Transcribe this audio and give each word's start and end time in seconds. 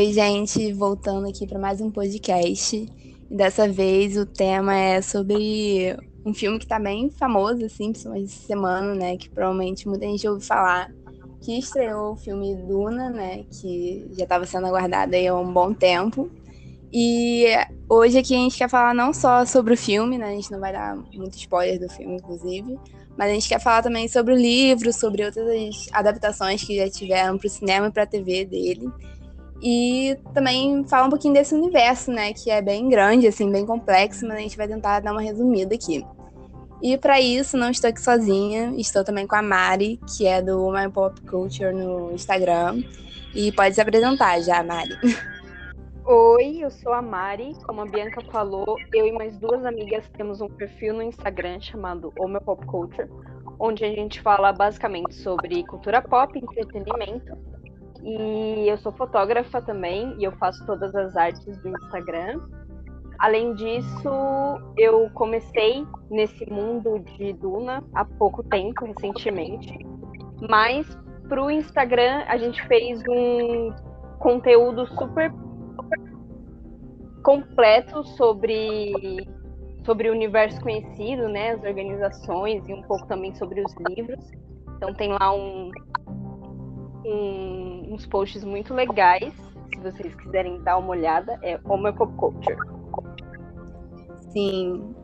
Oi, 0.00 0.14
gente, 0.14 0.72
voltando 0.72 1.28
aqui 1.28 1.46
para 1.46 1.58
mais 1.58 1.78
um 1.78 1.90
podcast. 1.90 2.74
E 2.74 3.36
dessa 3.36 3.68
vez 3.68 4.16
o 4.16 4.24
tema 4.24 4.74
é 4.74 5.02
sobre 5.02 5.94
um 6.24 6.32
filme 6.32 6.58
que 6.58 6.64
está 6.64 6.78
bem 6.78 7.10
famoso, 7.10 7.66
assim, 7.66 7.90
principalmente 7.90 8.32
essa 8.32 8.46
semana, 8.46 8.94
né? 8.94 9.18
Que 9.18 9.28
provavelmente 9.28 9.86
muita 9.86 10.06
gente 10.06 10.26
ouviu 10.26 10.40
falar. 10.40 10.90
Que 11.42 11.58
estreou 11.58 12.14
o 12.14 12.16
filme 12.16 12.56
Duna, 12.66 13.10
né? 13.10 13.44
Que 13.50 14.08
já 14.12 14.24
estava 14.24 14.46
sendo 14.46 14.68
aguardado 14.68 15.14
aí 15.14 15.28
há 15.28 15.36
um 15.36 15.52
bom 15.52 15.74
tempo. 15.74 16.30
E 16.90 17.44
hoje 17.86 18.16
aqui 18.16 18.34
a 18.34 18.38
gente 18.38 18.56
quer 18.56 18.70
falar 18.70 18.94
não 18.94 19.12
só 19.12 19.44
sobre 19.44 19.74
o 19.74 19.76
filme, 19.76 20.16
né? 20.16 20.30
A 20.30 20.34
gente 20.34 20.50
não 20.50 20.60
vai 20.60 20.72
dar 20.72 20.96
muito 21.12 21.36
spoiler 21.36 21.78
do 21.78 21.90
filme, 21.90 22.16
inclusive. 22.16 22.78
Mas 23.18 23.30
a 23.30 23.34
gente 23.34 23.50
quer 23.50 23.60
falar 23.60 23.82
também 23.82 24.08
sobre 24.08 24.32
o 24.32 24.36
livro, 24.36 24.94
sobre 24.94 25.26
outras 25.26 25.88
adaptações 25.92 26.64
que 26.64 26.78
já 26.78 26.88
tiveram 26.88 27.36
para 27.36 27.46
o 27.46 27.50
cinema 27.50 27.88
e 27.88 27.90
para 27.90 28.04
a 28.04 28.06
TV 28.06 28.46
dele. 28.46 28.90
E 29.62 30.16
também 30.32 30.84
falar 30.88 31.06
um 31.06 31.10
pouquinho 31.10 31.34
desse 31.34 31.54
universo, 31.54 32.10
né? 32.10 32.32
Que 32.32 32.50
é 32.50 32.62
bem 32.62 32.88
grande, 32.88 33.26
assim, 33.26 33.50
bem 33.50 33.66
complexo, 33.66 34.26
mas 34.26 34.38
a 34.38 34.40
gente 34.40 34.56
vai 34.56 34.66
tentar 34.66 35.00
dar 35.00 35.12
uma 35.12 35.20
resumida 35.20 35.74
aqui. 35.74 36.04
E 36.82 36.96
para 36.96 37.20
isso, 37.20 37.58
não 37.58 37.70
estou 37.70 37.90
aqui 37.90 38.00
sozinha, 38.00 38.72
estou 38.78 39.04
também 39.04 39.26
com 39.26 39.36
a 39.36 39.42
Mari, 39.42 40.00
que 40.16 40.26
é 40.26 40.40
do 40.40 40.70
My 40.72 40.90
Pop 40.90 41.20
Culture 41.22 41.74
no 41.74 42.10
Instagram. 42.12 42.82
E 43.34 43.52
pode 43.52 43.74
se 43.74 43.80
apresentar 43.82 44.40
já, 44.40 44.62
Mari. 44.62 44.96
Oi, 46.06 46.58
eu 46.60 46.70
sou 46.70 46.94
a 46.94 47.02
Mari. 47.02 47.54
Como 47.66 47.82
a 47.82 47.86
Bianca 47.86 48.22
falou, 48.32 48.76
eu 48.94 49.06
e 49.06 49.12
mais 49.12 49.38
duas 49.38 49.64
amigas 49.66 50.08
temos 50.16 50.40
um 50.40 50.48
perfil 50.48 50.94
no 50.94 51.02
Instagram 51.02 51.60
chamado 51.60 52.12
O 52.18 52.40
Pop 52.40 52.64
Culture, 52.64 53.08
onde 53.58 53.84
a 53.84 53.90
gente 53.90 54.20
fala 54.22 54.50
basicamente 54.50 55.14
sobre 55.14 55.62
cultura 55.64 56.00
pop, 56.00 56.36
entretenimento 56.36 57.36
e 58.02 58.68
eu 58.68 58.78
sou 58.78 58.92
fotógrafa 58.92 59.60
também 59.60 60.14
e 60.18 60.24
eu 60.24 60.32
faço 60.32 60.64
todas 60.66 60.94
as 60.94 61.16
artes 61.16 61.56
do 61.62 61.68
Instagram. 61.68 62.40
Além 63.18 63.54
disso, 63.54 64.08
eu 64.78 65.10
comecei 65.12 65.86
nesse 66.10 66.50
mundo 66.50 66.98
de 67.00 67.34
Duna 67.34 67.84
há 67.94 68.04
pouco 68.04 68.42
tempo, 68.42 68.86
recentemente. 68.86 69.78
Mas 70.48 70.86
para 71.28 71.42
o 71.42 71.50
Instagram 71.50 72.24
a 72.26 72.38
gente 72.38 72.66
fez 72.66 73.02
um 73.08 73.72
conteúdo 74.18 74.86
super 74.86 75.32
completo 77.22 78.02
sobre 78.16 78.92
sobre 79.84 80.10
o 80.10 80.12
universo 80.12 80.60
conhecido, 80.60 81.28
né, 81.28 81.52
as 81.52 81.62
organizações 81.64 82.66
e 82.68 82.72
um 82.72 82.82
pouco 82.82 83.06
também 83.06 83.34
sobre 83.34 83.62
os 83.62 83.74
livros. 83.88 84.30
Então 84.76 84.94
tem 84.94 85.10
lá 85.10 85.34
um, 85.34 85.70
um, 87.04 87.94
uns 87.94 88.06
posts 88.06 88.44
muito 88.44 88.74
legais. 88.74 89.32
Se 89.72 89.80
vocês 89.80 90.14
quiserem 90.14 90.60
dar 90.62 90.78
uma 90.78 90.90
olhada, 90.90 91.38
é 91.42 91.58
Homo 91.64 91.92
Pop 91.92 92.12
Culture. 92.16 92.56
Sim. 94.30 94.94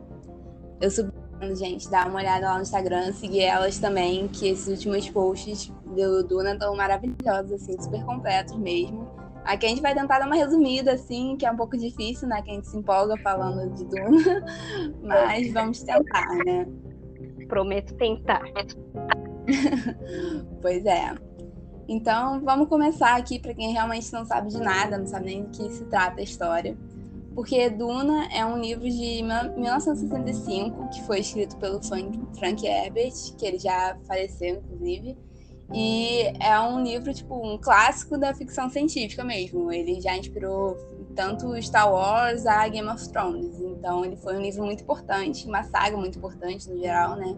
Eu 0.79 0.91
subi, 0.91 1.11
gente, 1.55 1.89
dar 1.89 2.07
uma 2.07 2.19
olhada 2.19 2.47
lá 2.47 2.55
no 2.55 2.61
Instagram, 2.61 3.11
seguir 3.13 3.43
elas 3.43 3.79
também, 3.79 4.27
que 4.27 4.47
esses 4.49 4.67
últimos 4.67 5.09
posts 5.09 5.71
do 5.85 6.23
Duna 6.23 6.53
estão 6.53 6.75
maravilhosos, 6.75 7.51
assim, 7.53 7.79
super 7.81 8.03
completos 8.05 8.55
mesmo. 8.57 9.07
Aqui 9.43 9.65
a 9.65 9.69
gente 9.69 9.81
vai 9.81 9.95
tentar 9.95 10.19
dar 10.19 10.27
uma 10.27 10.35
resumida, 10.35 10.93
assim, 10.93 11.37
que 11.37 11.45
é 11.45 11.51
um 11.51 11.55
pouco 11.55 11.77
difícil, 11.77 12.27
né? 12.27 12.41
Que 12.41 12.51
a 12.51 12.53
gente 12.53 12.67
se 12.67 12.77
empolga 12.77 13.15
falando 13.17 13.73
de 13.73 13.85
Duna, 13.85 14.45
mas 15.01 15.51
vamos 15.53 15.81
tentar, 15.81 16.27
né? 16.45 16.67
Prometo 17.47 17.95
tentar. 17.95 18.41
pois 20.61 20.85
é. 20.85 21.26
Então, 21.87 22.41
vamos 22.41 22.67
começar 22.67 23.15
aqui 23.15 23.39
para 23.39 23.53
quem 23.53 23.71
realmente 23.71 24.11
não 24.11 24.25
sabe 24.25 24.49
de 24.49 24.59
nada, 24.59 24.97
não 24.97 25.07
sabe 25.07 25.25
nem 25.27 25.43
do 25.43 25.49
que 25.49 25.71
se 25.71 25.85
trata 25.85 26.19
a 26.19 26.23
história. 26.23 26.77
Porque 27.33 27.69
Duna 27.69 28.27
é 28.33 28.43
um 28.45 28.59
livro 28.59 28.89
de 28.89 29.21
1965 29.21 30.89
que 30.89 31.01
foi 31.03 31.19
escrito 31.19 31.55
pelo 31.57 31.79
Frank 31.81 32.65
Herbert, 32.65 33.13
que 33.37 33.45
ele 33.45 33.59
já 33.59 33.95
faleceu, 34.07 34.55
inclusive. 34.55 35.17
E 35.73 36.23
é 36.39 36.59
um 36.59 36.83
livro, 36.83 37.13
tipo, 37.13 37.35
um 37.35 37.57
clássico 37.57 38.17
da 38.17 38.33
ficção 38.33 38.69
científica 38.69 39.23
mesmo. 39.23 39.71
Ele 39.71 40.01
já 40.01 40.17
inspirou 40.17 40.75
tanto 41.17 41.59
Star 41.59 41.91
Wars 41.91 42.45
a 42.45 42.67
Game 42.67 42.87
of 42.87 43.09
Thrones. 43.09 43.59
Então, 43.59 44.05
ele 44.05 44.15
foi 44.15 44.37
um 44.37 44.41
livro 44.41 44.63
muito 44.63 44.83
importante, 44.83 45.47
uma 45.47 45.63
saga 45.63 45.97
muito 45.97 46.19
importante 46.19 46.69
no 46.69 46.77
geral, 46.77 47.15
né? 47.15 47.35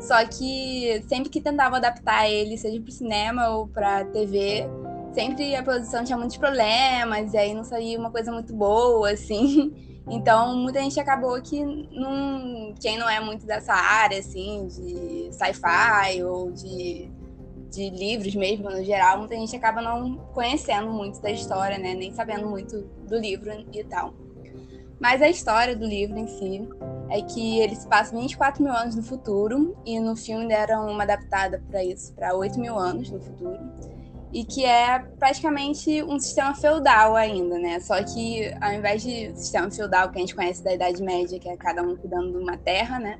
Só 0.00 0.26
que 0.26 1.00
sempre 1.08 1.30
que 1.30 1.40
tentava 1.40 1.76
adaptar 1.76 2.28
ele, 2.28 2.58
seja 2.58 2.80
para 2.80 2.90
cinema 2.90 3.48
ou 3.50 3.68
para 3.68 4.04
TV, 4.06 4.66
sempre 5.14 5.54
a 5.54 5.62
produção 5.62 6.02
tinha 6.02 6.18
muitos 6.18 6.36
problemas, 6.36 7.32
e 7.32 7.38
aí 7.38 7.54
não 7.54 7.62
saía 7.62 7.96
uma 7.96 8.10
coisa 8.10 8.32
muito 8.32 8.52
boa, 8.52 9.10
assim. 9.10 9.72
Então, 10.10 10.56
muita 10.56 10.80
gente 10.80 10.98
acabou 10.98 11.40
que 11.40 11.64
não, 11.64 12.74
quem 12.80 12.98
não 12.98 13.08
é 13.08 13.20
muito 13.20 13.46
dessa 13.46 13.72
área, 13.72 14.18
assim, 14.18 14.66
de 14.66 15.32
sci-fi 15.32 16.24
ou 16.24 16.50
de, 16.50 17.08
de 17.72 17.88
livros 17.88 18.34
mesmo, 18.34 18.70
no 18.70 18.84
geral, 18.84 19.18
muita 19.18 19.34
gente 19.34 19.56
acaba 19.56 19.80
não 19.80 20.16
conhecendo 20.34 20.90
muito 20.90 21.20
da 21.22 21.30
história, 21.30 21.78
né? 21.78 21.94
Nem 21.94 22.12
sabendo 22.12 22.46
muito 22.46 22.82
do 23.08 23.18
livro 23.18 23.50
e 23.72 23.82
tal. 23.84 24.12
Mas 25.00 25.20
a 25.22 25.28
história 25.28 25.74
do 25.74 25.86
livro 25.86 26.16
em 26.16 26.28
si 26.28 26.68
é 27.10 27.22
que 27.22 27.58
eles 27.58 27.84
passam 27.86 28.20
24 28.20 28.62
mil 28.62 28.72
anos 28.72 28.94
no 28.94 29.02
futuro, 29.02 29.76
e 29.84 29.98
no 29.98 30.14
filme 30.14 30.46
deram 30.46 30.88
uma 30.88 31.02
adaptada 31.02 31.60
para 31.68 31.82
isso, 31.82 32.12
para 32.14 32.34
8 32.34 32.60
mil 32.60 32.78
anos 32.78 33.10
no 33.10 33.20
futuro, 33.20 33.58
e 34.32 34.44
que 34.44 34.64
é 34.64 34.98
praticamente 35.18 36.02
um 36.02 36.20
sistema 36.20 36.54
feudal 36.54 37.16
ainda, 37.16 37.58
né? 37.58 37.80
Só 37.80 38.02
que 38.02 38.54
ao 38.60 38.72
invés 38.72 39.02
de 39.02 39.32
sistema 39.34 39.70
feudal 39.70 40.10
que 40.10 40.18
a 40.18 40.20
gente 40.20 40.36
conhece 40.36 40.62
da 40.62 40.72
Idade 40.72 41.02
Média, 41.02 41.38
que 41.38 41.48
é 41.48 41.56
cada 41.56 41.82
um 41.82 41.96
cuidando 41.96 42.30
de 42.30 42.38
uma 42.38 42.56
terra, 42.56 43.00
né? 43.00 43.18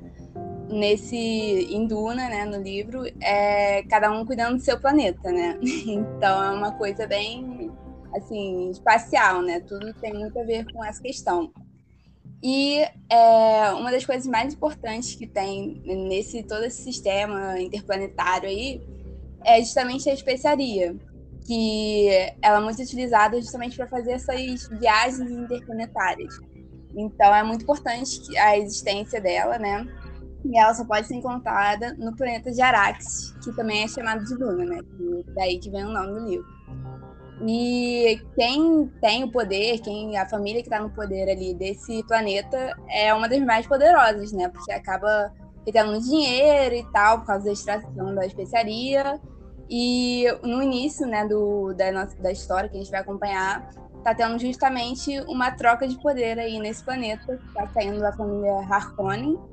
Nesse 0.69 1.17
em 1.17 1.85
Duna, 1.85 2.29
né, 2.29 2.45
no 2.45 2.61
livro, 2.61 3.03
é 3.21 3.83
cada 3.83 4.11
um 4.11 4.25
cuidando 4.25 4.57
do 4.57 4.63
seu 4.63 4.79
planeta, 4.79 5.31
né? 5.31 5.59
Então 5.85 6.43
é 6.43 6.51
uma 6.51 6.71
coisa 6.71 7.05
bem 7.05 7.71
assim, 8.15 8.69
espacial, 8.69 9.41
né? 9.41 9.59
Tudo 9.59 9.93
tem 9.95 10.13
muito 10.13 10.39
a 10.39 10.43
ver 10.43 10.65
com 10.71 10.83
essa 10.83 11.01
questão. 11.01 11.51
E 12.41 12.81
é, 13.09 13.71
uma 13.73 13.91
das 13.91 14.05
coisas 14.05 14.27
mais 14.27 14.53
importantes 14.53 15.15
que 15.15 15.25
tem 15.25 15.81
nesse 15.85 16.43
todo 16.43 16.65
esse 16.65 16.83
sistema 16.83 17.59
interplanetário 17.59 18.49
aí 18.49 18.81
é 19.45 19.59
justamente 19.59 20.09
a 20.09 20.13
especiaria, 20.13 20.95
que 21.45 22.09
ela 22.41 22.57
é 22.59 22.61
muito 22.61 22.81
utilizada 22.81 23.39
justamente 23.39 23.77
para 23.77 23.87
fazer 23.87 24.13
essas 24.13 24.67
viagens 24.79 25.31
interplanetárias. 25.31 26.37
Então 26.95 27.33
é 27.33 27.43
muito 27.43 27.63
importante 27.63 28.37
a 28.37 28.57
existência 28.57 29.21
dela, 29.21 29.57
né? 29.57 29.87
E 30.45 30.57
ela 30.57 30.73
só 30.73 30.83
pode 30.83 31.07
ser 31.07 31.15
encontrada 31.15 31.93
no 31.93 32.15
planeta 32.15 32.51
de 32.51 32.61
Arax, 32.61 33.33
que 33.43 33.55
também 33.55 33.83
é 33.83 33.87
chamado 33.87 34.23
de 34.25 34.35
Luna, 34.35 34.65
né? 34.65 34.79
daí 35.35 35.57
que 35.57 35.69
vem 35.69 35.85
o 35.85 35.89
nome 35.89 36.19
do 36.19 36.27
livro. 36.27 36.53
E 37.45 38.21
quem 38.35 38.87
tem 39.01 39.23
o 39.23 39.31
poder, 39.31 39.79
quem 39.79 40.17
a 40.17 40.27
família 40.27 40.61
que 40.61 40.67
está 40.67 40.79
no 40.79 40.89
poder 40.89 41.29
ali 41.29 41.53
desse 41.53 42.03
planeta 42.03 42.75
é 42.89 43.13
uma 43.13 43.27
das 43.27 43.39
mais 43.41 43.65
poderosas, 43.67 44.31
né? 44.31 44.47
Porque 44.49 44.71
acaba 44.71 45.33
tendo 45.71 45.99
dinheiro 45.99 46.75
e 46.75 46.91
tal, 46.91 47.19
por 47.19 47.27
causa 47.27 47.45
da 47.45 47.51
extração 47.51 48.15
da 48.15 48.25
especiaria. 48.25 49.19
E 49.69 50.25
no 50.43 50.61
início, 50.61 51.07
né, 51.07 51.25
do, 51.25 51.73
da, 51.73 51.91
nossa, 51.91 52.15
da 52.21 52.31
história 52.31 52.69
que 52.69 52.75
a 52.75 52.79
gente 52.79 52.91
vai 52.91 53.01
acompanhar, 53.01 53.67
tá 54.03 54.13
tendo 54.13 54.37
justamente 54.37 55.19
uma 55.21 55.51
troca 55.51 55.87
de 55.87 55.99
poder 56.01 56.37
aí 56.37 56.59
nesse 56.59 56.83
planeta. 56.83 57.39
Tá 57.53 57.67
saindo 57.69 57.99
da 57.99 58.11
família 58.13 58.53
Harkonnen, 58.69 59.35
que 59.35 59.52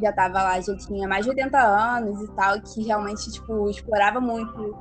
já 0.00 0.12
tava 0.12 0.42
lá, 0.42 0.60
já 0.60 0.76
tinha 0.76 1.08
mais 1.08 1.24
de 1.24 1.30
80 1.30 1.58
anos 1.58 2.22
e 2.22 2.28
tal, 2.32 2.60
que 2.60 2.82
realmente, 2.82 3.30
tipo, 3.32 3.68
explorava 3.68 4.20
muito 4.20 4.76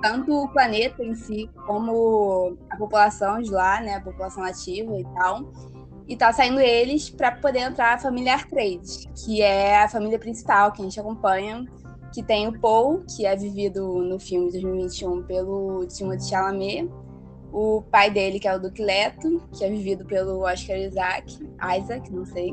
tanto 0.00 0.32
o 0.32 0.48
planeta 0.48 1.02
em 1.02 1.14
si, 1.14 1.50
como 1.66 2.58
a 2.68 2.76
população 2.76 3.40
de 3.40 3.50
lá, 3.50 3.80
né, 3.80 3.94
a 3.94 4.00
população 4.00 4.42
nativa 4.42 4.98
e 4.98 5.04
tal. 5.14 5.50
E 6.06 6.16
tá 6.16 6.30
saindo 6.32 6.60
eles 6.60 7.08
para 7.08 7.32
poder 7.32 7.60
entrar 7.60 7.94
a 7.94 7.98
família 7.98 8.34
Artrades, 8.34 9.06
que 9.24 9.40
é 9.40 9.82
a 9.82 9.88
família 9.88 10.18
principal 10.18 10.72
que 10.72 10.82
a 10.82 10.84
gente 10.84 11.00
acompanha, 11.00 11.64
que 12.12 12.22
tem 12.22 12.46
o 12.46 12.60
Paul, 12.60 13.02
que 13.16 13.24
é 13.24 13.34
vivido 13.34 14.02
no 14.02 14.20
filme 14.20 14.46
de 14.46 14.60
2021 14.60 15.22
pelo 15.22 15.86
Timothée 15.86 16.28
Chalamet, 16.28 16.90
o 17.54 17.82
pai 17.82 18.10
dele, 18.10 18.40
que 18.40 18.48
é 18.48 18.56
o 18.56 18.58
Duque 18.58 18.82
Leto, 18.82 19.40
que 19.52 19.64
é 19.64 19.70
vivido 19.70 20.04
pelo 20.04 20.40
Oscar 20.40 20.76
Isaac, 20.76 21.38
Isaac, 21.78 22.12
não 22.12 22.26
sei. 22.26 22.52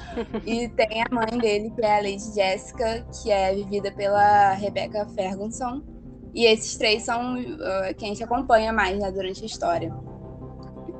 e 0.46 0.68
tem 0.70 1.02
a 1.02 1.14
mãe 1.14 1.38
dele, 1.38 1.70
que 1.70 1.84
é 1.84 1.98
a 1.98 2.00
Lady 2.00 2.34
Jessica, 2.34 3.06
que 3.12 3.30
é 3.30 3.54
vivida 3.54 3.92
pela 3.92 4.54
Rebecca 4.54 5.06
Ferguson, 5.14 5.82
e 6.34 6.46
esses 6.46 6.78
três 6.78 7.02
são 7.02 7.38
uh, 7.38 7.94
que 7.94 8.06
a 8.06 8.08
gente 8.08 8.24
acompanha 8.24 8.72
mais 8.72 8.98
né, 8.98 9.12
durante 9.12 9.42
a 9.42 9.46
história. 9.46 9.94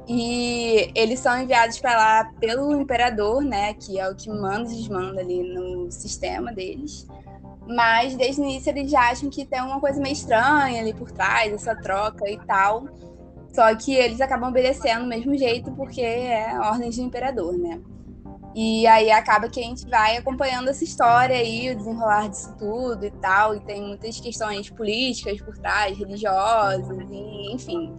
E 0.06 0.92
eles 0.94 1.18
são 1.18 1.40
enviados 1.40 1.80
para 1.80 1.96
lá 1.96 2.30
pelo 2.38 2.78
imperador, 2.78 3.42
né, 3.42 3.72
que 3.72 3.98
é 3.98 4.10
o 4.10 4.14
que 4.14 4.28
manda 4.28 4.70
e 4.70 4.76
desmanda 4.76 5.22
ali 5.22 5.42
no 5.54 5.90
sistema 5.90 6.52
deles. 6.52 7.06
Mas 7.66 8.14
desde 8.14 8.42
o 8.42 8.44
início 8.44 8.68
eles 8.70 8.90
já 8.90 9.08
acham 9.08 9.30
que 9.30 9.46
tem 9.46 9.62
uma 9.62 9.80
coisa 9.80 10.00
meio 10.00 10.12
estranha 10.12 10.82
ali 10.82 10.92
por 10.92 11.10
trás, 11.10 11.50
essa 11.50 11.74
troca 11.74 12.28
e 12.28 12.38
tal. 12.46 12.86
Só 13.52 13.74
que 13.74 13.94
eles 13.94 14.20
acabam 14.20 14.50
obedecendo 14.50 15.02
do 15.02 15.08
mesmo 15.08 15.36
jeito 15.36 15.72
porque 15.72 16.02
é 16.02 16.58
ordem 16.58 16.90
do 16.90 17.00
imperador, 17.00 17.56
né? 17.56 17.80
E 18.54 18.86
aí 18.86 19.10
acaba 19.10 19.48
que 19.48 19.60
a 19.60 19.62
gente 19.62 19.88
vai 19.88 20.16
acompanhando 20.16 20.68
essa 20.68 20.82
história 20.82 21.36
aí, 21.36 21.70
o 21.70 21.76
desenrolar 21.76 22.28
disso 22.28 22.54
tudo 22.58 23.04
e 23.04 23.10
tal, 23.10 23.54
e 23.54 23.60
tem 23.60 23.80
muitas 23.80 24.18
questões 24.18 24.68
políticas 24.70 25.40
por 25.40 25.56
trás, 25.58 25.96
religiosas, 25.96 27.06
e, 27.10 27.52
enfim. 27.52 27.94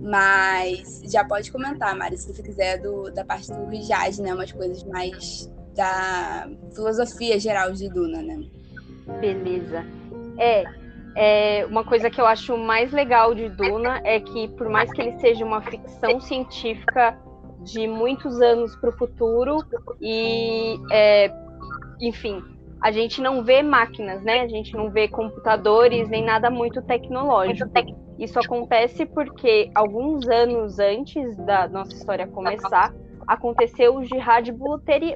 Mas 0.00 1.02
já 1.04 1.24
pode 1.24 1.52
comentar, 1.52 1.94
Mari, 1.96 2.16
se 2.16 2.32
você 2.32 2.42
quiser, 2.42 2.80
do, 2.80 3.10
da 3.12 3.24
parte 3.24 3.52
do 3.52 3.66
Rijad, 3.66 4.18
né? 4.18 4.34
Umas 4.34 4.52
coisas 4.52 4.82
mais 4.84 5.50
da 5.74 6.48
filosofia 6.74 7.38
geral 7.38 7.72
de 7.72 7.88
Duna, 7.88 8.22
né? 8.22 8.40
Beleza. 9.20 9.84
É, 10.38 10.64
é, 11.16 11.64
uma 11.64 11.82
coisa 11.82 12.10
que 12.10 12.20
eu 12.20 12.26
acho 12.26 12.58
mais 12.58 12.92
legal 12.92 13.34
de 13.34 13.48
Duna 13.48 14.02
é 14.04 14.20
que, 14.20 14.48
por 14.48 14.68
mais 14.68 14.92
que 14.92 15.00
ele 15.00 15.18
seja 15.18 15.44
uma 15.46 15.62
ficção 15.62 16.20
científica 16.20 17.18
de 17.62 17.88
muitos 17.88 18.38
anos 18.42 18.76
para 18.76 18.90
o 18.90 18.92
futuro, 18.92 19.56
e, 19.98 20.78
é, 20.92 21.32
enfim, 22.02 22.44
a 22.82 22.92
gente 22.92 23.22
não 23.22 23.42
vê 23.42 23.62
máquinas, 23.62 24.22
né? 24.22 24.42
A 24.42 24.46
gente 24.46 24.74
não 24.76 24.90
vê 24.90 25.08
computadores 25.08 26.06
nem 26.10 26.22
nada 26.22 26.50
muito 26.50 26.82
tecnológico. 26.82 27.70
Isso 28.18 28.38
acontece 28.38 29.06
porque 29.06 29.70
alguns 29.74 30.28
anos 30.28 30.78
antes 30.78 31.34
da 31.38 31.66
nossa 31.66 31.94
história 31.94 32.26
começar, 32.26 32.94
aconteceu 33.26 33.96
o 33.96 34.04
jihad 34.04 34.52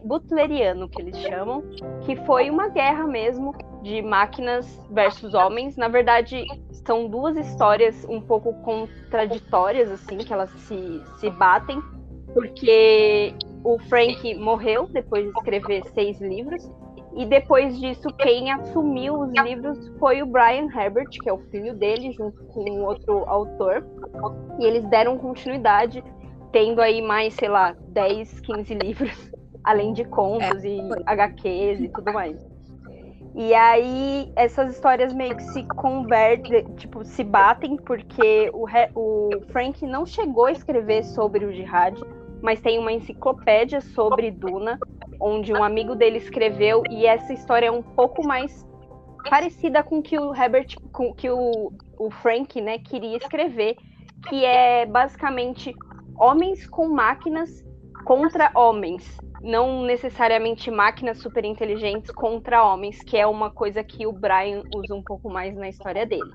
butleriano, 0.03 0.89
que 0.89 1.03
eles 1.03 1.19
chamam, 1.19 1.63
que 2.05 2.17
foi 2.25 2.51
uma 2.51 2.69
guerra 2.69 3.07
mesmo 3.07 3.53
de 3.83 4.03
máquinas 4.03 4.81
versus 4.91 5.35
homens. 5.35 5.77
Na 5.77 5.89
verdade, 5.89 6.45
são 6.87 7.09
duas 7.09 7.37
histórias 7.37 8.05
um 8.09 8.21
pouco 8.21 8.53
contraditórias, 8.63 9.91
assim, 9.91 10.19
que 10.19 10.33
elas 10.33 10.51
se, 10.51 11.03
se 11.19 11.31
batem, 11.31 11.81
porque 12.33 13.35
o 13.65 13.79
Frank 13.89 14.35
morreu 14.35 14.87
depois 14.87 15.25
de 15.25 15.31
escrever 15.31 15.85
seis 15.93 16.21
livros, 16.21 16.71
e 17.17 17.27
depois 17.27 17.79
disso, 17.79 18.09
quem 18.19 18.53
assumiu 18.53 19.21
os 19.21 19.33
livros 19.43 19.89
foi 19.99 20.23
o 20.23 20.27
Brian 20.27 20.69
Herbert, 20.73 21.09
que 21.11 21.29
é 21.29 21.33
o 21.33 21.39
filho 21.51 21.75
dele, 21.75 22.13
junto 22.13 22.43
com 22.45 22.83
outro 22.83 23.25
autor. 23.29 23.85
E 24.61 24.65
eles 24.65 24.85
deram 24.87 25.19
continuidade, 25.19 26.05
tendo 26.53 26.81
aí 26.81 27.03
mais, 27.03 27.35
sei 27.35 27.49
lá, 27.49 27.75
10, 27.89 28.41
15 28.41 28.75
livros, 28.75 29.33
além 29.65 29.93
de 29.93 30.05
contos 30.05 30.65
é, 30.65 30.69
e 30.69 30.81
HQs 31.05 31.81
e 31.81 31.89
tudo 31.89 32.13
mais. 32.13 32.50
E 33.35 33.55
aí 33.55 34.33
essas 34.35 34.75
histórias 34.75 35.13
meio 35.13 35.37
que 35.37 35.45
se 35.45 35.63
convertem, 35.65 36.65
tipo, 36.77 37.05
se 37.05 37.23
batem, 37.23 37.77
porque 37.77 38.51
o, 38.53 38.67
o 38.95 39.31
Frank 39.53 39.87
não 39.87 40.05
chegou 40.05 40.47
a 40.47 40.53
escrever 40.53 41.05
sobre 41.05 41.45
o 41.45 41.53
jihad, 41.53 41.97
mas 42.43 42.61
tem 42.61 42.79
uma 42.79 42.93
enciclopédia 42.93 43.81
sobre 43.81 44.31
Duna, 44.31 44.79
onde 45.21 45.53
um 45.53 45.63
amigo 45.63 45.95
dele 45.95 46.19
escreveu, 46.19 46.83
e 46.91 47.07
essa 47.07 47.33
história 47.33 47.67
é 47.67 47.71
um 47.71 47.83
pouco 47.83 48.27
mais 48.27 48.67
parecida 49.29 49.83
com 49.83 50.03
que 50.03 50.19
o 50.19 50.35
Herbert, 50.35 50.77
com 50.93 51.13
que 51.13 51.31
o, 51.31 51.73
o 51.99 52.11
Frank, 52.11 52.61
né, 52.61 52.79
queria 52.79 53.19
escrever, 53.19 53.77
que 54.29 54.45
é 54.45 54.87
basicamente 54.87 55.75
homens 56.19 56.67
com 56.67 56.89
máquinas 56.89 57.65
contra 58.05 58.51
homens, 58.55 59.19
não 59.43 59.83
necessariamente 59.83 60.71
máquinas 60.71 61.19
super 61.19 61.45
inteligentes 61.45 62.11
contra 62.11 62.65
homens, 62.65 63.03
que 63.03 63.17
é 63.17 63.27
uma 63.27 63.51
coisa 63.51 63.83
que 63.83 64.07
o 64.07 64.13
Brian 64.13 64.63
usa 64.75 64.95
um 64.95 65.03
pouco 65.03 65.31
mais 65.31 65.57
na 65.57 65.69
história 65.69 66.05
dele. 66.05 66.33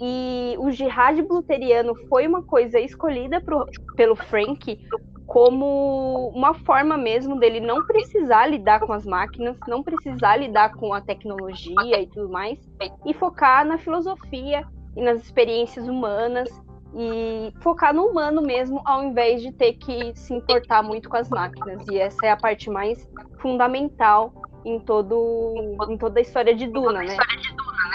E 0.00 0.56
o 0.58 0.70
jihad 0.70 1.22
bluteriano 1.22 1.94
foi 2.08 2.26
uma 2.26 2.42
coisa 2.42 2.80
escolhida 2.80 3.40
pro, 3.40 3.64
pelo 3.94 4.16
Frank 4.16 4.78
como 5.26 6.28
uma 6.34 6.54
forma 6.54 6.96
mesmo 6.96 7.38
dele 7.38 7.60
não 7.60 7.84
precisar 7.84 8.46
lidar 8.46 8.80
com 8.80 8.92
as 8.92 9.04
máquinas, 9.04 9.56
não 9.66 9.82
precisar 9.82 10.36
lidar 10.36 10.74
com 10.74 10.94
a 10.94 11.00
tecnologia 11.00 12.00
e 12.00 12.06
tudo 12.06 12.28
mais, 12.28 12.58
e 13.04 13.12
focar 13.12 13.64
na 13.64 13.76
filosofia 13.78 14.64
e 14.96 15.02
nas 15.02 15.22
experiências 15.22 15.88
humanas 15.88 16.48
e 16.98 17.52
focar 17.60 17.92
no 17.92 18.06
humano 18.06 18.40
mesmo, 18.40 18.80
ao 18.84 19.04
invés 19.04 19.42
de 19.42 19.52
ter 19.52 19.74
que 19.74 20.12
se 20.14 20.32
importar 20.32 20.82
muito 20.82 21.10
com 21.10 21.16
as 21.16 21.28
máquinas. 21.28 21.86
E 21.88 21.98
essa 21.98 22.24
é 22.24 22.30
a 22.30 22.36
parte 22.36 22.70
mais 22.70 23.06
fundamental 23.38 24.32
em 24.64 24.80
todo 24.80 25.76
em 25.88 25.98
toda 25.98 26.18
a 26.18 26.22
história 26.22 26.54
de 26.54 26.66
Duna, 26.66 27.00
né? 27.02 27.16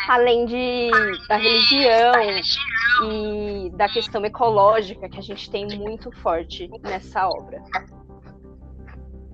Além 0.08 0.46
de 0.46 0.92
da 1.28 1.38
religião 1.38 2.14
e 3.10 3.70
da 3.72 3.90
questão 3.90 4.24
ecológica 4.24 5.10
que 5.10 5.18
a 5.18 5.24
gente 5.24 5.50
tem 5.50 5.68
muito 5.78 6.12
forte 6.18 6.70
nessa 6.84 7.28
obra. 7.28 7.62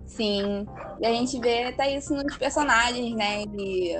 Sim, 0.06 0.66
e 1.00 1.06
a 1.06 1.12
gente 1.12 1.38
vê 1.40 1.66
até 1.66 1.96
isso 1.96 2.16
nos 2.16 2.38
personagens, 2.38 3.14
né? 3.16 3.44
E, 3.60 3.94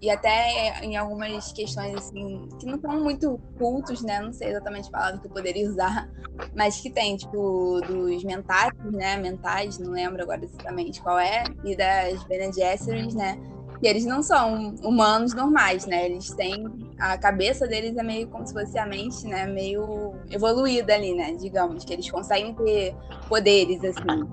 e 0.00 0.10
até 0.10 0.84
em 0.84 0.96
algumas 0.96 1.52
questões 1.52 1.94
assim, 1.96 2.48
que 2.58 2.66
não 2.66 2.78
são 2.78 3.00
muito 3.00 3.40
cultos, 3.58 4.02
né? 4.02 4.20
Não 4.20 4.32
sei 4.32 4.50
exatamente 4.50 4.88
a 4.88 4.92
palavra 4.92 5.18
que 5.20 5.26
eu 5.26 5.30
poderia 5.30 5.68
usar, 5.68 6.08
mas 6.54 6.80
que 6.80 6.90
tem, 6.90 7.16
tipo, 7.16 7.80
dos 7.86 8.22
mentais, 8.24 8.72
né? 8.84 9.16
Mentais, 9.16 9.78
não 9.78 9.92
lembro 9.92 10.22
agora 10.22 10.44
exatamente 10.44 11.00
qual 11.00 11.18
é, 11.18 11.44
e 11.64 11.74
das 11.74 12.22
Bene 12.24 12.52
Gesserit, 12.52 13.14
né? 13.16 13.38
E 13.82 13.88
eles 13.88 14.06
não 14.06 14.22
são 14.22 14.74
humanos 14.82 15.34
normais, 15.34 15.86
né? 15.86 16.06
Eles 16.06 16.30
têm. 16.30 16.64
A 16.98 17.18
cabeça 17.18 17.66
deles 17.66 17.96
é 17.96 18.02
meio 18.02 18.28
como 18.28 18.46
se 18.46 18.52
fosse 18.52 18.78
a 18.78 18.86
mente, 18.86 19.26
né? 19.26 19.46
Meio 19.46 20.14
evoluída 20.30 20.94
ali, 20.94 21.14
né? 21.14 21.34
Digamos, 21.34 21.84
que 21.84 21.92
eles 21.92 22.10
conseguem 22.10 22.54
ter 22.54 22.94
poderes, 23.28 23.82
assim. 23.84 24.26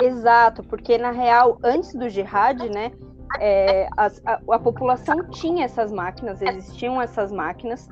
Exato, 0.00 0.62
porque 0.64 0.96
na 0.96 1.10
real, 1.10 1.58
antes 1.62 1.92
do 1.94 2.08
jihad, 2.08 2.58
né? 2.70 2.90
É, 3.38 3.88
a, 3.96 4.06
a, 4.26 4.40
a 4.54 4.58
população 4.58 5.24
tinha 5.30 5.64
essas 5.64 5.92
máquinas, 5.92 6.42
existiam 6.42 7.00
essas 7.00 7.30
máquinas, 7.30 7.88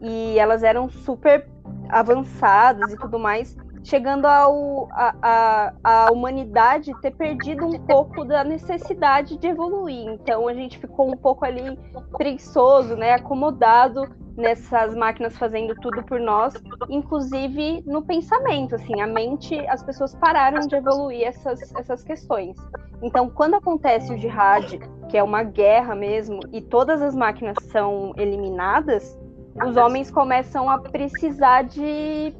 e 0.00 0.38
elas 0.38 0.62
eram 0.62 0.88
super 0.88 1.48
avançadas 1.88 2.92
e 2.92 2.96
tudo 2.96 3.18
mais 3.18 3.56
chegando 3.82 4.26
ao, 4.26 4.88
a, 4.92 5.14
a, 5.22 5.72
a, 5.84 6.12
humanidade 6.12 6.92
ter 7.00 7.12
perdido 7.12 7.66
um 7.66 7.78
pouco 7.78 8.24
da 8.24 8.44
necessidade 8.44 9.36
de 9.38 9.46
evoluir. 9.46 10.08
Então 10.10 10.48
a 10.48 10.54
gente 10.54 10.78
ficou 10.78 11.08
um 11.08 11.16
pouco 11.16 11.44
ali 11.44 11.78
preguiçoso, 12.16 12.96
né, 12.96 13.12
acomodado 13.12 14.08
nessas 14.36 14.94
máquinas 14.94 15.36
fazendo 15.36 15.74
tudo 15.80 16.02
por 16.04 16.20
nós, 16.20 16.54
inclusive 16.88 17.82
no 17.84 18.02
pensamento, 18.02 18.76
assim, 18.76 19.00
a 19.00 19.06
mente, 19.06 19.58
as 19.66 19.82
pessoas 19.82 20.14
pararam 20.14 20.60
de 20.60 20.76
evoluir 20.76 21.26
essas, 21.26 21.74
essas 21.74 22.04
questões. 22.04 22.56
Então, 23.02 23.28
quando 23.28 23.54
acontece 23.54 24.12
o 24.12 24.16
jihad, 24.16 24.78
que 25.08 25.18
é 25.18 25.22
uma 25.22 25.42
guerra 25.42 25.96
mesmo, 25.96 26.38
e 26.52 26.60
todas 26.60 27.02
as 27.02 27.16
máquinas 27.16 27.56
são 27.72 28.12
eliminadas, 28.16 29.18
os 29.66 29.76
homens 29.76 30.08
começam 30.08 30.70
a 30.70 30.78
precisar 30.78 31.62
de 31.62 32.32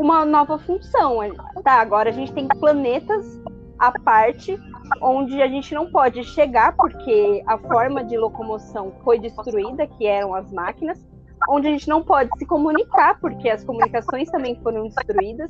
uma 0.00 0.24
nova 0.24 0.58
função. 0.58 1.18
Tá, 1.62 1.74
agora 1.74 2.08
a 2.08 2.12
gente 2.12 2.32
tem 2.32 2.48
planetas 2.48 3.38
à 3.78 3.92
parte 4.00 4.58
onde 5.02 5.40
a 5.42 5.46
gente 5.46 5.74
não 5.74 5.90
pode 5.90 6.24
chegar 6.24 6.74
porque 6.74 7.42
a 7.46 7.58
forma 7.58 8.02
de 8.02 8.16
locomoção 8.16 8.92
foi 9.04 9.18
destruída, 9.18 9.86
que 9.86 10.06
eram 10.06 10.34
as 10.34 10.50
máquinas, 10.50 10.98
onde 11.48 11.68
a 11.68 11.70
gente 11.70 11.88
não 11.88 12.02
pode 12.02 12.30
se 12.38 12.46
comunicar 12.46 13.20
porque 13.20 13.48
as 13.48 13.62
comunicações 13.62 14.30
também 14.30 14.58
foram 14.62 14.88
destruídas. 14.88 15.46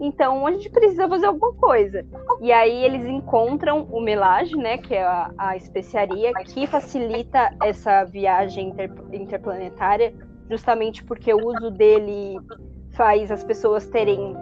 Então 0.00 0.46
a 0.46 0.50
gente 0.50 0.68
precisa 0.68 1.08
fazer 1.08 1.26
alguma 1.26 1.52
coisa. 1.54 2.04
E 2.40 2.52
aí 2.52 2.84
eles 2.84 3.06
encontram 3.06 3.84
o 3.84 4.00
melage, 4.00 4.56
né, 4.56 4.78
que 4.78 4.94
é 4.94 5.04
a, 5.04 5.30
a 5.38 5.56
especiaria 5.56 6.32
que 6.32 6.66
facilita 6.66 7.54
essa 7.62 8.04
viagem 8.04 8.70
inter, 8.70 8.92
interplanetária, 9.12 10.12
justamente 10.50 11.04
porque 11.04 11.32
o 11.32 11.46
uso 11.46 11.70
dele 11.70 12.36
faz 13.02 13.32
as 13.32 13.42
pessoas 13.42 13.84
terem 13.86 14.32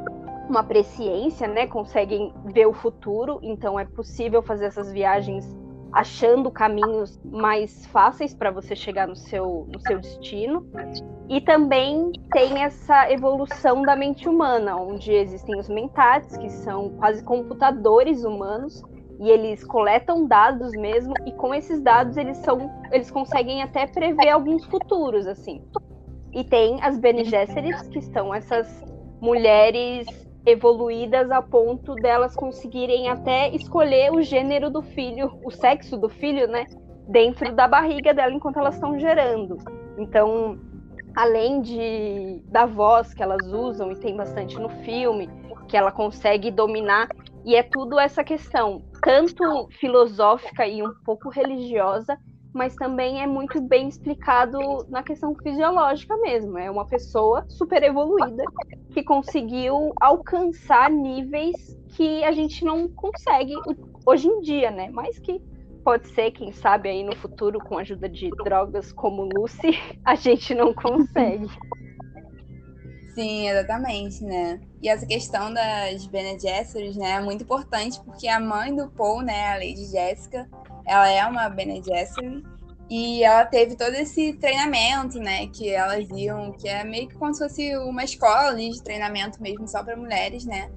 uma 0.47 0.63
presciência, 0.63 1.49
né? 1.49 1.67
Conseguem 1.67 2.31
ver 2.45 2.67
o 2.67 2.75
futuro, 2.75 3.39
então 3.43 3.81
é 3.81 3.87
possível 3.87 4.43
fazer 4.43 4.67
essas 4.67 4.93
viagens 4.93 5.57
achando 5.91 6.51
caminhos 6.51 7.19
mais 7.25 7.87
fáceis 7.87 8.35
para 8.35 8.51
você 8.51 8.77
chegar 8.77 9.09
no 9.09 9.17
seu, 9.17 9.67
no 9.73 9.81
seu 9.81 9.99
destino. 9.99 10.67
E 11.31 11.41
também 11.41 12.13
tem 12.33 12.63
essa 12.63 13.11
evolução 13.11 13.81
da 13.81 13.97
mente 13.97 14.29
humana, 14.29 14.77
onde 14.77 15.11
existem 15.11 15.59
os 15.59 15.71
mentats, 15.71 16.37
que 16.37 16.51
são 16.51 16.91
quase 16.99 17.25
computadores 17.25 18.25
humanos, 18.25 18.83
e 19.21 19.31
eles 19.31 19.65
coletam 19.65 20.27
dados 20.27 20.73
mesmo, 20.73 21.15
e 21.25 21.33
com 21.33 21.55
esses 21.55 21.81
dados 21.81 22.19
eles 22.19 22.37
são 22.39 22.71
eles 22.93 23.11
conseguem 23.11 23.63
até 23.63 23.87
prever 23.87 24.29
alguns 24.29 24.67
futuros, 24.67 25.27
assim. 25.27 25.65
E 26.33 26.45
tem 26.45 26.83
as 26.83 26.99
Bene 26.99 27.25
Gesserits, 27.25 27.89
que 27.89 28.01
são 28.01 28.33
essas 28.33 28.85
mulheres 29.21 30.07
evoluídas 30.47 31.31
a 31.31 31.43
ponto 31.43 31.95
delas 31.97 32.35
conseguirem 32.35 33.09
até 33.09 33.49
escolher 33.55 34.13
o 34.13 34.23
gênero 34.23 34.71
do 34.71 34.83
filho, 34.83 35.39
o 35.45 35.51
sexo 35.51 35.97
do 35.97 36.09
filho, 36.09 36.47
né? 36.47 36.65
Dentro 37.09 37.53
da 37.55 37.69
barriga 37.69 38.15
dela 38.15 38.33
enquanto 38.33 38.59
elas 38.59 38.75
estão 38.75 38.99
gerando. 38.99 39.59
Então, 39.99 40.59
além 41.15 41.61
de 41.61 42.43
da 42.47 42.65
voz 42.65 43.13
que 43.13 43.23
elas 43.23 43.47
usam 43.53 43.91
e 43.93 43.97
tem 43.97 44.17
bastante 44.17 44.59
no 44.59 44.69
filme, 44.85 45.29
que 45.69 45.77
ela 45.77 45.93
consegue 45.93 46.51
dominar 46.51 47.09
e 47.45 47.55
é 47.55 47.63
tudo 47.63 47.99
essa 47.99 48.23
questão, 48.23 48.83
tanto 49.03 49.69
filosófica 49.79 50.67
e 50.67 50.83
um 50.83 50.93
pouco 51.05 51.29
religiosa, 51.29 52.19
mas 52.53 52.75
também 52.75 53.23
é 53.23 53.27
muito 53.27 53.61
bem 53.61 53.89
explicado 53.89 54.59
na 54.89 55.03
questão 55.03 55.35
fisiológica 55.35 56.17
mesmo. 56.17 56.59
É 56.59 56.71
uma 56.71 56.85
pessoa 56.85 57.45
super 57.49 57.83
evoluída 57.83 58.45
que 58.91 59.03
conseguiu 59.03 59.93
alcançar 60.01 60.91
níveis 60.91 61.77
que 61.97 62.25
a 62.25 62.33
gente 62.33 62.65
não 62.65 62.89
consegue 62.89 63.55
hoje 64.05 64.29
em 64.29 64.41
dia, 64.41 64.71
né? 64.71 64.91
Mas 64.91 65.19
que 65.19 65.41
pode 65.85 66.09
ser, 66.09 66.31
quem 66.33 66.53
sabe, 66.53 66.89
aí 66.89 67.03
no 67.03 67.17
futuro, 67.17 67.59
com 67.59 67.79
a 67.79 67.81
ajuda 67.81 68.09
de 68.09 68.31
drogas 68.45 68.93
como 68.93 69.29
Lucy, 69.35 69.79
a 70.05 70.15
gente 70.15 70.55
não 70.55 70.75
consegue. 70.75 71.49
Sim, 73.15 73.49
exatamente, 73.49 74.23
né? 74.25 74.61
E 74.81 74.89
essa 74.89 75.05
questão 75.05 75.53
das 75.53 76.07
Bene 76.07 76.39
Gesserit, 76.39 76.97
né, 76.99 77.13
é 77.13 77.21
muito 77.21 77.43
importante 77.43 78.01
porque 78.05 78.29
a 78.29 78.39
mãe 78.39 78.75
do 78.75 78.89
Paul, 78.91 79.23
né, 79.23 79.53
a 79.53 79.55
Lady 79.55 79.85
Jessica, 79.87 80.49
ela 80.87 81.09
é 81.09 81.25
uma 81.27 81.49
Bene 81.49 81.83
Gesserit 81.83 82.45
e 82.89 83.23
ela 83.23 83.45
teve 83.45 83.77
todo 83.77 83.95
esse 83.95 84.33
treinamento, 84.35 85.19
né, 85.19 85.47
que 85.49 85.71
elas 85.71 86.09
iam, 86.11 86.53
que 86.53 86.69
é 86.69 86.85
meio 86.85 87.09
que 87.09 87.17
como 87.17 87.35
se 87.35 87.43
fosse 87.43 87.77
uma 87.77 88.05
escola 88.05 88.49
ali 88.49 88.71
de 88.71 88.83
treinamento 88.83 89.43
mesmo 89.43 89.67
só 89.67 89.83
para 89.83 89.97
mulheres, 89.97 90.45
né? 90.45 90.71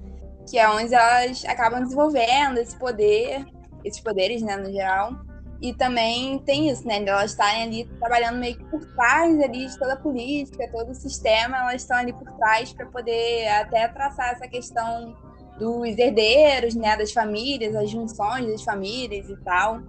Que 0.48 0.58
é 0.58 0.68
onde 0.68 0.94
elas 0.94 1.44
acabam 1.44 1.82
desenvolvendo 1.82 2.58
esse 2.58 2.76
poder, 2.78 3.44
esses 3.84 4.00
poderes, 4.00 4.42
né, 4.42 4.56
no 4.56 4.70
geral. 4.72 5.12
E 5.60 5.72
também 5.72 6.38
tem 6.40 6.68
isso, 6.68 6.86
né? 6.86 7.02
Elas 7.04 7.30
estarem 7.30 7.62
ali 7.62 7.84
trabalhando 7.98 8.38
meio 8.38 8.56
que 8.56 8.64
por 8.64 8.84
trás 8.94 9.40
ali 9.40 9.66
de 9.66 9.78
toda 9.78 9.94
a 9.94 9.96
política, 9.96 10.68
todo 10.70 10.90
o 10.90 10.94
sistema, 10.94 11.58
elas 11.58 11.82
estão 11.82 11.96
ali 11.96 12.12
por 12.12 12.30
trás 12.32 12.72
para 12.72 12.86
poder 12.86 13.48
até 13.48 13.88
traçar 13.88 14.32
essa 14.32 14.46
questão 14.46 15.16
dos 15.58 15.96
herdeiros, 15.96 16.74
né? 16.74 16.96
Das 16.96 17.12
famílias, 17.12 17.74
as 17.74 17.90
junções 17.90 18.46
das 18.46 18.62
famílias 18.62 19.28
e 19.30 19.36
tal. 19.38 19.80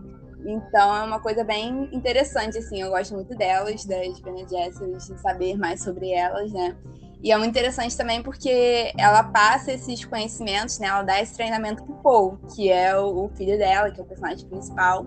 Então 0.45 0.95
é 0.95 1.03
uma 1.03 1.19
coisa 1.19 1.43
bem 1.43 1.89
interessante, 1.91 2.57
assim. 2.57 2.81
Eu 2.81 2.91
gosto 2.91 3.15
muito 3.15 3.36
delas, 3.36 3.84
das 3.84 4.19
Bene 4.19 4.48
Gesserit, 4.48 5.13
de 5.13 5.19
saber 5.19 5.57
mais 5.57 5.84
sobre 5.84 6.12
elas, 6.12 6.51
né? 6.53 6.77
E 7.24 7.31
é 7.31 7.38
muito 7.38 7.50
interessante 7.50 7.98
também 7.98 8.22
porque 8.22 8.93
ela 9.00 9.24
passa 9.24 9.72
esses 9.72 10.05
conhecimentos, 10.05 10.77
né? 10.77 10.88
Ela 10.88 11.01
dá 11.01 11.19
esse 11.19 11.34
treinamento 11.34 11.84
pro 11.84 11.95
Paul, 11.95 12.38
que 12.53 12.69
é 12.69 12.95
o 12.95 13.27
filho 13.36 13.57
dela, 13.57 13.89
que 13.89 14.00
é 14.00 14.03
o 14.03 14.05
personagem 14.05 14.48
principal. 14.48 15.03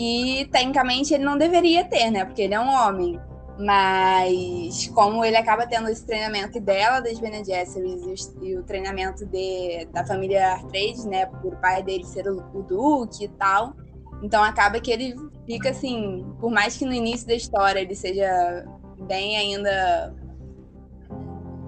E 0.00 0.46
tecnicamente 0.50 1.12
ele 1.12 1.24
não 1.24 1.36
deveria 1.36 1.84
ter, 1.84 2.10
né? 2.10 2.24
Porque 2.24 2.40
ele 2.40 2.54
é 2.54 2.60
um 2.60 2.70
homem. 2.70 3.20
Mas 3.58 4.88
como 4.94 5.22
ele 5.22 5.36
acaba 5.36 5.66
tendo 5.66 5.90
esse 5.90 6.06
treinamento 6.06 6.58
dela, 6.58 7.00
das 7.00 7.20
Bene 7.20 7.44
Gesserit, 7.44 8.32
e, 8.40 8.56
o 8.56 8.62
treinamento 8.62 9.26
de, 9.26 9.86
da 9.92 10.02
família 10.06 10.52
Artrade, 10.52 11.06
né? 11.06 11.26
Por 11.26 11.54
pai 11.56 11.82
dele 11.82 12.06
ser 12.06 12.26
o, 12.26 12.38
o 12.54 12.62
Duque 12.62 13.26
e 13.26 13.28
tal. 13.28 13.74
Então 14.22 14.42
acaba 14.42 14.80
que 14.80 14.90
ele 14.90 15.14
fica 15.44 15.68
assim, 15.68 16.24
por 16.40 16.50
mais 16.50 16.78
que 16.78 16.86
no 16.86 16.94
início 16.94 17.26
da 17.26 17.34
história 17.34 17.80
ele 17.80 17.94
seja 17.94 18.64
bem 19.00 19.36
ainda. 19.36 20.14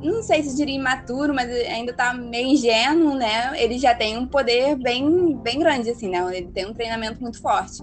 Não 0.03 0.23
sei 0.23 0.43
se 0.43 0.57
diria 0.57 0.77
imaturo, 0.77 1.35
mas 1.35 1.51
ainda 1.51 1.93
tá 1.93 2.15
meio 2.15 2.49
ingênuo, 2.49 3.15
né? 3.15 3.53
Ele 3.61 3.79
já 3.79 3.95
tem 3.95 4.17
um 4.17 4.27
poder 4.27 4.75
bem, 4.77 5.37
bem 5.37 5.59
grande, 5.59 5.91
assim, 5.91 6.09
né? 6.09 6.19
Ele 6.35 6.49
tem 6.49 6.67
um 6.67 6.73
treinamento 6.73 7.21
muito 7.21 7.39
forte. 7.39 7.83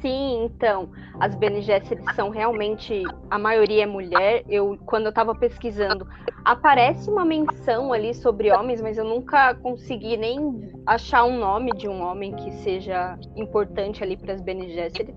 Sim, 0.00 0.44
então, 0.44 0.90
as 1.18 1.34
Gesserit 1.34 2.14
são 2.14 2.30
realmente, 2.30 3.02
a 3.28 3.38
maioria 3.38 3.82
é 3.82 3.86
mulher. 3.86 4.44
Eu, 4.48 4.78
quando 4.86 5.06
eu 5.06 5.10
estava 5.10 5.34
pesquisando, 5.34 6.06
aparece 6.44 7.10
uma 7.10 7.24
menção 7.24 7.92
ali 7.92 8.14
sobre 8.14 8.52
homens, 8.52 8.80
mas 8.80 8.96
eu 8.96 9.04
nunca 9.04 9.54
consegui 9.56 10.16
nem 10.16 10.72
achar 10.86 11.24
um 11.24 11.38
nome 11.38 11.72
de 11.72 11.88
um 11.88 12.00
homem 12.00 12.32
que 12.36 12.52
seja 12.52 13.18
importante 13.34 14.02
ali 14.02 14.16
para 14.16 14.34
as 14.34 14.40
Gesserit. 14.40 15.14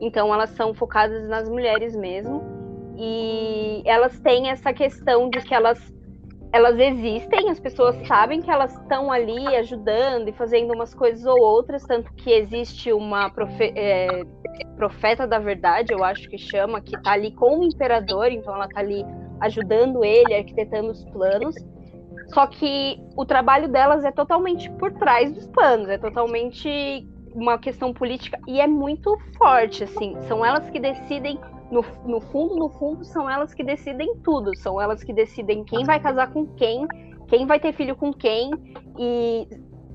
Então, 0.00 0.32
elas 0.32 0.50
são 0.50 0.72
focadas 0.72 1.28
nas 1.28 1.48
mulheres 1.48 1.94
mesmo. 1.94 2.42
E 2.96 3.82
elas 3.84 4.18
têm 4.20 4.48
essa 4.48 4.72
questão 4.72 5.28
de 5.28 5.40
que 5.40 5.54
elas 5.54 5.78
elas 6.52 6.78
existem, 6.78 7.48
as 7.48 7.58
pessoas 7.58 7.96
sabem 8.06 8.42
que 8.42 8.50
elas 8.50 8.74
estão 8.74 9.10
ali 9.10 9.56
ajudando 9.56 10.28
e 10.28 10.32
fazendo 10.32 10.74
umas 10.74 10.94
coisas 10.94 11.24
ou 11.24 11.40
outras, 11.40 11.82
tanto 11.84 12.12
que 12.12 12.30
existe 12.30 12.92
uma 12.92 13.30
profe 13.30 13.72
é, 13.74 14.22
profeta 14.76 15.26
da 15.26 15.38
verdade, 15.38 15.94
eu 15.94 16.04
acho 16.04 16.28
que 16.28 16.36
chama, 16.36 16.80
que 16.80 16.94
está 16.94 17.12
ali 17.12 17.32
com 17.32 17.60
o 17.60 17.64
imperador, 17.64 18.30
então 18.30 18.54
ela 18.54 18.66
está 18.66 18.80
ali 18.80 19.02
ajudando 19.40 20.04
ele, 20.04 20.34
arquitetando 20.34 20.90
os 20.90 21.04
planos. 21.06 21.54
Só 22.28 22.46
que 22.46 23.00
o 23.16 23.24
trabalho 23.24 23.68
delas 23.68 24.04
é 24.04 24.10
totalmente 24.10 24.70
por 24.72 24.92
trás 24.92 25.32
dos 25.32 25.46
planos, 25.46 25.88
é 25.88 25.98
totalmente 25.98 27.06
uma 27.34 27.58
questão 27.58 27.94
política 27.94 28.38
e 28.46 28.60
é 28.60 28.66
muito 28.66 29.18
forte, 29.38 29.84
assim. 29.84 30.16
São 30.28 30.44
elas 30.44 30.68
que 30.68 30.78
decidem 30.78 31.40
no, 31.72 31.82
no 32.04 32.20
fundo, 32.20 32.54
no 32.56 32.68
fundo, 32.68 33.04
são 33.04 33.28
elas 33.28 33.54
que 33.54 33.64
decidem 33.64 34.14
tudo. 34.22 34.54
São 34.56 34.80
elas 34.80 35.02
que 35.02 35.12
decidem 35.12 35.64
quem 35.64 35.84
vai 35.84 35.98
casar 35.98 36.30
com 36.30 36.46
quem, 36.46 36.86
quem 37.28 37.46
vai 37.46 37.58
ter 37.58 37.72
filho 37.72 37.96
com 37.96 38.12
quem 38.12 38.50
e 38.98 39.48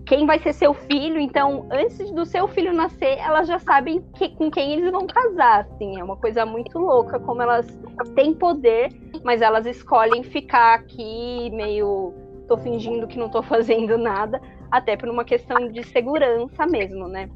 quem 0.08 0.26
vai 0.26 0.40
ser 0.40 0.54
seu 0.54 0.74
filho. 0.74 1.20
Então, 1.20 1.68
antes 1.72 2.10
do 2.12 2.26
seu 2.26 2.48
filho 2.48 2.74
nascer, 2.74 3.20
elas 3.20 3.48
já 3.48 3.60
sabem 3.60 4.02
que, 4.16 4.30
com 4.30 4.50
quem 4.50 4.74
eles 4.74 4.92
vão 4.92 5.06
casar. 5.06 5.62
Assim, 5.62 6.00
é 6.00 6.04
uma 6.04 6.18
coisa 6.18 6.46
muito 6.48 6.80
louca 6.80 7.20
como 7.20 7.44
elas 7.44 7.68
têm 8.16 8.34
poder, 8.34 8.90
mas 9.24 9.44
elas 9.44 9.68
escolhem 9.68 10.24
ficar 10.24 10.74
aqui 10.74 11.52
meio 11.52 12.14
tô 12.48 12.58
fingindo 12.58 13.08
que 13.08 13.20
não 13.20 13.30
tô 13.30 13.44
fazendo 13.44 13.98
nada, 13.98 14.42
até 14.72 14.96
por 14.96 15.10
uma 15.10 15.26
questão 15.26 15.70
de 15.70 15.84
segurança 15.84 16.66
mesmo, 16.66 17.08
né? 17.08 17.30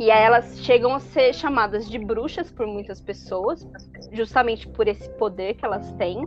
E 0.00 0.10
aí 0.10 0.24
elas 0.24 0.58
chegam 0.64 0.94
a 0.94 0.98
ser 0.98 1.34
chamadas 1.34 1.86
de 1.86 1.98
bruxas 1.98 2.50
por 2.50 2.66
muitas 2.66 3.02
pessoas, 3.02 3.68
justamente 4.12 4.66
por 4.66 4.88
esse 4.88 5.10
poder 5.10 5.52
que 5.52 5.62
elas 5.62 5.92
têm. 5.92 6.26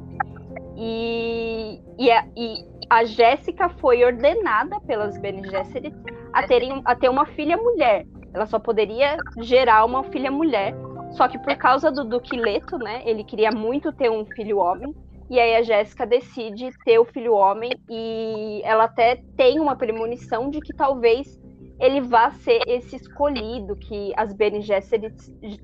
E, 0.78 1.82
e, 1.98 2.12
a, 2.12 2.24
e 2.38 2.64
a 2.88 3.04
Jéssica 3.04 3.70
foi 3.70 4.06
ordenada 4.06 4.80
pelas 4.82 5.18
Bene 5.18 5.50
Gesserit 5.50 5.96
a, 6.32 6.44
terem, 6.44 6.84
a 6.86 6.96
ter 6.96 7.10
uma 7.10 7.26
filha 7.26 7.58
mulher. 7.58 8.06
Ela 8.32 8.46
só 8.46 8.60
poderia 8.60 9.18
gerar 9.40 9.86
uma 9.86 10.04
filha 10.04 10.30
mulher. 10.30 10.76
Só 11.14 11.28
que 11.28 11.40
por 11.40 11.56
causa 11.56 11.92
do 11.92 12.04
Duque 12.04 12.38
Leto, 12.38 12.78
né? 12.78 13.02
Ele 13.06 13.24
queria 13.24 13.50
muito 13.50 13.92
ter 13.92 14.12
um 14.12 14.24
filho 14.24 14.60
homem. 14.60 14.94
E 15.32 15.40
aí 15.40 15.56
a 15.56 15.64
Jéssica 15.64 16.06
decide 16.06 16.70
ter 16.86 17.00
o 17.00 17.06
filho 17.06 17.34
homem. 17.34 17.72
E 17.90 18.62
ela 18.64 18.84
até 18.84 19.16
tem 19.36 19.60
uma 19.60 19.76
premonição 19.76 20.52
de 20.52 20.60
que 20.60 20.76
talvez 20.76 21.42
ele 21.84 22.00
vá 22.00 22.32
ser 22.32 22.62
esse 22.66 22.96
escolhido 22.96 23.76
que 23.76 24.14
as 24.16 24.32
Bene 24.32 24.62
Gesserit 24.62 25.14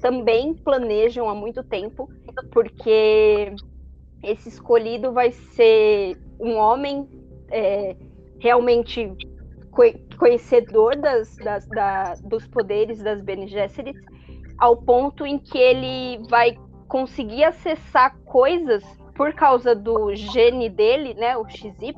também 0.01 0.53
planejam 0.53 1.29
há 1.29 1.33
muito 1.33 1.63
tempo, 1.63 2.09
porque 2.51 3.55
esse 4.21 4.49
escolhido 4.49 5.13
vai 5.13 5.31
ser 5.31 6.17
um 6.37 6.57
homem 6.57 7.07
é, 7.49 7.95
realmente 8.37 9.15
conhecedor 10.17 10.97
das, 10.97 11.37
das, 11.37 11.65
da, 11.67 12.15
dos 12.15 12.45
poderes 12.47 13.01
das 13.01 13.21
Bene 13.21 13.47
Gesserit, 13.47 13.97
ao 14.57 14.75
ponto 14.75 15.25
em 15.25 15.39
que 15.39 15.57
ele 15.57 16.21
vai 16.27 16.57
conseguir 16.89 17.45
acessar 17.45 18.17
coisas 18.25 18.83
por 19.15 19.33
causa 19.33 19.73
do 19.73 20.13
gene 20.13 20.69
dele, 20.69 21.13
né, 21.13 21.37
o 21.37 21.47
XY, 21.47 21.93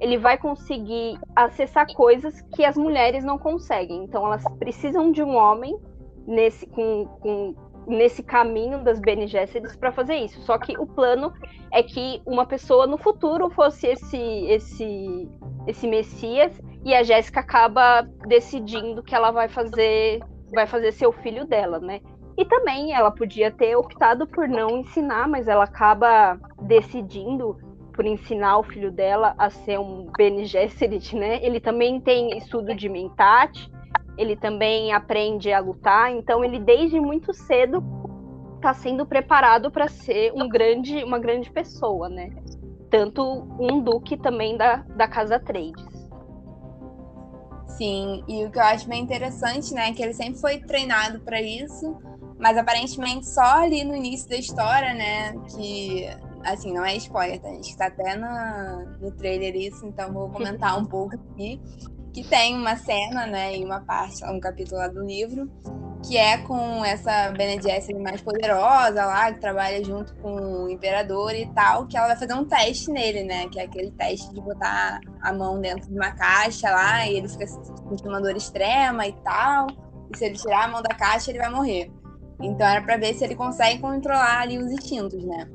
ele 0.00 0.16
vai 0.16 0.38
conseguir 0.38 1.18
acessar 1.36 1.86
coisas 1.94 2.40
que 2.54 2.64
as 2.64 2.76
mulheres 2.76 3.22
não 3.22 3.38
conseguem. 3.38 4.04
Então 4.04 4.24
elas 4.26 4.42
precisam 4.58 5.12
de 5.12 5.22
um 5.22 5.36
homem 5.36 5.78
nesse, 6.26 6.66
com, 6.66 7.06
com, 7.20 7.54
nesse 7.86 8.22
caminho 8.22 8.82
das 8.82 8.98
Bene 8.98 9.26
Gesserit 9.26 9.76
para 9.76 9.92
fazer 9.92 10.16
isso. 10.16 10.40
Só 10.42 10.56
que 10.58 10.78
o 10.78 10.86
plano 10.86 11.32
é 11.72 11.82
que 11.82 12.22
uma 12.26 12.46
pessoa 12.46 12.86
no 12.86 12.96
futuro 12.96 13.50
fosse 13.50 13.86
esse 13.86 14.18
esse 14.46 15.28
esse 15.66 15.86
Messias 15.86 16.58
e 16.84 16.94
a 16.94 17.02
Jéssica 17.02 17.40
acaba 17.40 18.02
decidindo 18.26 19.02
que 19.02 19.14
ela 19.14 19.30
vai 19.30 19.48
fazer 19.48 20.20
vai 20.52 20.66
fazer 20.66 20.92
seu 20.92 21.12
filho 21.12 21.46
dela, 21.46 21.78
né? 21.78 22.00
E 22.38 22.44
também 22.44 22.94
ela 22.94 23.10
podia 23.10 23.50
ter 23.50 23.76
optado 23.76 24.26
por 24.26 24.48
não 24.48 24.78
ensinar, 24.78 25.28
mas 25.28 25.46
ela 25.46 25.64
acaba 25.64 26.40
decidindo 26.62 27.58
por 28.00 28.06
ensinar 28.06 28.56
o 28.56 28.62
filho 28.62 28.90
dela 28.90 29.34
a 29.36 29.50
ser 29.50 29.78
um 29.78 30.10
Bene 30.16 30.46
Gesserit, 30.46 31.14
né? 31.14 31.38
Ele 31.44 31.60
também 31.60 32.00
tem 32.00 32.34
estudo 32.38 32.74
de 32.74 32.88
mentat, 32.88 33.70
ele 34.16 34.34
também 34.34 34.90
aprende 34.90 35.52
a 35.52 35.60
lutar, 35.60 36.10
então 36.10 36.42
ele 36.42 36.58
desde 36.58 36.98
muito 36.98 37.34
cedo 37.34 37.84
está 38.56 38.72
sendo 38.72 39.04
preparado 39.04 39.70
para 39.70 39.86
ser 39.86 40.32
um 40.32 40.48
grande, 40.48 41.04
uma 41.04 41.18
grande 41.18 41.50
pessoa, 41.50 42.08
né? 42.08 42.30
Tanto 42.88 43.22
um 43.60 43.82
duque 43.82 44.16
também 44.16 44.56
da, 44.56 44.76
da 44.76 45.06
casa 45.06 45.38
Trades. 45.38 46.08
Sim, 47.76 48.24
e 48.26 48.46
o 48.46 48.50
que 48.50 48.58
eu 48.58 48.62
acho 48.62 48.88
bem 48.88 49.02
interessante, 49.02 49.74
né, 49.74 49.90
é 49.90 49.92
que 49.92 50.02
ele 50.02 50.14
sempre 50.14 50.40
foi 50.40 50.56
treinado 50.56 51.20
para 51.20 51.38
isso, 51.42 51.98
mas 52.38 52.56
aparentemente 52.56 53.28
só 53.28 53.60
ali 53.60 53.84
no 53.84 53.94
início 53.94 54.26
da 54.26 54.36
história, 54.36 54.94
né, 54.94 55.34
que 55.54 56.08
assim, 56.44 56.72
não 56.72 56.84
é 56.84 56.96
spoiler, 56.96 57.40
tá? 57.40 57.48
A 57.48 57.52
gente 57.52 57.76
tá 57.76 57.86
até 57.86 58.16
no, 58.16 58.98
no 59.00 59.10
trailer 59.12 59.54
isso, 59.56 59.86
então 59.86 60.12
vou 60.12 60.28
comentar 60.30 60.78
um 60.78 60.84
pouco 60.84 61.14
aqui. 61.14 61.60
Que 62.12 62.24
tem 62.24 62.56
uma 62.56 62.76
cena, 62.76 63.24
né, 63.24 63.56
e 63.56 63.64
uma 63.64 63.80
parte, 63.82 64.24
um 64.24 64.40
capítulo 64.40 64.80
lá 64.80 64.88
do 64.88 65.00
livro, 65.00 65.48
que 66.04 66.16
é 66.16 66.38
com 66.38 66.84
essa 66.84 67.30
Bene 67.30 67.62
Gesserit 67.62 68.00
mais 68.02 68.20
poderosa 68.20 69.04
lá, 69.04 69.32
que 69.32 69.38
trabalha 69.38 69.84
junto 69.84 70.14
com 70.16 70.64
o 70.64 70.70
imperador 70.70 71.34
e 71.34 71.46
tal, 71.54 71.86
que 71.86 71.96
ela 71.96 72.08
vai 72.08 72.16
fazer 72.16 72.34
um 72.34 72.44
teste 72.44 72.90
nele, 72.90 73.22
né? 73.22 73.48
Que 73.48 73.60
é 73.60 73.64
aquele 73.64 73.90
teste 73.92 74.32
de 74.32 74.40
botar 74.40 75.00
a 75.20 75.32
mão 75.32 75.60
dentro 75.60 75.88
de 75.88 75.94
uma 75.94 76.10
caixa 76.12 76.70
lá 76.70 77.06
e 77.06 77.16
ele 77.16 77.28
fica 77.28 77.46
com 77.46 78.08
uma 78.08 78.20
dor 78.20 78.34
extrema 78.36 79.06
e 79.06 79.12
tal. 79.22 79.66
E 80.12 80.16
se 80.16 80.24
ele 80.24 80.36
tirar 80.36 80.64
a 80.64 80.68
mão 80.68 80.82
da 80.82 80.94
caixa, 80.94 81.30
ele 81.30 81.38
vai 81.38 81.50
morrer. 81.50 81.92
Então 82.40 82.66
era 82.66 82.80
para 82.80 82.96
ver 82.96 83.14
se 83.14 83.22
ele 83.22 83.34
consegue 83.34 83.80
controlar 83.80 84.40
ali 84.40 84.58
os 84.58 84.72
instintos, 84.72 85.22
né? 85.24 85.46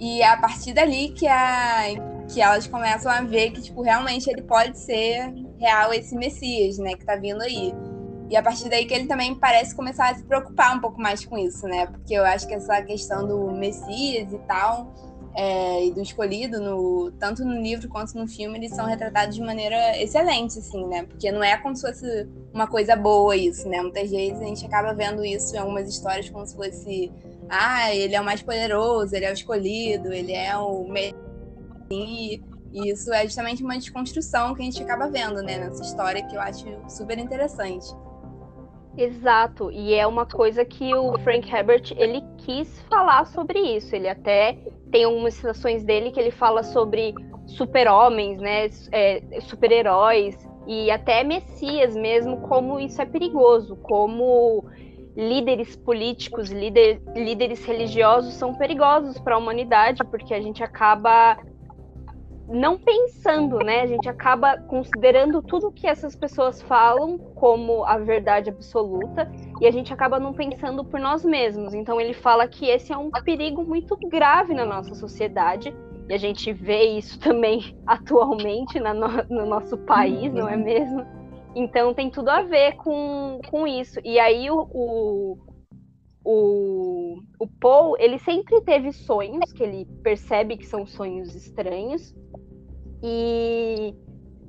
E 0.00 0.22
é 0.22 0.28
a 0.28 0.36
partir 0.36 0.72
dali 0.72 1.10
que, 1.10 1.26
a, 1.26 1.84
que 2.32 2.40
elas 2.40 2.66
começam 2.66 3.10
a 3.10 3.20
ver 3.22 3.50
que, 3.50 3.60
tipo, 3.60 3.82
realmente 3.82 4.30
ele 4.30 4.42
pode 4.42 4.78
ser 4.78 5.32
real 5.58 5.92
esse 5.92 6.14
Messias, 6.14 6.78
né, 6.78 6.94
que 6.94 7.04
tá 7.04 7.16
vindo 7.16 7.42
aí. 7.42 7.74
E 8.30 8.36
a 8.36 8.42
partir 8.42 8.68
daí 8.68 8.84
que 8.84 8.92
ele 8.92 9.06
também 9.06 9.34
parece 9.34 9.74
começar 9.74 10.10
a 10.10 10.14
se 10.14 10.22
preocupar 10.22 10.76
um 10.76 10.80
pouco 10.80 11.00
mais 11.00 11.24
com 11.24 11.38
isso, 11.38 11.66
né? 11.66 11.86
Porque 11.86 12.12
eu 12.12 12.24
acho 12.24 12.46
que 12.46 12.54
essa 12.54 12.82
questão 12.82 13.26
do 13.26 13.50
Messias 13.52 14.30
e 14.30 14.38
tal, 14.40 14.92
é, 15.34 15.86
e 15.86 15.92
do 15.92 16.02
escolhido, 16.02 16.60
no, 16.60 17.10
tanto 17.12 17.42
no 17.42 17.54
livro 17.54 17.88
quanto 17.88 18.18
no 18.18 18.28
filme, 18.28 18.58
eles 18.58 18.74
são 18.74 18.84
retratados 18.84 19.34
de 19.34 19.40
maneira 19.40 19.96
excelente, 19.98 20.58
assim, 20.58 20.86
né? 20.86 21.04
Porque 21.04 21.32
não 21.32 21.42
é 21.42 21.56
como 21.56 21.74
se 21.74 21.86
fosse 21.86 22.28
uma 22.52 22.66
coisa 22.66 22.94
boa 22.94 23.34
isso, 23.34 23.66
né? 23.66 23.80
Muitas 23.80 24.10
vezes 24.10 24.40
a 24.42 24.44
gente 24.44 24.66
acaba 24.66 24.92
vendo 24.92 25.24
isso 25.24 25.56
em 25.56 25.58
algumas 25.58 25.88
histórias 25.88 26.28
como 26.28 26.44
se 26.46 26.54
fosse 26.54 27.10
ah, 27.48 27.94
ele 27.94 28.14
é 28.14 28.20
o 28.20 28.24
mais 28.24 28.42
poderoso, 28.42 29.14
ele 29.14 29.24
é 29.24 29.30
o 29.30 29.34
escolhido, 29.34 30.12
ele 30.12 30.32
é 30.32 30.56
o 30.56 30.86
e, 31.90 32.42
isso 32.72 33.12
é 33.12 33.22
justamente 33.24 33.62
uma 33.62 33.74
desconstrução 33.74 34.54
que 34.54 34.60
a 34.60 34.64
gente 34.64 34.82
acaba 34.82 35.08
vendo, 35.08 35.42
né, 35.42 35.58
nessa 35.58 35.82
história 35.82 36.22
que 36.26 36.36
eu 36.36 36.40
acho 36.40 36.66
super 36.88 37.18
interessante. 37.18 37.86
Exato, 38.96 39.70
e 39.70 39.94
é 39.94 40.06
uma 40.06 40.26
coisa 40.26 40.64
que 40.64 40.94
o 40.94 41.16
Frank 41.20 41.48
Herbert 41.48 41.94
ele 41.96 42.22
quis 42.38 42.80
falar 42.90 43.26
sobre 43.26 43.60
isso. 43.76 43.94
Ele 43.94 44.08
até 44.08 44.58
tem 44.90 45.04
algumas 45.04 45.34
citações 45.34 45.84
dele 45.84 46.10
que 46.10 46.18
ele 46.18 46.32
fala 46.32 46.62
sobre 46.64 47.14
super-homens, 47.46 48.40
né, 48.40 48.68
é, 48.90 49.40
super-heróis 49.42 50.36
e 50.66 50.90
até 50.90 51.22
messias 51.22 51.94
mesmo, 51.94 52.40
como 52.48 52.78
isso 52.78 53.00
é 53.00 53.06
perigoso, 53.06 53.76
como 53.76 54.68
líderes 55.18 55.74
políticos, 55.74 56.48
líder, 56.50 57.02
líderes 57.16 57.64
religiosos 57.64 58.34
são 58.34 58.54
perigosos 58.54 59.18
para 59.18 59.34
a 59.34 59.38
humanidade, 59.38 60.04
porque 60.04 60.32
a 60.32 60.40
gente 60.40 60.62
acaba 60.62 61.36
não 62.48 62.78
pensando, 62.78 63.58
né? 63.58 63.80
A 63.80 63.86
gente 63.86 64.08
acaba 64.08 64.56
considerando 64.56 65.42
tudo 65.42 65.72
que 65.72 65.88
essas 65.88 66.14
pessoas 66.14 66.62
falam 66.62 67.18
como 67.34 67.84
a 67.84 67.98
verdade 67.98 68.48
absoluta 68.48 69.30
e 69.60 69.66
a 69.66 69.72
gente 69.72 69.92
acaba 69.92 70.20
não 70.20 70.32
pensando 70.32 70.84
por 70.84 71.00
nós 71.00 71.24
mesmos. 71.24 71.74
Então 71.74 72.00
ele 72.00 72.14
fala 72.14 72.46
que 72.46 72.66
esse 72.66 72.92
é 72.92 72.96
um 72.96 73.10
perigo 73.10 73.64
muito 73.64 73.96
grave 73.96 74.54
na 74.54 74.64
nossa 74.64 74.94
sociedade 74.94 75.74
e 76.08 76.14
a 76.14 76.16
gente 76.16 76.52
vê 76.52 76.84
isso 76.84 77.18
também 77.20 77.76
atualmente 77.84 78.78
no, 78.78 78.94
no 79.28 79.46
nosso 79.46 79.76
país, 79.78 80.32
não 80.32 80.48
é 80.48 80.56
mesmo? 80.56 81.04
Então 81.54 81.94
tem 81.94 82.10
tudo 82.10 82.28
a 82.28 82.42
ver 82.42 82.76
com, 82.76 83.40
com 83.50 83.66
isso. 83.66 83.98
E 84.04 84.18
aí 84.18 84.50
o, 84.50 84.68
o, 84.70 85.38
o, 86.24 87.16
o 87.38 87.46
Paul, 87.60 87.96
ele 87.98 88.18
sempre 88.18 88.60
teve 88.62 88.92
sonhos, 88.92 89.52
que 89.52 89.62
ele 89.62 89.86
percebe 90.02 90.56
que 90.56 90.66
são 90.66 90.86
sonhos 90.86 91.34
estranhos. 91.34 92.14
E 93.02 93.94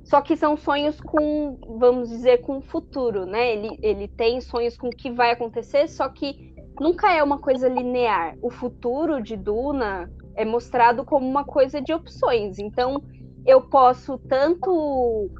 só 0.04 0.20
que 0.20 0.36
são 0.36 0.56
sonhos 0.56 1.00
com, 1.00 1.56
vamos 1.78 2.08
dizer, 2.08 2.38
com 2.42 2.58
o 2.58 2.62
futuro, 2.62 3.24
né? 3.24 3.52
Ele, 3.52 3.78
ele 3.80 4.08
tem 4.08 4.40
sonhos 4.40 4.76
com 4.76 4.88
o 4.88 4.96
que 4.96 5.10
vai 5.10 5.30
acontecer, 5.30 5.88
só 5.88 6.08
que 6.08 6.52
nunca 6.80 7.12
é 7.14 7.22
uma 7.22 7.38
coisa 7.38 7.68
linear. 7.68 8.36
O 8.42 8.50
futuro 8.50 9.22
de 9.22 9.36
Duna 9.36 10.10
é 10.34 10.44
mostrado 10.44 11.04
como 11.04 11.28
uma 11.28 11.44
coisa 11.44 11.80
de 11.80 11.92
opções. 11.92 12.58
Então, 12.58 13.02
eu 13.46 13.62
posso 13.62 14.18
tanto 14.18 15.30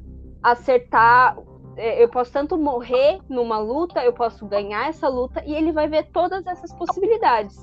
acertar 0.43 1.37
eu 1.81 2.09
posso 2.09 2.33
tanto 2.33 2.59
morrer 2.59 3.21
numa 3.29 3.59
luta, 3.59 4.05
eu 4.05 4.13
posso 4.13 4.47
ganhar 4.47 4.89
essa 4.89 5.09
luta, 5.09 5.43
e 5.47 5.55
ele 5.55 5.73
vai 5.73 5.89
ver 5.89 6.11
todas 6.13 6.47
essas 6.47 6.73
possibilidades. 6.75 7.59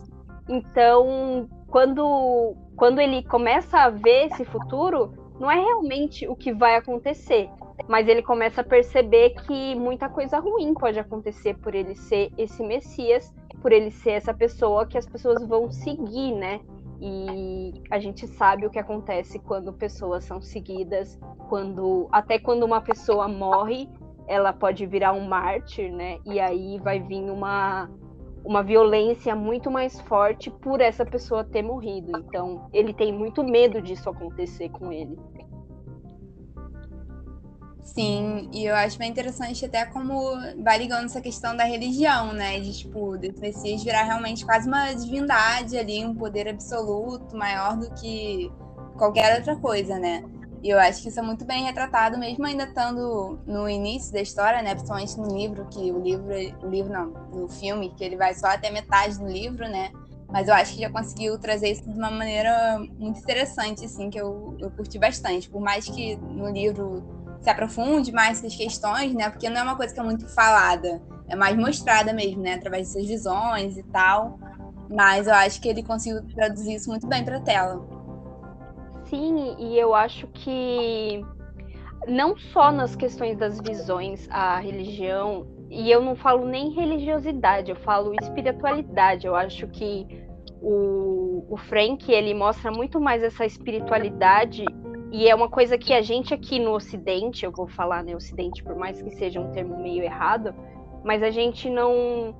Então, 0.50 1.48
quando, 1.68 2.56
quando 2.76 3.00
ele 3.00 3.24
começa 3.24 3.80
a 3.80 3.90
ver 3.90 4.28
esse 4.28 4.46
futuro, 4.46 5.14
não 5.40 5.52
é 5.52 5.56
realmente 5.56 6.28
o 6.28 6.36
que 6.36 6.54
vai 6.54 6.76
acontecer, 6.76 7.50
mas 7.88 8.08
ele 8.08 8.24
começa 8.24 8.62
a 8.62 8.64
perceber 8.64 9.32
que 9.46 9.76
muita 9.76 10.10
coisa 10.10 10.40
ruim 10.40 10.74
pode 10.74 11.00
acontecer 11.00 11.56
por 11.58 11.76
ele 11.76 11.96
ser 11.96 12.32
esse 12.38 12.64
Messias, 12.64 13.34
por 13.62 13.72
ele 13.72 13.92
ser 13.92 14.12
essa 14.12 14.34
pessoa 14.34 14.86
que 14.86 14.98
as 14.98 15.06
pessoas 15.06 15.46
vão 15.48 15.72
seguir, 15.72 16.34
né? 16.34 16.60
E 17.00 17.74
a 17.92 18.00
gente 18.00 18.26
sabe 18.26 18.66
o 18.66 18.70
que 18.72 18.80
acontece 18.80 19.38
quando 19.40 19.72
pessoas 19.72 20.24
são 20.24 20.42
seguidas, 20.42 21.20
quando 21.48 22.08
até 22.12 22.40
quando 22.40 22.64
uma 22.64 22.82
pessoa 22.82 23.28
morre, 23.28 23.88
ela 24.28 24.54
pode 24.54 24.86
virar 24.86 25.14
um 25.14 25.28
mártir, 25.28 25.92
né? 25.92 26.20
E 26.26 26.40
aí 26.40 26.80
vai 26.80 27.00
vir 27.00 27.30
uma 27.32 27.90
uma 28.48 28.64
violência 28.64 29.36
muito 29.36 29.70
mais 29.70 30.00
forte 30.00 30.50
por 30.50 30.80
essa 30.80 31.06
pessoa 31.06 31.44
ter 31.44 31.62
morrido. 31.62 32.18
Então, 32.18 32.70
ele 32.72 32.94
tem 32.94 33.12
muito 33.12 33.44
medo 33.44 33.82
disso 33.82 34.10
acontecer 34.10 34.70
com 34.70 34.90
ele. 34.90 35.18
Sim, 37.84 38.50
e 38.54 38.66
eu 38.66 38.76
acho 38.76 38.98
bem 38.98 39.10
interessante 39.10 39.66
até 39.66 39.86
como 39.86 40.14
vai 40.64 40.78
ligando 40.78 41.06
essa 41.06 41.20
questão 41.20 41.58
da 41.58 41.64
religião, 41.64 42.32
né? 42.32 42.60
De, 42.60 42.78
tipo, 42.78 43.18
desse 43.18 43.42
Messias 43.42 43.84
virar 43.84 44.04
realmente 44.04 44.46
quase 44.46 44.68
uma 44.68 44.94
divindade 44.94 45.78
ali, 45.78 46.06
um 46.06 46.16
poder 46.16 46.48
absoluto, 46.48 47.36
maior 47.36 47.76
do 47.76 47.90
que 47.96 48.52
qualquer 48.98 49.38
outra 49.38 49.56
coisa, 49.58 49.98
né? 50.00 50.24
E 50.64 50.70
eu 50.70 50.80
acho 50.80 51.02
que 51.04 51.10
isso 51.10 51.20
é 51.20 51.24
muito 51.24 51.46
bem 51.46 51.64
retratado, 51.64 52.18
mesmo 52.18 52.46
ainda 52.46 52.64
estando 52.64 53.40
no 53.46 53.70
início 53.70 54.12
da 54.12 54.22
história, 54.22 54.62
né? 54.62 54.74
Principalmente 54.74 55.18
no 55.18 55.28
livro, 55.28 55.68
que 55.70 55.92
o 55.92 56.02
livro, 56.02 56.26
o 56.64 56.70
livro 56.70 56.92
não, 56.92 57.08
no 57.32 57.48
filme, 57.48 57.94
que 57.96 58.04
ele 58.04 58.18
vai 58.18 58.34
só 58.34 58.48
até 58.48 58.72
metade 58.72 59.20
do 59.20 59.28
livro, 59.28 59.68
né? 59.68 59.92
Mas 60.30 60.48
eu 60.48 60.54
acho 60.54 60.74
que 60.74 60.82
já 60.82 60.90
conseguiu 60.90 61.38
trazer 61.40 61.72
isso 61.72 61.90
de 61.90 61.98
uma 61.98 62.12
maneira 62.12 62.80
muito 62.98 63.20
interessante, 63.20 63.86
assim, 63.86 64.10
que 64.10 64.20
eu, 64.20 64.58
eu 64.60 64.70
curti 64.72 65.00
bastante. 65.00 65.50
Por 65.50 65.62
mais 65.62 65.86
que 65.86 66.18
no 66.18 66.50
livro 66.50 67.04
se 67.42 67.50
aprofunde 67.50 68.12
mais 68.12 68.40
essas 68.40 68.56
questões, 68.56 69.14
né? 69.14 69.30
Porque 69.30 69.50
não 69.50 69.62
é 69.62 69.64
uma 69.64 69.76
coisa 69.76 69.94
que 69.94 70.00
é 70.00 70.04
muito 70.04 70.28
falada, 70.28 71.02
é 71.30 71.36
mais 71.36 71.56
mostrada 71.56 72.12
mesmo, 72.12 72.42
né? 72.42 72.56
Através 72.56 72.88
de 72.88 72.94
suas 72.94 73.06
visões 73.06 73.78
e 73.78 73.84
tal. 73.84 74.38
Mas 74.90 75.28
eu 75.28 75.34
acho 75.34 75.62
que 75.62 75.70
ele 75.70 75.84
conseguiu 75.84 76.26
traduzir 76.28 76.76
isso 76.76 76.90
muito 76.90 77.08
bem 77.08 77.24
para 77.24 77.38
a 77.38 77.42
tela. 77.42 77.97
Sim, 79.10 79.56
e 79.58 79.78
eu 79.78 79.94
acho 79.96 80.28
que 80.28 81.24
não 82.08 82.38
só 82.38 82.72
nas 82.72 82.96
questões 82.96 83.38
das 83.38 83.60
visões, 83.60 84.28
a 84.30 84.60
religião, 84.60 85.48
e 85.70 85.90
eu 85.90 86.02
não 86.02 86.16
falo 86.16 86.46
nem 86.46 86.72
religiosidade, 86.72 87.72
eu 87.72 87.76
falo 87.78 88.14
espiritualidade. 88.22 89.28
Eu 89.28 89.36
acho 89.36 89.68
que 89.68 90.06
o, 90.62 91.46
o 91.50 91.58
Frank 91.58 92.12
ele 92.12 92.34
mostra 92.34 92.72
muito 92.72 93.00
mais 93.00 93.24
essa 93.24 93.46
espiritualidade 93.46 94.66
e 95.12 95.30
é 95.30 95.36
uma 95.36 95.50
coisa 95.50 95.78
que 95.78 95.94
a 95.94 96.02
gente 96.02 96.34
aqui 96.34 96.60
no 96.60 96.72
Ocidente, 96.72 97.46
eu 97.46 97.52
vou 97.52 97.68
falar 97.68 98.04
né, 98.04 98.16
Ocidente, 98.16 98.64
por 98.64 98.76
mais 98.76 99.02
que 99.02 99.12
seja 99.12 99.40
um 99.40 99.52
termo 99.52 99.82
meio 99.82 100.04
errado, 100.04 100.54
mas 101.04 101.24
a 101.24 101.30
gente 101.30 101.70
não, 101.70 102.36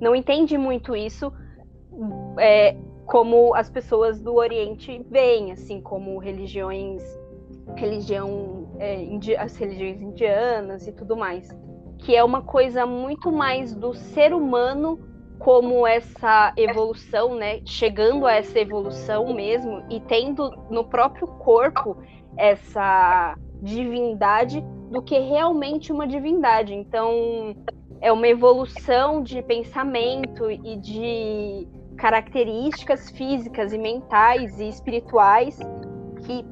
não 0.00 0.14
entende 0.14 0.56
muito 0.56 0.94
isso 0.94 1.32
é, 2.38 2.76
como 3.12 3.54
as 3.54 3.68
pessoas 3.68 4.22
do 4.22 4.36
Oriente 4.36 5.04
veem, 5.10 5.52
assim, 5.52 5.82
como 5.82 6.16
religiões, 6.16 7.02
religião, 7.76 8.70
é, 8.78 9.06
as 9.38 9.54
religiões 9.54 10.00
indianas 10.00 10.86
e 10.86 10.92
tudo 10.92 11.14
mais, 11.14 11.46
que 11.98 12.16
é 12.16 12.24
uma 12.24 12.40
coisa 12.40 12.86
muito 12.86 13.30
mais 13.30 13.74
do 13.74 13.92
ser 13.92 14.32
humano 14.32 14.98
como 15.38 15.86
essa 15.86 16.54
evolução, 16.56 17.34
né, 17.34 17.60
chegando 17.66 18.26
a 18.26 18.32
essa 18.32 18.58
evolução 18.58 19.34
mesmo 19.34 19.84
e 19.90 20.00
tendo 20.00 20.50
no 20.70 20.82
próprio 20.82 21.26
corpo 21.26 21.98
essa 22.38 23.36
divindade 23.60 24.64
do 24.90 25.02
que 25.02 25.18
realmente 25.18 25.92
uma 25.92 26.06
divindade. 26.06 26.72
Então, 26.72 27.54
é 28.00 28.10
uma 28.10 28.26
evolução 28.26 29.22
de 29.22 29.42
pensamento 29.42 30.50
e 30.50 30.76
de 30.78 31.68
características 32.02 33.10
físicas 33.10 33.72
e 33.72 33.78
mentais 33.78 34.58
e 34.58 34.68
espirituais 34.68 35.56
que 36.26 36.44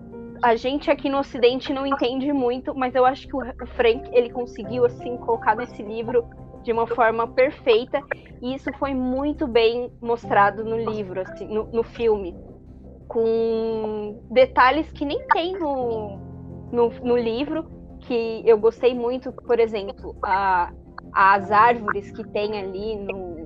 a 0.44 0.54
gente 0.54 0.88
aqui 0.88 1.10
no 1.10 1.18
Ocidente 1.18 1.72
não 1.72 1.84
entende 1.84 2.32
muito, 2.32 2.72
mas 2.72 2.94
eu 2.94 3.04
acho 3.04 3.26
que 3.26 3.36
o 3.36 3.66
Frank 3.74 4.08
ele 4.12 4.30
conseguiu 4.30 4.84
assim 4.84 5.16
colocar 5.16 5.56
nesse 5.56 5.82
livro 5.82 6.24
de 6.62 6.72
uma 6.72 6.86
forma 6.86 7.26
perfeita. 7.26 8.00
E 8.40 8.54
isso 8.54 8.70
foi 8.78 8.94
muito 8.94 9.48
bem 9.48 9.92
mostrado 10.00 10.64
no 10.64 10.78
livro, 10.78 11.20
assim, 11.20 11.48
no, 11.52 11.64
no 11.72 11.82
filme. 11.82 12.32
Com 13.08 14.22
detalhes 14.30 14.90
que 14.92 15.04
nem 15.04 15.26
tem 15.32 15.58
no, 15.58 16.16
no, 16.70 16.90
no 17.02 17.16
livro, 17.16 17.68
que 18.02 18.42
eu 18.46 18.56
gostei 18.56 18.94
muito, 18.94 19.32
por 19.32 19.58
exemplo, 19.58 20.16
a, 20.24 20.72
as 21.12 21.50
árvores 21.50 22.12
que 22.12 22.24
tem 22.28 22.56
ali 22.56 22.96
no, 22.96 23.39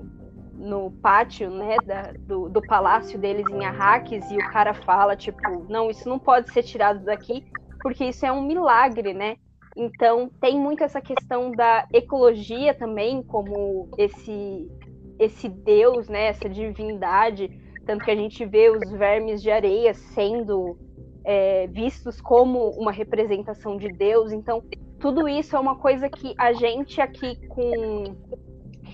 no 0.64 0.90
pátio, 0.90 1.50
né, 1.50 1.76
da, 1.84 2.12
do, 2.18 2.48
do 2.48 2.62
palácio 2.62 3.18
deles 3.18 3.46
em 3.50 3.64
Arrakis, 3.64 4.30
e 4.30 4.36
o 4.36 4.50
cara 4.50 4.72
fala, 4.72 5.14
tipo, 5.14 5.38
não, 5.68 5.90
isso 5.90 6.08
não 6.08 6.18
pode 6.18 6.50
ser 6.52 6.62
tirado 6.62 7.04
daqui, 7.04 7.44
porque 7.82 8.06
isso 8.06 8.24
é 8.24 8.32
um 8.32 8.42
milagre, 8.42 9.12
né? 9.12 9.36
Então 9.76 10.30
tem 10.40 10.58
muito 10.58 10.82
essa 10.82 11.00
questão 11.00 11.50
da 11.50 11.86
ecologia 11.92 12.72
também, 12.72 13.22
como 13.22 13.88
esse 13.98 14.70
esse 15.16 15.48
Deus, 15.48 16.08
né, 16.08 16.26
essa 16.26 16.48
divindade, 16.48 17.48
tanto 17.86 18.04
que 18.04 18.10
a 18.10 18.16
gente 18.16 18.44
vê 18.44 18.68
os 18.68 18.90
vermes 18.90 19.40
de 19.40 19.48
areia 19.48 19.94
sendo 19.94 20.76
é, 21.24 21.68
vistos 21.68 22.20
como 22.20 22.70
uma 22.70 22.90
representação 22.90 23.76
de 23.76 23.88
Deus. 23.88 24.32
Então 24.32 24.60
tudo 24.98 25.28
isso 25.28 25.54
é 25.54 25.60
uma 25.60 25.76
coisa 25.76 26.08
que 26.08 26.34
a 26.38 26.52
gente 26.52 27.00
aqui 27.00 27.36
com 27.48 28.16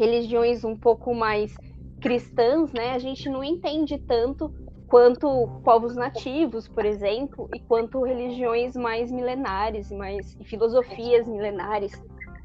religiões 0.01 0.65
um 0.65 0.75
pouco 0.75 1.15
mais 1.15 1.55
cristãs, 2.01 2.73
né, 2.73 2.93
a 2.93 2.99
gente 2.99 3.29
não 3.29 3.45
entende 3.45 3.99
tanto 3.99 4.51
quanto 4.89 5.61
povos 5.63 5.95
nativos, 5.95 6.67
por 6.67 6.85
exemplo, 6.87 7.49
e 7.55 7.61
quanto 7.61 8.03
religiões 8.03 8.75
mais 8.75 9.13
milenares, 9.13 9.93
mais 9.93 10.35
filosofias 10.45 11.29
milenares. 11.29 11.93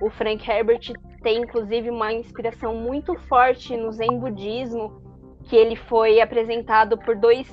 O 0.01 0.09
Frank 0.09 0.47
Herbert 0.47 0.91
tem 1.23 1.41
inclusive 1.41 1.89
uma 1.89 2.11
inspiração 2.13 2.75
muito 2.75 3.15
forte 3.29 3.75
no 3.77 3.91
Zen 3.91 4.19
budismo, 4.19 5.01
que 5.45 5.55
ele 5.55 5.77
foi 5.77 6.19
apresentado 6.19 6.97
por 6.97 7.15
dois 7.15 7.47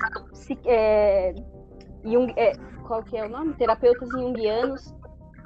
é, 0.65 1.33
Jung, 2.03 2.33
é, 2.35 2.51
qual 2.85 3.01
que 3.03 3.15
é 3.17 3.25
o 3.25 3.29
nome? 3.29 3.53
Terapeutas 3.53 4.09
junguianos. 4.09 4.93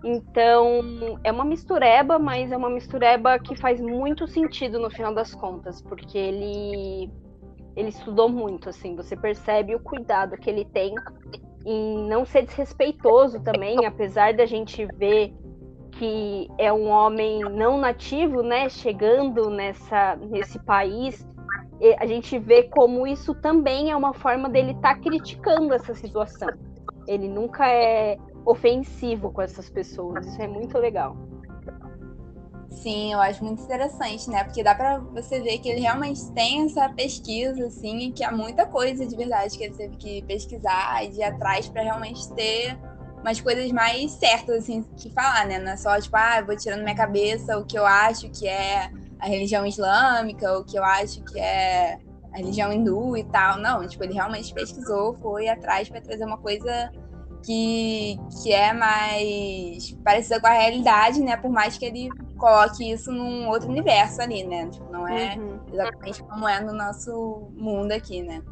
Então, 0.03 1.19
é 1.23 1.31
uma 1.31 1.43
mistureba, 1.43 2.19
mas 2.19 2.51
é 2.51 2.57
uma 2.57 2.69
mistureba 2.69 3.37
que 3.39 3.55
faz 3.55 3.81
muito 3.81 4.27
sentido 4.27 4.79
no 4.79 4.89
final 4.89 5.13
das 5.13 5.33
contas, 5.33 5.81
porque 5.81 6.17
ele 6.17 7.11
ele 7.75 7.89
estudou 7.89 8.27
muito, 8.27 8.69
assim, 8.69 8.95
você 8.95 9.15
percebe 9.15 9.75
o 9.75 9.79
cuidado 9.79 10.35
que 10.35 10.49
ele 10.49 10.65
tem 10.65 10.95
em 11.63 12.07
não 12.09 12.25
ser 12.25 12.41
desrespeitoso 12.41 13.39
também, 13.43 13.85
apesar 13.85 14.33
da 14.33 14.47
gente 14.47 14.83
ver 14.95 15.31
que 15.91 16.49
é 16.57 16.73
um 16.73 16.87
homem 16.87 17.39
não 17.39 17.77
nativo, 17.77 18.41
né, 18.41 18.67
chegando 18.67 19.49
nessa, 19.51 20.15
nesse 20.15 20.57
país, 20.63 21.27
a 21.99 22.05
gente 22.07 22.39
vê 22.39 22.63
como 22.63 23.05
isso 23.05 23.35
também 23.35 23.91
é 23.91 23.95
uma 23.95 24.13
forma 24.13 24.49
dele 24.49 24.71
estar 24.71 24.95
tá 24.95 25.01
criticando 25.01 25.73
essa 25.73 25.93
situação. 25.93 26.49
Ele 27.07 27.27
nunca 27.27 27.67
é 27.67 28.17
ofensivo 28.47 29.29
com 29.31 29.41
essas 29.41 29.69
pessoas, 29.69 30.25
isso 30.25 30.41
é 30.41 30.47
muito 30.47 30.77
legal. 30.77 31.17
Sim, 32.71 33.11
eu 33.11 33.19
acho 33.19 33.43
muito 33.43 33.61
interessante, 33.61 34.29
né? 34.29 34.43
Porque 34.43 34.63
dá 34.63 34.73
para 34.73 34.99
você 34.99 35.41
ver 35.41 35.57
que 35.57 35.67
ele 35.67 35.81
realmente 35.81 36.31
tem 36.31 36.63
essa 36.63 36.87
pesquisa, 36.89 37.65
assim, 37.65 38.11
que 38.11 38.23
há 38.23 38.31
muita 38.31 38.65
coisa 38.65 39.05
de 39.05 39.15
verdade 39.15 39.57
que 39.57 39.63
ele 39.63 39.73
teve 39.73 39.97
que 39.97 40.21
pesquisar 40.23 41.03
e 41.03 41.17
ir 41.17 41.23
atrás 41.23 41.67
para 41.67 41.81
realmente 41.81 42.31
ter 42.33 42.77
umas 43.19 43.41
coisas 43.41 43.69
mais 43.71 44.11
certas, 44.11 44.63
assim, 44.63 44.83
que 44.95 45.09
falar, 45.09 45.45
né? 45.45 45.59
Não 45.59 45.71
é 45.71 45.77
só, 45.77 45.99
tipo, 45.99 46.15
ah, 46.15 46.39
eu 46.39 46.45
vou 46.45 46.55
tirando 46.55 46.83
minha 46.83 46.95
cabeça 46.95 47.57
o 47.57 47.65
que 47.65 47.77
eu 47.77 47.85
acho 47.85 48.29
que 48.29 48.47
é 48.47 48.89
a 49.19 49.27
religião 49.27 49.65
islâmica, 49.65 50.57
o 50.57 50.63
que 50.63 50.77
eu 50.77 50.83
acho 50.83 51.21
que 51.23 51.39
é 51.39 51.99
a 52.31 52.37
religião 52.37 52.71
hindu 52.71 53.17
e 53.17 53.23
tal. 53.25 53.57
Não, 53.59 53.85
tipo, 53.87 54.03
ele 54.03 54.13
realmente 54.13 54.53
pesquisou, 54.53 55.15
foi 55.15 55.49
atrás 55.49 55.89
para 55.89 55.99
trazer 55.99 56.25
uma 56.25 56.37
coisa 56.37 56.91
que, 57.47 58.19
que 58.43 58.51
é 58.51 58.73
mais 58.73 59.91
parecida 60.03 60.37
com 60.37 60.47
a 60.47 60.51
realidade, 60.51 61.21
né? 61.21 61.37
Por 61.37 61.49
mais 61.49 61.77
que 61.77 61.85
ele 61.85 62.09
coloque 62.37 62.91
isso 62.91 63.09
num 63.09 63.47
outro 63.47 63.69
universo 63.69 64.21
ali, 64.21 64.43
né? 64.43 64.67
Tipo, 64.67 64.91
não 64.91 65.07
é 65.07 65.37
uhum. 65.37 65.57
exatamente 65.71 66.21
como 66.23 66.45
é 66.45 66.59
no 66.59 66.73
nosso 66.73 67.47
mundo 67.55 67.93
aqui, 67.93 68.21
né? 68.21 68.43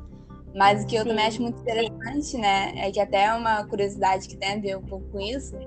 Mas 0.56 0.86
o 0.86 0.88
que 0.88 0.96
eu 0.96 1.04
Sim. 1.04 1.10
também 1.10 1.26
acho 1.26 1.42
muito 1.42 1.60
interessante, 1.60 2.38
né? 2.38 2.72
É 2.78 2.90
que 2.90 3.02
até 3.02 3.34
uma 3.34 3.66
curiosidade 3.66 4.30
que 4.30 4.38
tem 4.38 4.54
a 4.54 4.60
ver 4.62 4.78
um 4.78 4.84
pouco 4.84 5.06
com 5.12 5.20
isso, 5.20 5.58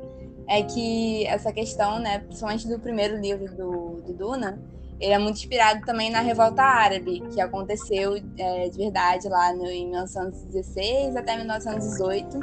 é 0.49 0.63
que 0.63 1.27
essa 1.27 1.53
questão, 1.53 1.99
né, 1.99 2.21
principalmente 2.21 2.67
do 2.67 2.81
primeiro 2.81 3.21
livro 3.21 3.55
do, 3.55 4.01
do 4.01 4.15
Duna, 4.15 4.59
ele 5.01 5.13
é 5.13 5.19
muito 5.19 5.37
inspirado 5.37 5.85
também 5.85 6.11
na 6.11 6.21
Revolta 6.21 6.63
Árabe, 6.63 7.23
que 7.33 7.41
aconteceu 7.41 8.17
é, 8.37 8.69
de 8.69 8.77
verdade 8.77 9.29
lá 9.29 9.53
no, 9.53 9.67
em 9.67 9.87
1916 9.87 11.17
até 11.17 11.37
1918, 11.37 12.39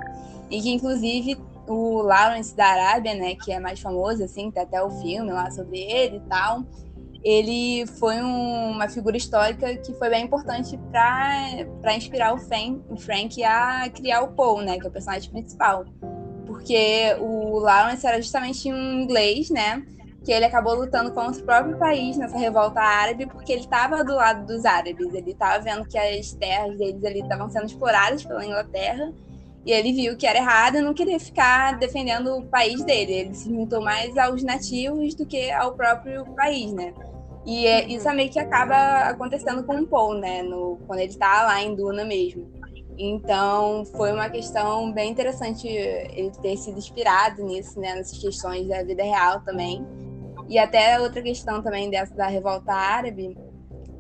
e 0.50 0.62
que 0.62 0.72
inclusive 0.72 1.38
o 1.68 2.02
Lawrence 2.02 2.56
da 2.56 2.66
Arábia, 2.66 3.16
né, 3.16 3.36
que 3.36 3.52
é 3.52 3.60
mais 3.60 3.80
famoso, 3.80 4.24
assim, 4.24 4.52
tem 4.52 4.64
até 4.64 4.82
o 4.82 4.90
filme 5.02 5.32
lá 5.32 5.50
sobre 5.52 5.80
ele 5.80 6.18
e 6.18 6.30
tal, 6.30 6.64
ele 7.24 7.88
foi 7.88 8.22
um, 8.22 8.72
uma 8.72 8.88
figura 8.88 9.18
histórica 9.18 9.76
que 9.78 9.94
foi 9.96 10.10
bem 10.10 10.26
importante 10.26 10.80
para 10.92 11.96
inspirar 11.96 12.36
o 12.36 12.40
o 12.90 12.98
Frank 12.98 13.44
a 13.44 13.90
criar 13.90 14.22
o 14.22 14.34
Paul, 14.34 14.62
né, 14.62 14.78
que 14.78 14.86
é 14.86 14.90
o 14.90 14.92
personagem 14.92 15.32
principal. 15.32 15.86
Porque 16.46 17.16
o 17.20 17.58
Lawrence 17.58 18.06
era 18.06 18.22
justamente 18.22 18.72
um 18.72 19.02
inglês, 19.02 19.50
né, 19.50 19.84
que 20.26 20.32
ele 20.32 20.46
acabou 20.46 20.74
lutando 20.74 21.12
contra 21.12 21.40
o 21.40 21.46
próprio 21.46 21.78
país 21.78 22.18
nessa 22.18 22.36
revolta 22.38 22.82
árabe, 22.82 23.28
porque 23.28 23.54
ele 23.54 23.62
estava 23.62 24.04
do 24.04 24.16
lado 24.16 24.46
dos 24.48 24.66
árabes, 24.66 25.14
ele 25.14 25.32
estava 25.32 25.64
vendo 25.64 25.88
que 25.88 25.98
as 25.98 26.34
terras 26.34 26.76
deles 26.78 27.22
estavam 27.22 27.48
sendo 27.48 27.68
exploradas 27.68 28.26
pela 28.26 28.44
Inglaterra, 28.44 29.14
e 29.64 29.72
ele 29.72 29.94
viu 29.94 30.18
que 30.18 30.26
era 30.26 30.40
errado 30.40 30.78
e 30.78 30.82
não 30.82 30.96
queria 30.96 31.20
ficar 31.20 31.78
defendendo 31.78 32.38
o 32.38 32.46
país 32.46 32.84
dele. 32.84 33.14
Ele 33.14 33.34
se 33.34 33.50
juntou 33.50 33.82
mais 33.82 34.16
aos 34.16 34.44
nativos 34.44 35.16
do 35.16 35.26
que 35.26 35.52
ao 35.52 35.74
próprio 35.74 36.26
país, 36.36 36.72
né? 36.72 36.94
E 37.46 37.66
é, 37.66 37.88
isso 37.88 38.08
é 38.08 38.14
meio 38.14 38.30
que 38.30 38.40
acaba 38.40 39.10
acontecendo 39.10 39.64
com 39.64 39.76
o 39.76 39.88
Paul, 39.88 40.16
né? 40.16 40.44
No, 40.44 40.78
quando 40.86 41.00
ele 41.00 41.10
está 41.10 41.44
lá 41.46 41.62
em 41.62 41.76
Duna 41.76 42.06
mesmo. 42.06 42.48
Então, 42.98 43.84
foi 43.86 44.12
uma 44.12 44.30
questão 44.30 44.92
bem 44.92 45.12
interessante 45.12 45.68
ele 45.68 46.32
ter 46.42 46.56
sido 46.58 46.78
inspirado 46.78 47.44
nisso, 47.44 47.80
né? 47.80 47.96
Nessas 47.96 48.18
questões 48.20 48.68
da 48.68 48.84
vida 48.84 49.04
real 49.04 49.42
também. 49.42 49.86
E 50.48 50.60
até 50.60 51.00
outra 51.00 51.22
questão 51.22 51.62
também 51.62 51.90
dessa 51.90 52.14
da 52.14 52.28
revolta 52.28 52.74
árabe, 52.74 53.36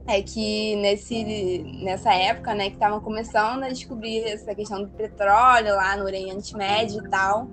é 0.07 0.21
que 0.21 0.75
nesse, 0.75 1.63
nessa 1.83 2.13
época, 2.13 2.53
né, 2.53 2.69
que 2.69 2.75
estavam 2.75 3.01
começando 3.01 3.63
a 3.63 3.69
descobrir 3.69 4.23
essa 4.23 4.53
questão 4.53 4.83
do 4.83 4.89
petróleo 4.89 5.75
lá 5.75 5.97
no 5.97 6.03
Oriente 6.03 6.55
Médio 6.55 7.03
e 7.03 7.09
tal, 7.09 7.47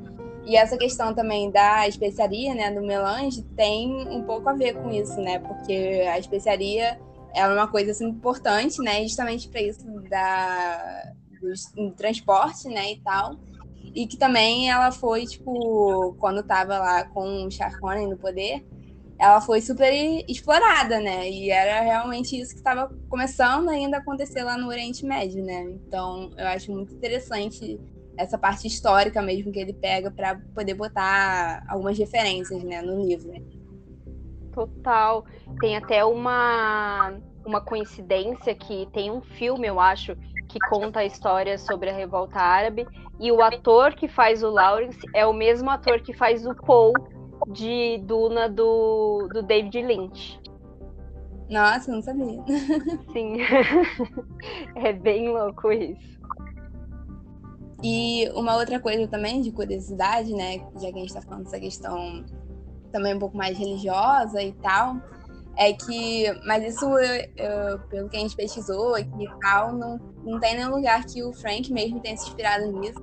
e 0.44 0.57
essa 0.57 0.76
questão 0.76 1.14
também 1.14 1.50
da 1.50 1.88
especiaria, 1.88 2.55
né, 2.55 2.70
do 2.70 2.83
melange, 2.83 3.42
tem 3.57 4.07
um 4.09 4.22
pouco 4.22 4.48
a 4.48 4.52
ver 4.52 4.74
com 4.74 4.90
isso, 4.90 5.18
né, 5.20 5.38
porque 5.38 6.05
a 6.12 6.18
especiaria 6.18 7.00
é 7.35 7.46
uma 7.46 7.68
coisa 7.68 7.92
assim, 7.92 8.09
importante, 8.09 8.83
né, 8.83 9.02
justamente 9.02 9.48
para 9.48 9.62
isso 9.62 9.87
da, 10.11 11.12
do, 11.40 11.90
transporte, 11.92 12.68
né, 12.68 12.92
e 12.92 13.00
tal, 13.00 13.37
e 13.94 14.07
que 14.07 14.16
também 14.16 14.70
ela 14.70 14.90
foi, 14.90 15.26
tipo, 15.26 16.14
quando 16.18 16.40
estava 16.40 16.78
lá 16.78 17.05
com 17.05 17.46
o 17.46 17.50
Charcone 17.50 18.07
no 18.07 18.18
poder, 18.18 18.66
ela 19.22 19.40
foi 19.40 19.61
super 19.61 19.92
explorada, 20.28 20.98
né? 20.98 21.30
E 21.30 21.48
era 21.48 21.80
realmente 21.80 22.37
isso 22.37 22.50
que 22.50 22.58
estava 22.58 22.92
começando 23.08 23.68
ainda 23.68 23.98
a 23.98 24.00
acontecer 24.00 24.42
lá 24.42 24.58
no 24.58 24.66
Oriente 24.66 25.06
Médio, 25.06 25.44
né? 25.44 25.62
Então, 25.62 26.32
eu 26.37 26.48
acho 26.48 26.72
muito 26.72 26.92
interessante 26.92 27.78
essa 28.18 28.37
parte 28.37 28.66
histórica 28.66 29.22
mesmo 29.22 29.52
que 29.52 29.61
ele 29.61 29.72
pega 29.72 30.11
para 30.11 30.40
poder 30.52 30.74
botar 30.74 31.64
algumas 31.68 31.96
referências, 31.96 32.64
né, 32.64 32.82
no 32.82 33.00
livro. 33.00 33.32
Total. 34.52 35.24
Tem 35.61 35.76
até 35.76 36.04
uma 36.04 37.14
uma 37.44 37.61
coincidência 37.61 38.54
que 38.54 38.88
tem 38.92 39.11
um 39.11 39.20
filme, 39.20 39.66
eu 39.66 39.80
acho, 39.80 40.16
que 40.48 40.61
conta 40.68 41.00
a 41.00 41.04
história 41.04 41.58
sobre 41.58 41.90
a 41.90 41.92
revolta 41.92 42.38
árabe 42.38 42.87
e 43.20 43.32
o 43.32 43.40
ator 43.40 43.94
que 43.94 44.06
faz 44.06 44.42
o 44.42 44.50
Lawrence 44.50 45.00
é 45.14 45.26
o 45.26 45.32
mesmo 45.32 45.68
ator 45.70 46.00
que 46.00 46.12
faz 46.12 46.46
o 46.46 46.54
Paul 46.54 46.92
de 47.48 47.98
Duna 47.98 48.48
do, 48.48 49.28
do 49.33 49.42
David 49.42 49.83
Lynch. 49.83 50.40
Nossa, 51.50 51.92
não 51.92 52.02
sabia. 52.02 52.42
Sim. 53.12 53.37
é 54.76 54.92
bem 54.92 55.28
louco 55.28 55.70
isso. 55.72 56.12
E 57.83 58.31
uma 58.35 58.57
outra 58.57 58.78
coisa 58.78 59.07
também 59.09 59.40
de 59.40 59.50
curiosidade, 59.50 60.33
né? 60.33 60.59
Já 60.81 60.92
que 60.92 60.98
a 60.98 61.00
gente 61.00 61.12
tá 61.12 61.20
falando 61.20 61.44
dessa 61.44 61.59
questão 61.59 62.24
também 62.92 63.14
um 63.14 63.18
pouco 63.18 63.37
mais 63.37 63.59
religiosa 63.59 64.40
e 64.42 64.52
tal, 64.52 64.96
é 65.57 65.72
que, 65.72 66.33
mas 66.46 66.74
isso, 66.74 66.87
eu, 66.87 67.28
eu, 67.37 67.78
pelo 67.88 68.09
que 68.09 68.16
a 68.16 68.20
gente 68.20 68.37
pesquisou 68.37 68.94
aqui 68.94 69.24
e 69.24 69.40
tal, 69.40 69.72
não, 69.72 69.98
não 70.24 70.38
tem 70.38 70.57
nenhum 70.57 70.76
lugar 70.76 71.05
que 71.05 71.22
o 71.22 71.33
Frank 71.33 71.72
mesmo 71.72 72.00
tenha 72.00 72.16
se 72.16 72.28
inspirado 72.28 72.70
nisso 72.72 73.02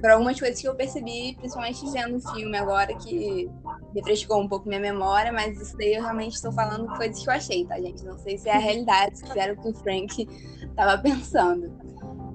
por 0.00 0.10
algumas 0.10 0.38
coisas 0.38 0.60
que 0.60 0.68
eu 0.68 0.74
percebi, 0.74 1.34
principalmente 1.36 1.90
vendo 1.90 2.16
o 2.16 2.20
filme 2.20 2.56
agora, 2.56 2.94
que 2.96 3.50
refrescou 3.94 4.40
um 4.40 4.48
pouco 4.48 4.68
minha 4.68 4.80
memória, 4.80 5.32
mas 5.32 5.60
isso 5.60 5.76
daí 5.76 5.94
eu 5.94 6.02
realmente 6.02 6.34
estou 6.34 6.52
falando 6.52 6.86
coisas 6.96 7.22
que 7.22 7.28
eu 7.28 7.32
achei, 7.32 7.64
tá, 7.66 7.76
gente? 7.80 8.04
Não 8.04 8.18
sei 8.18 8.38
se 8.38 8.48
é 8.48 8.56
a 8.56 8.58
realidade, 8.60 9.18
se 9.18 9.38
era 9.38 9.52
o 9.52 9.56
que 9.56 9.68
o 9.68 9.74
Frank 9.74 10.28
estava 10.60 11.00
pensando. 11.00 11.72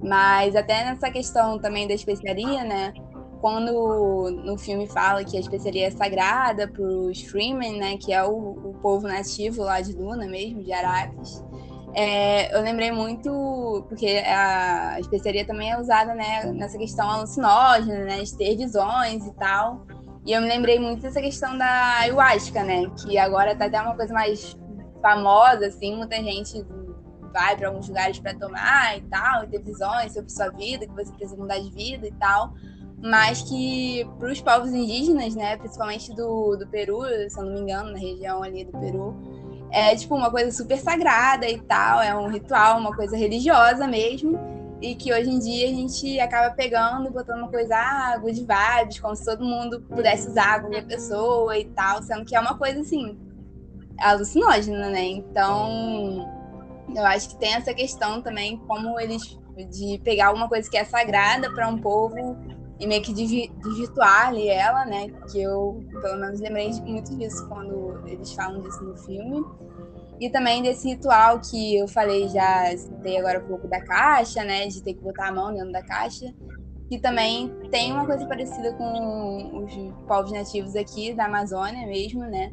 Mas 0.02 0.56
até 0.56 0.86
nessa 0.86 1.12
questão 1.12 1.60
também 1.60 1.88
da 1.88 1.93
especiaria, 1.93 2.63
né? 2.63 2.93
Quando 3.41 4.30
no 4.43 4.58
filme 4.58 4.88
fala 4.88 5.24
que 5.24 5.38
a 5.38 5.39
especiaria 5.39 5.88
é 5.88 5.91
sagrada 5.91 6.67
para 6.67 6.84
os 6.84 7.22
Freemen, 7.22 7.80
né? 7.80 7.98
Que 7.98 8.13
é 8.13 8.24
o, 8.24 8.32
o, 8.32 8.74
povo 8.82 9.08
nativo 9.08 9.63
lá 9.63 9.82
de 9.82 9.95
Duna 9.95 10.28
mesmo, 10.28 10.63
de 10.63 10.72
Arrakis. 10.72 11.43
É, 11.93 12.56
eu 12.56 12.62
lembrei 12.62 12.91
muito, 12.91 13.86
porque 13.89 14.23
a 14.25 14.99
especiaria 14.99 15.45
também 15.45 15.71
é 15.71 15.80
usada 15.80 16.13
né, 16.13 16.45
nessa 16.54 16.78
questão 16.78 17.10
alucinógena, 17.10 18.06
né? 18.06 18.21
De 18.21 18.38
ter 18.38 18.56
visões 18.56 19.25
e 19.25 19.34
tal. 19.34 19.86
E 20.25 20.32
eu 20.32 20.41
me 20.41 20.47
lembrei 20.47 20.80
muito 20.80 21.02
dessa 21.02 21.21
questão 21.21 21.58
da 21.58 21.99
ayahuasca, 21.99 22.63
né? 22.63 22.84
Que 23.02 23.17
agora 23.17 23.56
tá 23.56 23.65
até 23.65 23.82
uma 23.82 23.95
coisa 23.95 24.13
mais 24.13 24.56
famosa, 25.02 25.67
assim, 25.67 25.95
muita 25.95 26.17
gente 26.17 26.63
vai 27.34 27.56
para 27.56 27.67
alguns 27.67 27.88
lugares 27.88 28.19
para 28.19 28.34
tomar 28.34 28.97
e 28.97 29.02
tal, 29.02 29.43
e 29.43 29.47
ter 29.47 29.62
visões 29.62 30.13
sobre 30.13 30.30
sua 30.30 30.49
vida, 30.49 30.86
que 30.86 30.93
você 30.93 31.12
precisa 31.13 31.38
mudar 31.38 31.60
de 31.60 31.71
vida 31.71 32.08
e 32.08 32.12
tal. 32.13 32.54
Mas 33.02 33.41
que 33.43 34.06
para 34.19 34.32
os 34.32 34.41
povos 34.41 34.71
indígenas, 34.71 35.34
né, 35.34 35.56
principalmente 35.56 36.13
do, 36.13 36.58
do 36.58 36.67
Peru, 36.67 37.02
se 37.30 37.39
eu 37.39 37.45
não 37.45 37.54
me 37.54 37.62
engano, 37.62 37.91
na 37.91 37.97
região 37.97 38.43
ali 38.43 38.65
do 38.65 38.78
Peru, 38.78 39.15
é 39.71 39.95
tipo 39.95 40.15
uma 40.15 40.32
coisa 40.32 40.51
super 40.51 40.77
sagrada 40.77 41.47
e 41.47 41.60
tal, 41.60 42.01
é 42.01 42.15
um 42.15 42.27
ritual, 42.27 42.79
uma 42.79 42.95
coisa 42.95 43.15
religiosa 43.15 43.88
mesmo 43.88 44.38
e 44.82 44.95
que 44.95 45.13
hoje 45.13 45.29
em 45.29 45.39
dia 45.39 45.67
a 45.67 45.73
gente 45.73 46.19
acaba 46.19 46.55
pegando 46.55 47.12
botando 47.12 47.39
uma 47.39 47.49
coisa, 47.49 47.75
ah, 47.75 48.17
good 48.17 48.39
vibes, 48.39 48.99
como 48.99 49.15
se 49.15 49.25
todo 49.25 49.43
mundo 49.43 49.82
pudesse 49.82 50.29
usar 50.29 50.62
qualquer 50.62 50.86
pessoa 50.86 51.58
e 51.58 51.65
tal, 51.65 52.01
sendo 52.01 52.25
que 52.25 52.36
é 52.36 52.39
uma 52.39 52.58
coisa 52.58 52.79
assim, 52.79 53.17
alucinógena, 53.99 54.89
né? 54.89 55.05
Então, 55.05 56.25
eu 56.95 57.05
acho 57.05 57.29
que 57.29 57.38
tem 57.38 57.55
essa 57.55 57.73
questão 57.73 58.21
também, 58.21 58.58
como 58.67 58.97
eles, 58.99 59.38
de 59.69 59.99
pegar 60.03 60.27
alguma 60.27 60.47
coisa 60.47 60.69
que 60.69 60.77
é 60.77 60.86
sagrada 60.86 61.51
para 61.51 61.67
um 61.67 61.77
povo 61.77 62.38
e 62.79 62.87
meio 62.87 63.01
que 63.01 63.13
desvirtuar 63.13 64.29
ali 64.29 64.47
ela, 64.47 64.85
né? 64.85 65.09
Que 65.29 65.41
eu, 65.41 65.83
pelo 66.01 66.17
menos, 66.17 66.39
lembrei 66.39 66.71
muito 66.81 67.15
disso 67.17 67.45
quando 67.49 68.01
eles 68.07 68.31
falam 68.33 68.61
disso 68.61 68.81
no 68.83 68.95
filme. 68.97 69.43
E 70.19 70.29
também 70.29 70.63
desse 70.63 70.87
ritual 70.87 71.39
que 71.39 71.77
eu 71.77 71.87
falei 71.87 72.29
já, 72.29 72.75
citei 72.77 73.17
agora 73.17 73.39
um 73.39 73.47
pouco 73.47 73.67
da 73.67 73.81
caixa, 73.81 74.43
né? 74.43 74.67
De 74.67 74.81
ter 74.81 74.93
que 74.93 75.01
botar 75.01 75.27
a 75.27 75.31
mão 75.31 75.53
dentro 75.53 75.73
da 75.73 75.83
caixa. 75.83 76.33
Que 76.89 76.97
também 76.99 77.49
tem 77.69 77.91
uma 77.91 78.05
coisa 78.05 78.25
parecida 78.25 78.73
com 78.73 79.63
os 79.63 79.73
povos 80.07 80.31
nativos 80.31 80.75
aqui 80.75 81.13
da 81.13 81.25
Amazônia 81.25 81.85
mesmo, 81.85 82.21
né? 82.21 82.51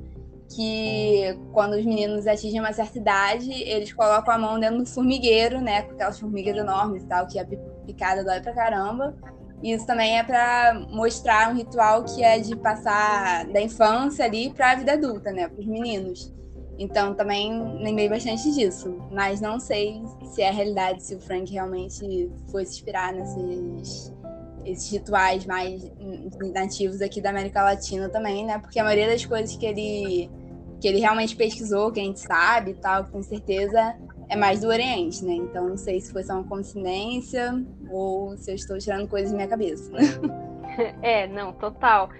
Que 0.54 1.38
quando 1.52 1.74
os 1.74 1.84
meninos 1.84 2.26
atingem 2.26 2.60
uma 2.60 2.72
certa 2.72 2.98
idade, 2.98 3.50
eles 3.50 3.92
colocam 3.92 4.34
a 4.34 4.38
mão 4.38 4.58
dentro 4.58 4.78
do 4.78 4.86
formigueiro, 4.86 5.60
né? 5.60 5.82
Com 5.82 5.92
aquelas 5.92 6.18
formigas 6.18 6.56
enormes 6.56 7.04
e 7.04 7.06
tal, 7.06 7.26
que 7.28 7.38
a 7.38 7.46
picada 7.86 8.24
dói 8.24 8.40
pra 8.40 8.52
caramba. 8.52 9.16
Isso 9.62 9.86
também 9.86 10.18
é 10.18 10.22
para 10.22 10.86
mostrar 10.90 11.50
um 11.50 11.56
ritual 11.56 12.04
que 12.04 12.22
é 12.22 12.38
de 12.38 12.54
passar 12.56 13.46
da 13.46 13.60
infância 13.60 14.24
ali 14.24 14.52
para 14.52 14.72
a 14.72 14.74
vida 14.74 14.92
adulta, 14.92 15.32
né? 15.32 15.48
Para 15.48 15.60
os 15.60 15.66
meninos. 15.66 16.32
Então 16.78 17.14
também 17.14 17.82
lembrei 17.82 18.08
bastante 18.08 18.52
disso, 18.52 19.02
mas 19.10 19.40
não 19.40 19.58
sei 19.58 20.02
se 20.32 20.42
é 20.42 20.50
a 20.50 20.52
realidade, 20.52 21.02
se 21.02 21.14
o 21.14 21.20
Frank 21.20 21.50
realmente 21.50 22.30
foi 22.50 22.66
se 22.66 22.72
inspirar 22.74 23.12
nesses 23.12 24.14
esses 24.64 24.90
rituais 24.90 25.46
mais 25.46 25.80
nativos 26.52 27.00
aqui 27.00 27.20
da 27.20 27.30
América 27.30 27.62
Latina 27.62 28.08
também, 28.08 28.44
né? 28.44 28.58
Porque 28.58 28.80
a 28.80 28.84
maioria 28.84 29.08
das 29.08 29.24
coisas 29.24 29.56
que 29.56 29.64
ele 29.64 30.30
que 30.80 30.86
ele 30.86 30.98
realmente 30.98 31.34
pesquisou, 31.34 31.90
que 31.90 32.00
a 32.00 32.04
gente 32.04 32.20
sabe 32.20 32.72
e 32.72 32.74
tal, 32.74 33.04
com 33.06 33.22
certeza 33.22 33.96
é 34.28 34.36
mais 34.36 34.60
do 34.60 34.68
Oriente, 34.68 35.24
né? 35.24 35.34
Então 35.34 35.68
não 35.68 35.76
sei 35.76 36.00
se 36.00 36.12
foi 36.12 36.22
só 36.22 36.34
uma 36.34 36.44
coincidência 36.44 37.54
ou 37.90 38.36
se 38.36 38.50
eu 38.50 38.54
estou 38.54 38.78
tirando 38.78 39.08
coisas 39.08 39.30
da 39.30 39.36
minha 39.36 39.48
cabeça. 39.48 39.90
É, 41.02 41.26
não, 41.28 41.52
total 41.52 42.10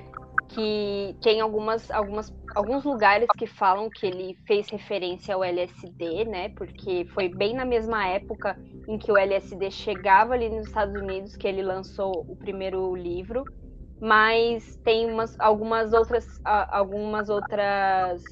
que 0.48 1.16
tem 1.22 1.40
algumas, 1.40 1.90
algumas, 1.90 2.32
alguns 2.54 2.84
lugares 2.84 3.28
que 3.36 3.46
falam 3.46 3.90
que 3.90 4.06
ele 4.06 4.38
fez 4.46 4.68
referência 4.68 5.34
ao 5.34 5.42
LSD, 5.42 6.24
né? 6.24 6.48
Porque 6.50 7.06
foi 7.12 7.28
bem 7.28 7.54
na 7.54 7.64
mesma 7.64 8.06
época 8.06 8.56
em 8.88 8.98
que 8.98 9.10
o 9.10 9.16
LSD 9.16 9.70
chegava 9.70 10.34
ali 10.34 10.48
nos 10.48 10.66
Estados 10.66 10.94
Unidos 10.94 11.36
que 11.36 11.46
ele 11.46 11.62
lançou 11.62 12.24
o 12.28 12.36
primeiro 12.36 12.94
livro. 12.94 13.44
Mas 14.00 14.76
tem 14.84 15.10
umas, 15.10 15.34
algumas 15.40 15.92
outras, 15.92 16.26
algumas 16.44 17.30
outras 17.30 18.22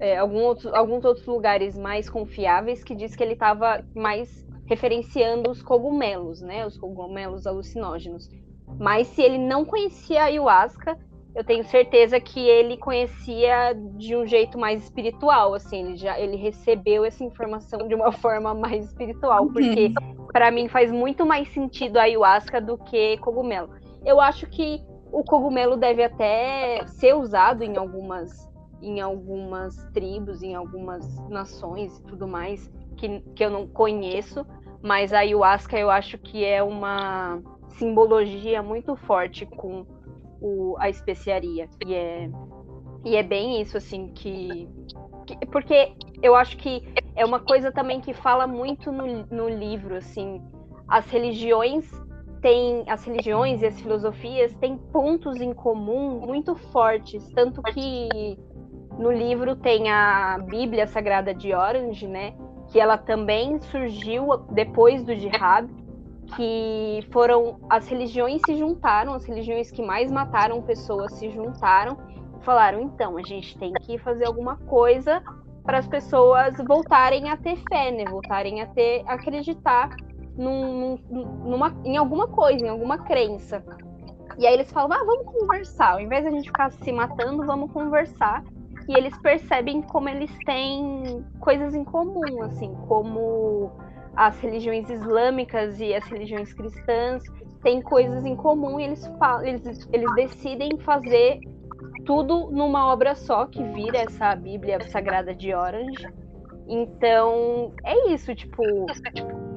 é, 0.00 0.16
algum 0.16 0.42
outro, 0.42 0.74
alguns 0.74 1.04
outros 1.04 1.26
lugares 1.26 1.78
mais 1.78 2.08
confiáveis 2.08 2.84
que 2.84 2.94
diz 2.94 3.14
que 3.16 3.22
ele 3.22 3.32
estava 3.32 3.84
mais 3.94 4.46
referenciando 4.66 5.50
os 5.50 5.62
cogumelos, 5.62 6.40
né? 6.40 6.66
Os 6.66 6.76
cogumelos 6.76 7.46
alucinógenos. 7.46 8.30
Mas 8.78 9.06
se 9.08 9.22
ele 9.22 9.38
não 9.38 9.64
conhecia 9.64 10.22
a 10.22 10.24
ayahuasca, 10.24 10.98
eu 11.34 11.44
tenho 11.44 11.64
certeza 11.64 12.20
que 12.20 12.40
ele 12.40 12.76
conhecia 12.76 13.74
de 13.96 14.16
um 14.16 14.26
jeito 14.26 14.58
mais 14.58 14.82
espiritual, 14.82 15.54
assim, 15.54 15.86
ele 15.86 15.96
já 15.96 16.18
ele 16.18 16.36
recebeu 16.36 17.04
essa 17.04 17.22
informação 17.22 17.86
de 17.86 17.94
uma 17.94 18.10
forma 18.12 18.54
mais 18.54 18.86
espiritual, 18.86 19.46
porque 19.46 19.92
para 20.32 20.50
mim 20.50 20.68
faz 20.68 20.90
muito 20.90 21.24
mais 21.24 21.48
sentido 21.48 21.96
a 21.96 22.02
ayahuasca 22.02 22.60
do 22.60 22.76
que 22.76 23.16
cogumelo. 23.18 23.70
Eu 24.04 24.20
acho 24.20 24.46
que 24.46 24.82
o 25.10 25.22
cogumelo 25.24 25.76
deve 25.76 26.02
até 26.02 26.84
ser 26.86 27.14
usado 27.14 27.62
em 27.62 27.76
algumas 27.76 28.47
em 28.82 29.00
algumas 29.00 29.76
tribos, 29.92 30.42
em 30.42 30.54
algumas 30.54 31.04
nações 31.28 31.98
e 31.98 32.02
tudo 32.04 32.26
mais 32.28 32.70
que, 32.96 33.20
que 33.34 33.44
eu 33.44 33.50
não 33.50 33.66
conheço, 33.66 34.44
mas 34.82 35.12
a 35.12 35.20
ayahuasca 35.20 35.78
eu 35.78 35.90
acho 35.90 36.18
que 36.18 36.44
é 36.44 36.62
uma 36.62 37.40
simbologia 37.70 38.62
muito 38.62 38.96
forte 38.96 39.46
com 39.46 39.86
o, 40.40 40.76
a 40.78 40.88
especiaria. 40.88 41.68
E 41.86 41.94
é, 41.94 42.30
e 43.04 43.16
é 43.16 43.22
bem 43.22 43.60
isso, 43.60 43.76
assim, 43.76 44.08
que, 44.08 44.68
que, 45.26 45.46
Porque 45.46 45.92
eu 46.22 46.34
acho 46.34 46.56
que 46.56 46.82
é 47.14 47.24
uma 47.24 47.40
coisa 47.40 47.72
também 47.72 48.00
que 48.00 48.12
fala 48.12 48.46
muito 48.46 48.90
no, 48.92 49.26
no 49.26 49.48
livro, 49.48 49.96
assim. 49.96 50.42
As 50.86 51.08
religiões 51.10 51.88
têm. 52.40 52.84
As 52.88 53.04
religiões 53.04 53.62
e 53.62 53.66
as 53.66 53.80
filosofias 53.80 54.54
têm 54.56 54.76
pontos 54.76 55.40
em 55.40 55.52
comum 55.52 56.20
muito 56.26 56.54
fortes. 56.56 57.28
Tanto 57.32 57.62
que 57.62 58.38
no 58.98 59.12
livro 59.12 59.54
tem 59.56 59.90
a 59.90 60.38
Bíblia 60.38 60.86
Sagrada 60.86 61.32
de 61.32 61.54
Orange, 61.54 62.06
né? 62.06 62.34
Que 62.68 62.80
ela 62.80 62.98
também 62.98 63.60
surgiu 63.60 64.36
depois 64.50 65.02
do 65.04 65.14
jihad 65.14 65.68
que 66.36 67.06
foram 67.10 67.58
as 67.70 67.88
religiões 67.88 68.42
se 68.44 68.56
juntaram, 68.56 69.14
as 69.14 69.24
religiões 69.24 69.70
que 69.70 69.82
mais 69.82 70.10
mataram 70.10 70.60
pessoas 70.62 71.12
se 71.14 71.30
juntaram 71.30 71.96
e 72.40 72.44
falaram: 72.44 72.80
então, 72.80 73.16
a 73.16 73.22
gente 73.22 73.56
tem 73.58 73.72
que 73.72 73.98
fazer 73.98 74.26
alguma 74.26 74.56
coisa 74.56 75.22
para 75.64 75.78
as 75.78 75.86
pessoas 75.86 76.56
voltarem 76.66 77.30
a 77.30 77.36
ter 77.36 77.56
fé, 77.68 77.90
né? 77.90 78.04
Voltarem 78.04 78.60
a 78.60 78.66
ter 78.66 79.04
acreditar 79.06 79.90
num, 80.36 80.98
numa, 81.08 81.74
em 81.84 81.96
alguma 81.96 82.28
coisa, 82.28 82.64
em 82.64 82.68
alguma 82.68 82.98
crença. 82.98 83.62
E 84.38 84.46
aí 84.46 84.54
eles 84.54 84.70
falam: 84.70 84.92
ah, 84.92 85.04
vamos 85.04 85.26
conversar. 85.26 85.92
Ao 85.92 86.00
invés 86.00 86.22
de 86.22 86.28
a 86.28 86.32
gente 86.32 86.46
ficar 86.46 86.70
se 86.70 86.92
matando, 86.92 87.44
vamos 87.46 87.72
conversar. 87.72 88.42
E 88.88 88.96
eles 88.96 89.16
percebem 89.18 89.82
como 89.82 90.08
eles 90.08 90.30
têm 90.46 91.24
coisas 91.40 91.74
em 91.74 91.84
comum, 91.84 92.42
assim, 92.42 92.74
como 92.88 93.70
as 94.16 94.40
religiões 94.40 94.88
islâmicas 94.88 95.78
e 95.78 95.94
as 95.94 96.04
religiões 96.06 96.52
cristãs 96.54 97.22
têm 97.62 97.82
coisas 97.82 98.24
em 98.24 98.34
comum 98.34 98.80
e 98.80 98.84
eles, 98.84 99.10
eles, 99.42 99.88
eles 99.92 100.14
decidem 100.14 100.78
fazer 100.78 101.38
tudo 102.06 102.50
numa 102.50 102.90
obra 102.90 103.14
só, 103.14 103.46
que 103.46 103.62
vira 103.62 103.98
essa 103.98 104.34
Bíblia 104.34 104.80
Sagrada 104.88 105.34
de 105.34 105.54
Orange. 105.54 106.08
Então, 106.66 107.72
é 107.84 108.10
isso, 108.12 108.34
tipo, 108.34 108.62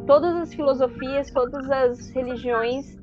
todas 0.06 0.36
as 0.36 0.54
filosofias, 0.54 1.32
todas 1.32 1.70
as 1.70 2.10
religiões 2.10 3.00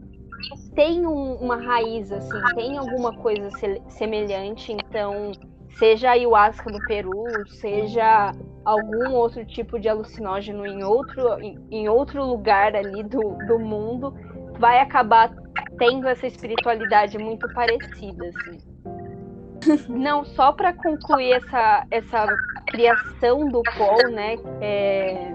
têm 0.75 1.07
um, 1.07 1.35
uma 1.37 1.57
raiz, 1.57 2.13
assim, 2.13 2.55
tem 2.55 2.77
alguma 2.79 3.17
coisa 3.17 3.51
semelhante, 3.89 4.73
então, 4.73 5.33
seja 5.79 6.09
a 6.09 6.13
ayahuasca 6.13 6.71
no 6.71 6.79
Peru, 6.87 7.25
seja 7.47 8.33
algum 8.65 9.15
outro 9.15 9.45
tipo 9.47 9.79
de 9.79 9.89
alucinógeno 9.89 10.67
em 10.67 10.85
outro, 10.85 11.41
em, 11.41 11.59
em 11.71 11.89
outro 11.89 12.25
lugar 12.25 12.75
ali 12.75 13.03
do, 13.05 13.37
do 13.47 13.59
mundo, 13.59 14.15
vai 14.59 14.81
acabar 14.81 15.33
tendo 15.79 16.09
essa 16.09 16.27
espiritualidade 16.27 17.17
muito 17.17 17.49
parecida, 17.55 18.27
assim. 18.27 18.59
Não, 19.89 20.25
só 20.25 20.53
para 20.53 20.73
concluir 20.73 21.33
essa, 21.33 21.87
essa 21.91 22.27
criação 22.67 23.49
do 23.49 23.63
Paul, 23.77 24.11
né? 24.11 24.37
É, 24.61 25.35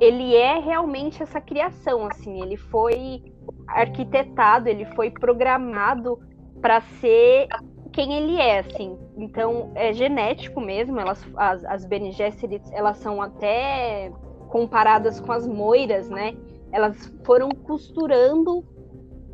ele 0.00 0.34
é 0.34 0.58
realmente 0.58 1.22
essa 1.22 1.40
criação, 1.40 2.06
assim. 2.06 2.42
Ele 2.42 2.56
foi 2.56 3.22
arquitetado, 3.68 4.68
ele 4.68 4.84
foi 4.94 5.10
programado 5.10 6.18
para 6.60 6.80
ser 7.00 7.48
quem 7.92 8.14
ele 8.14 8.36
é, 8.36 8.60
assim. 8.60 8.98
Então, 9.16 9.70
é 9.74 9.92
genético 9.92 10.60
mesmo. 10.60 10.98
Elas, 10.98 11.24
as, 11.36 11.64
as 11.64 11.84
Bene 11.84 12.12
Gesserit, 12.12 12.64
elas 12.72 12.96
são 12.98 13.20
até 13.20 14.10
comparadas 14.48 15.20
com 15.20 15.32
as 15.32 15.46
moiras, 15.46 16.08
né? 16.08 16.34
Elas 16.72 17.12
foram 17.24 17.50
costurando 17.50 18.64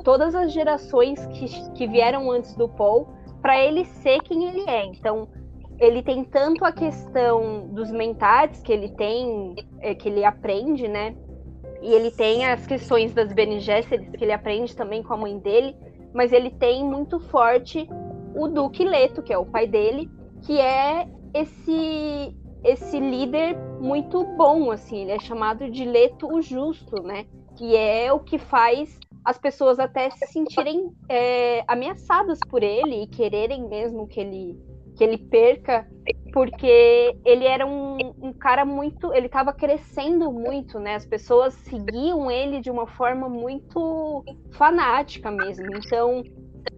todas 0.04 0.34
as 0.34 0.52
gerações 0.52 1.24
que, 1.26 1.46
que 1.72 1.86
vieram 1.86 2.30
antes 2.30 2.54
do 2.54 2.68
Paul 2.68 3.08
para 3.40 3.62
ele 3.62 3.84
ser 3.84 4.20
quem 4.22 4.44
ele 4.46 4.68
é. 4.68 4.84
Então, 4.86 5.28
ele 5.78 6.02
tem 6.02 6.24
tanto 6.24 6.64
a 6.64 6.72
questão 6.72 7.68
dos 7.68 7.90
mentats 7.90 8.60
que 8.60 8.72
ele 8.72 8.88
tem, 8.90 9.54
é, 9.80 9.94
que 9.94 10.08
ele 10.08 10.24
aprende, 10.24 10.88
né? 10.88 11.14
E 11.80 11.92
ele 11.92 12.10
tem 12.10 12.44
as 12.46 12.66
questões 12.66 13.14
das 13.14 13.32
Bene 13.32 13.60
Gesserit, 13.60 14.10
que 14.10 14.24
ele 14.24 14.32
aprende 14.32 14.74
também 14.74 15.02
com 15.02 15.14
a 15.14 15.16
mãe 15.16 15.38
dele, 15.38 15.76
mas 16.12 16.32
ele 16.32 16.50
tem 16.50 16.84
muito 16.84 17.20
forte 17.20 17.88
o 18.38 18.48
Duque 18.48 18.84
Leto, 18.84 19.22
que 19.22 19.32
é 19.32 19.38
o 19.38 19.44
pai 19.44 19.66
dele, 19.66 20.10
que 20.42 20.58
é 20.60 21.08
esse 21.34 22.34
esse 22.64 22.98
líder 22.98 23.56
muito 23.80 24.24
bom, 24.36 24.72
assim, 24.72 25.02
ele 25.02 25.12
é 25.12 25.18
chamado 25.20 25.70
de 25.70 25.84
Leto 25.84 26.26
o 26.26 26.42
Justo, 26.42 27.00
né? 27.02 27.24
Que 27.56 27.76
é 27.76 28.12
o 28.12 28.18
que 28.18 28.36
faz 28.36 28.98
as 29.24 29.38
pessoas 29.38 29.78
até 29.78 30.10
se 30.10 30.26
sentirem 30.26 30.90
é, 31.08 31.62
ameaçadas 31.68 32.38
por 32.48 32.62
ele 32.62 33.04
e 33.04 33.06
quererem 33.06 33.68
mesmo 33.68 34.08
que 34.08 34.20
ele 34.20 34.58
que 34.96 35.04
ele 35.04 35.16
perca, 35.16 35.88
porque 36.32 37.16
ele 37.24 37.44
era 37.44 37.64
um, 37.64 37.98
um 38.20 38.32
cara 38.32 38.64
muito. 38.64 39.14
Ele 39.14 39.26
estava 39.26 39.52
crescendo 39.52 40.32
muito, 40.32 40.80
né? 40.80 40.96
As 40.96 41.06
pessoas 41.06 41.54
seguiam 41.54 42.28
ele 42.28 42.60
de 42.60 42.68
uma 42.68 42.84
forma 42.84 43.28
muito 43.28 44.24
fanática 44.50 45.30
mesmo. 45.30 45.66
Então, 45.76 46.24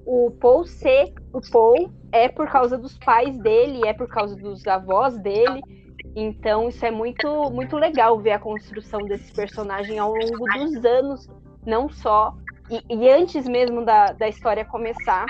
o 0.06 0.30
Paul 0.30 0.64
ser 0.66 1.12
o 1.32 1.40
Paul 1.50 1.90
é 2.12 2.28
por 2.28 2.48
causa 2.48 2.76
dos 2.76 2.98
pais 2.98 3.38
dele, 3.38 3.86
é 3.86 3.92
por 3.92 4.08
causa 4.08 4.34
dos 4.36 4.66
avós 4.66 5.16
dele. 5.18 5.60
Então, 6.16 6.68
isso 6.68 6.84
é 6.84 6.90
muito, 6.90 7.50
muito 7.50 7.76
legal 7.76 8.18
ver 8.18 8.32
a 8.32 8.38
construção 8.38 9.00
desse 9.02 9.32
personagem 9.32 9.98
ao 9.98 10.12
longo 10.12 10.44
dos 10.58 10.84
anos, 10.84 11.28
não 11.64 11.88
só. 11.88 12.34
E, 12.68 12.82
e 12.88 13.08
antes 13.08 13.46
mesmo 13.46 13.84
da, 13.84 14.12
da 14.12 14.28
história 14.28 14.64
começar, 14.64 15.26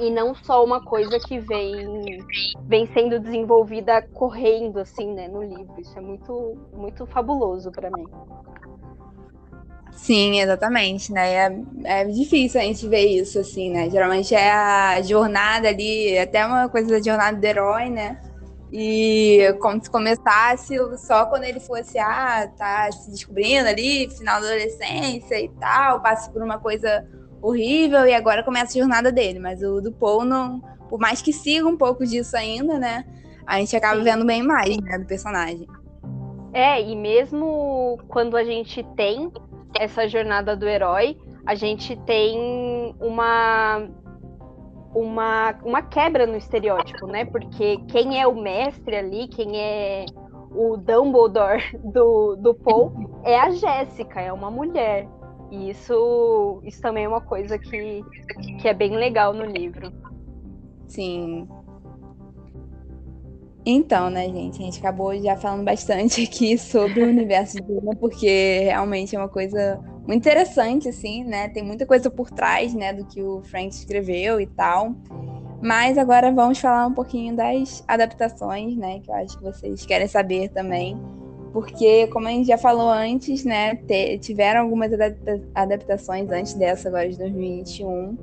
e 0.00 0.10
não 0.10 0.34
só 0.34 0.64
uma 0.64 0.82
coisa 0.82 1.18
que 1.20 1.38
vem 1.38 2.18
vem 2.66 2.86
sendo 2.86 3.20
desenvolvida 3.20 4.02
correndo 4.02 4.78
assim, 4.78 5.12
né, 5.12 5.28
no 5.28 5.42
livro. 5.42 5.74
Isso 5.78 5.96
é 5.96 6.00
muito 6.00 6.56
muito 6.72 7.06
fabuloso 7.06 7.70
para 7.70 7.90
mim. 7.90 8.04
Sim, 9.94 10.40
exatamente, 10.40 11.12
né? 11.12 11.32
É, 11.34 11.62
é 11.84 12.04
difícil 12.04 12.60
a 12.60 12.64
gente 12.64 12.86
ver 12.86 13.06
isso 13.06 13.38
assim, 13.38 13.70
né? 13.70 13.88
Geralmente 13.88 14.34
é 14.34 14.52
a 14.52 15.00
jornada 15.00 15.68
ali, 15.68 16.18
até 16.18 16.44
uma 16.44 16.68
coisa 16.68 16.88
da 16.88 17.02
jornada 17.02 17.36
do 17.36 17.44
herói, 17.44 17.88
né? 17.88 18.20
E 18.72 19.54
como 19.60 19.82
se 19.82 19.88
começasse 19.88 20.76
só 20.98 21.26
quando 21.26 21.44
ele 21.44 21.60
fosse, 21.60 21.96
ah, 21.98 22.50
tá 22.58 22.90
se 22.90 23.08
descobrindo 23.10 23.68
ali, 23.68 24.10
final 24.10 24.40
da 24.40 24.48
adolescência 24.48 25.40
e 25.40 25.48
tal, 25.60 26.00
passa 26.02 26.30
por 26.30 26.42
uma 26.42 26.58
coisa 26.58 27.06
horrível 27.40 28.04
e 28.04 28.12
agora 28.12 28.42
começa 28.42 28.76
a 28.76 28.80
jornada 28.80 29.12
dele. 29.12 29.38
Mas 29.38 29.62
o 29.62 29.80
do 29.80 29.92
Paul, 29.92 30.24
não, 30.24 30.60
por 30.90 30.98
mais 30.98 31.22
que 31.22 31.32
siga 31.32 31.68
um 31.68 31.76
pouco 31.76 32.04
disso 32.04 32.36
ainda, 32.36 32.78
né? 32.78 33.04
A 33.46 33.58
gente 33.58 33.76
acaba 33.76 33.98
Sim. 33.98 34.04
vendo 34.04 34.24
bem 34.24 34.42
mais 34.42 34.76
né, 34.78 34.98
do 34.98 35.06
personagem. 35.06 35.68
É, 36.52 36.82
e 36.82 36.96
mesmo 36.96 37.98
quando 38.08 38.36
a 38.36 38.44
gente 38.44 38.82
tem 38.96 39.30
essa 39.78 40.08
jornada 40.08 40.56
do 40.56 40.66
herói, 40.66 41.16
a 41.46 41.54
gente 41.54 41.96
tem 42.04 42.94
uma 43.00 43.88
uma, 44.94 45.54
uma 45.64 45.82
quebra 45.82 46.26
no 46.26 46.36
estereótipo, 46.36 47.06
né? 47.08 47.24
Porque 47.24 47.78
quem 47.88 48.20
é 48.20 48.26
o 48.26 48.40
mestre 48.40 48.94
ali, 48.94 49.26
quem 49.26 49.60
é 49.60 50.06
o 50.52 50.76
Dumbledore 50.76 51.62
do, 51.92 52.36
do 52.36 52.54
Paul 52.54 52.92
é 53.24 53.38
a 53.38 53.50
Jéssica, 53.50 54.20
é 54.20 54.32
uma 54.32 54.50
mulher. 54.50 55.08
E 55.50 55.70
isso, 55.70 56.60
isso 56.64 56.80
também 56.80 57.04
é 57.04 57.08
uma 57.08 57.20
coisa 57.20 57.58
que, 57.58 58.02
que 58.60 58.68
é 58.68 58.72
bem 58.72 58.96
legal 58.96 59.32
no 59.32 59.44
livro. 59.44 59.92
Sim. 60.86 61.48
Então, 63.66 64.10
né, 64.10 64.28
gente, 64.28 64.60
a 64.60 64.64
gente 64.64 64.78
acabou 64.78 65.16
já 65.20 65.36
falando 65.36 65.64
bastante 65.64 66.22
aqui 66.24 66.58
sobre 66.58 67.02
o 67.02 67.08
universo 67.08 67.56
de 67.56 67.62
Duna, 67.62 67.96
porque 67.96 68.60
realmente 68.64 69.16
é 69.16 69.18
uma 69.18 69.28
coisa 69.28 69.80
muito 70.06 70.16
interessante, 70.16 70.88
assim, 70.88 71.24
né? 71.24 71.48
Tem 71.48 71.62
muita 71.62 71.86
coisa 71.86 72.10
por 72.10 72.30
trás, 72.30 72.74
né, 72.74 72.92
do 72.92 73.06
que 73.06 73.22
o 73.22 73.42
Frank 73.42 73.74
escreveu 73.74 74.38
e 74.38 74.46
tal. 74.46 74.94
Mas 75.62 75.96
agora 75.96 76.30
vamos 76.30 76.58
falar 76.58 76.86
um 76.86 76.92
pouquinho 76.92 77.34
das 77.34 77.82
adaptações, 77.88 78.76
né, 78.76 79.00
que 79.00 79.10
eu 79.10 79.14
acho 79.14 79.38
que 79.38 79.44
vocês 79.44 79.86
querem 79.86 80.06
saber 80.06 80.50
também 80.50 81.00
porque, 81.54 82.08
como 82.08 82.26
a 82.26 82.32
gente 82.32 82.48
já 82.48 82.58
falou 82.58 82.90
antes, 82.90 83.44
né, 83.44 83.76
tiveram 84.20 84.62
algumas 84.62 84.90
adaptações 85.54 86.28
antes 86.28 86.54
dessa, 86.54 86.88
agora 86.88 87.08
de 87.08 87.16
2021. 87.16 88.18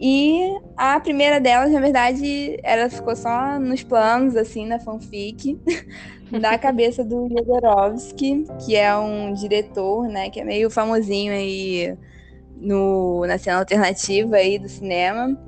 E 0.00 0.58
a 0.78 0.98
primeira 0.98 1.38
delas, 1.38 1.70
na 1.70 1.80
verdade, 1.80 2.58
ela 2.62 2.88
ficou 2.88 3.14
só 3.14 3.58
nos 3.58 3.82
planos, 3.82 4.34
assim, 4.34 4.66
na 4.66 4.80
fanfic, 4.80 5.58
da 6.40 6.56
cabeça 6.56 7.04
do 7.04 7.28
Jodorowsky, 7.28 8.46
que 8.64 8.76
é 8.76 8.96
um 8.96 9.34
diretor, 9.34 10.08
né, 10.08 10.30
que 10.30 10.40
é 10.40 10.44
meio 10.44 10.70
famosinho 10.70 11.34
aí 11.34 11.94
no, 12.56 13.26
na 13.26 13.36
cena 13.36 13.58
alternativa 13.58 14.36
aí 14.36 14.58
do 14.58 14.70
cinema, 14.70 15.38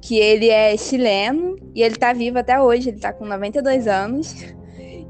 que 0.00 0.16
ele 0.16 0.50
é 0.50 0.76
chileno 0.76 1.56
e 1.74 1.82
ele 1.82 1.96
tá 1.96 2.12
vivo 2.12 2.38
até 2.38 2.60
hoje, 2.60 2.90
ele 2.90 3.00
tá 3.00 3.12
com 3.12 3.24
92 3.24 3.88
anos. 3.88 4.36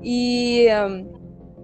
E 0.03 0.69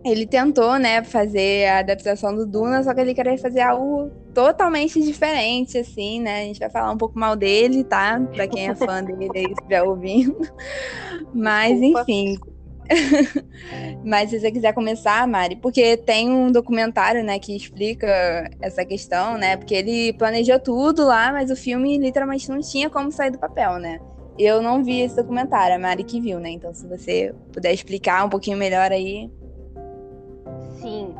ele 0.04 0.26
tentou, 0.26 0.78
né, 0.78 1.02
fazer 1.04 1.68
a 1.68 1.78
adaptação 1.78 2.34
do 2.34 2.44
Duna, 2.44 2.82
só 2.82 2.92
que 2.92 3.00
ele 3.00 3.14
queria 3.14 3.38
fazer 3.38 3.60
algo 3.60 4.10
totalmente 4.34 5.00
diferente, 5.00 5.78
assim, 5.78 6.20
né? 6.20 6.40
A 6.40 6.44
gente 6.44 6.58
vai 6.58 6.70
falar 6.70 6.90
um 6.90 6.96
pouco 6.96 7.18
mal 7.18 7.36
dele, 7.36 7.84
tá? 7.84 8.20
Pra 8.34 8.48
quem 8.48 8.68
é 8.68 8.74
fã 8.74 9.02
dele 9.02 9.30
aí, 9.34 9.44
estiver 9.44 9.82
ouvindo. 9.82 10.36
Mas, 11.32 11.80
enfim. 11.80 12.36
Mas 14.04 14.30
se 14.30 14.40
você 14.40 14.50
quiser 14.50 14.72
começar, 14.74 15.26
Mari, 15.26 15.56
porque 15.56 15.96
tem 15.96 16.30
um 16.30 16.50
documentário, 16.50 17.22
né, 17.22 17.38
que 17.38 17.54
explica 17.54 18.50
essa 18.60 18.84
questão, 18.84 19.38
né? 19.38 19.56
Porque 19.56 19.74
ele 19.74 20.12
planejou 20.14 20.58
tudo 20.58 21.06
lá, 21.06 21.32
mas 21.32 21.50
o 21.50 21.56
filme 21.56 21.96
literalmente 21.96 22.48
não 22.48 22.60
tinha 22.60 22.90
como 22.90 23.12
sair 23.12 23.30
do 23.30 23.38
papel, 23.38 23.78
né? 23.78 24.00
Eu 24.38 24.62
não 24.62 24.82
vi 24.82 25.00
esse 25.00 25.14
documentário, 25.14 25.76
a 25.76 25.78
Mari 25.78 26.04
que 26.04 26.20
viu, 26.20 26.40
né? 26.40 26.50
Então, 26.50 26.74
se 26.74 26.86
você 26.86 27.34
puder 27.52 27.72
explicar 27.72 28.24
um 28.24 28.28
pouquinho 28.28 28.56
melhor 28.56 28.90
aí, 28.90 29.30
Sim, 30.82 31.14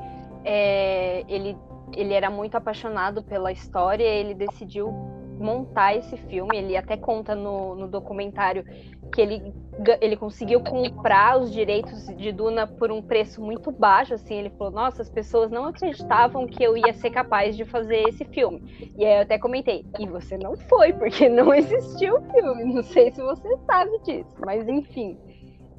é, 0.45 1.25
ele, 1.29 1.57
ele 1.95 2.13
era 2.13 2.29
muito 2.29 2.57
apaixonado 2.57 3.23
pela 3.23 3.51
história, 3.53 4.05
ele 4.05 4.35
decidiu 4.35 4.93
montar 5.39 5.97
esse 5.97 6.17
filme. 6.17 6.57
Ele 6.57 6.77
até 6.77 6.97
conta 6.97 7.35
no, 7.35 7.75
no 7.75 7.89
documentário 7.89 8.65
que 9.13 9.21
ele, 9.21 9.53
ele 10.01 10.17
conseguiu 10.17 10.61
comprar 10.61 11.39
os 11.39 11.53
direitos 11.53 12.07
de 12.17 12.33
Duna 12.33 12.67
por 12.67 12.91
um 12.91 13.03
preço 13.03 13.43
muito 13.43 13.71
baixo. 13.71 14.15
Assim, 14.15 14.35
ele 14.35 14.51
falou: 14.51 14.73
Nossa, 14.73 15.03
as 15.03 15.11
pessoas 15.11 15.51
não 15.51 15.67
acreditavam 15.67 16.47
que 16.47 16.63
eu 16.63 16.77
ia 16.77 16.93
ser 16.95 17.11
capaz 17.11 17.57
de 17.57 17.65
fazer 17.65 18.09
esse 18.09 18.25
filme. 18.25 18.63
E 18.97 19.05
aí 19.05 19.17
eu 19.17 19.23
até 19.23 19.39
comentei: 19.39 19.85
E 19.99 20.07
você 20.07 20.39
não 20.39 20.57
foi, 20.57 20.93
porque 20.95 21.29
não 21.29 21.53
existiu 21.53 22.17
o 22.17 22.33
filme. 22.33 22.73
Não 22.73 22.83
sei 22.83 23.11
se 23.11 23.23
você 23.23 23.57
sabe 23.67 23.99
disso, 24.05 24.35
mas 24.45 24.67
enfim. 24.69 25.19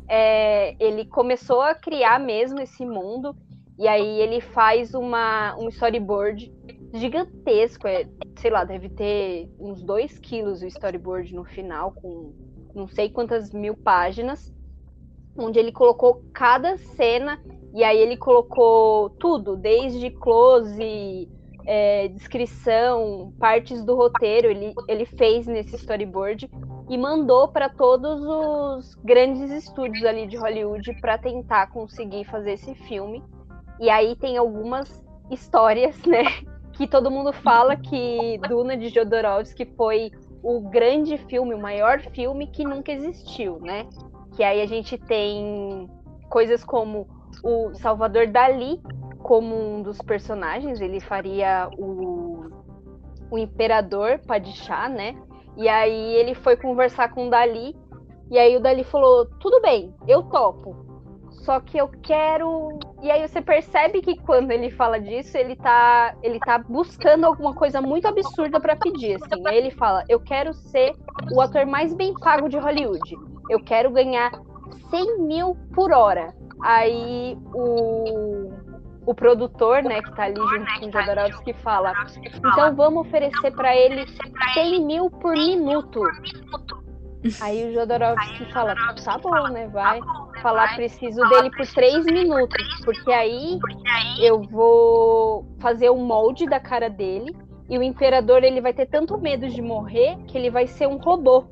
É, 0.05 0.75
ele 0.83 1.05
começou 1.05 1.61
a 1.61 1.73
criar 1.73 2.19
mesmo 2.19 2.59
esse 2.59 2.85
mundo 2.85 3.33
e 3.83 3.87
aí 3.89 4.21
ele 4.21 4.39
faz 4.39 4.93
uma, 4.93 5.57
um 5.57 5.67
storyboard 5.67 6.49
gigantesco. 6.93 7.85
É, 7.85 8.07
sei 8.37 8.49
lá, 8.49 8.63
deve 8.63 8.87
ter 8.87 9.49
uns 9.59 9.83
2 9.83 10.19
quilos 10.19 10.61
o 10.61 10.67
storyboard 10.67 11.35
no 11.35 11.43
final, 11.43 11.91
com 11.91 12.31
não 12.73 12.87
sei 12.87 13.09
quantas 13.09 13.51
mil 13.51 13.75
páginas, 13.75 14.55
onde 15.37 15.59
ele 15.59 15.73
colocou 15.73 16.23
cada 16.33 16.77
cena 16.77 17.43
e 17.73 17.83
aí 17.83 17.97
ele 17.97 18.15
colocou 18.15 19.09
tudo, 19.09 19.57
desde 19.57 20.09
close, 20.11 21.29
é, 21.65 22.07
descrição, 22.07 23.33
partes 23.37 23.83
do 23.83 23.95
roteiro, 23.95 24.47
ele, 24.47 24.73
ele 24.87 25.05
fez 25.05 25.45
nesse 25.45 25.75
storyboard 25.75 26.49
e 26.89 26.97
mandou 26.97 27.49
para 27.49 27.67
todos 27.67 28.21
os 28.21 28.95
grandes 29.03 29.51
estúdios 29.51 30.05
ali 30.05 30.25
de 30.25 30.37
Hollywood 30.37 30.93
para 31.01 31.17
tentar 31.17 31.67
conseguir 31.67 32.23
fazer 32.23 32.53
esse 32.53 32.73
filme. 32.75 33.21
E 33.79 33.89
aí 33.89 34.15
tem 34.15 34.37
algumas 34.37 35.03
histórias, 35.31 35.97
né? 36.05 36.23
Que 36.73 36.87
todo 36.87 37.11
mundo 37.11 37.31
fala 37.31 37.75
que 37.75 38.39
Duna 38.49 38.75
de 38.75 38.89
Jodorowsky 38.89 39.63
foi 39.77 40.11
o 40.41 40.59
grande 40.59 41.19
filme, 41.19 41.53
o 41.53 41.61
maior 41.61 42.01
filme 42.01 42.47
que 42.47 42.63
nunca 42.63 42.91
existiu, 42.91 43.59
né? 43.59 43.85
Que 44.35 44.43
aí 44.43 44.59
a 44.59 44.65
gente 44.65 44.97
tem 44.97 45.87
coisas 46.31 46.63
como 46.63 47.07
o 47.43 47.75
Salvador 47.75 48.25
Dali 48.25 48.81
como 49.23 49.55
um 49.55 49.81
dos 49.81 49.97
personagens, 49.99 50.81
ele 50.81 50.99
faria 50.99 51.69
o, 51.77 52.49
o 53.31 53.37
imperador 53.37 54.19
Padishah, 54.27 54.89
né? 54.89 55.15
E 55.55 55.69
aí 55.69 56.15
ele 56.15 56.35
foi 56.35 56.57
conversar 56.57 57.13
com 57.13 57.27
o 57.27 57.29
Dali, 57.29 57.75
e 58.29 58.37
aí 58.37 58.55
o 58.55 58.59
Dali 58.59 58.83
falou: 58.83 59.25
tudo 59.39 59.61
bem, 59.61 59.95
eu 60.07 60.23
topo. 60.23 60.92
Só 61.43 61.59
que 61.59 61.77
eu 61.77 61.89
quero. 62.01 62.79
E 63.01 63.11
aí 63.11 63.27
você 63.27 63.41
percebe 63.41 64.01
que 64.01 64.17
quando 64.21 64.51
ele 64.51 64.71
fala 64.71 64.99
disso, 64.99 65.37
ele 65.37 65.57
tá, 65.57 66.15
ele 66.23 66.39
tá 66.39 66.57
buscando 66.57 67.25
alguma 67.25 67.53
coisa 67.53 67.81
muito 67.81 68.07
absurda 68.07 68.61
para 68.61 68.77
pedir. 68.77 69.15
Assim. 69.15 69.45
Aí 69.45 69.57
ele 69.57 69.71
fala: 69.71 70.03
Eu 70.07 70.21
quero 70.21 70.53
ser 70.53 70.93
o 71.33 71.41
ator 71.41 71.65
mais 71.65 71.93
bem 71.93 72.13
pago 72.13 72.47
de 72.47 72.57
Hollywood. 72.57 73.17
Eu 73.49 73.61
quero 73.61 73.91
ganhar 73.91 74.31
100 74.89 75.19
mil 75.19 75.57
por 75.75 75.91
hora. 75.91 76.33
Aí 76.61 77.37
o, 77.53 78.49
o 79.05 79.13
produtor, 79.13 79.83
né, 79.83 80.01
que 80.01 80.15
tá 80.15 80.23
ali 80.23 80.39
junto 80.39 80.79
com 80.79 80.85
o 80.85 80.91
Jodorowsky, 80.91 81.53
fala: 81.55 81.91
Então 82.37 82.73
vamos 82.73 83.05
oferecer 83.05 83.51
para 83.51 83.75
ele 83.75 84.05
100 84.53 84.85
mil 84.85 85.09
por 85.09 85.33
minuto. 85.33 86.01
Aí 87.39 87.69
o 87.69 87.73
Jodorowsky 87.73 88.51
fala: 88.51 88.75
Tá 89.03 89.17
bom, 89.17 89.47
né? 89.49 89.67
Vai 89.67 89.99
falar, 90.41 90.75
preciso 90.75 91.21
dele 91.29 91.49
por 91.51 91.65
três 91.67 92.05
minutos, 92.05 92.81
porque 92.83 93.11
aí 93.11 93.59
eu 94.19 94.41
vou 94.41 95.45
fazer 95.59 95.89
o 95.89 95.95
molde 95.95 96.45
da 96.45 96.59
cara 96.59 96.89
dele 96.89 97.35
e 97.69 97.77
o 97.77 97.83
imperador 97.83 98.43
ele 98.43 98.59
vai 98.59 98.73
ter 98.73 98.87
tanto 98.87 99.17
medo 99.17 99.47
de 99.47 99.61
morrer 99.61 100.17
que 100.27 100.37
ele 100.37 100.49
vai 100.49 100.67
ser 100.67 100.87
um 100.87 100.97
robô. 100.97 101.45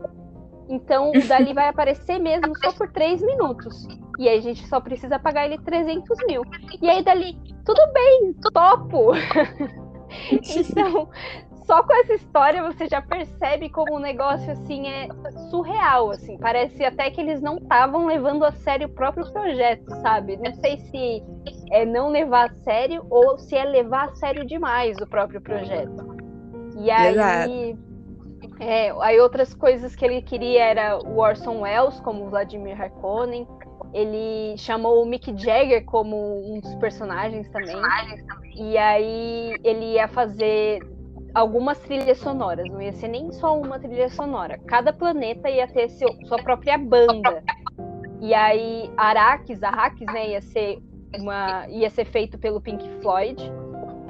Então 0.70 1.12
o 1.12 1.28
Dali 1.28 1.54
vai 1.54 1.68
aparecer 1.70 2.20
mesmo 2.20 2.56
só 2.58 2.72
por 2.74 2.92
três 2.92 3.22
minutos. 3.22 3.88
E 4.20 4.28
aí 4.28 4.38
a 4.38 4.42
gente 4.42 4.68
só 4.68 4.80
precisa 4.80 5.18
pagar 5.18 5.46
ele 5.46 5.58
300 5.58 6.18
mil. 6.28 6.44
E 6.82 6.90
aí 6.90 7.04
Dali, 7.04 7.38
tudo 7.66 7.82
bem, 7.94 8.34
topo. 8.54 9.14
então 10.30 11.10
só 11.72 11.82
com 11.84 11.94
essa 11.94 12.16
história 12.16 12.62
você 12.62 12.86
já 12.86 13.02
percebe 13.02 13.70
como 13.70 13.96
o 13.96 14.00
negócio 14.00 14.52
assim 14.52 14.90
é 14.90 15.08
surreal, 15.50 16.12
assim. 16.12 16.38
Parece 16.38 16.84
até 16.84 17.10
que 17.10 17.22
eles 17.22 17.42
não 17.42 17.56
estavam 17.60 18.08
levando 18.08 18.44
a 18.44 18.52
sério 18.52 18.88
o 18.88 18.92
próprio 18.92 19.32
projeto, 19.32 19.90
sabe? 20.02 20.36
Não 20.36 20.54
sei 20.56 20.78
se 20.80 21.24
é 21.72 21.86
não 21.86 22.10
levar 22.10 22.50
a 22.50 22.54
sério 22.56 23.06
ou 23.10 23.40
se 23.40 23.56
é 23.56 23.64
levar 23.64 24.10
a 24.10 24.16
sério 24.16 24.46
demais 24.46 24.98
o 24.98 25.08
próprio 25.08 25.40
projeto. 25.40 26.14
E 26.78 26.92
aí, 26.92 27.78
é, 28.60 28.92
aí 29.00 29.22
outras 29.22 29.54
coisas 29.54 29.96
que 29.96 30.04
ele 30.04 30.22
queria 30.22 30.66
era 30.66 30.98
o 30.98 31.20
Orson 31.20 31.62
Welles 31.62 32.02
como 32.02 32.30
Vladimir 32.30 32.82
Harkonnen. 32.82 33.48
Ele 33.94 34.58
chamou 34.58 35.02
o 35.02 35.06
Mick 35.06 35.34
Jagger 35.38 35.86
como 35.86 36.54
um 36.54 36.60
dos 36.60 36.76
personagens 36.76 37.48
também. 37.50 37.78
E 38.58 38.78
aí 38.78 39.56
ele 39.64 39.94
ia 39.94 40.10
fazer 40.10 40.82
algumas 41.34 41.80
trilhas 41.80 42.18
sonoras, 42.18 42.70
não 42.70 42.82
ia 42.82 42.94
ser 42.94 43.08
nem 43.08 43.32
só 43.32 43.60
uma 43.60 43.80
trilha 43.80 44.10
sonora. 44.10 44.58
Cada 44.68 44.92
planeta 44.92 45.50
ia 45.50 45.68
ter 45.68 45.90
seu, 45.90 46.10
sua 46.26 46.38
própria 46.38 46.78
banda. 46.78 47.44
E 48.20 48.34
aí 48.34 48.92
Arrakis, 48.98 49.64
Arrakis, 49.64 50.06
né, 50.08 50.30
ia 50.32 50.42
ser 50.42 50.82
uma 51.20 51.68
ia 51.68 51.90
ser 51.90 52.06
feito 52.06 52.38
pelo 52.38 52.62
Pink 52.62 52.88
Floyd. 53.02 53.52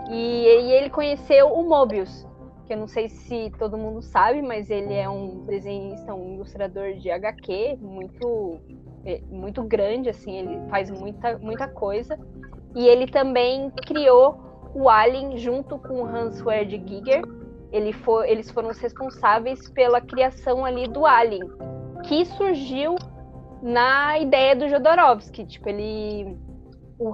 E, 0.09 0.43
e 0.45 0.71
ele 0.73 0.89
conheceu 0.89 1.47
o 1.47 1.63
Mobius, 1.63 2.27
que 2.67 2.73
eu 2.73 2.77
não 2.77 2.87
sei 2.87 3.07
se 3.07 3.51
todo 3.57 3.77
mundo 3.77 4.01
sabe, 4.01 4.41
mas 4.41 4.69
ele 4.69 4.93
é 4.93 5.07
um 5.07 5.45
desenhista, 5.45 6.13
um 6.13 6.33
ilustrador 6.33 6.93
de 6.95 7.09
HQ 7.09 7.77
muito 7.79 8.59
é, 9.05 9.21
muito 9.29 9.63
grande 9.63 10.09
assim, 10.09 10.37
ele 10.37 10.69
faz 10.69 10.91
muita 10.91 11.37
muita 11.37 11.67
coisa. 11.67 12.19
E 12.75 12.87
ele 12.87 13.07
também 13.07 13.69
criou 13.85 14.50
o 14.73 14.89
Alien, 14.89 15.37
junto 15.37 15.77
com 15.77 16.05
Hans 16.05 16.41
Werde 16.41 16.81
Giger, 16.85 17.23
ele 17.71 17.93
for, 17.93 18.25
eles 18.25 18.51
foram 18.51 18.69
os 18.69 18.77
responsáveis 18.79 19.69
pela 19.69 20.01
criação 20.01 20.65
ali 20.65 20.87
do 20.87 21.05
Alien, 21.05 21.49
que 22.03 22.25
surgiu 22.25 22.95
na 23.61 24.19
ideia 24.19 24.55
do 24.55 24.67
Jodorowsky. 24.67 25.45
Tipo, 25.45 25.69
ele. 25.69 26.37
Um, 26.99 27.11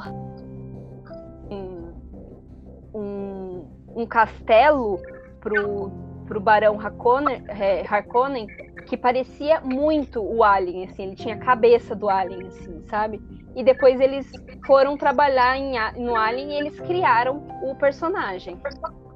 um, 2.93 3.65
um 3.95 4.05
castelo 4.05 4.99
pro, 5.39 5.91
pro 6.25 6.39
Barão 6.39 6.79
Harkonnen, 6.79 7.43
é, 7.47 7.85
Harkonnen 7.87 8.47
que 8.87 8.97
parecia 8.97 9.59
muito 9.61 10.21
o 10.21 10.43
Alien, 10.43 10.85
assim, 10.85 11.03
ele 11.03 11.15
tinha 11.15 11.35
a 11.35 11.39
cabeça 11.39 11.93
do 11.93 12.09
Alien, 12.09 12.47
assim, 12.47 12.81
sabe? 12.85 13.21
E 13.57 13.63
depois 13.63 13.99
eles 13.99 14.31
foram 14.67 14.95
trabalhar 14.95 15.57
em, 15.57 15.73
no 15.99 16.15
Alien 16.15 16.51
e 16.51 16.57
eles 16.59 16.79
criaram 16.79 17.47
o 17.63 17.73
personagem. 17.73 18.55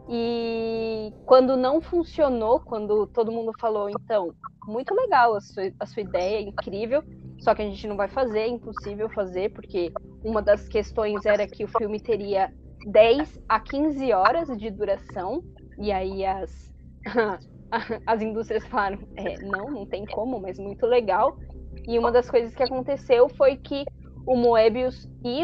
E 0.10 1.14
quando 1.28 1.56
não 1.56 1.80
funcionou, 1.80 2.60
quando 2.60 3.06
todo 3.06 3.32
mundo 3.32 3.52
falou, 3.60 3.88
então, 3.88 4.34
muito 4.66 4.96
legal 4.96 5.36
a 5.36 5.42
sua, 5.42 5.72
a 5.80 5.86
sua 5.86 6.02
ideia, 6.02 6.38
é 6.38 6.42
incrível, 6.42 7.04
só 7.40 7.54
que 7.54 7.62
a 7.62 7.66
gente 7.66 7.88
não 7.88 7.96
vai 7.96 8.08
fazer, 8.08 8.40
é 8.40 8.48
impossível 8.48 9.08
fazer, 9.10 9.54
porque 9.54 9.94
uma 10.24 10.42
das 10.42 10.68
questões 10.68 11.24
era 11.24 11.46
que 11.46 11.64
o 11.64 11.68
filme 11.68 12.00
teria 12.00 12.52
10 12.88 13.44
a 13.48 13.60
15 13.60 14.12
horas 14.12 14.58
de 14.58 14.72
duração, 14.72 15.44
e 15.78 15.92
aí 15.92 16.26
as, 16.26 16.74
as 18.08 18.22
indústrias 18.24 18.66
falaram, 18.66 18.98
é, 19.16 19.38
não, 19.44 19.70
não 19.70 19.86
tem 19.86 20.04
como, 20.04 20.40
mas 20.42 20.58
muito 20.58 20.88
legal. 20.88 21.38
E 21.88 21.98
uma 21.98 22.12
das 22.12 22.30
coisas 22.30 22.56
que 22.56 22.64
aconteceu 22.64 23.30
foi 23.30 23.56
que 23.56 23.86
o 24.26 24.36
Moebius 24.36 25.10
e 25.24 25.44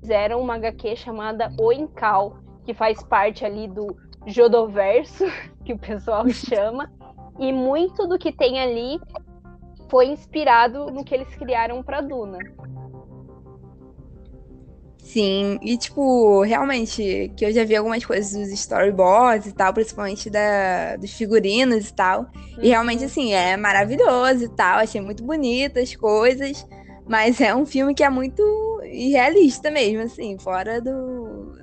fizeram 0.00 0.40
uma 0.40 0.54
HQ 0.56 0.96
chamada 0.96 1.52
O 1.58 1.72
Incal, 1.72 2.38
que 2.64 2.72
faz 2.72 3.02
parte 3.02 3.44
ali 3.44 3.68
do 3.68 3.96
Jodoverso, 4.26 5.24
que 5.64 5.72
o 5.72 5.78
pessoal 5.78 6.28
chama, 6.30 6.90
e 7.38 7.52
muito 7.52 8.06
do 8.06 8.18
que 8.18 8.32
tem 8.32 8.60
ali 8.60 9.00
foi 9.90 10.06
inspirado 10.06 10.86
no 10.90 11.04
que 11.04 11.14
eles 11.14 11.34
criaram 11.36 11.82
para 11.82 12.00
Duna. 12.00 12.38
Sim, 15.08 15.58
e 15.62 15.78
tipo, 15.78 16.42
realmente, 16.42 17.32
que 17.34 17.42
eu 17.42 17.50
já 17.50 17.64
vi 17.64 17.74
algumas 17.74 18.04
coisas 18.04 18.30
dos 18.30 18.52
storyboards 18.52 19.46
e 19.46 19.52
tal, 19.54 19.72
principalmente 19.72 20.28
da, 20.28 20.96
dos 20.96 21.10
figurinos 21.12 21.88
e 21.88 21.94
tal. 21.94 22.20
Uhum. 22.20 22.58
E 22.60 22.68
realmente, 22.68 23.04
assim, 23.04 23.32
é 23.32 23.56
maravilhoso 23.56 24.44
e 24.44 24.48
tal. 24.50 24.80
Achei 24.80 25.00
muito 25.00 25.24
bonito 25.24 25.78
as 25.78 25.96
coisas. 25.96 26.62
Mas 27.08 27.40
é 27.40 27.54
um 27.54 27.64
filme 27.64 27.94
que 27.94 28.04
é 28.04 28.10
muito 28.10 28.42
irrealista 28.84 29.70
mesmo, 29.70 30.02
assim, 30.02 30.38
fora 30.38 30.80
do, 30.80 31.58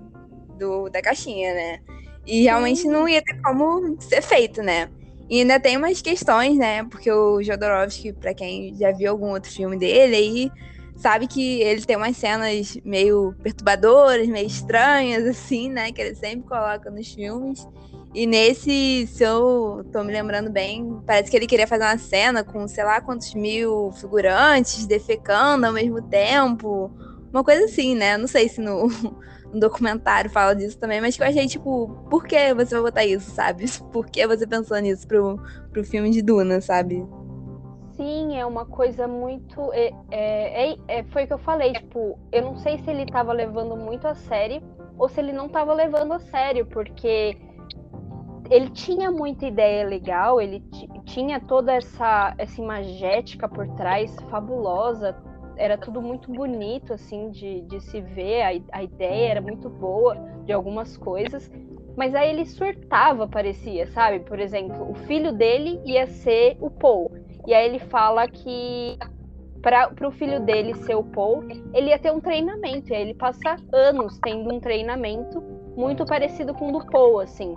do 0.57 0.89
da 0.89 1.01
caixinha, 1.01 1.53
né? 1.53 1.79
E 2.25 2.43
realmente 2.43 2.87
não 2.87 3.07
ia 3.07 3.21
ter 3.21 3.39
como 3.41 3.95
ser 4.01 4.21
feito, 4.21 4.63
né? 4.63 4.89
E 5.29 5.41
ainda 5.41 5.59
tem 5.59 5.77
umas 5.77 6.01
questões, 6.01 6.57
né? 6.57 6.83
Porque 6.85 7.11
o 7.11 7.41
Jodorowsky, 7.41 8.13
para 8.13 8.33
quem 8.33 8.75
já 8.75 8.91
viu 8.91 9.11
algum 9.11 9.31
outro 9.31 9.51
filme 9.51 9.77
dele, 9.77 10.15
aí 10.15 10.51
sabe 10.95 11.27
que 11.27 11.61
ele 11.61 11.85
tem 11.85 11.95
umas 11.95 12.17
cenas 12.17 12.77
meio 12.83 13.35
perturbadoras, 13.43 14.27
meio 14.27 14.47
estranhas, 14.47 15.25
assim, 15.25 15.69
né? 15.69 15.91
Que 15.91 16.01
ele 16.01 16.15
sempre 16.15 16.47
coloca 16.47 16.89
nos 16.89 17.11
filmes. 17.13 17.67
E 18.15 18.25
nesse, 18.25 19.05
se 19.07 19.25
eu 19.25 19.85
tô 19.91 20.01
me 20.01 20.13
lembrando 20.13 20.49
bem, 20.49 21.01
parece 21.05 21.29
que 21.29 21.35
ele 21.35 21.45
queria 21.45 21.67
fazer 21.67 21.83
uma 21.83 21.97
cena 21.97 22.45
com 22.45 22.65
sei 22.65 22.85
lá 22.85 23.01
quantos 23.01 23.33
mil 23.33 23.91
figurantes 23.91 24.87
defecando 24.87 25.65
ao 25.65 25.73
mesmo 25.73 26.01
tempo. 26.01 26.89
Uma 27.33 27.43
coisa 27.43 27.65
assim, 27.65 27.93
né? 27.93 28.17
Não 28.17 28.25
sei 28.25 28.47
se 28.47 28.61
no, 28.61 28.87
no 29.51 29.59
documentário 29.59 30.31
fala 30.31 30.55
disso 30.55 30.79
também, 30.79 31.01
mas 31.01 31.17
que 31.17 31.23
eu 31.23 31.27
achei, 31.27 31.45
tipo, 31.45 31.89
por 32.09 32.23
que 32.25 32.53
você 32.53 32.75
vai 32.75 32.83
botar 32.83 33.05
isso, 33.05 33.31
sabe? 33.31 33.65
Por 33.91 34.05
que 34.05 34.25
você 34.25 34.47
pensou 34.47 34.77
nisso 34.77 35.05
pro, 35.05 35.37
pro 35.73 35.83
filme 35.83 36.09
de 36.09 36.21
Duna, 36.21 36.61
sabe? 36.61 37.05
Sim, 37.97 38.37
é 38.37 38.45
uma 38.45 38.65
coisa 38.65 39.09
muito. 39.09 39.73
É, 39.73 39.91
é, 40.09 40.71
é, 40.71 40.77
é, 40.87 41.03
foi 41.03 41.25
o 41.25 41.27
que 41.27 41.33
eu 41.33 41.37
falei, 41.37 41.73
tipo, 41.73 42.17
eu 42.31 42.41
não 42.43 42.55
sei 42.55 42.77
se 42.77 42.89
ele 42.89 43.05
tava 43.05 43.33
levando 43.33 43.75
muito 43.75 44.07
a 44.07 44.15
sério 44.15 44.61
ou 44.97 45.09
se 45.09 45.19
ele 45.19 45.33
não 45.33 45.49
tava 45.49 45.73
levando 45.73 46.13
a 46.13 46.19
sério, 46.19 46.65
porque 46.65 47.37
ele 48.49 48.69
tinha 48.69 49.11
muita 49.11 49.45
ideia 49.45 49.85
legal, 49.85 50.39
ele 50.39 50.63
tinha 51.05 51.39
toda 51.39 51.73
essa, 51.73 52.33
essa 52.37 52.61
imagética 52.61 53.47
por 53.47 53.67
trás 53.75 54.15
fabulosa, 54.29 55.15
era 55.57 55.77
tudo 55.77 56.01
muito 56.01 56.31
bonito, 56.31 56.93
assim, 56.93 57.31
de, 57.31 57.61
de 57.61 57.79
se 57.79 58.01
ver, 58.01 58.41
a, 58.41 58.77
a 58.79 58.83
ideia 58.83 59.31
era 59.31 59.41
muito 59.41 59.69
boa 59.69 60.15
de 60.45 60.53
algumas 60.53 60.97
coisas, 60.97 61.49
mas 61.95 62.13
aí 62.13 62.29
ele 62.29 62.45
surtava, 62.45 63.27
parecia, 63.27 63.87
sabe? 63.87 64.19
Por 64.19 64.39
exemplo, 64.39 64.91
o 64.91 64.95
filho 64.95 65.31
dele 65.31 65.79
ia 65.85 66.05
ser 66.07 66.57
o 66.59 66.69
Paul, 66.69 67.11
e 67.47 67.53
aí 67.53 67.65
ele 67.65 67.79
fala 67.79 68.27
que 68.27 68.97
para 69.61 69.89
o 70.07 70.11
filho 70.11 70.39
dele 70.41 70.75
ser 70.75 70.95
o 70.95 71.03
Paul, 71.03 71.43
ele 71.73 71.89
ia 71.89 71.97
ter 71.97 72.11
um 72.11 72.19
treinamento, 72.19 72.91
e 72.91 72.95
aí 72.95 73.01
ele 73.01 73.15
passa 73.15 73.55
anos 73.73 74.19
tendo 74.19 74.53
um 74.53 74.59
treinamento 74.59 75.41
muito 75.75 76.05
parecido 76.05 76.53
com 76.53 76.69
o 76.69 76.79
do 76.79 76.85
Paul, 76.85 77.19
assim. 77.19 77.55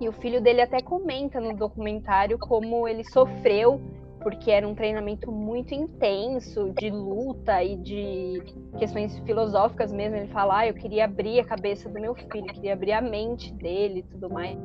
E 0.00 0.08
o 0.08 0.12
filho 0.12 0.40
dele 0.40 0.60
até 0.60 0.80
comenta 0.80 1.40
no 1.40 1.56
documentário 1.56 2.38
como 2.38 2.86
ele 2.86 3.04
sofreu, 3.04 3.80
porque 4.20 4.50
era 4.50 4.66
um 4.66 4.74
treinamento 4.74 5.30
muito 5.32 5.74
intenso, 5.74 6.72
de 6.78 6.90
luta 6.90 7.62
e 7.62 7.76
de 7.76 8.42
questões 8.78 9.18
filosóficas 9.20 9.92
mesmo. 9.92 10.16
Ele 10.16 10.28
fala, 10.28 10.58
ah, 10.58 10.66
eu 10.68 10.74
queria 10.74 11.04
abrir 11.04 11.40
a 11.40 11.44
cabeça 11.44 11.88
do 11.88 12.00
meu 12.00 12.14
filho, 12.14 12.46
queria 12.46 12.74
abrir 12.74 12.92
a 12.92 13.00
mente 13.00 13.52
dele 13.52 14.00
e 14.00 14.02
tudo 14.04 14.30
mais. 14.30 14.58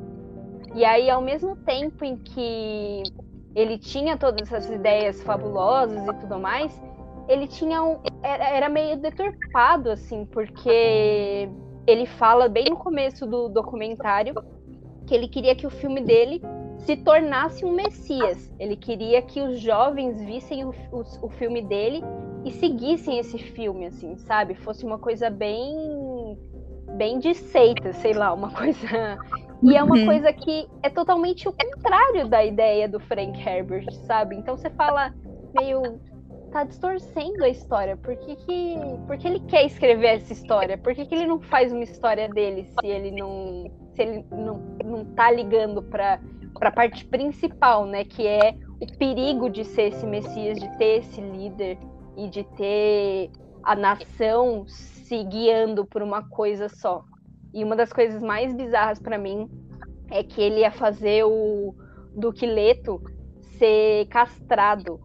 E 0.74 0.84
aí, 0.84 1.10
ao 1.10 1.20
mesmo 1.20 1.56
tempo 1.56 2.04
em 2.04 2.16
que 2.16 3.02
ele 3.54 3.78
tinha 3.78 4.16
todas 4.16 4.52
essas 4.52 4.70
ideias 4.70 5.22
fabulosas 5.22 6.02
e 6.06 6.14
tudo 6.20 6.38
mais, 6.38 6.80
ele 7.28 7.46
tinha 7.46 7.82
um. 7.82 8.00
Era, 8.22 8.48
era 8.50 8.68
meio 8.68 8.96
deturpado, 8.96 9.90
assim, 9.90 10.26
porque 10.26 11.48
ele 11.86 12.06
fala 12.06 12.48
bem 12.48 12.66
no 12.70 12.76
começo 12.76 13.26
do 13.26 13.48
documentário 13.48 14.34
que 15.06 15.14
ele 15.14 15.28
queria 15.28 15.54
que 15.54 15.66
o 15.66 15.70
filme 15.70 16.00
dele 16.00 16.42
se 16.78 16.96
tornasse 16.96 17.64
um 17.64 17.72
Messias. 17.72 18.52
Ele 18.58 18.76
queria 18.76 19.22
que 19.22 19.40
os 19.40 19.60
jovens 19.60 20.22
vissem 20.22 20.64
o, 20.64 20.74
o, 20.92 21.02
o, 21.22 21.28
filme 21.30 21.62
dele 21.62 22.02
e 22.44 22.50
seguissem 22.50 23.18
esse 23.18 23.38
filme, 23.38 23.86
assim, 23.86 24.16
sabe? 24.16 24.54
Fosse 24.54 24.84
uma 24.84 24.98
coisa 24.98 25.30
bem, 25.30 26.38
bem 26.96 27.18
de 27.18 27.34
seita, 27.34 27.92
sei 27.94 28.12
lá, 28.12 28.32
uma 28.32 28.50
coisa. 28.54 29.18
E 29.62 29.76
é 29.76 29.82
uma 29.82 29.96
uhum. 29.96 30.06
coisa 30.06 30.32
que 30.32 30.68
é 30.82 30.90
totalmente 30.90 31.48
o 31.48 31.52
contrário 31.52 32.28
da 32.28 32.44
ideia 32.44 32.88
do 32.88 33.00
Frank 33.00 33.40
Herbert, 33.40 33.90
sabe? 34.06 34.36
Então 34.36 34.56
você 34.56 34.68
fala 34.70 35.14
meio 35.58 35.98
tá 36.54 36.62
distorcendo 36.62 37.42
a 37.42 37.48
história. 37.48 37.96
Por 37.96 38.14
que, 38.16 38.36
que, 38.36 38.76
por 39.08 39.18
que 39.18 39.26
ele 39.26 39.40
quer 39.40 39.66
escrever 39.66 40.18
essa 40.18 40.32
história? 40.32 40.78
Por 40.78 40.94
que, 40.94 41.04
que 41.04 41.12
ele 41.12 41.26
não 41.26 41.40
faz 41.40 41.72
uma 41.72 41.82
história 41.82 42.28
dele 42.28 42.64
se 42.64 42.86
ele 42.86 43.10
não 43.10 43.68
se 43.92 44.02
ele 44.02 44.24
não, 44.30 44.58
não 44.84 45.04
tá 45.04 45.32
ligando 45.32 45.82
para 45.82 46.20
a 46.60 46.70
parte 46.70 47.04
principal, 47.06 47.86
né? 47.86 48.04
Que 48.04 48.24
é 48.28 48.56
o 48.80 48.86
perigo 48.96 49.50
de 49.50 49.64
ser 49.64 49.88
esse 49.88 50.06
Messias, 50.06 50.60
de 50.60 50.78
ter 50.78 51.00
esse 51.00 51.20
líder 51.20 51.76
e 52.16 52.28
de 52.28 52.44
ter 52.56 53.32
a 53.64 53.74
nação 53.74 54.64
se 54.68 55.24
guiando 55.24 55.84
por 55.84 56.02
uma 56.02 56.28
coisa 56.28 56.68
só. 56.68 57.04
E 57.52 57.64
uma 57.64 57.74
das 57.74 57.92
coisas 57.92 58.22
mais 58.22 58.54
bizarras 58.54 59.00
para 59.00 59.18
mim 59.18 59.50
é 60.08 60.22
que 60.22 60.40
ele 60.40 60.60
ia 60.60 60.70
fazer 60.70 61.24
o 61.24 61.74
Duque 62.14 62.46
Leto 62.46 63.02
ser 63.58 64.06
castrado 64.06 65.00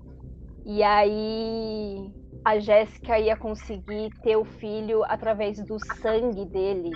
e 0.69 0.83
aí 0.83 2.13
a 2.45 2.59
Jéssica 2.59 3.17
ia 3.17 3.35
conseguir 3.35 4.11
ter 4.21 4.37
o 4.37 4.45
filho 4.45 5.03
através 5.05 5.57
do 5.63 5.79
sangue 5.99 6.45
dele. 6.45 6.91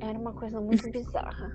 Era 0.00 0.18
uma 0.18 0.32
coisa 0.32 0.58
muito 0.62 0.90
bizarra. 0.90 1.54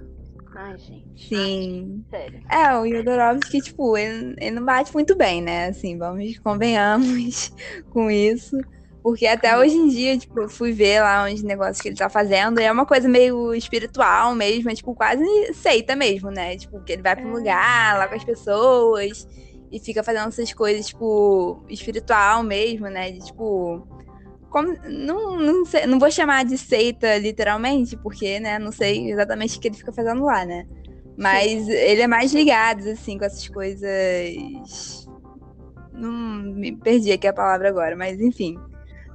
Ai, 0.56 0.78
gente. 0.78 1.28
Sim. 1.28 2.06
Sério. 2.12 2.44
É, 2.48 2.78
o 2.78 2.86
Yodorovsky, 2.86 3.60
tipo, 3.60 3.98
ele, 3.98 4.36
ele 4.38 4.52
não 4.52 4.64
bate 4.64 4.94
muito 4.94 5.16
bem, 5.16 5.42
né? 5.42 5.70
Assim, 5.70 5.98
vamos, 5.98 6.38
convenhamos 6.38 7.52
com 7.90 8.12
isso. 8.12 8.56
Porque 9.02 9.26
até 9.26 9.58
hoje 9.58 9.76
em 9.76 9.88
dia, 9.88 10.16
tipo, 10.16 10.40
eu 10.40 10.50
fui 10.50 10.72
ver 10.74 11.02
lá 11.02 11.26
uns 11.26 11.42
negócios 11.42 11.82
que 11.82 11.88
ele 11.88 11.96
tá 11.96 12.08
fazendo, 12.08 12.60
e 12.60 12.66
é 12.66 12.72
uma 12.72 12.86
coisa 12.86 13.10
meio 13.10 13.52
espiritual 13.56 14.36
mesmo, 14.36 14.70
é 14.70 14.76
tipo 14.76 14.94
quase 14.94 15.24
seita 15.54 15.96
mesmo, 15.96 16.30
né? 16.30 16.56
Tipo, 16.56 16.84
que 16.84 16.94
ele 16.94 17.02
vai 17.02 17.16
pra 17.16 17.26
um 17.26 17.32
é. 17.32 17.34
lugar 17.34 17.98
lá 17.98 18.08
com 18.08 18.16
as 18.16 18.24
pessoas 18.24 19.28
e 19.72 19.80
fica 19.80 20.04
fazendo 20.04 20.28
essas 20.28 20.54
coisas, 20.54 20.88
tipo, 20.88 21.64
espiritual 21.70 22.44
mesmo, 22.44 22.88
né? 22.88 23.12
De, 23.12 23.20
tipo. 23.20 23.88
Como, 24.50 24.74
não, 24.88 25.38
não, 25.38 25.66
sei, 25.66 25.86
não 25.86 26.00
vou 26.00 26.10
chamar 26.10 26.46
de 26.46 26.58
seita 26.58 27.18
literalmente, 27.18 27.98
porque, 27.98 28.40
né, 28.40 28.58
não 28.58 28.72
sei 28.72 29.12
exatamente 29.12 29.58
o 29.58 29.62
que 29.62 29.68
ele 29.68 29.76
fica 29.76 29.92
fazendo 29.92 30.24
lá, 30.24 30.46
né? 30.46 30.66
Mas 31.18 31.66
Sim. 31.66 31.72
ele 31.72 32.02
é 32.02 32.08
mais 32.08 32.34
ligado, 32.34 32.88
assim, 32.90 33.18
com 33.18 33.26
essas 33.26 33.48
coisas. 33.50 35.08
Não 35.92 36.12
me 36.12 36.76
perdi 36.78 37.12
aqui 37.12 37.28
a 37.28 37.34
palavra 37.34 37.68
agora, 37.68 37.96
mas 37.96 38.22
enfim. 38.22 38.58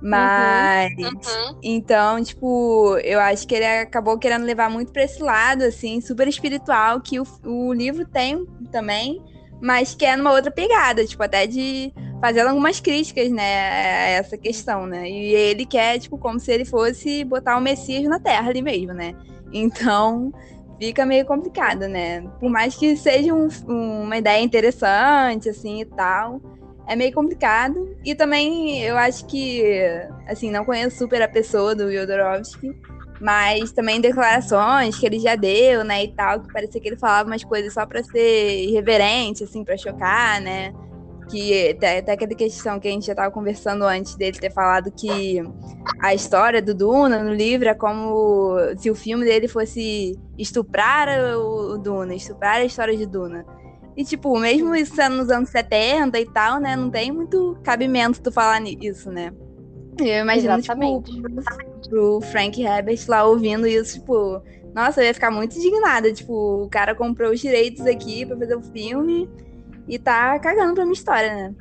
Mas. 0.03 0.92
Uhum, 0.98 1.07
uhum. 1.07 1.59
Então, 1.62 2.22
tipo, 2.22 2.98
eu 2.98 3.20
acho 3.20 3.46
que 3.46 3.55
ele 3.55 3.64
acabou 3.64 4.18
querendo 4.18 4.44
levar 4.44 4.68
muito 4.68 4.92
pra 4.92 5.05
esse 5.05 5.22
lado, 5.22 5.62
assim, 5.62 6.00
super 6.00 6.26
espiritual, 6.26 7.00
que 7.00 7.20
o, 7.20 7.24
o 7.44 7.72
livro 7.72 8.05
tem 8.05 8.44
também 8.70 9.22
mas 9.63 9.95
que 9.95 10.05
é 10.05 10.17
numa 10.17 10.33
outra 10.33 10.51
pegada, 10.51 11.07
tipo, 11.07 11.23
até 11.23 11.47
de 11.47 11.95
fazendo 12.21 12.49
algumas 12.49 12.81
críticas, 12.81 13.31
né, 13.31 13.43
a 13.43 14.09
essa 14.11 14.37
questão, 14.37 14.87
né? 14.87 15.09
E 15.09 15.35
ele 15.35 15.65
quer, 15.65 16.01
tipo, 16.01 16.19
como 16.19 16.39
se 16.39 16.53
ele 16.53 16.65
fosse 16.65 17.23
botar 17.25 17.57
o 17.57 17.61
Messias 17.61 18.05
na 18.05 18.19
Terra 18.19 18.51
ali 18.51 18.61
mesmo, 18.61 18.93
né? 18.93 19.15
Então, 19.53 20.33
fica 20.81 21.07
meio 21.07 21.25
complicado, 21.25 21.87
né? 21.89 22.23
Por 22.41 22.51
mais 22.51 22.75
que 22.75 22.97
seja 22.97 23.33
um, 23.33 23.49
uma 23.69 24.17
ideia 24.17 24.43
interessante, 24.43 25.49
assim, 25.49 25.81
e 25.81 25.85
tal, 25.85 26.41
é 26.89 26.97
meio 26.97 27.13
complicado. 27.13 27.97
E 28.05 28.15
também, 28.15 28.83
eu 28.83 28.97
acho 28.97 29.27
que, 29.27 29.63
assim, 30.27 30.51
não 30.51 30.65
conheço 30.65 30.99
super 30.99 31.23
a 31.23 31.29
pessoa 31.29 31.75
do 31.75 31.91
Yodorovsky, 31.91 32.73
mas 33.23 33.70
também 33.70 34.01
declarações 34.01 34.99
que 34.99 35.07
ele 35.07 35.20
já 35.20 35.37
deu, 35.37 35.85
né, 35.85 36.03
e 36.03 36.09
tal, 36.09 36.41
que 36.41 36.53
parecia 36.53 36.81
que 36.81 36.89
ele 36.89 36.97
falava 36.97 37.31
umas 37.31 37.45
coisas 37.45 37.73
só 37.73 37.87
para 37.87 38.03
ser 38.03 38.64
irreverente, 38.64 39.45
assim, 39.45 39.64
para 39.64 39.77
chocar, 39.77 40.41
né? 40.41 40.75
Que 41.31 41.70
até, 41.70 41.99
até 41.99 42.12
aquela 42.12 42.35
questão 42.35 42.81
que 42.81 42.89
a 42.89 42.91
gente 42.91 43.07
já 43.07 43.12
estava 43.12 43.31
conversando 43.31 43.85
antes 43.85 44.16
dele 44.16 44.37
ter 44.37 44.53
falado 44.53 44.91
que 44.91 45.41
a 46.01 46.12
história 46.12 46.61
do 46.61 46.75
Duna 46.75 47.23
no 47.23 47.33
livro 47.33 47.68
é 47.68 47.75
como 47.75 48.57
se 48.77 48.91
o 48.91 48.95
filme 48.95 49.25
dele 49.25 49.47
fosse 49.47 50.18
estuprar 50.37 51.09
o, 51.37 51.75
o 51.75 51.79
Duna, 51.79 52.16
estuprar 52.16 52.57
a 52.57 52.64
história 52.64 52.97
de 52.97 53.07
Duna. 53.07 53.47
E, 53.97 54.05
tipo, 54.05 54.37
mesmo 54.37 54.75
isso 54.75 54.97
sendo 54.97 55.18
nos 55.18 55.31
anos 55.31 55.49
70 55.51 56.18
e 56.18 56.27
tal, 56.27 56.59
né, 56.59 56.75
não 56.75 56.91
tem 56.91 57.12
muito 57.12 57.57
cabimento 57.62 58.20
tu 58.20 58.33
falar 58.33 58.61
nisso, 58.61 59.12
né? 59.12 59.33
Eu 59.99 60.22
imagino, 60.22 60.61
tipo, 60.61 60.72
Exatamente. 60.72 61.12
tipo, 61.12 61.88
pro 61.88 62.20
Frank 62.22 62.62
Herbert 62.62 63.01
lá 63.09 63.24
ouvindo 63.24 63.66
isso, 63.66 64.01
tipo, 64.01 64.43
nossa, 64.74 65.01
eu 65.01 65.07
ia 65.07 65.14
ficar 65.14 65.30
muito 65.30 65.57
indignada. 65.57 66.12
Tipo, 66.12 66.64
o 66.64 66.68
cara 66.68 66.95
comprou 66.95 67.32
os 67.32 67.40
direitos 67.40 67.86
aqui 67.86 68.24
pra 68.24 68.36
fazer 68.36 68.57
o 68.57 68.62
filme 68.62 69.28
e 69.86 69.99
tá 69.99 70.38
cagando 70.38 70.74
pra 70.74 70.84
minha 70.84 70.95
história, 70.95 71.34
né? 71.34 71.55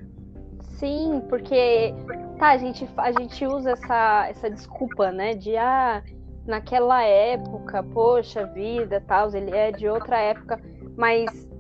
Sim, 0.77 1.21
porque 1.29 1.93
tá, 2.39 2.49
a 2.49 2.57
gente, 2.57 2.88
a 2.97 3.11
gente 3.11 3.45
usa 3.45 3.71
essa, 3.71 4.27
essa 4.29 4.49
desculpa, 4.49 5.11
né? 5.11 5.36
De 5.36 5.55
ah, 5.57 6.01
naquela 6.45 7.03
época, 7.03 7.84
poxa 7.84 8.45
vida, 8.45 9.03
tal, 9.05 9.34
ele 9.36 9.51
é 9.51 9.71
de 9.71 9.88
outra 9.88 10.17
época, 10.19 10.59
mas 10.97 11.51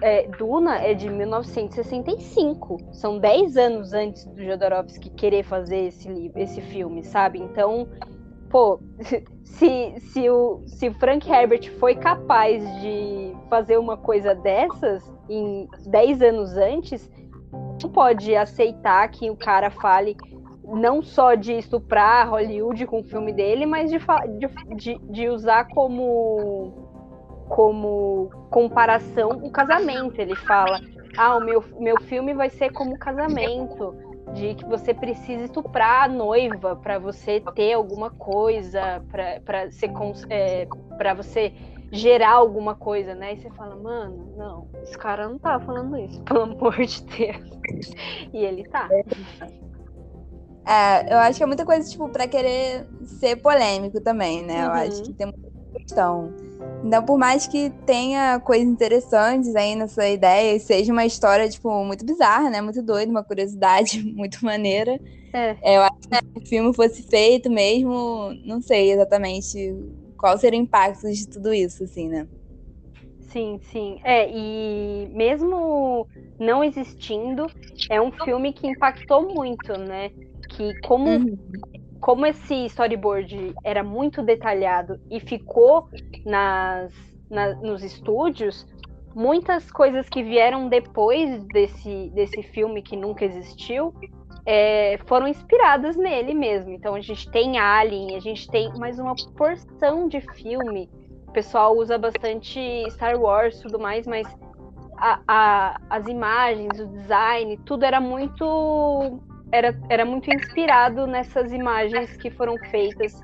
é, 0.00 0.28
Duna 0.28 0.78
é 0.78 0.94
de 0.94 1.08
1965. 1.08 2.78
São 2.92 3.18
10 3.18 3.56
anos 3.56 3.92
antes 3.92 4.24
do 4.24 4.42
Jodorowsky 4.42 5.10
querer 5.10 5.42
fazer 5.42 5.86
esse 5.86 6.08
livro, 6.08 6.38
esse 6.38 6.60
filme, 6.60 7.02
sabe? 7.02 7.38
Então, 7.38 7.88
pô, 8.50 8.80
se, 9.44 9.94
se, 9.98 10.30
o, 10.30 10.62
se 10.66 10.90
Frank 10.94 11.28
Herbert 11.30 11.70
foi 11.78 11.94
capaz 11.94 12.62
de 12.80 13.34
fazer 13.48 13.78
uma 13.78 13.96
coisa 13.96 14.34
dessas 14.34 15.10
em 15.28 15.68
10 15.86 16.22
anos 16.22 16.56
antes, 16.56 17.10
não 17.82 17.90
pode 17.90 18.34
aceitar 18.34 19.08
que 19.08 19.30
o 19.30 19.36
cara 19.36 19.70
fale 19.70 20.16
não 20.64 21.02
só 21.02 21.34
de 21.34 21.52
estuprar 21.52 22.28
Hollywood 22.28 22.86
com 22.86 23.00
o 23.00 23.04
filme 23.04 23.32
dele, 23.32 23.64
mas 23.64 23.90
de, 23.90 23.98
de, 24.76 24.98
de 25.10 25.28
usar 25.28 25.66
como 25.68 26.87
como 27.48 28.30
comparação 28.50 29.30
o 29.30 29.50
casamento. 29.50 30.20
Ele 30.20 30.36
fala: 30.36 30.80
ah, 31.16 31.36
o 31.36 31.40
meu, 31.40 31.64
meu 31.78 32.00
filme 32.02 32.34
vai 32.34 32.50
ser 32.50 32.70
como 32.72 32.98
casamento, 32.98 33.94
de 34.34 34.54
que 34.54 34.64
você 34.64 34.92
precisa 34.92 35.44
estuprar 35.44 36.04
a 36.04 36.08
noiva 36.08 36.76
para 36.76 36.98
você 36.98 37.42
ter 37.54 37.72
alguma 37.72 38.10
coisa, 38.10 39.02
para 39.44 39.70
ser 39.70 39.90
é, 40.28 40.66
para 40.96 41.14
você 41.14 41.52
gerar 41.90 42.32
alguma 42.32 42.74
coisa, 42.74 43.14
né? 43.14 43.34
E 43.34 43.38
você 43.38 43.50
fala, 43.50 43.74
mano, 43.76 44.34
não, 44.36 44.68
esse 44.82 44.96
cara 44.96 45.28
não 45.28 45.38
tá 45.38 45.58
falando 45.58 45.96
isso, 45.96 46.20
pelo 46.24 46.42
amor 46.42 46.76
de 46.84 47.02
Deus. 47.04 47.50
E 48.32 48.38
ele 48.38 48.64
tá. 48.64 48.88
É, 50.66 51.14
eu 51.14 51.18
acho 51.18 51.38
que 51.38 51.42
é 51.42 51.46
muita 51.46 51.64
coisa, 51.64 51.88
tipo, 51.88 52.08
pra 52.10 52.28
querer 52.28 52.86
ser 53.04 53.36
polêmico 53.36 54.00
também, 54.02 54.44
né? 54.44 54.58
Uhum. 54.58 54.64
Eu 54.66 54.72
acho 54.72 55.02
que 55.02 55.12
tem 55.14 55.26
muita 55.26 55.50
questão. 55.78 56.34
Então, 56.84 57.04
por 57.04 57.18
mais 57.18 57.46
que 57.46 57.70
tenha 57.84 58.40
coisas 58.40 58.66
interessantes 58.66 59.54
aí 59.54 59.74
na 59.74 59.88
sua 59.88 60.08
ideia 60.08 60.54
e 60.56 60.60
seja 60.60 60.92
uma 60.92 61.04
história, 61.04 61.48
tipo, 61.48 61.84
muito 61.84 62.04
bizarra, 62.04 62.48
né? 62.48 62.60
Muito 62.60 62.82
doida, 62.82 63.10
uma 63.10 63.24
curiosidade 63.24 64.02
muito 64.14 64.44
maneira. 64.44 64.98
É. 65.32 65.56
é. 65.62 65.76
Eu 65.76 65.82
acho 65.82 65.98
que 66.08 66.16
se 66.16 66.22
o 66.36 66.48
filme 66.48 66.74
fosse 66.74 67.02
feito 67.02 67.50
mesmo, 67.50 68.32
não 68.44 68.62
sei 68.62 68.92
exatamente 68.92 69.74
qual 70.16 70.38
seria 70.38 70.58
o 70.58 70.62
impacto 70.62 71.10
de 71.10 71.28
tudo 71.28 71.52
isso, 71.52 71.84
assim, 71.84 72.08
né? 72.08 72.26
Sim, 73.20 73.60
sim. 73.70 74.00
É, 74.04 74.30
e 74.30 75.08
mesmo 75.12 76.06
não 76.38 76.64
existindo, 76.64 77.46
é 77.90 78.00
um 78.00 78.10
filme 78.10 78.52
que 78.52 78.66
impactou 78.66 79.34
muito, 79.34 79.76
né? 79.76 80.10
Que 80.48 80.72
como 80.80 81.10
uhum 81.10 81.36
como 82.00 82.26
esse 82.26 82.66
storyboard 82.66 83.54
era 83.64 83.82
muito 83.82 84.22
detalhado 84.22 85.00
e 85.10 85.20
ficou 85.20 85.88
nas, 86.24 86.92
na, 87.30 87.54
nos 87.56 87.82
estúdios, 87.82 88.66
muitas 89.14 89.70
coisas 89.70 90.08
que 90.08 90.22
vieram 90.22 90.68
depois 90.68 91.44
desse, 91.46 92.10
desse 92.14 92.42
filme 92.42 92.82
que 92.82 92.96
nunca 92.96 93.24
existiu 93.24 93.94
é, 94.46 94.98
foram 95.06 95.28
inspiradas 95.28 95.96
nele 95.96 96.34
mesmo. 96.34 96.70
Então 96.72 96.94
a 96.94 97.00
gente 97.00 97.30
tem 97.30 97.58
Alien, 97.58 98.16
a 98.16 98.20
gente 98.20 98.48
tem 98.48 98.72
mais 98.78 98.98
uma 98.98 99.14
porção 99.36 100.08
de 100.08 100.20
filme 100.20 100.88
o 101.28 101.32
pessoal 101.32 101.76
usa 101.76 101.98
bastante 101.98 102.58
Star 102.90 103.20
Wars 103.20 103.58
e 103.58 103.62
tudo 103.62 103.78
mais, 103.78 104.06
mas 104.06 104.26
a, 104.96 105.20
a, 105.28 105.80
as 105.90 106.08
imagens, 106.08 106.80
o 106.80 106.86
design, 106.86 107.58
tudo 107.58 107.84
era 107.84 108.00
muito 108.00 109.20
era, 109.52 109.78
era 109.88 110.04
muito 110.04 110.32
inspirado 110.32 111.06
nessas 111.06 111.52
imagens 111.52 112.16
que 112.16 112.30
foram 112.30 112.56
feitas 112.70 113.20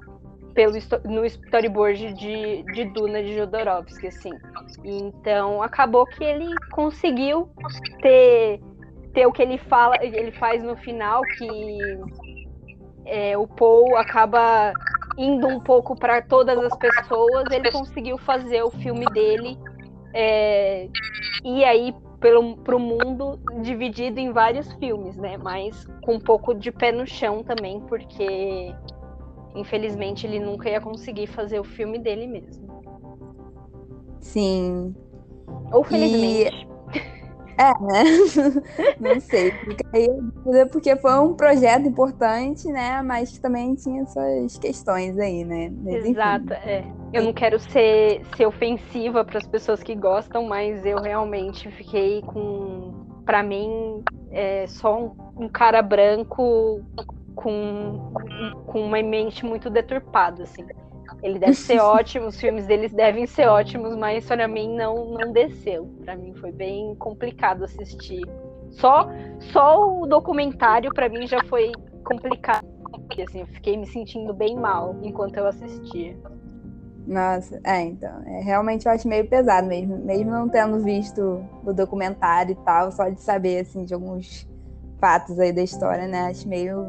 pelo 0.55 0.73
no 1.05 1.25
storyboard 1.25 2.15
de, 2.15 2.63
de 2.73 2.85
Duna 2.85 3.23
de 3.23 3.35
Jodorowsky, 3.37 4.07
assim. 4.07 4.31
Então 4.85 5.63
acabou 5.63 6.07
que 6.07 6.23
ele 6.23 6.55
conseguiu 6.73 7.49
ter, 8.01 8.61
ter 9.13 9.27
o 9.27 9.33
que 9.33 9.43
ele 9.43 9.59
fala, 9.59 9.97
ele 10.01 10.31
faz 10.33 10.63
no 10.63 10.77
final, 10.77 11.23
que 11.23 11.79
é, 13.07 13.37
o 13.37 13.47
Paul 13.47 13.97
acaba 13.97 14.73
indo 15.19 15.47
um 15.47 15.61
pouco 15.61 15.97
para 15.97 16.23
todas 16.23 16.59
as 16.59 16.77
pessoas, 16.79 17.51
ele 17.51 17.71
conseguiu 17.71 18.17
fazer 18.19 18.63
o 18.63 18.71
filme 18.71 19.05
dele 19.07 19.59
é, 20.15 20.89
e 21.45 21.65
aí 21.65 21.93
para 22.65 22.77
o 22.77 22.81
mundo 22.81 23.39
dividido 23.63 24.19
em 24.19 24.33
vários 24.33 24.73
filmes, 24.75 25.17
né? 25.17 25.37
Mas 25.37 25.87
com 26.03 26.15
um 26.15 26.21
pouco 26.21 26.55
de 26.55 26.73
pé 26.73 26.91
no 26.91 27.07
chão 27.07 27.43
também, 27.43 27.81
porque 27.81 28.75
infelizmente 29.55 30.27
ele 30.27 30.41
nunca 30.41 30.71
ia 30.71 30.81
conseguir 30.81 31.27
fazer 31.27 31.61
o 31.61 31.65
filme 31.65 31.99
dele 31.99 32.27
mesmo. 32.27 32.83
Sim. 34.21 34.95
Ou 35.71 35.85
felizmente. 35.85 36.67
E... 36.95 37.24
É, 37.57 37.71
né? 37.83 38.05
Não 39.01 39.21
sei. 39.21 39.53
Fica 39.53 39.89
aí 39.93 40.09
porque 40.71 40.97
foi 40.97 41.19
um 41.19 41.35
projeto 41.35 41.87
importante, 41.87 42.67
né? 42.69 43.01
Mas 43.03 43.33
que 43.33 43.41
também 43.41 43.75
tinha 43.75 44.05
suas 44.07 44.59
questões 44.59 45.19
aí, 45.19 45.45
né? 45.45 45.73
Mas, 45.83 46.05
Exato, 46.05 46.53
é. 46.53 46.85
Eu 47.13 47.23
não 47.23 47.33
quero 47.33 47.61
ser, 47.61 48.23
ser 48.37 48.45
ofensiva 48.45 49.25
para 49.25 49.39
as 49.39 49.47
pessoas 49.47 49.81
que 49.83 49.95
gostam, 49.95 50.47
mas 50.49 50.85
eu 50.85 50.99
realmente 50.99 51.71
fiquei 51.73 52.23
com. 52.23 52.93
Para 53.25 53.43
mim, 53.43 54.03
é 54.33 54.67
só 54.67 54.99
um, 55.01 55.45
um 55.45 55.49
cara 55.49 55.81
branco 55.81 56.83
com, 57.35 58.13
com 58.67 58.81
uma 58.81 59.03
mente 59.03 59.47
muito 59.47 59.71
deturpada, 59.71 60.43
assim. 60.43 60.67
Ele 61.25 61.39
deve 61.39 61.55
ser 61.55 61.81
ótimo, 61.83 62.27
os 62.27 62.39
filmes 62.39 62.67
deles 62.67 62.93
devem 62.93 63.27
ser 63.27 63.49
ótimos, 63.49 63.97
mas 63.97 64.27
para 64.27 64.47
mim 64.47 64.77
não, 64.77 65.11
não 65.11 65.33
desceu. 65.33 65.87
Para 66.05 66.15
mim 66.15 66.35
foi 66.35 66.53
bem 66.53 66.95
complicado 66.97 67.65
assistir. 67.65 68.23
Só, 68.73 69.09
só 69.53 70.01
o 70.01 70.07
documentário 70.07 70.93
para 70.93 71.09
mim 71.09 71.27
já 71.27 71.43
foi 71.45 71.73
complicado. 72.05 72.67
Porque, 72.91 73.23
assim, 73.23 73.41
eu 73.41 73.47
fiquei 73.47 73.77
me 73.77 73.87
sentindo 73.87 74.35
bem 74.35 74.55
mal 74.57 74.97
enquanto 75.03 75.37
eu 75.37 75.47
assistia. 75.47 76.17
Nossa, 77.07 77.61
é, 77.65 77.81
então. 77.83 78.23
É, 78.27 78.41
realmente 78.41 78.87
eu 78.87 78.93
acho 78.93 79.09
meio 79.09 79.29
pesado 79.29 79.67
mesmo. 79.67 79.97
Mesmo 79.99 80.31
não 80.31 80.49
tendo 80.49 80.79
visto 80.81 81.45
o 81.65 81.73
documentário 81.73 82.53
e 82.53 82.65
tal, 82.65 82.93
só 82.93 83.09
de 83.09 83.21
saber, 83.21 83.61
assim, 83.61 83.85
de 83.85 83.95
alguns 83.95 84.49
fatos 85.01 85.39
aí 85.39 85.53
da 85.53 85.63
história, 85.63 86.07
né? 86.07 86.27
Acho 86.27 86.49
meio 86.49 86.89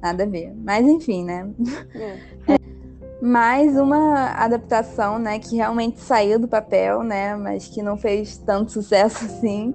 nada 0.00 0.24
a 0.24 0.26
ver. 0.26 0.54
Mas 0.56 0.86
enfim, 0.86 1.24
né? 1.24 1.48
É. 1.94 2.66
mais 3.20 3.76
uma 3.76 4.30
adaptação, 4.32 5.18
né, 5.18 5.38
que 5.38 5.56
realmente 5.56 6.00
saiu 6.00 6.38
do 6.38 6.46
papel, 6.46 7.02
né, 7.02 7.34
mas 7.34 7.66
que 7.66 7.82
não 7.82 7.96
fez 7.96 8.36
tanto 8.38 8.72
sucesso 8.72 9.24
assim, 9.24 9.74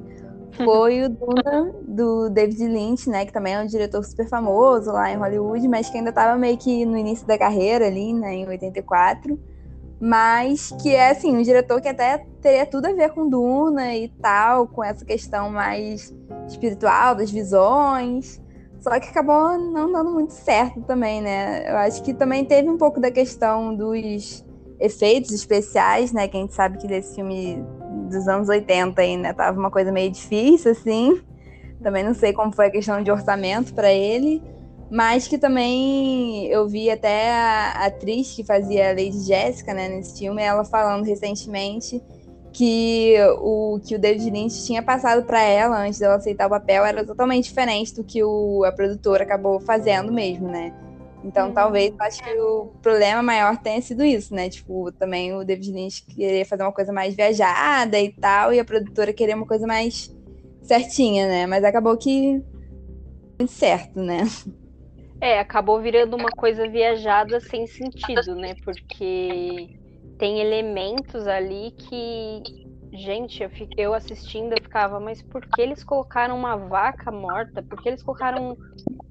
foi 0.64 1.04
o 1.04 1.10
Duna 1.10 1.74
do 1.82 2.30
David 2.30 2.68
Lynch, 2.68 3.10
né, 3.10 3.26
que 3.26 3.34
também 3.34 3.56
é 3.56 3.62
um 3.62 3.66
diretor 3.66 4.04
super 4.04 4.28
famoso 4.28 4.92
lá 4.92 5.12
em 5.12 5.18
Hollywood, 5.18 5.68
mas 5.68 5.90
que 5.90 5.98
ainda 5.98 6.10
estava 6.10 6.38
meio 6.38 6.58
que 6.58 6.86
no 6.86 6.98
início 6.98 7.26
da 7.26 7.38
carreira 7.38 7.88
ali, 7.88 8.14
né, 8.14 8.34
em 8.36 8.48
84, 8.48 9.40
mas 10.00 10.72
que 10.82 10.96
é 10.96 11.12
assim 11.12 11.38
um 11.38 11.42
diretor 11.44 11.80
que 11.80 11.88
até 11.88 12.26
teria 12.42 12.66
tudo 12.66 12.88
a 12.88 12.94
ver 12.94 13.12
com 13.12 13.30
Duna 13.30 13.96
e 13.96 14.08
tal, 14.08 14.68
com 14.68 14.84
essa 14.84 15.06
questão 15.06 15.52
mais 15.52 16.12
espiritual 16.48 17.14
das 17.14 17.30
visões. 17.30 18.42
Só 18.82 19.00
que 19.00 19.10
acabou 19.10 19.58
não 19.60 19.92
dando 19.92 20.12
muito 20.12 20.34
certo 20.34 20.82
também, 20.82 21.22
né? 21.22 21.72
Eu 21.72 21.78
acho 21.78 22.02
que 22.04 22.16
também 22.16 22.44
teve 22.44 22.68
um 22.68 22.78
pouco 22.78 23.00
da 23.00 23.12
questão 23.12 23.76
dos 23.76 24.44
efeitos 24.80 25.32
especiais, 25.32 26.12
né? 26.12 26.28
Que 26.28 26.36
a 26.36 26.40
gente 26.42 26.54
sabe 26.54 26.80
que 26.80 26.88
desse 26.88 27.14
filme 27.14 27.64
dos 28.10 28.28
anos 28.28 28.50
80 28.50 29.00
aí, 29.00 29.16
né? 29.18 29.34
Tava 29.34 29.58
uma 29.60 29.70
coisa 29.70 29.92
meio 29.92 30.12
difícil, 30.12 30.72
assim. 30.72 31.22
Também 31.84 32.04
não 32.04 32.16
sei 32.16 32.34
como 32.34 32.52
foi 32.52 32.68
a 32.68 32.72
questão 32.72 33.04
de 33.04 33.12
orçamento 33.12 33.72
para 33.74 33.94
ele. 33.94 34.42
Mas 34.90 35.28
que 35.28 35.38
também 35.38 36.48
eu 36.48 36.68
vi 36.68 36.90
até 36.90 37.32
a 37.32 37.86
atriz 37.86 38.34
que 38.34 38.44
fazia 38.44 38.90
a 38.90 38.94
Lady 38.94 39.20
Jessica, 39.20 39.74
né, 39.74 39.88
nesse 39.88 40.20
filme, 40.20 40.42
ela 40.42 40.66
falando 40.66 41.06
recentemente 41.06 42.04
que 42.54 43.16
o 43.40 43.80
que 43.86 43.96
o 43.96 44.00
David 44.00 44.30
Lynch 44.30 44.66
tinha 44.66 44.84
passado 44.84 45.26
para 45.26 45.42
ela 45.42 45.80
antes 45.86 46.00
dela 46.00 46.16
aceitar 46.16 46.48
o 46.48 46.50
papel 46.50 46.86
era 46.86 47.06
totalmente 47.06 47.46
diferente 47.46 47.96
do 47.96 48.04
que 48.04 48.24
o, 48.24 48.64
a 48.66 48.72
produtora 48.72 49.24
acabou 49.24 49.60
fazendo 49.60 50.12
mesmo, 50.12 50.48
né? 50.48 50.74
Então, 51.24 51.48
uhum. 51.48 51.54
talvez, 51.54 51.94
acho 52.00 52.24
que 52.24 52.34
o 52.40 52.68
problema 52.82 53.22
maior 53.22 53.58
tenha 53.58 53.82
sido 53.82 54.04
isso, 54.04 54.34
né? 54.34 54.50
Tipo, 54.50 54.92
também 54.94 55.34
o 55.34 55.44
David 55.44 55.72
Lynch 55.72 56.04
querer 56.04 56.46
fazer 56.46 56.64
uma 56.64 56.72
coisa 56.72 56.92
mais 56.92 57.16
viajada 57.16 58.00
e 58.00 58.12
tal, 58.12 58.54
e 58.54 58.60
a 58.60 58.66
produtora 58.66 59.14
querer 59.14 59.36
uma 59.36 59.46
coisa 59.46 59.68
mais 59.68 60.16
certinha, 60.64 61.28
né? 61.28 61.46
Mas 61.46 61.64
acabou 61.64 61.96
que 61.96 62.42
certo, 63.48 64.00
né? 64.00 64.24
É, 65.20 65.40
acabou 65.40 65.80
virando 65.80 66.18
uma 66.18 66.32
coisa 66.32 66.68
viajada 66.68 67.40
sem 67.40 67.68
sentido, 67.68 68.36
né? 68.36 68.56
Porque 68.64 69.80
tem 70.22 70.40
elementos 70.40 71.26
ali 71.26 71.72
que, 71.72 72.44
gente, 72.94 73.42
eu, 73.42 73.50
fiquei, 73.50 73.84
eu 73.84 73.92
assistindo, 73.92 74.52
eu 74.52 74.62
ficava, 74.62 75.00
mas 75.00 75.20
por 75.20 75.42
que 75.42 75.60
eles 75.60 75.84
colocaram 75.84 76.38
uma 76.38 76.56
vaca 76.56 77.12
morta? 77.12 77.64
Por 77.64 77.82
que 77.82 77.90
eles 77.90 78.04
colocaram 78.04 78.56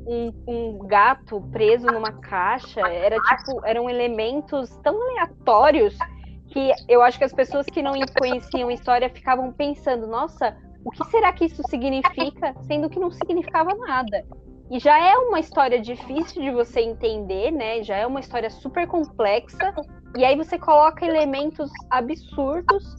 um, 0.07 0.33
um 0.47 0.79
gato 0.87 1.41
preso 1.51 1.85
numa 1.89 2.13
caixa? 2.13 2.81
Era 2.83 3.17
tipo, 3.17 3.61
eram 3.67 3.91
elementos 3.91 4.71
tão 4.85 5.03
aleatórios 5.03 5.99
que 6.47 6.71
eu 6.89 7.03
acho 7.03 7.19
que 7.19 7.25
as 7.25 7.33
pessoas 7.33 7.67
que 7.67 7.83
não 7.83 7.95
conheciam 8.17 8.71
história 8.71 9.11
ficavam 9.11 9.53
pensando, 9.53 10.07
nossa, 10.07 10.57
o 10.85 10.93
que 10.93 11.05
será 11.11 11.33
que 11.33 11.47
isso 11.47 11.61
significa? 11.69 12.55
Sendo 12.69 12.89
que 12.89 13.01
não 13.01 13.11
significava 13.11 13.75
nada. 13.75 14.25
E 14.71 14.79
já 14.79 14.97
é 14.99 15.17
uma 15.17 15.41
história 15.41 15.81
difícil 15.81 16.43
de 16.43 16.51
você 16.53 16.81
entender, 16.81 17.51
né? 17.51 17.83
Já 17.83 17.97
é 17.97 18.07
uma 18.07 18.21
história 18.21 18.49
super 18.49 18.87
complexa. 18.87 19.75
E 20.17 20.25
aí 20.25 20.37
você 20.37 20.57
coloca 20.59 21.05
elementos 21.05 21.71
absurdos 21.91 22.95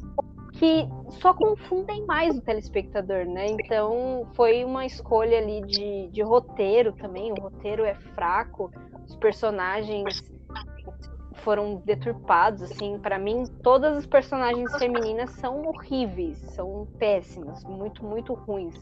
que 0.54 0.86
só 1.22 1.34
confundem 1.34 2.06
mais 2.06 2.38
o 2.38 2.42
telespectador, 2.42 3.26
né? 3.26 3.48
Então 3.48 4.28
foi 4.36 4.66
uma 4.66 4.86
escolha 4.86 5.38
ali 5.38 5.62
de, 5.62 6.10
de 6.10 6.22
roteiro 6.22 6.92
também. 6.92 7.32
O 7.32 7.42
roteiro 7.42 7.86
é 7.86 7.96
fraco, 7.96 8.70
os 9.08 9.16
personagens 9.16 10.22
foram 11.36 11.82
deturpados, 11.86 12.62
assim, 12.62 13.00
para 13.00 13.18
mim 13.18 13.46
todas 13.64 13.98
as 13.98 14.06
personagens 14.06 14.72
femininas 14.78 15.32
são 15.32 15.66
horríveis, 15.66 16.38
são 16.54 16.88
péssimas, 17.00 17.64
muito 17.64 18.06
muito 18.06 18.34
ruins. 18.34 18.76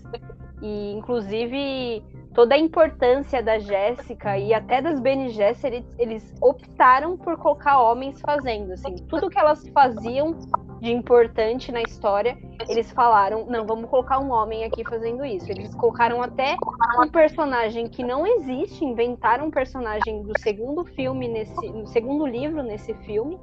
E 0.61 0.91
inclusive 0.91 2.03
toda 2.33 2.55
a 2.55 2.57
importância 2.57 3.41
da 3.41 3.59
Jéssica 3.59 4.37
e 4.37 4.53
até 4.53 4.81
das 4.81 4.99
Bene 4.99 5.29
Gesserit, 5.29 5.85
eles 5.97 6.33
optaram 6.41 7.17
por 7.17 7.37
colocar 7.37 7.81
homens 7.81 8.19
fazendo, 8.21 8.73
assim, 8.73 8.95
tudo 9.07 9.29
que 9.29 9.39
elas 9.39 9.67
faziam 9.69 10.37
de 10.79 10.91
importante 10.91 11.71
na 11.71 11.81
história, 11.81 12.37
eles 12.69 12.91
falaram, 12.91 13.45
não, 13.45 13.65
vamos 13.65 13.89
colocar 13.89 14.19
um 14.19 14.31
homem 14.31 14.63
aqui 14.63 14.83
fazendo 14.83 15.25
isso. 15.25 15.51
Eles 15.51 15.73
colocaram 15.75 16.21
até 16.21 16.55
um 17.03 17.09
personagem 17.09 17.87
que 17.87 18.03
não 18.03 18.25
existe, 18.25 18.85
inventaram 18.85 19.47
um 19.47 19.51
personagem 19.51 20.23
do 20.23 20.37
segundo 20.39 20.85
filme 20.85 21.27
nesse, 21.27 21.69
no 21.69 21.87
segundo 21.87 22.25
livro 22.25 22.63
nesse 22.63 22.93
filme, 23.05 23.37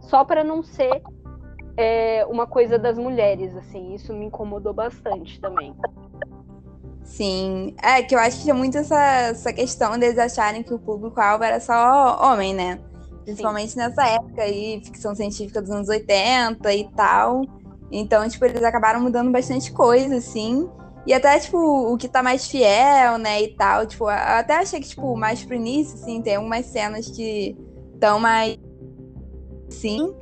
só 0.00 0.24
para 0.24 0.42
não 0.42 0.62
ser 0.62 1.02
é, 1.76 2.24
uma 2.26 2.46
coisa 2.46 2.78
das 2.78 2.98
mulheres, 2.98 3.54
assim. 3.56 3.94
Isso 3.94 4.14
me 4.14 4.26
incomodou 4.26 4.72
bastante 4.72 5.40
também. 5.40 5.74
Sim, 7.08 7.74
é 7.82 8.02
que 8.02 8.14
eu 8.14 8.18
acho 8.18 8.36
que 8.36 8.42
tinha 8.44 8.54
muito 8.54 8.78
essa, 8.78 9.02
essa 9.30 9.52
questão 9.52 9.98
deles 9.98 10.18
acharem 10.18 10.62
que 10.62 10.72
o 10.72 10.78
público-alvo 10.78 11.42
era 11.42 11.58
só 11.58 12.20
homem, 12.22 12.54
né? 12.54 12.78
Principalmente 13.24 13.72
Sim. 13.72 13.80
nessa 13.80 14.06
época 14.06 14.42
aí, 14.42 14.80
ficção 14.84 15.14
científica 15.14 15.60
dos 15.60 15.70
anos 15.70 15.88
80 15.88 16.72
e 16.72 16.88
tal. 16.90 17.42
Então, 17.90 18.28
tipo, 18.28 18.44
eles 18.44 18.62
acabaram 18.62 19.00
mudando 19.00 19.32
bastante 19.32 19.72
coisa, 19.72 20.16
assim. 20.16 20.68
E 21.06 21.12
até, 21.12 21.38
tipo, 21.40 21.58
o 21.58 21.96
que 21.96 22.06
tá 22.06 22.22
mais 22.22 22.46
fiel, 22.46 23.18
né, 23.18 23.42
e 23.42 23.56
tal. 23.56 23.86
Tipo, 23.86 24.04
eu 24.04 24.10
até 24.10 24.58
achei 24.58 24.78
que, 24.78 24.88
tipo, 24.88 25.16
mais 25.16 25.42
pro 25.42 25.56
início, 25.56 25.94
assim, 25.94 26.22
tem 26.22 26.36
algumas 26.36 26.66
cenas 26.66 27.08
que 27.08 27.56
estão 27.94 28.20
mais. 28.20 28.56
Sim. 29.70 30.14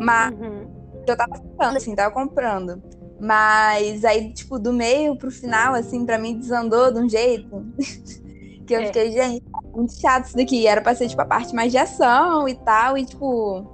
Mas 0.00 0.32
uhum. 0.32 0.66
eu 1.06 1.16
tava 1.16 1.38
comprando, 1.38 1.76
assim, 1.76 1.94
tava 1.94 2.12
comprando. 2.12 2.82
Mas 3.20 4.04
aí, 4.04 4.32
tipo, 4.32 4.58
do 4.58 4.72
meio 4.72 5.16
pro 5.16 5.30
final, 5.30 5.74
assim, 5.74 6.06
pra 6.06 6.18
mim 6.18 6.38
desandou 6.38 6.92
de 6.92 7.00
um 7.00 7.08
jeito. 7.08 7.66
que 8.66 8.74
eu 8.74 8.80
é. 8.80 8.86
fiquei, 8.86 9.12
gente, 9.12 9.44
muito 9.74 10.00
chato 10.00 10.26
isso 10.26 10.36
daqui. 10.36 10.66
Era 10.66 10.80
pra 10.80 10.94
ser, 10.94 11.08
tipo, 11.08 11.20
a 11.20 11.26
parte 11.26 11.54
mais 11.54 11.70
de 11.70 11.78
ação 11.78 12.48
e 12.48 12.54
tal. 12.54 12.96
E, 12.96 13.04
tipo, 13.04 13.66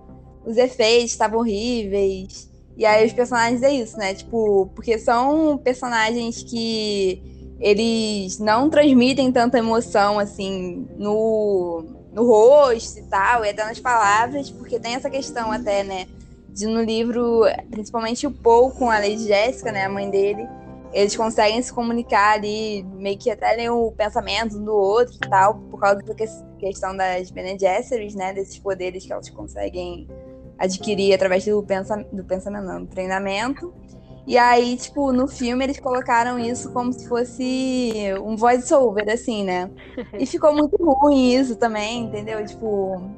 os 0.44 0.56
efeitos 0.56 1.12
estavam 1.12 1.40
horríveis. 1.40 2.50
E 2.76 2.84
aí 2.84 3.06
os 3.06 3.12
personagens 3.12 3.62
é 3.62 3.72
isso, 3.72 3.96
né? 3.96 4.14
Tipo, 4.14 4.66
porque 4.74 4.98
são 4.98 5.56
personagens 5.58 6.42
que 6.42 7.22
eles 7.58 8.38
não 8.38 8.68
transmitem 8.68 9.32
tanta 9.32 9.58
emoção 9.58 10.18
assim 10.18 10.86
no, 10.98 11.84
no 12.12 12.26
rosto 12.26 12.98
e 12.98 13.02
tal, 13.04 13.44
e 13.44 13.48
até 13.48 13.64
nas 13.64 13.80
palavras, 13.80 14.50
porque 14.50 14.78
tem 14.78 14.94
essa 14.94 15.08
questão 15.08 15.50
até, 15.50 15.82
né? 15.82 16.06
De 16.56 16.66
no 16.66 16.82
livro, 16.82 17.42
principalmente 17.70 18.26
o 18.26 18.30
Paul 18.30 18.70
com 18.70 18.90
a 18.90 18.98
Lady 18.98 19.26
Jéssica, 19.26 19.70
né? 19.70 19.84
A 19.84 19.90
mãe 19.90 20.08
dele, 20.08 20.48
eles 20.90 21.14
conseguem 21.14 21.60
se 21.60 21.70
comunicar 21.70 22.32
ali, 22.32 22.82
meio 22.94 23.18
que 23.18 23.30
até 23.30 23.52
ler 23.52 23.70
o 23.70 23.92
pensamento 23.92 24.56
um 24.56 24.64
do 24.64 24.74
outro 24.74 25.14
e 25.14 25.28
tal, 25.28 25.56
por 25.70 25.78
causa 25.78 26.00
da 26.00 26.14
questão 26.58 26.96
das 26.96 27.30
Bene 27.30 27.58
Gesserit, 27.58 28.16
né? 28.16 28.32
Desses 28.32 28.58
poderes 28.58 29.04
que 29.04 29.12
elas 29.12 29.28
conseguem 29.28 30.08
adquirir 30.58 31.12
através 31.12 31.44
do, 31.44 31.62
pensa, 31.62 32.02
do 32.10 32.24
pensamento, 32.24 32.64
não, 32.64 32.84
do 32.84 32.86
treinamento. 32.86 33.74
E 34.26 34.38
aí, 34.38 34.78
tipo, 34.78 35.12
no 35.12 35.28
filme 35.28 35.62
eles 35.62 35.78
colocaram 35.78 36.38
isso 36.38 36.72
como 36.72 36.90
se 36.90 37.06
fosse 37.06 38.00
um 38.24 38.34
voice-over, 38.34 39.08
assim, 39.10 39.44
né? 39.44 39.70
E 40.18 40.24
ficou 40.26 40.54
muito 40.54 40.74
ruim 40.82 41.34
isso 41.34 41.54
também, 41.56 42.04
entendeu? 42.04 42.42
Tipo, 42.46 43.10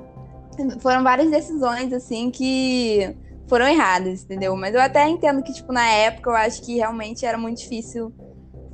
foram 0.81 1.05
várias 1.05 1.31
decisões, 1.31 1.93
assim, 1.93 2.31
que 2.31 3.17
foram 3.49 3.67
erradas, 3.67 4.25
entendeu? 4.25 4.55
Mas 4.57 4.75
eu 4.75 4.81
até 4.81 5.09
entendo 5.09 5.43
que, 5.43 5.53
tipo, 5.53 5.73
na 5.73 5.89
época 5.89 6.31
eu 6.31 6.37
acho 6.37 6.63
que 6.63 6.77
realmente 6.77 7.25
era 7.25 7.39
muito 7.39 7.59
difícil 7.59 8.13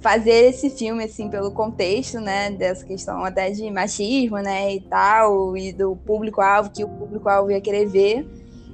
fazer 0.01 0.51
esse 0.51 0.69
filme, 0.69 1.05
assim, 1.05 1.31
pelo 1.31 1.51
contexto, 1.51 2.21
né, 2.21 2.51
dessa 2.51 2.85
questão 2.85 3.25
até 3.25 3.51
de 3.51 3.71
machismo, 3.71 4.37
né, 4.37 4.75
e 4.75 4.81
tal, 4.81 5.57
e 5.57 5.73
do 5.73 5.97
público-alvo, 5.97 6.71
que 6.71 6.85
o 6.85 6.89
público-alvo 6.89 7.51
ia 7.51 7.61
querer 7.61 7.87
ver. 7.87 8.27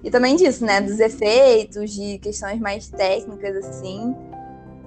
E 0.02 0.10
também 0.10 0.34
disso, 0.36 0.64
né? 0.64 0.80
Dos 0.80 0.98
efeitos, 0.98 1.90
de 1.92 2.18
questões 2.18 2.58
mais 2.58 2.88
técnicas, 2.88 3.56
assim. 3.56 4.14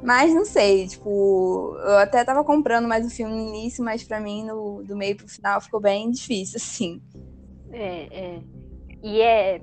Mas 0.02 0.34
não 0.34 0.44
sei, 0.44 0.88
tipo, 0.88 1.78
eu 1.80 1.98
até 1.98 2.24
tava 2.26 2.44
comprando 2.44 2.88
mais 2.88 3.06
o 3.06 3.10
filme 3.10 3.34
no 3.34 3.50
início, 3.50 3.84
mas 3.84 4.04
para 4.04 4.20
mim, 4.20 4.44
no, 4.44 4.84
do 4.84 4.98
meio 4.98 5.16
pro 5.16 5.28
final, 5.28 5.62
ficou 5.62 5.80
bem 5.80 6.12
difícil, 6.12 6.58
assim. 6.62 7.02
É, 7.72 8.08
é. 8.12 8.40
E 9.02 9.22
é, 9.22 9.62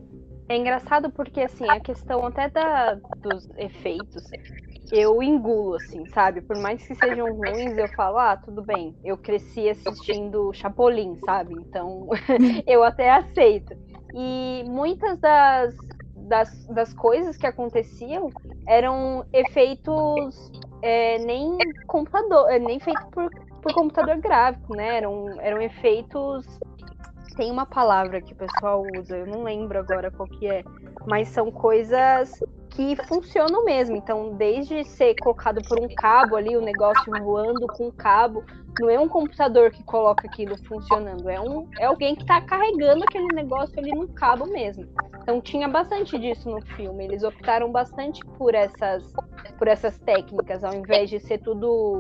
é 0.51 0.57
engraçado 0.57 1.11
porque, 1.13 1.43
assim, 1.43 1.65
a 1.69 1.79
questão 1.79 2.27
até 2.27 2.51
da, 2.51 2.95
dos 3.19 3.49
efeitos, 3.57 4.29
eu 4.91 5.23
engulo, 5.23 5.77
assim, 5.77 6.05
sabe? 6.07 6.41
Por 6.41 6.57
mais 6.57 6.85
que 6.85 6.93
sejam 6.97 7.33
ruins, 7.33 7.79
eu 7.79 7.89
falo, 7.91 8.19
ah, 8.19 8.37
tudo 8.37 8.61
bem. 8.61 8.97
Eu 9.05 9.17
cresci 9.17 9.69
assistindo 9.69 10.53
Chapolin, 10.53 11.17
sabe? 11.25 11.55
Então, 11.55 12.09
eu 12.67 12.83
até 12.83 13.13
aceito. 13.13 13.75
E 14.13 14.65
muitas 14.67 15.21
das, 15.21 15.73
das, 16.17 16.67
das 16.67 16.93
coisas 16.95 17.37
que 17.37 17.47
aconteciam 17.47 18.29
eram 18.67 19.25
efeitos 19.33 20.51
é, 20.83 21.19
nem 21.19 21.59
computador, 21.87 22.51
é, 22.51 22.59
nem 22.59 22.81
feito 22.81 23.07
por, 23.13 23.31
por 23.63 23.73
computador 23.73 24.17
gráfico, 24.17 24.75
né? 24.75 24.97
Eram, 24.97 25.41
eram 25.41 25.63
efeitos. 25.63 26.45
Tem 27.37 27.51
uma 27.51 27.67
palavra 27.67 28.21
que 28.21 28.33
o 28.33 28.37
pessoal 28.37 28.83
usa, 28.97 29.17
eu 29.17 29.27
não 29.27 29.43
lembro 29.43 29.79
agora 29.79 30.11
qual 30.11 30.29
que 30.29 30.47
é, 30.47 30.63
mas 31.07 31.29
são 31.29 31.51
coisas 31.51 32.41
que 32.71 32.97
funcionam 33.07 33.65
mesmo. 33.65 33.97
Então, 33.97 34.35
desde 34.35 34.85
ser 34.85 35.15
colocado 35.21 35.61
por 35.67 35.79
um 35.79 35.89
cabo 35.95 36.37
ali, 36.37 36.57
o 36.57 36.61
negócio 36.61 37.13
voando 37.23 37.67
com 37.67 37.89
um 37.89 37.91
cabo, 37.91 38.45
não 38.79 38.89
é 38.89 38.99
um 38.99 39.09
computador 39.09 39.71
que 39.71 39.83
coloca 39.85 40.27
aquilo 40.27 40.57
funcionando, 40.65 41.29
é, 41.29 41.41
um, 41.41 41.69
é 41.79 41.85
alguém 41.85 42.15
que 42.15 42.23
está 42.23 42.41
carregando 42.41 43.05
aquele 43.05 43.27
negócio 43.35 43.79
ali 43.79 43.91
no 43.91 44.09
cabo 44.09 44.47
mesmo. 44.47 44.87
Então, 45.23 45.41
tinha 45.41 45.69
bastante 45.69 46.19
disso 46.19 46.49
no 46.49 46.61
filme. 46.77 47.05
Eles 47.05 47.23
optaram 47.23 47.71
bastante 47.71 48.25
por 48.39 48.55
essas, 48.55 49.13
por 49.59 49.69
essas 49.69 49.99
técnicas, 49.99 50.65
ao 50.65 50.75
invés 50.75 51.11
de 51.11 51.21
ser 51.21 51.39
tudo 51.39 51.99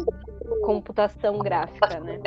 computação 0.64 1.38
gráfica, 1.38 2.00
né? 2.00 2.20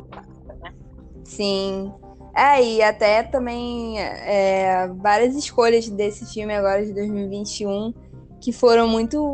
Sim. 1.24 1.94
É, 2.36 2.64
e 2.64 2.82
até 2.82 3.22
também 3.22 4.00
é, 4.00 4.88
várias 4.96 5.36
escolhas 5.36 5.88
desse 5.88 6.26
filme 6.34 6.54
agora 6.54 6.84
de 6.84 6.92
2021 6.92 7.94
que 8.42 8.52
foram 8.52 8.88
muito 8.88 9.32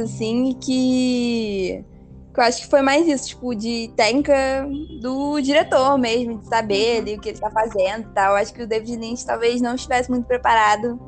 assim 0.00 0.50
e 0.50 0.54
que, 0.54 1.84
que 2.32 2.40
eu 2.40 2.44
acho 2.44 2.62
que 2.62 2.68
foi 2.68 2.82
mais 2.82 3.08
isso, 3.08 3.28
tipo, 3.28 3.54
de 3.54 3.90
técnica 3.96 4.34
do 5.00 5.40
diretor 5.40 5.98
mesmo, 5.98 6.38
de 6.38 6.46
saber 6.46 6.98
ali 6.98 7.14
o 7.16 7.20
que 7.20 7.30
ele 7.30 7.38
tá 7.38 7.50
fazendo 7.50 8.08
e 8.10 8.14
tal. 8.14 8.36
Acho 8.36 8.54
que 8.54 8.62
o 8.62 8.66
David 8.66 8.96
Lynch 8.96 9.26
talvez 9.26 9.60
não 9.60 9.74
estivesse 9.74 10.10
muito 10.10 10.26
preparado 10.26 11.00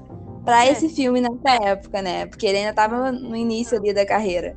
para 0.45 0.67
é. 0.67 0.73
esse 0.73 0.89
filme 0.89 1.21
nessa 1.21 1.63
época, 1.63 2.03
né? 2.03 2.27
Porque 2.27 2.47
ele 2.47 2.59
ainda 2.59 2.73
tava 2.73 3.13
no 3.13 3.37
início 3.37 3.79
ali 3.79 3.93
da 3.93 4.05
carreira. 4.05 4.57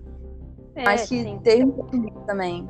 É, 0.75 0.87
acho 0.89 1.09
que 1.09 1.23
sim. 1.23 1.39
teve 1.43 1.63
um 1.63 2.25
também. 2.25 2.67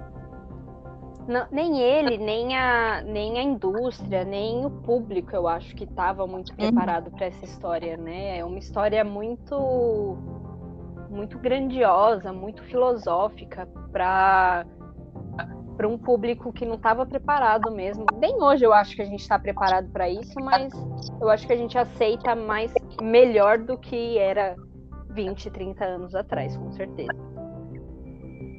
Não, 1.28 1.45
nem 1.51 1.82
ele, 1.82 2.17
nem 2.17 2.55
a, 2.57 3.01
nem 3.01 3.38
a 3.38 3.43
indústria, 3.43 4.23
nem 4.23 4.65
o 4.65 4.69
público, 4.69 5.36
eu 5.36 5.47
acho 5.47 5.75
que 5.75 5.84
estava 5.84 6.25
muito 6.25 6.51
uhum. 6.51 6.55
preparado 6.55 7.11
para 7.11 7.25
essa 7.25 7.43
história, 7.43 7.97
né? 7.97 8.38
É 8.38 8.45
uma 8.45 8.57
história 8.57 9.03
muito 9.03 10.17
muito 11.09 11.38
grandiosa, 11.39 12.32
muito 12.32 12.63
filosófica 12.63 13.67
para 13.91 14.65
para 15.75 15.88
um 15.88 15.97
público 15.97 16.51
que 16.51 16.65
não 16.65 16.73
estava 16.73 17.05
preparado 17.05 17.69
mesmo. 17.71 18.03
Nem 18.19 18.41
hoje 18.41 18.65
eu 18.65 18.73
acho 18.73 18.95
que 18.95 19.01
a 19.03 19.05
gente 19.05 19.19
está 19.19 19.38
preparado 19.38 19.88
para 19.91 20.09
isso, 20.09 20.34
mas 20.41 20.73
eu 21.21 21.30
acho 21.30 21.45
que 21.45 21.53
a 21.53 21.55
gente 21.55 21.78
aceita 21.78 22.36
mais 22.36 22.73
melhor 22.99 23.59
do 23.59 23.78
que 23.78 24.17
era 24.17 24.55
20, 25.11 25.51
30 25.51 25.86
anos 25.86 26.15
atrás, 26.15 26.57
com 26.57 26.71
certeza. 26.71 27.36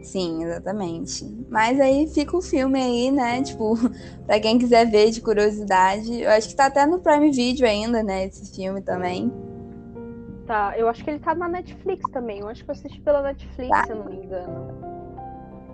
Sim, 0.03 0.45
exatamente. 0.45 1.25
Mas 1.51 1.81
aí 1.81 2.07
fica 2.07 2.37
o 2.37 2.43
filme 2.43 2.81
aí, 2.81 3.11
né? 3.11 3.43
Tipo, 3.43 3.75
pra 4.27 4.41
quem 4.41 4.59
quiser 4.59 4.89
ver 4.91 5.11
de 5.11 5.21
curiosidade. 5.21 6.23
Eu 6.23 6.31
acho 6.31 6.49
que 6.49 6.57
tá 6.57 6.67
até 6.67 6.87
no 6.87 7.01
Prime 7.01 7.31
Video 7.31 7.67
ainda, 7.67 8.03
né? 8.03 8.27
Esse 8.27 8.55
filme 8.55 8.81
também. 8.81 9.33
Tá, 10.47 10.73
eu 10.79 10.89
acho 10.89 11.05
que 11.05 11.11
ele 11.11 11.19
tá 11.19 11.35
na 11.35 11.49
Netflix 11.49 12.11
também. 12.11 12.41
Eu 12.41 12.49
acho 12.49 12.65
que 12.65 12.71
eu 12.71 12.75
assisti 12.75 13.01
pela 13.01 13.23
Netflix, 13.23 13.69
tá. 13.69 13.85
se 13.85 13.93
eu 13.93 13.97
não 13.97 14.07
me 14.07 14.17
engano. 14.17 14.89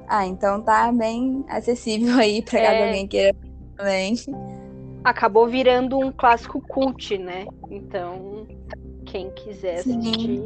Ah, 0.09 0.27
então 0.27 0.61
tá 0.61 0.91
bem 0.93 1.45
acessível 1.49 2.19
aí 2.19 2.43
pra 2.43 2.59
é... 2.59 2.67
caso 2.67 2.85
alguém 2.85 3.07
queira 3.07 3.37
também. 3.77 4.17
Acabou 5.05 5.47
virando 5.47 5.99
um 5.99 6.11
clássico 6.11 6.61
cult, 6.61 7.17
né? 7.19 7.47
Então, 7.71 8.47
quem 9.07 9.31
quiser 9.31 9.81
assistir. 9.81 10.43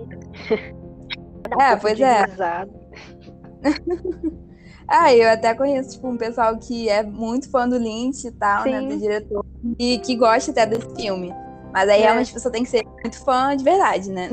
é, 1.59 1.77
pois 1.81 2.01
é. 2.01 2.25
ah, 4.89 5.15
eu 5.15 5.29
até 5.29 5.55
conheço 5.55 5.97
tipo, 5.97 6.09
um 6.09 6.17
pessoal 6.17 6.57
que 6.59 6.89
é 6.89 7.03
muito 7.03 7.51
fã 7.51 7.69
do 7.69 7.79
Lynch 7.79 8.27
e 8.27 8.33
tal, 8.33 8.63
Sim. 8.63 8.71
né? 8.71 8.81
Do 8.83 8.99
diretor, 8.99 9.45
e 9.79 9.99
que 9.99 10.17
gosta 10.17 10.51
até 10.51 10.67
desse 10.67 10.95
filme. 10.95 11.33
Mas 11.73 11.89
aí 11.89 12.01
é. 12.01 12.05
realmente 12.05 12.31
a 12.31 12.35
pessoa 12.35 12.53
tem 12.53 12.63
que 12.63 12.71
ser 12.71 12.85
muito 13.03 13.23
fã 13.25 13.57
de 13.57 13.63
verdade, 13.63 14.11
né? 14.11 14.31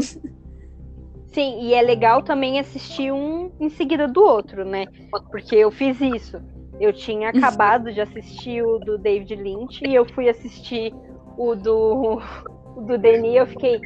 Sim, 1.35 1.59
e 1.63 1.73
é 1.73 1.81
legal 1.81 2.23
também 2.23 2.59
assistir 2.59 3.11
um 3.11 3.51
em 3.59 3.69
seguida 3.69 4.07
do 4.07 4.23
outro, 4.23 4.63
né? 4.63 4.85
Porque 5.29 5.55
eu 5.55 5.69
fiz 5.69 5.99
isso. 5.99 6.41
Eu 6.79 6.93
tinha 6.93 7.29
acabado 7.35 7.93
de 7.93 7.99
assistir 7.99 8.63
o 8.63 8.79
do 8.79 8.97
David 8.97 9.35
Lynch 9.35 9.85
e 9.85 9.93
eu 9.93 10.05
fui 10.05 10.29
assistir 10.29 10.93
o 11.37 11.53
do, 11.53 12.21
o 12.77 12.81
do 12.81 12.97
Denis 12.97 13.33
e 13.33 13.35
eu 13.35 13.47
fiquei, 13.47 13.79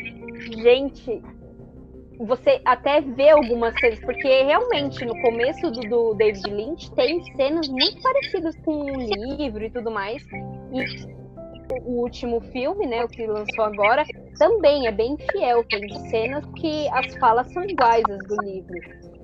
gente, 0.61 1.23
você 2.25 2.61
até 2.65 2.99
vê 2.99 3.29
algumas 3.29 3.73
cenas, 3.79 3.99
porque 3.99 4.27
realmente 4.43 5.05
no 5.05 5.19
começo 5.21 5.71
do, 5.71 5.81
do, 5.81 6.13
David 6.15 6.49
Lynch 6.49 6.91
tem 6.91 7.23
cenas 7.35 7.67
muito 7.69 8.01
parecidas 8.01 8.55
com 8.65 8.71
o 8.71 9.37
livro 9.37 9.63
e 9.63 9.69
tudo 9.69 9.89
mais. 9.89 10.21
E 10.73 11.19
o 11.85 12.01
último 12.01 12.41
filme, 12.41 12.85
né, 12.85 13.05
o 13.05 13.07
que 13.07 13.25
lançou 13.25 13.63
agora, 13.63 14.03
também 14.37 14.87
é 14.87 14.91
bem 14.91 15.15
fiel. 15.31 15.63
Tem 15.63 15.87
cenas 16.09 16.45
que 16.57 16.89
as 16.89 17.15
falas 17.15 17.51
são 17.53 17.63
iguais 17.63 18.03
às 18.09 18.27
do 18.27 18.35
livro. 18.43 18.79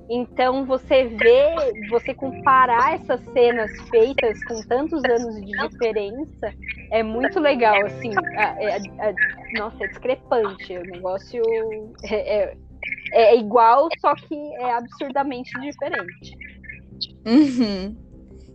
Então 0.09 0.65
você 0.65 1.05
vê, 1.05 1.73
você 1.89 2.13
comparar 2.13 2.93
essas 2.93 3.19
cenas 3.33 3.71
feitas 3.89 4.41
com 4.45 4.61
tantos 4.67 5.03
anos 5.03 5.35
de 5.43 5.51
diferença 5.67 6.53
é 6.91 7.01
muito 7.01 7.39
legal, 7.39 7.83
assim. 7.85 8.11
É, 8.37 8.75
é, 8.75 8.77
é, 8.77 9.15
nossa, 9.57 9.83
é 9.83 9.87
discrepante. 9.87 10.77
O 10.77 10.83
negócio 10.85 11.41
é, 12.03 12.37
é 12.37 12.57
é 13.15 13.37
igual, 13.37 13.87
só 13.99 14.13
que 14.13 14.35
é 14.35 14.73
absurdamente 14.73 15.49
diferente. 15.61 16.37
Uhum. 17.25 17.95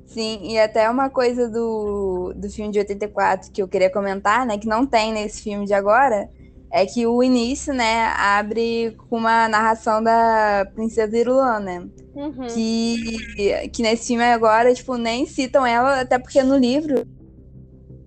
Sim, 0.04 0.40
e 0.42 0.58
até 0.58 0.90
uma 0.90 1.08
coisa 1.08 1.48
do, 1.48 2.34
do 2.36 2.50
filme 2.50 2.70
de 2.70 2.78
84 2.80 3.50
que 3.50 3.62
eu 3.62 3.68
queria 3.68 3.90
comentar, 3.90 4.44
né, 4.44 4.58
que 4.58 4.66
não 4.66 4.84
tem 4.84 5.12
nesse 5.12 5.42
filme 5.42 5.64
de 5.64 5.72
agora, 5.72 6.28
é 6.70 6.84
que 6.84 7.06
o 7.06 7.22
início, 7.22 7.72
né, 7.72 8.06
abre 8.16 8.96
com 9.08 9.16
uma 9.16 9.48
narração 9.48 10.02
da 10.02 10.68
Princesa 10.74 11.16
Irulan, 11.16 11.61
né? 11.61 11.88
Uhum. 12.14 12.46
Que, 12.48 13.68
que 13.70 13.82
nesse 13.82 14.08
filme 14.08 14.24
agora, 14.24 14.74
tipo, 14.74 14.96
nem 14.96 15.26
citam 15.26 15.64
ela, 15.64 16.00
até 16.00 16.18
porque 16.18 16.42
no 16.42 16.56
livro 16.56 17.06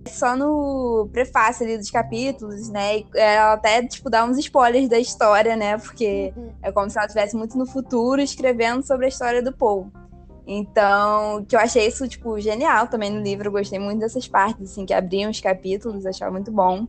só 0.07 0.35
no 0.35 1.07
prefácio 1.11 1.65
ali 1.65 1.77
dos 1.77 1.89
capítulos, 1.89 2.69
né? 2.69 3.03
Ela 3.15 3.53
até, 3.53 3.85
tipo, 3.85 4.09
dá 4.09 4.25
uns 4.25 4.37
spoilers 4.37 4.89
da 4.89 4.99
história, 4.99 5.55
né? 5.55 5.77
Porque 5.77 6.33
uhum. 6.35 6.51
é 6.61 6.71
como 6.71 6.89
se 6.89 6.97
ela 6.97 7.05
estivesse 7.05 7.35
muito 7.35 7.57
no 7.57 7.65
futuro 7.65 8.21
escrevendo 8.21 8.85
sobre 8.85 9.05
a 9.05 9.09
história 9.09 9.41
do 9.41 9.51
Paul. 9.51 9.91
Então, 10.45 11.45
que 11.47 11.55
eu 11.55 11.59
achei 11.59 11.87
isso, 11.87 12.07
tipo, 12.07 12.39
genial 12.39 12.87
também 12.87 13.09
no 13.09 13.21
livro. 13.21 13.47
Eu 13.47 13.51
gostei 13.51 13.79
muito 13.79 13.99
dessas 13.99 14.27
partes, 14.27 14.71
assim, 14.71 14.85
que 14.85 14.93
abriam 14.93 15.31
os 15.31 15.39
capítulos, 15.39 16.05
achava 16.05 16.31
muito 16.31 16.51
bom. 16.51 16.85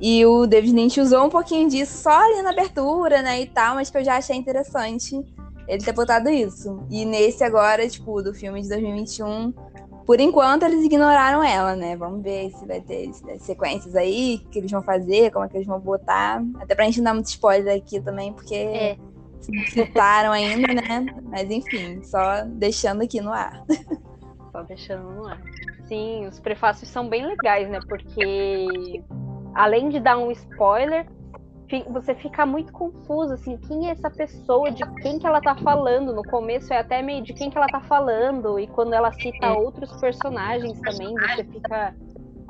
E 0.00 0.24
o 0.26 0.46
David 0.46 0.74
Lynch 0.74 1.00
usou 1.00 1.24
um 1.24 1.30
pouquinho 1.30 1.68
disso 1.68 2.02
só 2.02 2.10
ali 2.10 2.42
na 2.42 2.50
abertura, 2.50 3.22
né, 3.22 3.40
e 3.40 3.46
tal, 3.46 3.76
mas 3.76 3.88
que 3.88 3.96
eu 3.96 4.04
já 4.04 4.16
achei 4.16 4.36
interessante 4.36 5.24
ele 5.66 5.82
ter 5.82 5.92
botado 5.92 6.28
isso. 6.28 6.80
E 6.90 7.04
nesse 7.04 7.42
agora, 7.42 7.88
tipo, 7.88 8.22
do 8.22 8.32
filme 8.32 8.60
de 8.62 8.68
2021, 8.68 9.52
por 10.06 10.20
enquanto 10.20 10.62
eles 10.62 10.84
ignoraram 10.84 11.42
ela, 11.42 11.74
né? 11.74 11.96
Vamos 11.96 12.22
ver 12.22 12.50
se 12.52 12.64
vai 12.64 12.80
ter 12.80 13.10
sequências 13.40 13.96
aí, 13.96 14.38
que 14.52 14.60
eles 14.60 14.70
vão 14.70 14.80
fazer, 14.80 15.32
como 15.32 15.44
é 15.44 15.48
que 15.48 15.56
eles 15.56 15.66
vão 15.66 15.80
botar. 15.80 16.40
Até 16.60 16.76
pra 16.76 16.84
gente 16.84 16.98
não 16.98 17.06
dar 17.06 17.14
muito 17.14 17.26
spoiler 17.26 17.76
aqui 17.76 18.00
também, 18.00 18.32
porque 18.32 18.54
é. 18.54 18.96
citaram 19.66 20.30
ainda, 20.30 20.72
né? 20.72 21.06
Mas 21.24 21.50
enfim, 21.50 22.02
só 22.04 22.44
deixando 22.44 23.02
aqui 23.02 23.20
no 23.20 23.32
ar. 23.32 23.64
Só 24.52 24.62
deixando 24.62 25.10
no 25.10 25.26
ar. 25.26 25.42
Sim, 25.88 26.26
os 26.26 26.38
prefácios 26.38 26.88
são 26.88 27.08
bem 27.08 27.26
legais, 27.26 27.68
né? 27.68 27.80
Porque 27.88 29.02
além 29.54 29.88
de 29.88 29.98
dar 29.98 30.18
um 30.18 30.30
spoiler, 30.30 31.06
você 31.90 32.14
fica 32.14 32.46
muito 32.46 32.72
confuso, 32.72 33.34
assim, 33.34 33.56
quem 33.56 33.88
é 33.88 33.92
essa 33.92 34.10
pessoa, 34.10 34.70
de 34.70 34.84
quem 35.02 35.18
que 35.18 35.26
ela 35.26 35.40
tá 35.40 35.56
falando. 35.56 36.14
No 36.14 36.22
começo 36.22 36.72
é 36.72 36.78
até 36.78 37.02
meio 37.02 37.22
de 37.22 37.32
quem 37.32 37.50
que 37.50 37.58
ela 37.58 37.66
tá 37.66 37.80
falando, 37.80 38.58
e 38.58 38.66
quando 38.68 38.94
ela 38.94 39.12
cita 39.12 39.52
outros 39.52 39.92
personagens 40.00 40.80
também, 40.80 41.12
você 41.12 41.44
fica 41.44 41.94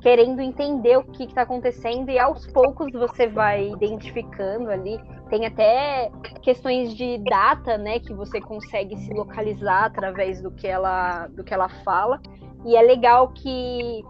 querendo 0.02 0.40
entender 0.40 0.98
o 0.98 1.04
que, 1.04 1.26
que 1.26 1.34
tá 1.34 1.42
acontecendo, 1.42 2.10
e 2.10 2.18
aos 2.18 2.46
poucos 2.52 2.92
você 2.92 3.26
vai 3.26 3.70
identificando 3.70 4.70
ali. 4.70 5.00
Tem 5.30 5.46
até 5.46 6.10
questões 6.42 6.94
de 6.94 7.18
data, 7.18 7.78
né, 7.78 7.98
que 7.98 8.12
você 8.12 8.40
consegue 8.40 8.96
se 8.98 9.12
localizar 9.14 9.86
através 9.86 10.42
do 10.42 10.50
que 10.50 10.66
ela, 10.66 11.26
do 11.28 11.42
que 11.42 11.54
ela 11.54 11.68
fala. 11.68 12.20
E 12.66 12.76
é 12.76 12.82
legal 12.82 13.28
que 13.28 14.04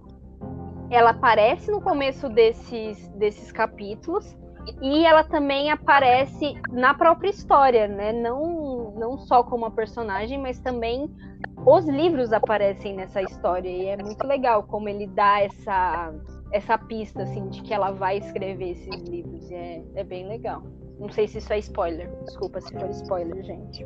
ela 0.91 1.11
aparece 1.11 1.71
no 1.71 1.81
começo 1.81 2.29
desses, 2.29 3.09
desses 3.11 3.53
capítulos 3.53 4.37
e 4.83 5.05
ela 5.05 5.25
também 5.25 5.71
aparece 5.71 6.55
na 6.71 6.95
própria 6.95 7.31
história, 7.31 7.87
né? 7.87 8.13
Não, 8.13 8.93
não 8.97 9.19
só 9.19 9.43
como 9.43 9.65
uma 9.65 9.71
personagem, 9.71 10.39
mas 10.39 10.59
também 10.59 11.11
os 11.65 11.87
livros 11.87 12.33
aparecem 12.33 12.95
nessa 12.95 13.23
história 13.23 13.69
e 13.69 13.87
é 13.87 13.97
muito 13.97 14.27
legal 14.27 14.63
como 14.65 14.89
ele 14.89 15.07
dá 15.07 15.41
essa 15.41 16.13
essa 16.53 16.79
pista 16.79 17.23
assim 17.23 17.49
de 17.49 17.61
que 17.63 17.75
ela 17.75 17.91
vai 17.91 18.19
escrever 18.19 18.71
esses 18.71 19.03
livros. 19.03 19.51
E 19.51 19.55
é, 19.55 19.85
é 19.97 20.05
bem 20.05 20.29
legal. 20.29 20.63
Não 20.99 21.11
sei 21.11 21.29
se 21.29 21.39
isso 21.39 21.53
é 21.53 21.59
spoiler. 21.59 22.09
Desculpa 22.25 22.61
se 22.61 22.73
for 22.73 22.89
spoiler, 22.91 23.43
gente. 23.45 23.85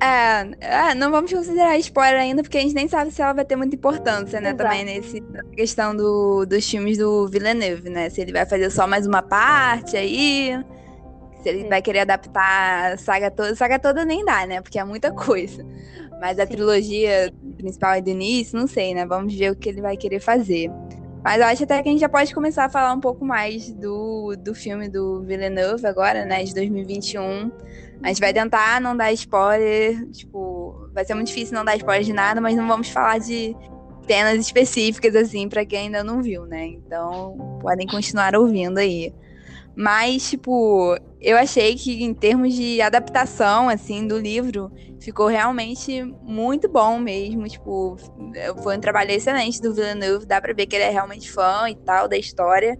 É, 0.00 0.90
é, 0.90 0.94
não 0.94 1.10
vamos 1.10 1.32
considerar 1.32 1.78
spoiler 1.78 2.20
ainda, 2.20 2.42
porque 2.42 2.58
a 2.58 2.60
gente 2.60 2.74
nem 2.74 2.88
sabe 2.88 3.10
se 3.10 3.22
ela 3.22 3.32
vai 3.32 3.44
ter 3.44 3.56
muita 3.56 3.74
importância, 3.74 4.40
né? 4.40 4.50
Exato. 4.50 4.62
Também 4.62 4.84
nesse, 4.84 5.20
nessa 5.20 5.48
questão 5.50 5.96
do, 5.96 6.44
dos 6.44 6.68
filmes 6.68 6.98
do 6.98 7.28
Villeneuve, 7.28 7.88
né? 7.90 8.10
Se 8.10 8.20
ele 8.20 8.32
vai 8.32 8.44
fazer 8.44 8.70
só 8.70 8.86
mais 8.86 9.06
uma 9.06 9.22
parte 9.22 9.96
aí. 9.96 10.58
Se 11.42 11.48
ele 11.48 11.62
Sim. 11.62 11.68
vai 11.68 11.80
querer 11.80 12.00
adaptar 12.00 12.92
a 12.92 12.96
saga 12.96 13.30
toda. 13.30 13.54
Saga 13.54 13.78
toda 13.78 14.04
nem 14.04 14.24
dá, 14.24 14.46
né? 14.46 14.60
Porque 14.60 14.78
é 14.78 14.84
muita 14.84 15.12
coisa. 15.12 15.64
Mas 16.20 16.38
a 16.38 16.46
Sim. 16.46 16.52
trilogia 16.52 17.32
principal 17.56 17.96
e 17.96 18.02
do 18.02 18.10
início, 18.10 18.58
não 18.58 18.66
sei, 18.66 18.94
né? 18.94 19.06
Vamos 19.06 19.34
ver 19.34 19.52
o 19.52 19.56
que 19.56 19.68
ele 19.68 19.80
vai 19.80 19.96
querer 19.96 20.20
fazer. 20.20 20.70
Mas 21.22 21.40
eu 21.40 21.46
acho 21.46 21.64
até 21.64 21.82
que 21.82 21.88
a 21.88 21.92
gente 21.92 22.00
já 22.00 22.08
pode 22.08 22.34
começar 22.34 22.66
a 22.66 22.68
falar 22.68 22.92
um 22.92 23.00
pouco 23.00 23.24
mais 23.24 23.72
do, 23.72 24.36
do 24.36 24.54
filme 24.54 24.90
do 24.90 25.22
Villeneuve 25.22 25.86
agora, 25.86 26.26
né? 26.26 26.44
De 26.44 26.54
2021 26.54 27.50
a 28.02 28.08
gente 28.08 28.20
vai 28.20 28.32
tentar 28.32 28.80
não 28.80 28.96
dar 28.96 29.12
spoiler, 29.12 30.08
tipo, 30.10 30.88
vai 30.92 31.04
ser 31.04 31.14
muito 31.14 31.28
difícil 31.28 31.54
não 31.54 31.64
dar 31.64 31.76
spoiler 31.76 32.04
de 32.04 32.12
nada, 32.12 32.40
mas 32.40 32.56
não 32.56 32.66
vamos 32.66 32.88
falar 32.88 33.18
de 33.18 33.56
cenas 34.06 34.38
específicas, 34.38 35.14
assim, 35.14 35.48
para 35.48 35.64
quem 35.64 35.86
ainda 35.86 36.04
não 36.04 36.22
viu, 36.22 36.44
né? 36.46 36.66
Então, 36.66 37.58
podem 37.60 37.86
continuar 37.86 38.36
ouvindo 38.36 38.78
aí. 38.78 39.12
Mas, 39.76 40.30
tipo, 40.30 40.96
eu 41.20 41.36
achei 41.36 41.74
que 41.74 42.04
em 42.04 42.14
termos 42.14 42.54
de 42.54 42.80
adaptação, 42.80 43.68
assim, 43.68 44.06
do 44.06 44.18
livro, 44.18 44.70
ficou 45.00 45.26
realmente 45.26 46.04
muito 46.22 46.68
bom 46.68 46.98
mesmo. 46.98 47.48
Tipo, 47.48 47.96
foi 48.62 48.76
um 48.76 48.80
trabalho 48.80 49.10
excelente 49.10 49.60
do 49.60 49.74
Villeneuve, 49.74 50.26
dá 50.26 50.40
pra 50.40 50.52
ver 50.52 50.66
que 50.66 50.76
ele 50.76 50.84
é 50.84 50.90
realmente 50.90 51.30
fã 51.30 51.68
e 51.68 51.74
tal 51.74 52.06
da 52.06 52.16
história. 52.16 52.78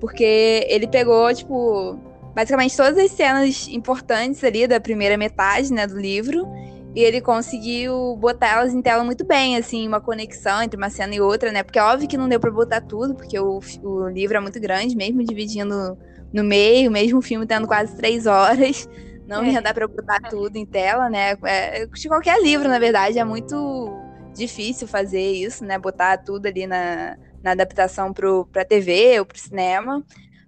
Porque 0.00 0.66
ele 0.68 0.86
pegou, 0.86 1.32
tipo, 1.32 1.98
basicamente 2.34 2.76
todas 2.76 2.98
as 2.98 3.10
cenas 3.10 3.68
importantes 3.68 4.42
ali 4.42 4.66
da 4.66 4.80
primeira 4.80 5.16
metade, 5.16 5.72
né, 5.72 5.86
do 5.86 5.98
livro. 5.98 6.46
E 6.94 7.00
ele 7.00 7.20
conseguiu 7.20 8.16
botar 8.16 8.52
elas 8.52 8.72
em 8.72 8.80
tela 8.80 9.02
muito 9.02 9.24
bem, 9.26 9.56
assim, 9.56 9.86
uma 9.86 10.00
conexão 10.00 10.62
entre 10.62 10.76
uma 10.76 10.88
cena 10.88 11.12
e 11.12 11.20
outra, 11.20 11.50
né? 11.50 11.64
Porque 11.64 11.78
é 11.78 11.82
óbvio 11.82 12.08
que 12.08 12.16
não 12.16 12.28
deu 12.28 12.38
para 12.38 12.52
botar 12.52 12.80
tudo, 12.80 13.16
porque 13.16 13.36
o, 13.36 13.58
o 13.82 14.08
livro 14.08 14.36
é 14.36 14.40
muito 14.40 14.60
grande, 14.60 14.96
mesmo 14.96 15.24
dividindo 15.24 15.98
no 16.32 16.44
meio, 16.44 16.92
mesmo 16.92 17.18
o 17.18 17.22
filme 17.22 17.46
tendo 17.46 17.66
quase 17.66 17.96
três 17.96 18.26
horas. 18.26 18.88
Não 19.26 19.42
é. 19.42 19.52
ia 19.52 19.62
dar 19.62 19.72
pra 19.72 19.88
botar 19.88 20.20
tudo 20.28 20.56
em 20.56 20.66
tela, 20.66 21.08
né? 21.08 21.34
É, 21.44 21.86
de 21.86 22.08
qualquer 22.08 22.42
livro, 22.42 22.68
na 22.68 22.78
verdade, 22.78 23.18
é 23.18 23.24
muito 23.24 23.90
difícil 24.34 24.86
fazer 24.86 25.32
isso, 25.32 25.64
né? 25.64 25.78
Botar 25.78 26.18
tudo 26.18 26.46
ali 26.46 26.66
na, 26.66 27.16
na 27.42 27.52
adaptação 27.52 28.12
pro, 28.12 28.44
pra 28.52 28.66
TV 28.66 29.18
ou 29.20 29.24
pro 29.24 29.38
cinema. 29.38 30.04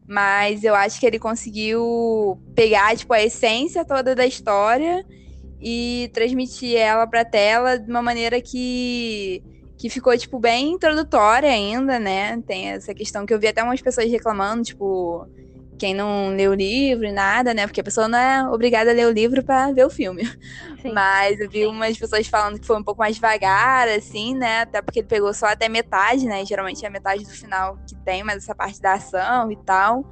Mas 0.09 0.63
eu 0.63 0.75
acho 0.75 1.01
que 1.01 1.07
ele 1.07 1.19
conseguiu 1.19 2.39
pegar, 2.55 2.97
tipo, 2.97 3.13
a 3.13 3.23
essência 3.23 3.85
toda 3.85 4.15
da 4.15 4.25
história 4.25 5.05
e 5.61 6.11
transmitir 6.13 6.77
ela 6.77 7.07
pra 7.07 7.25
tela 7.25 7.79
de 7.79 7.91
uma 7.91 8.03
maneira 8.03 8.41
que, 8.41 9.43
que 9.77 9.91
ficou, 9.91 10.17
tipo, 10.17 10.39
bem 10.39 10.73
introdutória 10.73 11.51
ainda, 11.51 11.99
né? 11.99 12.41
Tem 12.47 12.69
essa 12.69 12.95
questão 12.95 13.27
que 13.27 13.35
eu 13.35 13.39
vi 13.41 13.49
até 13.49 13.63
umas 13.63 13.83
pessoas 13.83 14.11
reclamando, 14.11 14.63
tipo, 14.63 15.27
quem 15.79 15.95
não 15.95 16.35
leu 16.35 16.53
o 16.53 16.55
livro 16.55 17.07
e 17.07 17.12
nada, 17.12 17.53
né? 17.53 17.66
Porque 17.66 17.81
a 17.81 17.85
pessoa 17.85 18.09
não 18.09 18.18
é 18.18 18.49
obrigada 18.49 18.91
a 18.91 18.95
ler 18.95 19.07
o 19.07 19.11
livro 19.11 19.45
para 19.45 19.72
ver 19.72 19.85
o 19.85 19.91
filme. 19.91 20.24
Sim. 20.81 20.93
Mas 20.93 21.39
eu 21.39 21.49
vi 21.49 21.66
umas 21.66 21.97
pessoas 21.97 22.27
falando 22.27 22.59
que 22.59 22.66
foi 22.66 22.79
um 22.79 22.83
pouco 22.83 23.01
mais 23.01 23.16
devagar, 23.16 23.89
assim, 23.89 24.35
né? 24.35 24.62
Até 24.62 24.81
porque 24.81 25.01
ele 25.01 25.09
pegou 25.09 25.33
só 25.35 25.47
até 25.47 25.68
metade, 25.68 26.27
né? 26.27 26.45
Geralmente 26.45 26.85
é 26.85 26.89
a 26.89 26.91
metade 26.91 27.24
do 27.24 27.31
final 27.31 27.79
que 27.87 27.95
tem, 28.05 28.22
mas 28.22 28.39
essa 28.39 28.55
parte 28.55 28.81
da 28.81 28.95
ação 28.95 29.51
e 29.53 29.57
tal. 29.57 30.05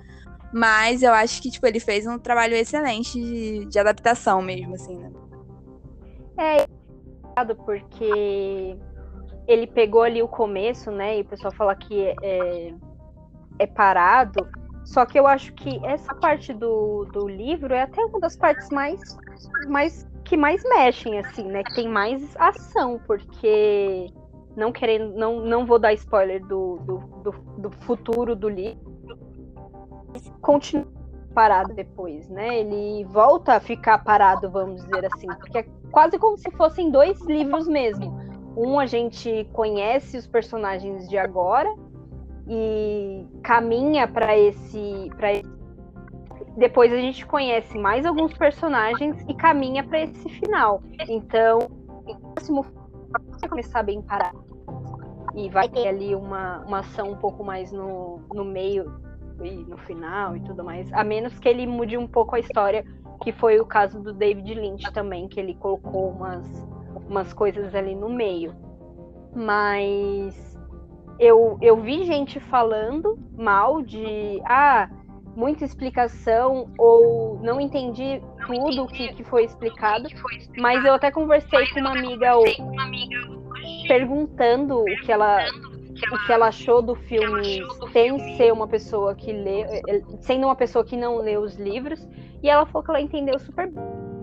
Mas 0.52 1.02
eu 1.02 1.12
acho 1.12 1.42
que, 1.42 1.50
tipo, 1.50 1.66
ele 1.66 1.80
fez 1.80 2.06
um 2.06 2.18
trabalho 2.18 2.54
excelente 2.54 3.20
de, 3.20 3.64
de 3.66 3.78
adaptação 3.78 4.40
mesmo, 4.40 4.74
assim, 4.74 4.96
né? 4.96 5.10
É, 6.38 6.66
porque 7.66 8.76
ele 9.48 9.66
pegou 9.66 10.02
ali 10.02 10.22
o 10.22 10.28
começo, 10.28 10.90
né? 10.90 11.18
E 11.18 11.22
o 11.22 11.24
pessoal 11.24 11.52
fala 11.52 11.74
que 11.74 12.06
é, 12.22 12.74
é 13.58 13.66
parado 13.66 14.46
só 14.85 15.07
que 15.07 15.18
eu 15.18 15.26
acho 15.26 15.53
que 15.55 15.85
essa 15.85 16.14
parte 16.14 16.53
do, 16.53 17.07
do 17.07 17.26
livro 17.26 17.72
é 17.72 17.82
até 17.82 18.05
uma 18.05 18.20
das 18.20 18.37
partes 18.37 18.68
mais, 18.70 19.01
mais 19.66 20.07
que 20.24 20.37
mais 20.37 20.62
mexem, 20.64 21.18
assim, 21.18 21.45
né? 21.45 21.62
Que 21.64 21.74
tem 21.74 21.89
mais 21.89 22.37
ação, 22.37 23.01
porque 23.07 24.12
não 24.57 24.70
querendo, 24.70 25.14
não, 25.14 25.41
não 25.41 25.66
vou 25.66 25.78
dar 25.78 25.93
spoiler 25.95 26.45
do, 26.45 26.76
do, 26.78 26.99
do, 27.22 27.32
do 27.59 27.70
futuro 27.70 28.37
do 28.37 28.49
livro. 28.49 28.95
Continua 30.41 30.87
parado 31.35 31.74
depois, 31.74 32.28
né? 32.28 32.61
Ele 32.61 33.05
volta 33.05 33.55
a 33.55 33.61
ficar 33.61 33.99
parado, 34.05 34.49
vamos 34.51 34.85
dizer 34.85 35.07
assim, 35.12 35.26
porque 35.26 35.59
é 35.59 35.66
quase 35.91 36.18
como 36.18 36.39
se 36.39 36.51
fossem 36.53 36.91
dois 36.91 37.20
livros 37.22 37.66
mesmo. 37.66 38.16
Um 38.57 38.78
a 38.78 38.87
gente 38.87 39.49
conhece 39.53 40.16
os 40.16 40.26
personagens 40.28 41.09
de 41.09 41.18
agora 41.18 41.74
e 42.49 43.26
caminha 43.42 44.07
para 44.07 44.36
esse, 44.36 45.11
esse 45.11 45.55
depois 46.57 46.92
a 46.92 46.97
gente 46.97 47.26
conhece 47.26 47.76
mais 47.78 48.07
alguns 48.07 48.32
personagens 48.36 49.24
e 49.28 49.34
caminha 49.34 49.82
para 49.82 50.03
esse 50.03 50.28
final. 50.28 50.82
Então, 51.09 51.59
o 52.07 52.16
próximo 52.34 52.64
vai 53.40 53.49
começar 53.49 53.82
bem 53.82 54.01
parado. 54.03 54.45
E 55.34 55.49
vai 55.49 55.68
ter 55.68 55.88
ali 55.88 56.14
uma, 56.14 56.61
uma 56.61 56.78
ação 56.80 57.11
um 57.11 57.16
pouco 57.16 57.42
mais 57.42 57.72
no, 57.72 58.20
no 58.32 58.45
meio 58.45 59.01
e 59.42 59.51
no 59.51 59.76
final 59.78 60.36
e 60.36 60.40
tudo 60.40 60.62
mais. 60.62 60.92
A 60.92 61.03
menos 61.03 61.36
que 61.40 61.49
ele 61.49 61.66
mude 61.66 61.99
um 61.99 62.07
pouco 62.07 62.36
a 62.36 62.38
história, 62.38 62.84
que 63.22 63.32
foi 63.32 63.59
o 63.59 63.66
caso 63.66 64.01
do 64.01 64.12
David 64.12 64.55
Lynch 64.55 64.92
também, 64.92 65.26
que 65.26 65.40
ele 65.40 65.55
colocou 65.55 66.11
umas, 66.11 66.47
umas 67.09 67.32
coisas 67.32 67.74
ali 67.74 67.97
no 67.97 68.09
meio. 68.09 68.55
Mas 69.34 70.53
eu, 71.18 71.58
eu 71.60 71.76
vi 71.80 72.04
gente 72.04 72.40
falando 72.40 73.18
mal 73.36 73.82
de 73.82 74.40
ah, 74.44 74.88
muita 75.36 75.64
explicação 75.64 76.70
ou 76.78 77.38
não 77.42 77.60
entendi 77.60 78.20
tudo 78.46 78.86
que, 78.86 79.14
que 79.14 79.24
foi 79.24 79.44
explicado, 79.44 80.08
mas 80.58 80.84
eu 80.84 80.94
até 80.94 81.10
conversei 81.10 81.66
com 81.68 81.80
uma 81.80 81.92
amiga 81.92 82.36
hoje 82.36 82.56
perguntando 83.86 84.80
o 84.80 84.84
que 85.02 85.12
ela 85.12 85.38
o 86.12 86.26
que 86.26 86.32
ela 86.32 86.48
achou 86.48 86.82
do 86.82 86.94
filme 86.94 87.62
sem 87.92 88.36
ser 88.36 88.52
uma 88.52 88.66
pessoa 88.66 89.14
que 89.14 89.32
lê, 89.32 89.62
eh, 89.62 90.02
sendo 90.20 90.46
uma 90.46 90.56
pessoa 90.56 90.84
que 90.84 90.96
não 90.96 91.18
lê 91.18 91.36
os 91.38 91.54
livros, 91.56 92.06
e 92.42 92.50
ela 92.50 92.66
falou 92.66 92.82
que 92.82 92.90
ela 92.90 93.00
entendeu 93.00 93.38
super 93.38 93.70
bem. 93.70 94.13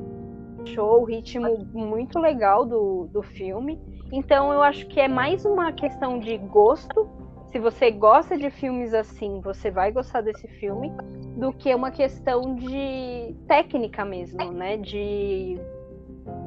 Achou 0.63 1.01
o 1.01 1.05
ritmo 1.05 1.65
muito 1.73 2.19
legal 2.19 2.65
do, 2.65 3.07
do 3.11 3.21
filme. 3.21 3.79
Então 4.11 4.51
eu 4.53 4.61
acho 4.61 4.87
que 4.87 4.99
é 4.99 5.07
mais 5.07 5.45
uma 5.45 5.71
questão 5.71 6.19
de 6.19 6.37
gosto. 6.37 7.09
Se 7.47 7.59
você 7.59 7.91
gosta 7.91 8.37
de 8.37 8.49
filmes 8.49 8.93
assim, 8.93 9.41
você 9.41 9.69
vai 9.69 9.91
gostar 9.91 10.21
desse 10.21 10.47
filme, 10.47 10.91
do 11.35 11.51
que 11.51 11.73
uma 11.73 11.91
questão 11.91 12.55
de 12.55 13.35
técnica 13.47 14.05
mesmo, 14.05 14.51
né? 14.51 14.77
De. 14.77 15.59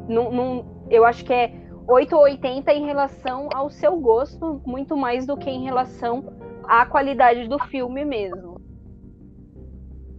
Num, 0.08 0.30
num, 0.30 0.64
eu 0.90 1.04
acho 1.04 1.24
que 1.24 1.32
é 1.32 1.52
8 1.86 2.16
ou 2.16 2.22
80 2.22 2.72
em 2.72 2.86
relação 2.86 3.48
ao 3.54 3.68
seu 3.68 3.96
gosto, 4.00 4.62
muito 4.66 4.96
mais 4.96 5.26
do 5.26 5.36
que 5.36 5.50
em 5.50 5.64
relação 5.64 6.24
à 6.64 6.86
qualidade 6.86 7.46
do 7.48 7.58
filme 7.58 8.04
mesmo. 8.04 8.53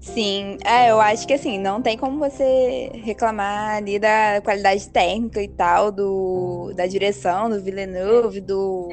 Sim, 0.06 0.58
é, 0.64 0.92
eu 0.92 1.02
acho 1.02 1.26
que 1.28 1.34
assim, 1.34 1.58
não 1.58 1.82
tem 1.82 1.98
como 1.98 2.20
você 2.20 2.92
reclamar 2.94 3.78
ali 3.78 3.98
da 3.98 4.40
qualidade 4.44 4.88
técnica 4.88 5.42
e 5.42 5.48
tal, 5.48 5.92
do, 5.92 6.72
da 6.76 6.86
direção, 6.86 7.50
do 7.50 7.60
Villeneuve, 7.60 8.40
do, 8.40 8.88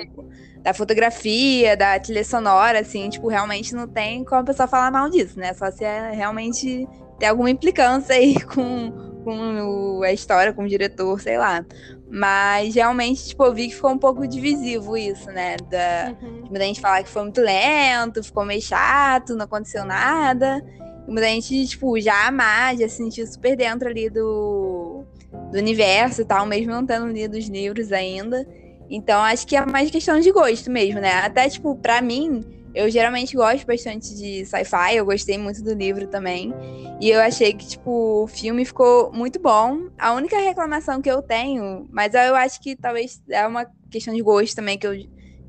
da 0.63 0.73
fotografia, 0.73 1.77
da 1.77 2.01
trilha 2.01 2.25
sonora, 2.25 2.81
assim, 2.81 3.11
tipo, 3.11 3.29
realmente 3.29 3.75
não 3.75 3.87
tem 3.87 4.25
como 4.25 4.41
a 4.41 4.45
pessoa 4.45 4.67
falar 4.67 4.91
mal 4.91 5.11
disso, 5.11 5.39
né? 5.39 5.53
Só 5.53 5.71
se 5.71 5.85
é 5.85 6.13
realmente 6.13 6.89
ter 7.19 7.27
alguma 7.27 7.51
implicância 7.51 8.15
aí 8.15 8.41
com, 8.49 8.91
com 9.23 9.99
o, 9.99 10.03
a 10.03 10.13
história, 10.13 10.53
com 10.53 10.65
o 10.65 10.69
diretor, 10.69 11.21
sei 11.21 11.37
lá. 11.37 11.65
Mas 12.11 12.75
realmente, 12.75 13.29
tipo, 13.29 13.45
eu 13.45 13.53
vi 13.53 13.69
que 13.69 13.75
ficou 13.75 13.91
um 13.91 13.99
pouco 13.99 14.27
divisivo 14.27 14.97
isso, 14.97 15.31
né? 15.31 15.57
Da, 15.71 16.15
uhum. 16.23 16.45
Muita 16.49 16.65
gente 16.65 16.81
falar 16.81 17.03
que 17.03 17.11
foi 17.11 17.23
muito 17.23 17.41
lento, 17.41 18.25
ficou 18.25 18.45
meio 18.47 18.63
chato, 18.63 19.37
não 19.37 19.45
aconteceu 19.45 19.85
nada. 19.85 20.63
Muita 21.07 21.27
gente, 21.29 21.67
tipo, 21.67 21.99
já 22.01 22.29
amar, 22.29 22.77
já 22.77 22.89
se 22.89 22.97
sentiu 22.97 23.27
super 23.27 23.57
dentro 23.57 23.89
ali 23.89 24.09
do, 24.09 25.05
do 25.51 25.59
universo 25.59 26.23
e 26.23 26.25
tal, 26.25 26.47
mesmo 26.47 26.73
não 26.73 26.87
tendo 26.87 27.07
lido 27.09 27.37
os 27.37 27.49
livros 27.49 27.93
ainda. 27.93 28.47
Então, 28.89 29.21
acho 29.23 29.47
que 29.47 29.57
é 29.57 29.65
mais 29.65 29.91
questão 29.91 30.21
de 30.21 30.31
gosto 30.31 30.71
mesmo, 30.71 31.01
né? 31.01 31.13
Até, 31.15 31.49
tipo, 31.49 31.75
pra 31.77 32.01
mim, 32.01 32.45
eu 32.75 32.89
geralmente 32.91 33.37
gosto 33.37 33.67
bastante 33.67 34.15
de 34.15 34.45
sci-fi, 34.45 34.97
eu 34.97 35.05
gostei 35.05 35.37
muito 35.39 35.63
do 35.63 35.75
livro 35.75 36.07
também. 36.07 36.53
E 37.01 37.11
eu 37.11 37.21
achei 37.21 37.53
que, 37.53 37.67
tipo, 37.67 38.25
o 38.25 38.27
filme 38.27 38.65
ficou 38.65 39.13
muito 39.13 39.41
bom. 39.41 39.89
A 39.99 40.13
única 40.13 40.39
reclamação 40.39 41.03
que 41.03 41.11
eu 41.11 41.21
tenho, 41.21 41.87
mas 41.91 42.15
eu 42.15 42.35
acho 42.35 42.61
que 42.61 42.77
talvez 42.77 43.21
é 43.29 43.47
uma 43.47 43.67
questão 43.91 44.15
de 44.15 44.23
gosto 44.23 44.55
também, 44.55 44.79
que 44.79 44.87
eu 44.87 44.95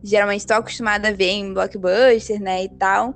geralmente 0.04 0.42
estou 0.42 0.58
acostumada 0.58 1.10
a 1.10 1.12
ver 1.12 1.30
em 1.30 1.54
blockbuster, 1.54 2.42
né, 2.42 2.64
e 2.64 2.70
tal. 2.70 3.14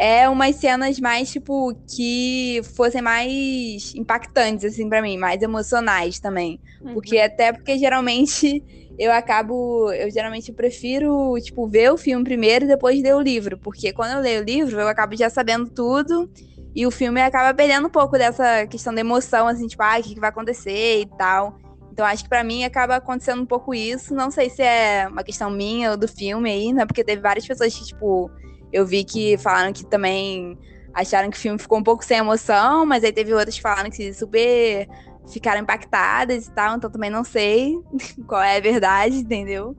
É 0.00 0.28
umas 0.28 0.54
cenas 0.54 1.00
mais, 1.00 1.28
tipo, 1.28 1.74
que 1.92 2.60
fossem 2.76 3.02
mais 3.02 3.92
impactantes, 3.96 4.64
assim, 4.64 4.88
para 4.88 5.02
mim, 5.02 5.18
mais 5.18 5.42
emocionais 5.42 6.20
também. 6.20 6.60
Uhum. 6.80 6.94
Porque 6.94 7.18
até 7.18 7.52
porque 7.52 7.76
geralmente 7.76 8.62
eu 8.96 9.10
acabo. 9.10 9.92
Eu 9.92 10.08
geralmente 10.08 10.52
prefiro, 10.52 11.34
tipo, 11.42 11.66
ver 11.66 11.90
o 11.90 11.96
filme 11.96 12.22
primeiro 12.22 12.64
e 12.64 12.68
depois 12.68 13.02
ler 13.02 13.16
o 13.16 13.20
livro. 13.20 13.58
Porque 13.58 13.92
quando 13.92 14.12
eu 14.12 14.20
leio 14.20 14.40
o 14.40 14.44
livro, 14.44 14.78
eu 14.80 14.86
acabo 14.86 15.16
já 15.16 15.28
sabendo 15.28 15.68
tudo. 15.68 16.30
E 16.76 16.86
o 16.86 16.92
filme 16.92 17.20
acaba 17.20 17.52
perdendo 17.52 17.88
um 17.88 17.90
pouco 17.90 18.16
dessa 18.16 18.68
questão 18.68 18.94
da 18.94 19.00
emoção, 19.00 19.48
assim, 19.48 19.66
tipo, 19.66 19.82
ah, 19.82 19.98
o 19.98 20.02
que, 20.02 20.20
vai 20.20 20.30
acontecer 20.30 21.00
e 21.00 21.06
tal. 21.18 21.58
Então 21.90 22.06
acho 22.06 22.22
que 22.22 22.28
para 22.28 22.44
mim 22.44 22.62
acaba 22.62 22.94
acontecendo 22.94 23.42
um 23.42 23.46
pouco 23.46 23.74
isso. 23.74 24.14
Não 24.14 24.30
sei 24.30 24.48
se 24.48 24.62
é 24.62 25.08
uma 25.08 25.24
questão 25.24 25.50
minha 25.50 25.90
ou 25.90 25.96
do 25.96 26.06
filme 26.06 26.48
aí, 26.48 26.72
né? 26.72 26.86
Porque 26.86 27.02
teve 27.02 27.20
várias 27.20 27.44
pessoas 27.44 27.76
que, 27.76 27.84
tipo, 27.84 28.30
eu 28.72 28.86
vi 28.86 29.04
que 29.04 29.36
falaram 29.38 29.72
que 29.72 29.84
também 29.84 30.58
acharam 30.94 31.30
que 31.30 31.36
o 31.36 31.40
filme 31.40 31.58
ficou 31.58 31.78
um 31.78 31.82
pouco 31.82 32.04
sem 32.04 32.18
emoção, 32.18 32.84
mas 32.84 33.04
aí 33.04 33.12
teve 33.12 33.32
outras 33.32 33.54
que 33.54 33.62
falaram 33.62 33.90
que 33.90 34.12
super 34.12 34.88
ficaram 35.32 35.60
impactadas 35.60 36.46
e 36.46 36.50
tal, 36.52 36.76
então 36.76 36.90
também 36.90 37.10
não 37.10 37.24
sei 37.24 37.78
qual 38.26 38.42
é 38.42 38.56
a 38.56 38.60
verdade, 38.60 39.16
entendeu? 39.16 39.76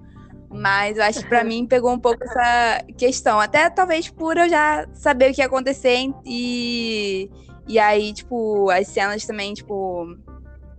Mas 0.50 0.98
eu 0.98 1.04
acho 1.04 1.20
que 1.20 1.28
pra 1.28 1.44
mim 1.46 1.66
pegou 1.68 1.92
um 1.92 2.00
pouco 2.00 2.24
essa 2.24 2.84
questão. 2.98 3.40
Até 3.40 3.70
talvez 3.70 4.10
por 4.10 4.38
eu 4.38 4.50
já 4.50 4.88
saber 4.94 5.32
o 5.32 5.34
que 5.34 5.42
ia 5.42 5.48
acontecer 5.48 6.12
e, 6.26 7.30
e 7.68 7.78
aí, 7.78 8.14
tipo, 8.14 8.70
as 8.70 8.88
cenas 8.88 9.26
também, 9.26 9.54
tipo, 9.54 10.16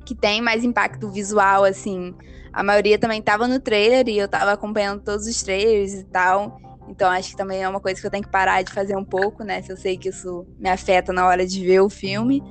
que 0.05 0.15
tem 0.15 0.41
mais 0.41 0.65
impacto 0.65 1.11
visual, 1.11 1.65
assim. 1.65 2.15
A 2.53 2.65
maioria 2.65 2.99
também 2.99 3.23
tava 3.23 3.47
no 3.47 3.61
trailer 3.61 4.09
e 4.09 4.19
eu 4.19 4.27
tava 4.27 4.53
acompanhando 4.53 5.03
todos 5.03 5.27
os 5.27 5.41
trailers 5.43 5.95
e 5.95 6.05
tal. 6.05 6.61
Então 6.89 7.11
acho 7.11 7.31
que 7.31 7.37
também 7.37 7.63
é 7.63 7.69
uma 7.69 7.81
coisa 7.81 8.01
que 8.01 8.07
eu 8.07 8.11
tenho 8.11 8.25
que 8.25 8.31
parar 8.31 8.63
de 8.63 8.73
fazer 8.73 8.97
um 8.97 9.05
pouco, 9.05 9.45
né? 9.45 9.63
Se 9.63 9.73
eu 9.73 9.77
sei 9.77 9.97
que 9.97 10.09
isso 10.09 10.47
me 10.59 10.69
afeta 10.69 11.13
na 11.13 11.27
hora 11.27 11.47
de 11.47 11.65
ver 11.65 11.81
o 11.81 11.89
filme. 11.89 12.43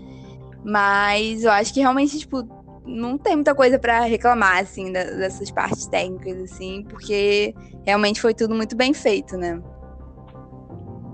Mas 0.64 1.44
eu 1.44 1.52
acho 1.52 1.74
que 1.74 1.80
realmente, 1.80 2.20
tipo, 2.20 2.48
não 2.86 3.18
tem 3.18 3.36
muita 3.36 3.56
coisa 3.56 3.78
para 3.78 4.02
reclamar, 4.02 4.60
assim, 4.60 4.92
dessas 4.92 5.52
partes 5.52 5.88
técnicas, 5.88 6.52
assim, 6.52 6.84
porque 6.90 7.54
realmente 7.86 8.22
foi 8.22 8.34
tudo 8.34 8.56
muito 8.56 8.76
bem 8.76 8.94
feito, 8.94 9.38
né? 9.38 9.62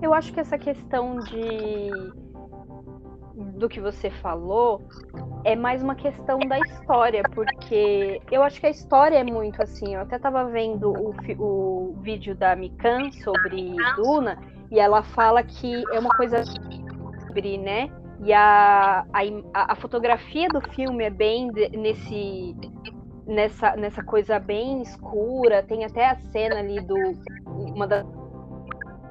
Eu 0.01 0.13
acho 0.13 0.31
que 0.31 0.39
essa 0.39 0.57
questão 0.57 1.19
de 1.19 1.89
do 3.35 3.67
que 3.67 3.79
você 3.79 4.09
falou 4.09 4.81
é 5.43 5.55
mais 5.55 5.83
uma 5.83 5.95
questão 5.95 6.39
da 6.39 6.57
história, 6.59 7.21
porque 7.33 8.21
eu 8.31 8.41
acho 8.41 8.59
que 8.59 8.65
a 8.65 8.69
história 8.69 9.17
é 9.17 9.23
muito 9.23 9.61
assim. 9.61 9.93
Eu 9.93 10.01
até 10.01 10.15
estava 10.15 10.45
vendo 10.45 10.91
o, 10.91 11.13
o 11.37 11.95
vídeo 12.01 12.35
da 12.35 12.55
Mikan 12.55 13.11
sobre 13.11 13.75
Duna 13.95 14.39
e 14.71 14.79
ela 14.79 15.03
fala 15.03 15.43
que 15.43 15.83
é 15.91 15.99
uma 15.99 16.09
coisa 16.15 16.43
sobre, 17.27 17.57
né? 17.57 17.89
E 18.23 18.33
a, 18.33 19.05
a, 19.13 19.73
a 19.73 19.75
fotografia 19.75 20.47
do 20.47 20.61
filme 20.71 21.03
é 21.03 21.09
bem 21.09 21.51
nesse 21.73 22.55
nessa, 23.27 23.75
nessa 23.75 24.03
coisa 24.03 24.39
bem 24.39 24.81
escura. 24.81 25.61
Tem 25.61 25.83
até 25.83 26.09
a 26.09 26.15
cena 26.31 26.59
ali 26.59 26.79
do 26.81 26.95
uma 27.55 27.85
da 27.85 28.03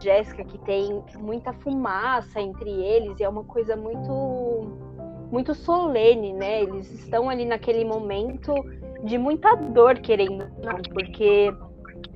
Jéssica 0.05 0.45
que 0.45 0.59
tem 0.59 1.03
muita 1.19 1.53
fumaça 1.55 2.41
entre 2.41 2.71
eles 2.71 3.19
e 3.19 3.25
é 3.25 3.29
uma 3.29 3.45
coisa 3.45 3.75
muito 3.75 4.85
muito 5.33 5.55
solene, 5.55 6.33
né? 6.33 6.63
Eles 6.63 6.89
estão 6.93 7.29
ali 7.29 7.45
naquele 7.45 7.85
momento 7.85 8.55
de 9.03 9.19
muita 9.19 9.57
dor 9.57 9.99
querendo, 9.99 10.47
porque 10.93 11.53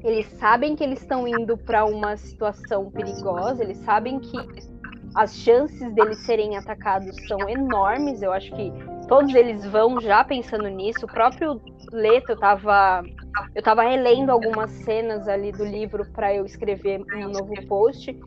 eles 0.04 0.26
sabem 0.38 0.76
que 0.76 0.84
eles 0.84 1.00
estão 1.00 1.26
indo 1.26 1.56
para 1.56 1.84
uma 1.84 2.16
situação 2.16 2.90
perigosa, 2.90 3.64
eles 3.64 3.78
sabem 3.78 4.20
que 4.20 4.38
as 5.14 5.34
chances 5.34 5.92
deles 5.94 6.18
serem 6.24 6.56
atacados 6.56 7.16
são 7.26 7.48
enormes. 7.48 8.22
Eu 8.22 8.32
acho 8.32 8.54
que 8.54 8.72
todos 9.08 9.34
eles 9.34 9.64
vão 9.66 10.00
já 10.00 10.22
pensando 10.22 10.68
nisso. 10.68 11.04
O 11.04 11.08
próprio 11.08 11.60
Leto, 11.90 12.32
estava 12.32 13.02
eu 13.54 13.62
tava 13.62 13.82
relendo 13.82 14.30
algumas 14.30 14.70
cenas 14.70 15.28
ali 15.28 15.52
do 15.52 15.64
livro 15.64 16.04
para 16.12 16.34
eu 16.34 16.44
escrever 16.44 17.00
um 17.14 17.28
novo 17.28 17.54
post. 17.66 18.18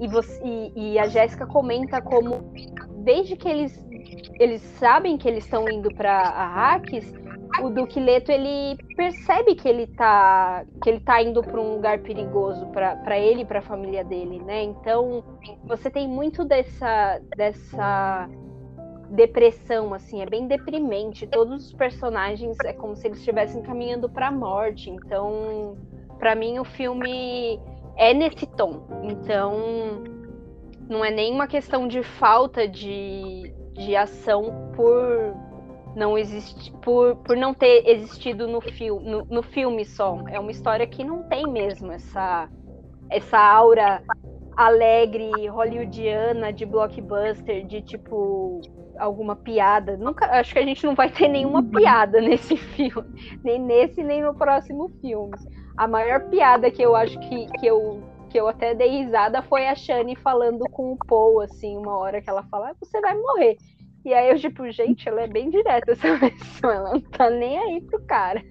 E, 0.00 0.06
você, 0.06 0.40
e, 0.44 0.92
e 0.92 0.98
a 0.98 1.08
Jéssica 1.08 1.46
comenta 1.46 2.00
como, 2.00 2.52
desde 2.98 3.36
que 3.36 3.48
eles, 3.48 3.84
eles 4.38 4.62
sabem 4.78 5.18
que 5.18 5.26
eles 5.26 5.44
estão 5.44 5.68
indo 5.68 5.92
para 5.92 6.12
Arrakis, 6.12 7.12
o 7.62 7.70
Duque 7.70 7.98
Leto 7.98 8.30
ele 8.30 8.76
percebe 8.94 9.54
que 9.54 9.68
ele 9.68 9.86
tá 9.86 10.64
que 10.82 10.90
ele 10.90 11.00
tá 11.00 11.20
indo 11.22 11.42
para 11.42 11.60
um 11.60 11.74
lugar 11.74 11.98
perigoso 12.00 12.66
para 12.66 13.18
ele 13.18 13.42
e 13.42 13.44
para 13.44 13.58
a 13.58 13.62
família 13.62 14.04
dele, 14.04 14.38
né? 14.40 14.62
Então 14.62 15.24
você 15.64 15.90
tem 15.90 16.06
muito 16.06 16.44
dessa 16.44 17.20
dessa 17.36 18.28
depressão 19.10 19.94
assim, 19.94 20.22
é 20.22 20.26
bem 20.26 20.46
deprimente. 20.46 21.26
Todos 21.26 21.66
os 21.66 21.72
personagens 21.72 22.56
é 22.64 22.72
como 22.72 22.94
se 22.96 23.06
eles 23.06 23.18
estivessem 23.18 23.62
caminhando 23.62 24.08
para 24.08 24.28
a 24.28 24.32
morte. 24.32 24.90
Então, 24.90 25.76
para 26.18 26.34
mim 26.34 26.58
o 26.58 26.64
filme 26.64 27.60
é 27.96 28.12
nesse 28.12 28.46
tom. 28.46 28.82
Então, 29.02 30.04
não 30.88 31.04
é 31.04 31.10
nem 31.10 31.32
uma 31.32 31.46
questão 31.46 31.86
de 31.86 32.02
falta 32.02 32.66
de, 32.66 33.52
de 33.74 33.96
ação 33.96 34.72
por 34.74 35.36
não 35.96 36.16
existe 36.16 36.70
por, 36.82 37.16
por 37.16 37.36
não 37.36 37.52
ter 37.52 37.88
existido 37.88 38.46
no, 38.46 38.60
fil, 38.60 39.00
no, 39.00 39.24
no 39.24 39.42
filme 39.42 39.84
só. 39.84 40.22
É 40.28 40.38
uma 40.38 40.50
história 40.50 40.86
que 40.86 41.02
não 41.02 41.24
tem 41.24 41.46
mesmo 41.46 41.90
essa, 41.90 42.48
essa 43.10 43.38
aura 43.38 44.02
alegre, 44.56 45.30
hollywoodiana, 45.48 46.52
de 46.52 46.66
blockbuster, 46.66 47.66
de 47.66 47.80
tipo 47.80 48.60
alguma 48.98 49.36
piada. 49.36 49.96
Nunca, 49.96 50.26
acho 50.26 50.52
que 50.52 50.58
a 50.58 50.64
gente 50.64 50.84
não 50.84 50.94
vai 50.94 51.10
ter 51.10 51.28
nenhuma 51.28 51.60
uhum. 51.60 51.70
piada 51.70 52.20
nesse 52.22 52.56
filme, 52.56 53.38
nem 53.42 53.58
nesse 53.60 54.02
nem 54.02 54.22
no 54.22 54.34
próximo 54.34 54.90
filme. 55.00 55.36
A 55.76 55.86
maior 55.86 56.28
piada 56.28 56.70
que 56.70 56.82
eu 56.82 56.94
acho 56.96 57.18
que, 57.20 57.46
que 57.58 57.66
eu 57.66 58.02
que 58.28 58.38
eu 58.38 58.46
até 58.46 58.74
dei 58.74 59.04
risada 59.04 59.40
foi 59.40 59.66
a 59.66 59.74
Shani 59.74 60.14
falando 60.16 60.68
com 60.70 60.92
o 60.92 60.98
Paul 61.06 61.40
assim, 61.40 61.78
uma 61.78 61.96
hora 61.96 62.20
que 62.20 62.28
ela 62.28 62.42
fala: 62.50 62.70
ah, 62.70 62.76
"Você 62.80 63.00
vai 63.00 63.14
morrer". 63.14 63.56
E 64.04 64.14
aí 64.14 64.30
eu, 64.30 64.38
tipo, 64.38 64.70
gente, 64.70 65.08
ela 65.08 65.22
é 65.22 65.26
bem 65.26 65.50
direta 65.50 65.92
essa 65.92 66.18
pessoa, 66.18 66.74
ela 66.74 66.92
não 66.92 67.00
tá 67.00 67.30
nem 67.30 67.58
aí 67.58 67.80
pro 67.80 68.00
cara. 68.02 68.42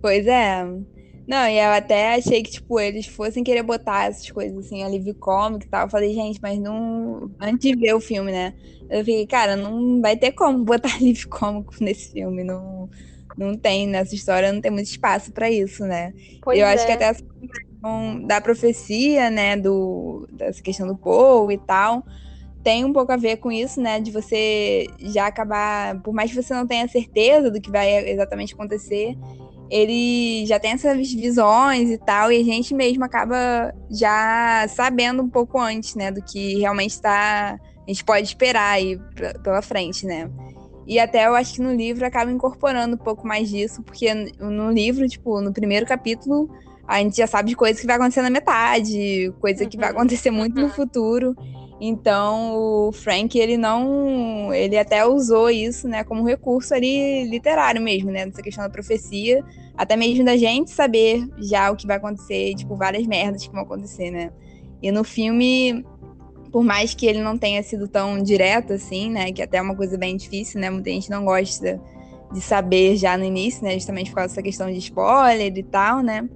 Pois 0.00 0.26
é. 0.26 0.64
Não, 1.26 1.48
e 1.48 1.58
eu 1.58 1.70
até 1.70 2.14
achei 2.14 2.42
que, 2.42 2.50
tipo, 2.50 2.78
eles 2.78 3.06
fossem 3.06 3.42
querer 3.42 3.62
botar 3.62 4.10
essas 4.10 4.30
coisas 4.30 4.66
assim, 4.66 4.82
alívio 4.82 5.14
cômico 5.14 5.64
e 5.64 5.68
tal. 5.68 5.86
Eu 5.86 5.90
falei, 5.90 6.12
gente, 6.12 6.38
mas 6.42 6.58
não. 6.58 7.30
Antes 7.40 7.70
de 7.70 7.74
ver 7.74 7.94
o 7.94 8.00
filme, 8.00 8.30
né? 8.30 8.52
Eu 8.90 9.04
fiquei, 9.04 9.26
cara, 9.26 9.56
não 9.56 10.00
vai 10.00 10.16
ter 10.16 10.32
como 10.32 10.64
botar 10.64 10.94
alívio 10.96 11.28
cômico 11.28 11.74
nesse 11.80 12.12
filme. 12.12 12.44
Não, 12.44 12.88
não 13.36 13.56
tem, 13.56 13.86
nessa 13.86 14.14
história 14.14 14.52
não 14.52 14.60
tem 14.60 14.70
muito 14.70 14.86
espaço 14.86 15.32
para 15.32 15.50
isso, 15.50 15.84
né? 15.84 16.12
Pois 16.42 16.58
eu 16.58 16.66
é. 16.66 16.74
acho 16.74 16.86
que 16.86 16.92
é. 16.92 16.94
até 16.94 17.04
essa 17.06 17.22
questão 17.22 18.26
da 18.26 18.40
profecia, 18.40 19.30
né? 19.30 19.56
Do, 19.56 20.28
dessa 20.32 20.62
questão 20.62 20.86
do 20.86 20.96
povo 20.96 21.50
e 21.50 21.58
tal 21.58 22.04
tem 22.64 22.82
um 22.82 22.94
pouco 22.94 23.12
a 23.12 23.16
ver 23.16 23.36
com 23.36 23.52
isso, 23.52 23.78
né? 23.78 24.00
De 24.00 24.10
você 24.10 24.86
já 24.98 25.26
acabar, 25.26 26.00
por 26.00 26.14
mais 26.14 26.30
que 26.30 26.42
você 26.42 26.54
não 26.54 26.66
tenha 26.66 26.88
certeza 26.88 27.50
do 27.50 27.60
que 27.60 27.70
vai 27.70 28.08
exatamente 28.08 28.54
acontecer, 28.54 29.14
ele 29.70 30.46
já 30.46 30.58
tem 30.58 30.72
essas 30.72 31.12
visões 31.12 31.90
e 31.90 31.98
tal, 31.98 32.32
e 32.32 32.40
a 32.40 32.44
gente 32.44 32.74
mesmo 32.74 33.04
acaba 33.04 33.74
já 33.90 34.66
sabendo 34.68 35.22
um 35.22 35.28
pouco 35.28 35.58
antes, 35.58 35.94
né, 35.94 36.10
do 36.10 36.22
que 36.22 36.58
realmente 36.58 36.92
está 36.92 37.58
a 37.86 37.90
gente 37.90 38.04
pode 38.04 38.26
esperar 38.26 38.72
aí 38.72 38.98
pra, 39.14 39.34
pela 39.34 39.62
frente, 39.62 40.06
né? 40.06 40.30
E 40.86 40.98
até 40.98 41.26
eu 41.26 41.34
acho 41.34 41.54
que 41.54 41.62
no 41.62 41.74
livro 41.74 42.04
acaba 42.04 42.30
incorporando 42.30 42.94
um 42.94 42.98
pouco 42.98 43.26
mais 43.26 43.48
disso, 43.48 43.82
porque 43.82 44.12
no 44.38 44.70
livro, 44.70 45.08
tipo, 45.08 45.40
no 45.40 45.52
primeiro 45.52 45.86
capítulo, 45.86 46.48
a 46.86 46.98
gente 46.98 47.16
já 47.16 47.26
sabe 47.26 47.50
de 47.50 47.56
coisas 47.56 47.80
que 47.80 47.86
vai 47.86 47.96
acontecer 47.96 48.22
na 48.22 48.30
metade, 48.30 49.32
coisa 49.40 49.64
que 49.66 49.76
vai 49.76 49.90
uhum. 49.90 49.96
acontecer 49.96 50.30
muito 50.30 50.60
no 50.60 50.68
futuro. 50.68 51.34
Então, 51.80 52.54
o 52.56 52.92
Frank, 52.92 53.38
ele 53.38 53.56
não. 53.56 54.52
Ele 54.54 54.78
até 54.78 55.04
usou 55.04 55.50
isso, 55.50 55.88
né, 55.88 56.04
como 56.04 56.24
recurso 56.24 56.72
ali 56.74 57.24
literário 57.28 57.82
mesmo, 57.82 58.10
né, 58.10 58.26
nessa 58.26 58.42
questão 58.42 58.64
da 58.64 58.70
profecia. 58.70 59.42
Até 59.76 59.96
mesmo 59.96 60.24
da 60.24 60.36
gente 60.36 60.70
saber 60.70 61.26
já 61.38 61.70
o 61.70 61.76
que 61.76 61.86
vai 61.86 61.96
acontecer, 61.96 62.54
tipo, 62.54 62.76
várias 62.76 63.06
merdas 63.06 63.46
que 63.46 63.52
vão 63.52 63.62
acontecer, 63.62 64.10
né. 64.10 64.30
E 64.82 64.92
no 64.92 65.02
filme, 65.02 65.84
por 66.54 66.62
mais 66.62 66.94
que 66.94 67.04
ele 67.04 67.20
não 67.20 67.36
tenha 67.36 67.60
sido 67.64 67.88
tão 67.88 68.22
direto 68.22 68.74
assim, 68.74 69.10
né, 69.10 69.32
que 69.32 69.42
até 69.42 69.56
é 69.56 69.60
uma 69.60 69.74
coisa 69.74 69.98
bem 69.98 70.16
difícil, 70.16 70.60
né, 70.60 70.70
muita 70.70 70.88
gente 70.88 71.10
não 71.10 71.24
gosta 71.24 71.80
de 72.32 72.40
saber 72.40 72.96
já 72.96 73.18
no 73.18 73.24
início, 73.24 73.64
né, 73.64 73.72
justamente 73.74 74.10
por 74.10 74.18
causa 74.18 74.28
dessa 74.28 74.40
questão 74.40 74.70
de 74.70 74.78
spoiler 74.78 75.52
e 75.52 75.62
tal, 75.64 76.00
né. 76.00 76.28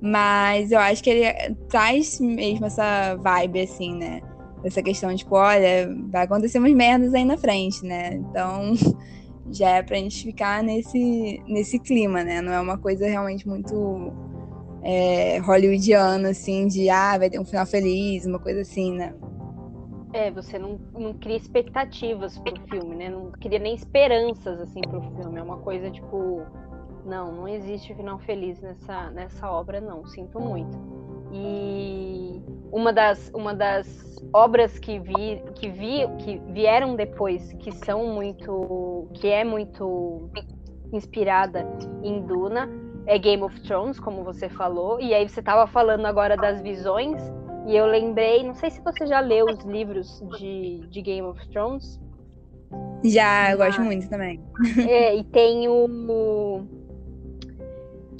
Mas 0.00 0.70
eu 0.70 0.78
acho 0.78 1.02
que 1.02 1.10
ele 1.10 1.56
traz 1.68 2.20
mesmo 2.20 2.66
essa 2.66 3.16
vibe, 3.16 3.62
assim, 3.62 3.96
né 3.96 4.20
essa 4.62 4.80
questão, 4.80 5.14
tipo, 5.14 5.34
olha, 5.34 5.92
vai 6.08 6.22
acontecer 6.22 6.60
umas 6.60 6.72
merdas 6.72 7.12
aí 7.12 7.24
na 7.24 7.36
frente, 7.36 7.84
né? 7.84 8.14
Então, 8.14 8.74
já 9.50 9.70
é 9.70 9.82
pra 9.82 9.96
gente 9.96 10.24
ficar 10.24 10.62
nesse, 10.62 11.42
nesse 11.48 11.80
clima, 11.80 12.22
né? 12.22 12.40
Não 12.40 12.52
é 12.52 12.60
uma 12.60 12.78
coisa 12.78 13.06
realmente 13.06 13.46
muito 13.46 14.12
é, 14.84 15.38
hollywoodiana, 15.40 16.30
assim, 16.30 16.68
de, 16.68 16.88
ah, 16.88 17.18
vai 17.18 17.28
ter 17.28 17.40
um 17.40 17.44
final 17.44 17.66
feliz, 17.66 18.24
uma 18.24 18.38
coisa 18.38 18.62
assim, 18.62 18.94
né? 18.94 19.12
É, 20.14 20.30
você 20.30 20.60
não, 20.60 20.78
não 20.96 21.12
cria 21.12 21.36
expectativas 21.36 22.38
pro 22.38 22.54
filme, 22.68 22.94
né? 22.94 23.08
Não 23.08 23.32
cria 23.32 23.58
nem 23.58 23.74
esperanças, 23.74 24.60
assim, 24.60 24.80
pro 24.80 25.02
filme. 25.02 25.40
É 25.40 25.42
uma 25.42 25.56
coisa, 25.56 25.90
tipo, 25.90 26.46
não, 27.04 27.32
não 27.32 27.48
existe 27.48 27.92
final 27.96 28.20
feliz 28.20 28.60
nessa, 28.60 29.10
nessa 29.10 29.50
obra, 29.50 29.80
não. 29.80 30.06
Sinto 30.06 30.38
muito. 30.38 30.78
E 31.32 32.40
uma 32.70 32.92
das, 32.92 33.28
uma 33.34 33.52
das 33.52 34.16
obras 34.32 34.78
que 34.78 35.00
vi, 35.00 35.42
que 35.56 35.68
vi 35.68 36.06
que 36.18 36.40
vieram 36.52 36.94
depois, 36.94 37.52
que 37.54 37.72
são 37.72 38.06
muito, 38.06 39.08
que 39.14 39.26
é 39.26 39.42
muito 39.42 40.30
inspirada 40.92 41.66
em 42.04 42.24
Duna, 42.24 42.70
é 43.06 43.18
Game 43.18 43.42
of 43.42 43.60
Thrones, 43.62 43.98
como 43.98 44.22
você 44.22 44.48
falou. 44.48 45.00
E 45.00 45.12
aí 45.12 45.28
você 45.28 45.40
estava 45.40 45.66
falando 45.66 46.06
agora 46.06 46.36
das 46.36 46.62
visões 46.62 47.20
e 47.66 47.76
eu 47.76 47.86
lembrei, 47.86 48.42
não 48.42 48.54
sei 48.54 48.70
se 48.70 48.80
você 48.80 49.06
já 49.06 49.20
leu 49.20 49.46
os 49.46 49.64
livros 49.64 50.22
de, 50.38 50.86
de 50.88 51.02
Game 51.02 51.26
of 51.26 51.48
Thrones. 51.50 52.00
Já, 53.04 53.52
eu 53.52 53.58
gosto 53.58 53.80
muito 53.80 54.08
também. 54.08 54.40
É, 54.88 55.14
e 55.16 55.24
tem 55.24 55.68
o 55.68 56.66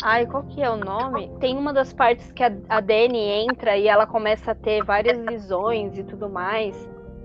Ai, 0.03 0.27
qual 0.27 0.43
que 0.45 0.63
é 0.63 0.69
o 0.69 0.77
nome? 0.77 1.31
Tem 1.41 1.57
uma 1.57 1.73
das 1.73 1.93
partes 1.93 2.31
que 2.33 2.43
a, 2.43 2.53
a 2.69 2.81
Dani 2.81 3.19
entra 3.19 3.77
e 3.77 3.89
ela 3.89 4.07
começa 4.07 4.51
a 4.51 4.55
ter 4.55 4.85
várias 4.85 5.19
visões 5.25 5.97
e 5.97 6.05
tudo 6.05 6.29
mais 6.29 6.77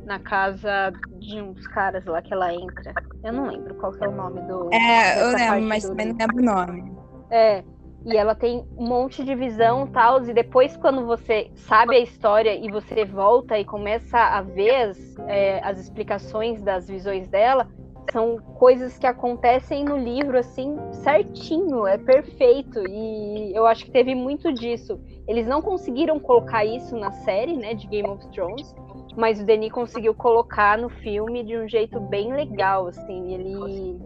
na 0.06 0.18
casa 0.18 0.94
de 1.20 1.42
uns 1.42 1.68
caras 1.68 2.06
lá 2.06 2.22
que 2.22 2.34
ela 2.34 2.54
entra. 2.54 2.94
Eu 3.22 3.34
não 3.34 3.48
lembro 3.48 3.76
qual 3.76 3.92
que 3.92 4.04
é 4.04 4.08
o 4.08 4.12
nome 4.12 4.42
do. 4.44 4.74
É, 4.74 5.22
eu 5.22 5.36
lembro, 5.36 5.62
mas 5.64 5.84
também 5.84 6.08
não 6.08 6.16
lembro 6.16 6.38
o 6.38 6.42
nome. 6.42 6.98
É. 7.30 7.64
E 8.06 8.16
ela 8.16 8.34
tem 8.34 8.66
um 8.78 8.88
monte 8.88 9.24
de 9.24 9.36
visão 9.36 9.86
tal, 9.88 10.24
e 10.24 10.34
depois 10.34 10.78
quando 10.78 11.06
você 11.06 11.52
sabe 11.56 11.96
a 11.96 12.00
história 12.00 12.56
e 12.56 12.72
você 12.72 13.04
volta 13.04 13.60
e 13.60 13.66
começa 13.66 14.18
a 14.18 14.42
ver 14.42 14.76
as, 14.76 15.18
é, 15.28 15.60
as 15.64 15.80
explicações 15.80 16.62
das 16.62 16.88
visões 16.88 17.28
dela, 17.28 17.68
são 18.12 18.38
coisas 18.38 18.98
que 18.98 19.06
acontecem 19.06 19.84
no 19.84 19.98
livro 19.98 20.38
assim 20.38 20.78
certinho, 20.92 21.86
é 21.86 21.98
perfeito 21.98 22.80
e 22.88 23.52
eu 23.56 23.66
acho 23.66 23.86
que 23.86 23.92
teve 23.92 24.16
muito 24.16 24.52
disso. 24.52 25.00
Eles 25.28 25.46
não 25.46 25.62
conseguiram 25.62 26.20
colocar 26.20 26.66
isso 26.66 26.96
na 26.98 27.12
série, 27.12 27.56
né, 27.56 27.74
de 27.74 27.86
Game 27.88 28.10
of 28.10 28.26
Thrones, 28.30 28.74
mas 29.16 29.40
o 29.40 29.46
Denis 29.46 29.72
conseguiu 29.72 30.16
colocar 30.16 30.78
no 30.78 30.90
filme 30.90 31.44
de 31.44 31.58
um 31.58 31.68
jeito 31.68 32.00
bem 32.00 32.34
legal, 32.34 32.88
assim, 32.88 33.34
ele 33.34 34.00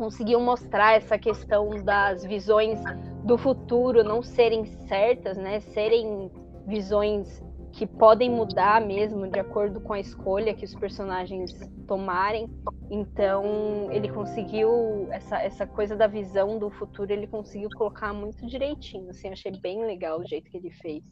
conseguiu 0.00 0.40
mostrar 0.40 0.96
essa 0.96 1.18
questão 1.18 1.68
das 1.84 2.24
visões 2.24 2.80
do 3.22 3.36
futuro 3.36 4.02
não 4.02 4.22
serem 4.22 4.64
certas, 4.64 5.36
né, 5.36 5.60
serem 5.60 6.30
visões 6.66 7.42
que 7.70 7.86
podem 7.86 8.30
mudar 8.30 8.80
mesmo 8.80 9.28
de 9.28 9.38
acordo 9.38 9.78
com 9.78 9.92
a 9.92 10.00
escolha 10.00 10.54
que 10.54 10.64
os 10.64 10.74
personagens 10.74 11.52
tomarem. 11.86 12.48
Então, 12.90 13.92
ele 13.92 14.08
conseguiu 14.08 15.06
essa, 15.10 15.36
essa 15.36 15.66
coisa 15.66 15.94
da 15.94 16.06
visão 16.06 16.58
do 16.58 16.70
futuro, 16.70 17.12
ele 17.12 17.26
conseguiu 17.26 17.68
colocar 17.76 18.14
muito 18.14 18.46
direitinho, 18.46 19.10
assim, 19.10 19.28
achei 19.28 19.52
bem 19.52 19.84
legal 19.84 20.18
o 20.18 20.26
jeito 20.26 20.50
que 20.50 20.56
ele 20.56 20.70
fez. 20.70 21.02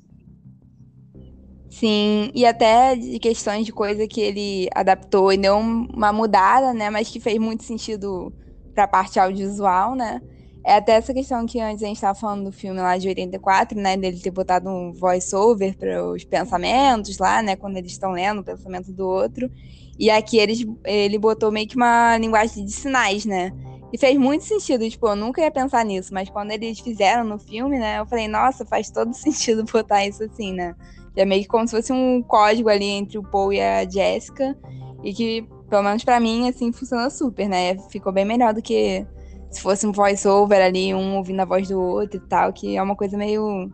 Sim, 1.68 2.30
e 2.34 2.46
até 2.46 2.96
de 2.96 3.18
questões 3.18 3.66
de 3.66 3.72
coisa 3.72 4.08
que 4.08 4.22
ele 4.22 4.70
adaptou 4.74 5.30
e 5.30 5.36
deu 5.36 5.58
uma 5.58 6.10
mudada, 6.10 6.72
né, 6.72 6.88
mas 6.88 7.10
que 7.10 7.20
fez 7.20 7.38
muito 7.38 7.62
sentido 7.64 8.32
para 8.78 8.84
a 8.84 8.88
parte 8.88 9.18
audiovisual, 9.18 9.96
né? 9.96 10.22
É 10.64 10.76
até 10.76 10.92
essa 10.92 11.12
questão 11.12 11.44
que 11.46 11.58
antes 11.58 11.82
a 11.82 11.86
gente 11.86 11.96
estava 11.96 12.16
falando 12.16 12.44
do 12.44 12.52
filme 12.52 12.78
lá 12.78 12.96
de 12.96 13.08
84, 13.08 13.76
né? 13.76 13.96
Dele 13.96 14.20
ter 14.20 14.30
botado 14.30 14.68
um 14.68 14.92
voice-over 14.92 15.76
para 15.76 16.04
os 16.04 16.22
pensamentos 16.24 17.18
lá, 17.18 17.42
né? 17.42 17.56
Quando 17.56 17.76
eles 17.76 17.90
estão 17.90 18.12
lendo 18.12 18.40
o 18.40 18.44
pensamento 18.44 18.92
do 18.92 19.04
outro. 19.04 19.50
E 19.98 20.10
aqui 20.10 20.38
eles, 20.38 20.64
ele 20.84 21.18
botou 21.18 21.50
meio 21.50 21.66
que 21.66 21.74
uma 21.74 22.16
linguagem 22.18 22.64
de 22.64 22.70
sinais, 22.70 23.24
né? 23.24 23.52
E 23.92 23.98
fez 23.98 24.16
muito 24.16 24.44
sentido, 24.44 24.88
tipo, 24.88 25.08
eu 25.08 25.16
nunca 25.16 25.40
ia 25.40 25.50
pensar 25.50 25.84
nisso, 25.84 26.14
mas 26.14 26.28
quando 26.28 26.52
eles 26.52 26.78
fizeram 26.78 27.24
no 27.24 27.38
filme, 27.38 27.78
né, 27.78 27.98
eu 27.98 28.06
falei, 28.06 28.28
nossa, 28.28 28.64
faz 28.66 28.90
todo 28.90 29.14
sentido 29.16 29.64
botar 29.64 30.06
isso 30.06 30.22
assim, 30.22 30.52
né? 30.52 30.76
É 31.16 31.24
meio 31.24 31.42
que 31.42 31.48
como 31.48 31.66
se 31.66 31.74
fosse 31.74 31.92
um 31.92 32.22
código 32.22 32.68
ali 32.68 32.84
entre 32.84 33.18
o 33.18 33.22
Paul 33.24 33.52
e 33.52 33.60
a 33.60 33.88
Jessica, 33.88 34.56
e 35.02 35.12
que, 35.12 35.48
pelo 35.68 35.82
menos 35.82 36.04
para 36.04 36.18
mim, 36.18 36.48
assim, 36.48 36.72
funciona 36.72 37.10
super, 37.10 37.48
né? 37.48 37.78
Ficou 37.90 38.12
bem 38.12 38.24
melhor 38.24 38.54
do 38.54 38.62
que 38.62 39.06
se 39.50 39.60
fosse 39.60 39.86
um 39.86 39.92
voice-over 39.92 40.60
ali, 40.62 40.94
um 40.94 41.16
ouvindo 41.16 41.40
a 41.40 41.44
voz 41.44 41.68
do 41.68 41.80
outro 41.80 42.18
e 42.18 42.28
tal, 42.28 42.52
que 42.52 42.76
é 42.76 42.82
uma 42.82 42.96
coisa 42.96 43.16
meio. 43.16 43.70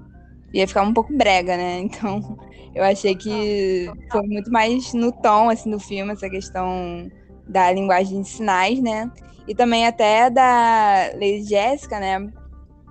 ia 0.53 0.67
ficar 0.69 0.83
um 0.83 0.95
pouco 0.95 1.17
brega, 1.17 1.57
né? 1.57 1.81
Então, 1.87 2.39
eu 2.75 2.83
achei 2.83 3.15
que 3.15 3.91
foi 4.11 4.23
muito 4.23 4.51
mais 4.51 4.93
no 4.95 5.13
tom, 5.13 5.49
assim, 5.49 5.71
do 5.71 5.79
filme, 5.79 6.13
essa 6.13 6.29
questão 6.29 7.09
da 7.49 7.71
linguagem 7.73 8.23
de 8.23 8.29
sinais, 8.29 8.81
né? 8.81 9.11
E 9.47 9.55
também 9.55 9.87
até 9.87 10.31
da 10.31 11.11
Lady 11.15 11.45
Jessica, 11.45 12.01
né? 12.01 12.33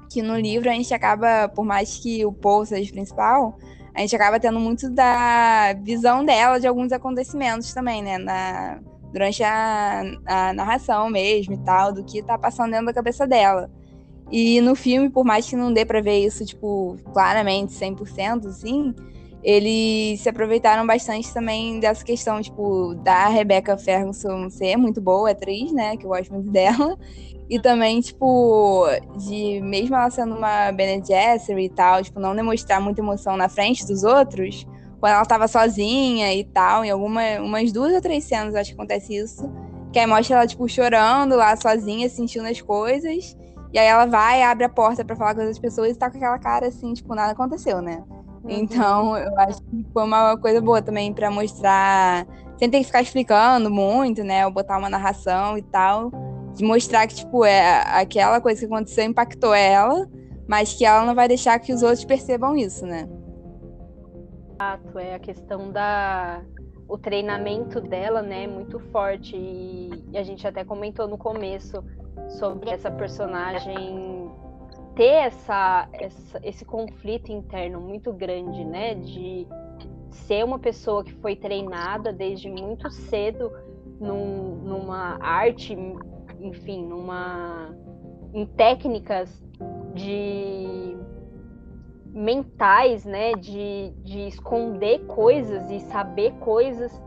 Que 0.10 0.22
no 0.22 0.38
livro 0.38 0.70
a 0.70 0.74
gente 0.74 0.94
acaba, 0.94 1.50
por 1.50 1.66
mais 1.66 1.98
que 1.98 2.26
o 2.26 2.32
Paul 2.32 2.66
seja 2.66 2.90
o 2.90 2.94
principal, 2.94 3.58
a 3.94 4.02
gente 4.02 4.16
acaba 4.16 4.40
tendo 4.40 4.60
muito 4.60 4.90
da 4.90 5.74
visão 5.82 6.24
dela 6.24 6.60
de 6.60 6.68
alguns 6.68 6.92
acontecimentos 6.92 7.74
também, 7.74 8.02
né? 8.02 8.18
Na, 8.18 8.80
durante 9.14 9.44
a, 9.44 10.02
a 10.26 10.54
narração 10.54 11.10
mesmo 11.10 11.54
e 11.54 11.58
tal, 11.60 11.94
do 11.94 12.04
que 12.04 12.24
tá 12.24 12.38
passando 12.38 12.72
dentro 12.72 12.88
da 12.88 12.94
cabeça 12.94 13.28
dela. 13.28 13.70
E 14.32 14.60
no 14.62 14.76
filme, 14.76 15.10
por 15.10 15.24
mais 15.24 15.48
que 15.48 15.56
não 15.56 15.72
dê 15.72 15.86
para 15.86 16.02
ver 16.02 16.26
isso, 16.26 16.44
tipo, 16.44 16.98
claramente, 17.14 17.72
100%, 17.74 18.48
assim, 18.48 18.94
eles 19.44 20.22
se 20.22 20.30
aproveitaram 20.30 20.88
bastante 20.88 21.32
também 21.32 21.80
dessa 21.80 22.04
questão, 22.04 22.42
tipo, 22.42 22.96
da 22.96 23.28
Rebecca 23.28 23.78
Ferguson 23.78 24.50
ser 24.50 24.76
muito 24.76 25.00
boa 25.00 25.30
atriz, 25.30 25.72
né, 25.72 25.96
que 25.96 26.06
eu 26.06 26.10
gosto 26.10 26.34
muito 26.34 26.50
dela, 26.50 26.98
e 27.48 27.60
também, 27.60 28.02
tipo, 28.02 28.88
de 29.18 29.62
mesmo 29.62 29.96
ela 29.96 30.10
sendo 30.10 30.36
uma 30.36 30.72
Bene 30.72 31.06
Gesserit 31.06 31.66
e 31.66 31.70
tal, 31.70 32.02
tipo, 32.02 32.20
não 32.20 32.36
demonstrar 32.36 32.82
muita 32.82 33.02
emoção 33.02 33.38
na 33.38 33.48
frente 33.48 33.86
dos 33.86 34.04
outros, 34.04 34.66
quando 35.04 35.16
ela 35.16 35.26
tava 35.26 35.50
sozinha 35.50 36.34
e 36.34 36.46
tal, 36.46 36.86
em 36.86 36.90
algumas 36.90 37.38
umas 37.42 37.74
duas 37.74 37.94
ou 37.94 38.00
três 38.00 38.24
cenas 38.24 38.56
acho 38.56 38.70
que 38.70 38.76
acontece 38.76 39.14
isso. 39.14 39.52
Que 39.92 40.00
aí 40.00 40.08
mostra 40.08 40.38
ela, 40.38 40.48
tipo, 40.48 40.66
chorando 40.70 41.36
lá 41.36 41.58
sozinha, 41.58 42.08
sentindo 42.08 42.48
as 42.48 42.62
coisas. 42.62 43.36
E 43.74 43.78
aí 43.78 43.86
ela 43.86 44.06
vai, 44.06 44.42
abre 44.42 44.64
a 44.64 44.70
porta 44.70 45.04
para 45.04 45.14
falar 45.18 45.36
com 45.36 45.42
as 45.42 45.60
pessoas 45.60 45.90
e 45.90 45.96
tá 45.96 46.10
com 46.10 46.16
aquela 46.16 46.40
cara 46.40 46.68
assim, 46.68 46.94
tipo, 46.94 47.14
nada 47.14 47.34
aconteceu, 47.34 47.82
né? 47.82 48.02
Uhum. 48.46 48.50
Então, 48.50 49.18
eu 49.18 49.38
acho 49.42 49.62
que 49.64 49.86
foi 49.92 50.04
uma 50.06 50.38
coisa 50.38 50.62
boa 50.62 50.82
também 50.82 51.14
para 51.14 51.30
mostrar, 51.30 52.26
sem 52.58 52.70
ter 52.70 52.78
que 52.78 52.86
ficar 52.86 53.02
explicando 53.02 53.70
muito, 53.70 54.24
né? 54.24 54.46
Ou 54.46 54.54
botar 54.54 54.78
uma 54.78 54.90
narração 54.90 55.58
e 55.58 55.64
tal, 55.64 56.14
de 56.56 56.64
mostrar 56.64 57.06
que, 57.08 57.16
tipo, 57.16 57.44
é 57.44 57.84
aquela 57.88 58.40
coisa 58.40 58.58
que 58.58 58.74
aconteceu 58.74 59.04
impactou 59.04 59.54
ela, 59.54 60.10
mas 60.48 60.74
que 60.74 60.86
ela 60.86 61.04
não 61.04 61.14
vai 61.14 61.28
deixar 61.28 61.60
que 61.60 61.74
os 61.74 61.84
outros 61.84 62.06
percebam 62.06 62.56
isso, 62.56 62.86
né? 62.86 63.06
Exato, 64.56 65.00
é 65.00 65.16
a 65.16 65.20
questão 65.20 65.72
da 65.72 66.44
o 66.88 66.98
treinamento 66.98 67.80
dela, 67.82 68.22
né, 68.22 68.46
muito 68.46 68.78
forte 68.78 69.36
e, 69.36 69.90
e 70.12 70.18
a 70.18 70.22
gente 70.22 70.46
até 70.46 70.64
comentou 70.64 71.08
no 71.08 71.18
começo 71.18 71.84
sobre 72.38 72.70
essa 72.70 72.92
personagem 72.92 74.30
ter 74.96 75.26
essa, 75.26 75.88
essa, 75.94 76.40
esse 76.44 76.66
conflito 76.66 77.32
interno 77.32 77.82
muito 77.82 78.14
grande, 78.14 78.64
né? 78.64 78.96
De 78.96 79.48
ser 80.12 80.46
uma 80.46 80.60
pessoa 80.60 81.04
que 81.04 81.14
foi 81.14 81.36
treinada 81.36 82.14
desde 82.14 82.50
muito 82.50 82.90
cedo 82.92 83.52
num, 84.00 84.56
numa 84.64 85.18
arte, 85.20 85.76
enfim, 86.40 86.86
numa 86.86 87.76
em 88.34 88.46
técnicas 88.46 89.44
de 89.94 90.96
mentais, 92.14 93.04
né? 93.06 93.34
De, 93.34 93.92
de 94.04 94.28
esconder 94.28 95.00
coisas 95.08 95.70
e 95.72 95.80
saber 95.80 96.32
coisas 96.40 97.02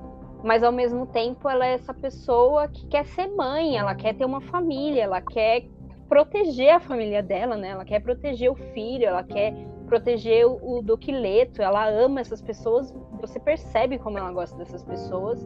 mas 0.47 0.63
ao 0.63 0.71
mesmo 0.71 1.07
tempo 1.07 1.49
ela 1.49 1.67
é 1.67 1.73
essa 1.73 1.93
pessoa 1.93 2.69
que 2.69 2.87
quer 2.87 3.05
ser 3.07 3.27
mãe, 3.35 3.77
ela 3.77 3.97
quer 3.97 4.15
ter 4.15 4.25
uma 4.25 4.41
família, 4.41 5.03
ela 5.03 5.21
quer 5.21 5.65
proteger 6.09 6.71
a 6.71 6.79
família 6.79 7.21
dela, 7.21 7.57
né? 7.57 7.71
Ela 7.71 7.85
quer 7.85 8.01
proteger 8.01 8.51
o 8.51 8.55
filho, 8.55 9.07
ela 9.07 9.25
quer 9.25 9.53
proteger 9.87 10.47
o, 10.47 10.79
o 10.79 10.83
Doquileto, 10.83 11.63
ela 11.63 11.89
ama 11.89 12.21
essas 12.21 12.41
pessoas, 12.41 12.95
você 13.21 13.41
percebe 13.41 13.99
como 13.99 14.19
ela 14.19 14.31
gosta 14.31 14.57
dessas 14.57 14.85
pessoas, 14.85 15.45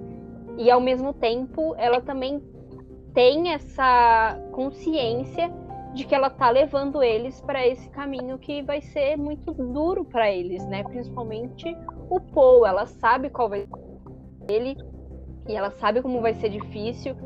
e 0.59 0.71
ao 0.71 0.81
mesmo 0.81 1.15
tempo 1.15 1.75
ela 1.79 2.01
também 2.01 2.43
tem 3.15 3.53
essa 3.53 4.39
consciência 4.53 5.51
de 5.95 6.05
que 6.05 6.15
ela 6.15 6.31
tá 6.31 6.51
levando 6.51 7.03
eles 7.03 7.41
para 7.41 7.67
esse 7.67 7.89
caminho 7.91 8.39
que 8.39 8.63
vai 8.63 8.81
ser 8.81 9.17
muito 9.17 9.53
duro 9.53 10.05
para 10.05 10.31
eles, 10.31 10.65
né? 10.67 10.85
Principalmente 10.85 11.77
o 12.09 12.21
Paul, 12.21 12.67
ela 12.67 12.87
sabe 12.87 13.29
qual 13.31 13.49
vai 13.49 13.67
ser 13.67 14.55
ele 14.55 14.77
e 15.49 15.55
ela 15.55 15.71
sabe 15.73 16.01
como 16.03 16.21
vai 16.21 16.35
ser 16.35 16.49
difícil 16.49 17.17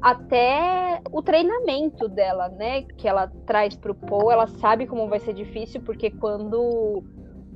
até 0.00 1.00
o 1.12 1.22
treinamento 1.22 2.08
dela, 2.08 2.48
né, 2.48 2.82
que 2.82 3.06
ela 3.06 3.30
traz 3.46 3.76
para 3.76 3.92
o 3.92 3.94
Paul, 3.94 4.30
ela 4.30 4.46
sabe 4.46 4.86
como 4.86 5.08
vai 5.08 5.20
ser 5.20 5.34
difícil 5.34 5.82
porque 5.82 6.10
quando 6.10 7.04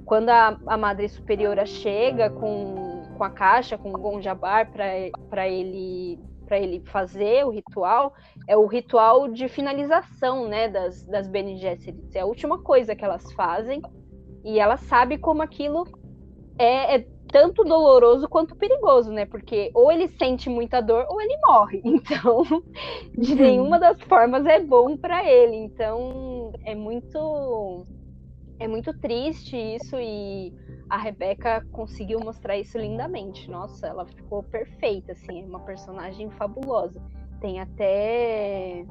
quando 0.04 0.28
a, 0.28 0.58
a 0.66 0.76
Madre 0.76 1.08
Superiora 1.08 1.64
chega 1.64 2.28
com, 2.28 3.04
com 3.16 3.24
a 3.24 3.30
caixa, 3.30 3.78
com 3.78 3.88
o 3.88 3.98
Gonjabar 3.98 4.70
para 4.70 5.48
ele 5.48 6.18
para 6.44 6.58
ele 6.58 6.80
fazer 6.86 7.44
o 7.44 7.50
ritual, 7.50 8.14
é 8.46 8.56
o 8.56 8.66
ritual 8.66 9.28
de 9.28 9.48
finalização, 9.48 10.46
né, 10.46 10.68
das, 10.68 11.04
das 11.04 11.28
Bene 11.28 11.56
Gesserits. 11.56 12.14
É 12.14 12.20
a 12.20 12.26
última 12.26 12.58
coisa 12.58 12.94
que 12.94 13.04
elas 13.04 13.32
fazem 13.32 13.82
e 14.44 14.58
ela 14.58 14.76
sabe 14.76 15.18
como 15.18 15.42
aquilo 15.42 15.86
é, 16.58 16.96
é 16.96 17.06
tanto 17.34 17.64
doloroso 17.64 18.28
quanto 18.28 18.54
perigoso, 18.54 19.10
né? 19.10 19.26
Porque 19.26 19.70
ou 19.74 19.90
ele 19.90 20.06
sente 20.06 20.48
muita 20.48 20.80
dor 20.80 21.04
ou 21.08 21.20
ele 21.20 21.36
morre. 21.46 21.82
Então, 21.84 22.44
de 23.16 23.34
nenhuma 23.34 23.78
das 23.78 24.00
formas 24.02 24.46
é 24.46 24.60
bom 24.60 24.96
para 24.96 25.24
ele. 25.28 25.56
Então, 25.56 26.52
é 26.64 26.74
muito 26.74 27.86
é 28.58 28.68
muito 28.68 28.92
triste 28.94 29.56
isso 29.56 29.96
e 29.96 30.52
a 30.88 30.96
Rebeca 30.96 31.64
conseguiu 31.72 32.20
mostrar 32.20 32.56
isso 32.56 32.78
lindamente. 32.78 33.50
Nossa, 33.50 33.86
ela 33.86 34.06
ficou 34.06 34.42
perfeita, 34.42 35.12
assim, 35.12 35.42
é 35.42 35.44
uma 35.44 35.60
personagem 35.60 36.30
fabulosa. 36.30 37.00
Tem 37.40 37.60
até 37.60 38.84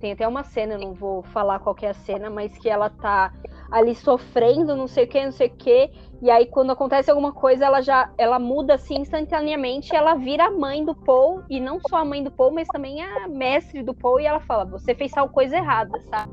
tem 0.00 0.12
até 0.12 0.28
uma 0.28 0.44
cena, 0.44 0.74
eu 0.74 0.78
não 0.78 0.94
vou 0.94 1.22
falar 1.24 1.58
qual 1.58 1.74
é 1.82 1.88
a 1.88 1.94
cena, 1.94 2.30
mas 2.30 2.56
que 2.56 2.68
ela 2.68 2.88
tá 2.88 3.32
ali 3.70 3.94
sofrendo, 3.94 4.76
não 4.76 4.86
sei 4.86 5.04
o 5.04 5.08
que, 5.08 5.24
não 5.24 5.32
sei 5.32 5.48
o 5.48 5.56
que, 5.56 5.90
e 6.20 6.30
aí 6.30 6.46
quando 6.46 6.72
acontece 6.72 7.10
alguma 7.10 7.32
coisa, 7.32 7.64
ela 7.64 7.80
já 7.80 8.12
ela 8.18 8.38
muda 8.38 8.74
assim 8.74 9.00
instantaneamente, 9.00 9.94
ela 9.94 10.14
vira 10.14 10.46
a 10.46 10.50
mãe 10.50 10.84
do 10.84 10.94
Paul, 10.94 11.42
e 11.48 11.60
não 11.60 11.78
só 11.88 11.98
a 11.98 12.04
mãe 12.04 12.22
do 12.22 12.30
Paul, 12.30 12.52
mas 12.52 12.66
também 12.68 13.02
a 13.02 13.28
mestre 13.28 13.82
do 13.82 13.94
Paul, 13.94 14.20
e 14.20 14.26
ela 14.26 14.40
fala: 14.40 14.64
"Você 14.64 14.94
fez 14.94 15.12
tal 15.12 15.28
coisa 15.28 15.56
errada", 15.56 15.98
sabe? 16.10 16.32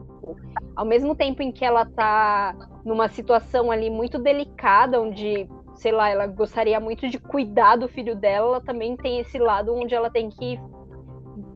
Ao 0.75 0.85
mesmo 0.85 1.15
tempo 1.15 1.41
em 1.41 1.51
que 1.51 1.63
ela 1.63 1.85
tá 1.85 2.55
numa 2.83 3.07
situação 3.07 3.71
ali 3.71 3.89
muito 3.89 4.17
delicada, 4.19 4.99
onde 4.99 5.47
sei 5.75 5.91
lá, 5.91 6.09
ela 6.09 6.25
gostaria 6.25 6.79
muito 6.79 7.07
de 7.09 7.19
cuidar 7.19 7.75
do 7.75 7.87
filho 7.87 8.15
dela, 8.15 8.47
ela 8.47 8.61
também 8.61 8.95
tem 8.95 9.19
esse 9.19 9.37
lado 9.37 9.73
onde 9.75 9.93
ela 9.93 10.09
tem 10.09 10.29
que 10.29 10.59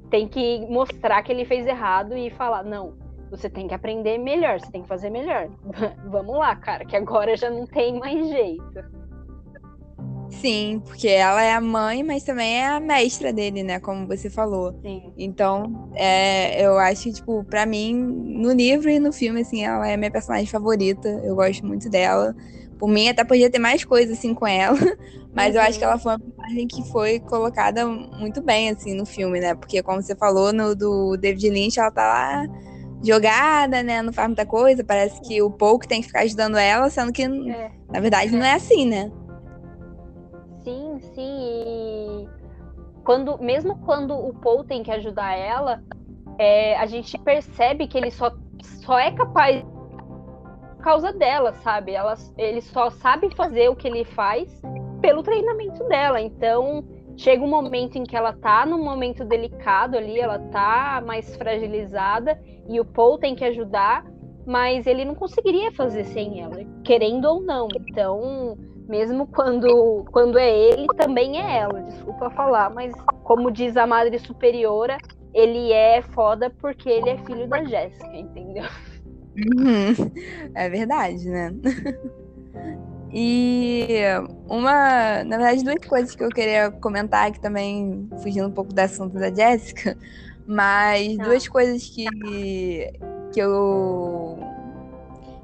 tem 0.09 0.27
que 0.27 0.65
mostrar 0.69 1.21
que 1.21 1.31
ele 1.31 1.45
fez 1.45 1.67
errado 1.67 2.17
e 2.17 2.29
falar, 2.31 2.63
não, 2.63 2.93
você 3.29 3.49
tem 3.49 3.67
que 3.67 3.73
aprender 3.73 4.17
melhor, 4.17 4.59
você 4.59 4.71
tem 4.71 4.81
que 4.81 4.87
fazer 4.87 5.09
melhor. 5.09 5.49
Vamos 6.09 6.37
lá, 6.37 6.55
cara, 6.55 6.85
que 6.85 6.95
agora 6.95 7.35
já 7.35 7.49
não 7.49 7.65
tem 7.65 7.99
mais 7.99 8.27
jeito. 8.29 8.99
Sim, 10.29 10.81
porque 10.85 11.07
ela 11.07 11.43
é 11.43 11.53
a 11.53 11.59
mãe, 11.59 12.03
mas 12.03 12.23
também 12.23 12.59
é 12.59 12.67
a 12.67 12.79
mestra 12.79 13.33
dele, 13.33 13.63
né? 13.63 13.79
Como 13.79 14.07
você 14.07 14.29
falou. 14.29 14.73
Sim. 14.81 15.11
Então, 15.17 15.89
é, 15.95 16.63
eu 16.63 16.77
acho 16.77 17.03
que, 17.03 17.13
tipo, 17.13 17.43
pra 17.43 17.65
mim, 17.65 17.95
no 17.95 18.51
livro 18.53 18.89
e 18.89 18.99
no 18.99 19.11
filme, 19.11 19.41
assim, 19.41 19.65
ela 19.65 19.87
é 19.87 19.95
a 19.95 19.97
minha 19.97 20.11
personagem 20.11 20.45
favorita. 20.45 21.07
Eu 21.23 21.35
gosto 21.35 21.65
muito 21.65 21.89
dela. 21.89 22.35
Por 22.77 22.87
mim, 22.87 23.09
até 23.09 23.23
podia 23.23 23.49
ter 23.49 23.59
mais 23.59 23.83
coisas, 23.83 24.17
assim, 24.17 24.33
com 24.33 24.47
ela. 24.47 24.77
Mas 25.33 25.55
uhum. 25.55 25.61
eu 25.61 25.67
acho 25.67 25.79
que 25.79 25.83
ela 25.83 25.97
foi 25.97 26.13
uma 26.13 26.19
personagem 26.19 26.67
que 26.67 26.91
foi 26.91 27.19
colocada 27.19 27.85
muito 27.85 28.41
bem, 28.41 28.69
assim, 28.69 28.93
no 28.93 29.05
filme, 29.05 29.39
né? 29.39 29.55
Porque, 29.55 29.81
como 29.81 30.01
você 30.01 30.15
falou, 30.15 30.53
no 30.53 30.75
do 30.75 31.17
David 31.17 31.49
Lynch, 31.49 31.79
ela 31.79 31.91
tá 31.91 32.03
lá 32.03 32.47
jogada, 33.03 33.81
né? 33.83 34.01
Não 34.01 34.13
faz 34.13 34.27
muita 34.27 34.45
coisa. 34.45 34.83
Parece 34.83 35.21
que 35.21 35.41
o 35.41 35.49
Paul 35.49 35.79
que 35.79 35.87
tem 35.87 36.01
que 36.01 36.07
ficar 36.07 36.21
ajudando 36.21 36.57
ela, 36.57 36.89
sendo 36.89 37.11
que, 37.11 37.23
é. 37.23 37.71
na 37.89 37.99
verdade, 37.99 38.31
não 38.31 38.45
é 38.45 38.53
assim, 38.53 38.85
né? 38.85 39.11
Sim, 40.63 40.99
sim. 41.13 41.37
E 41.39 42.27
quando, 43.03 43.37
mesmo 43.39 43.77
quando 43.79 44.13
o 44.13 44.33
Paul 44.33 44.63
tem 44.63 44.83
que 44.83 44.91
ajudar 44.91 45.35
ela, 45.35 45.81
é, 46.37 46.77
a 46.77 46.85
gente 46.85 47.17
percebe 47.17 47.87
que 47.87 47.97
ele 47.97 48.11
só, 48.11 48.31
só 48.61 48.99
é 48.99 49.11
capaz 49.11 49.63
por 49.63 50.83
causa 50.83 51.11
dela, 51.11 51.53
sabe? 51.63 51.93
Ela, 51.93 52.15
ele 52.37 52.61
só 52.61 52.89
sabe 52.89 53.33
fazer 53.35 53.69
o 53.69 53.75
que 53.75 53.87
ele 53.87 54.05
faz 54.05 54.49
pelo 55.01 55.23
treinamento 55.23 55.83
dela. 55.85 56.21
Então, 56.21 56.85
chega 57.19 57.43
um 57.43 57.49
momento 57.49 57.97
em 57.97 58.03
que 58.03 58.15
ela 58.15 58.31
tá 58.31 58.65
num 58.65 58.81
momento 58.81 59.25
delicado 59.25 59.97
ali, 59.97 60.19
ela 60.19 60.39
tá 60.39 61.03
mais 61.05 61.35
fragilizada 61.35 62.41
e 62.67 62.79
o 62.79 62.85
Paul 62.85 63.17
tem 63.17 63.35
que 63.35 63.43
ajudar, 63.43 64.05
mas 64.45 64.87
ele 64.87 65.03
não 65.03 65.13
conseguiria 65.13 65.69
fazer 65.73 66.05
sem 66.05 66.41
ela, 66.41 66.63
querendo 66.81 67.25
ou 67.25 67.41
não. 67.41 67.67
Então, 67.75 68.57
mesmo 68.87 69.27
quando 69.27 70.05
quando 70.13 70.39
é 70.39 70.49
ele, 70.49 70.87
também 70.95 71.41
é 71.41 71.57
ela. 71.57 71.81
Desculpa 71.81 72.29
falar, 72.29 72.69
mas 72.69 72.95
como 73.23 73.51
diz 73.51 73.75
a 73.75 73.85
Madre 73.85 74.17
Superiora, 74.17 74.97
ele 75.33 75.73
é 75.73 76.01
foda 76.01 76.49
porque 76.49 76.89
ele 76.89 77.09
é 77.09 77.17
filho 77.17 77.49
da 77.49 77.65
Jéssica, 77.65 78.15
entendeu? 78.15 78.63
Uhum. 79.35 79.93
É 80.55 80.69
verdade, 80.69 81.29
né? 81.29 81.53
E 83.11 83.87
uma, 84.47 85.23
na 85.23 85.37
verdade, 85.37 85.63
duas 85.63 85.85
coisas 85.87 86.15
que 86.15 86.23
eu 86.23 86.29
queria 86.29 86.69
comentar, 86.71 87.31
que 87.31 87.39
também 87.39 88.07
fugindo 88.21 88.47
um 88.47 88.51
pouco 88.51 88.73
do 88.73 88.79
assunto 88.79 89.17
da 89.17 89.33
Jéssica, 89.33 89.97
mas 90.45 91.17
tá. 91.17 91.23
duas 91.23 91.47
coisas 91.47 91.83
que, 91.83 92.05
que 93.31 93.39
eu. 93.39 94.37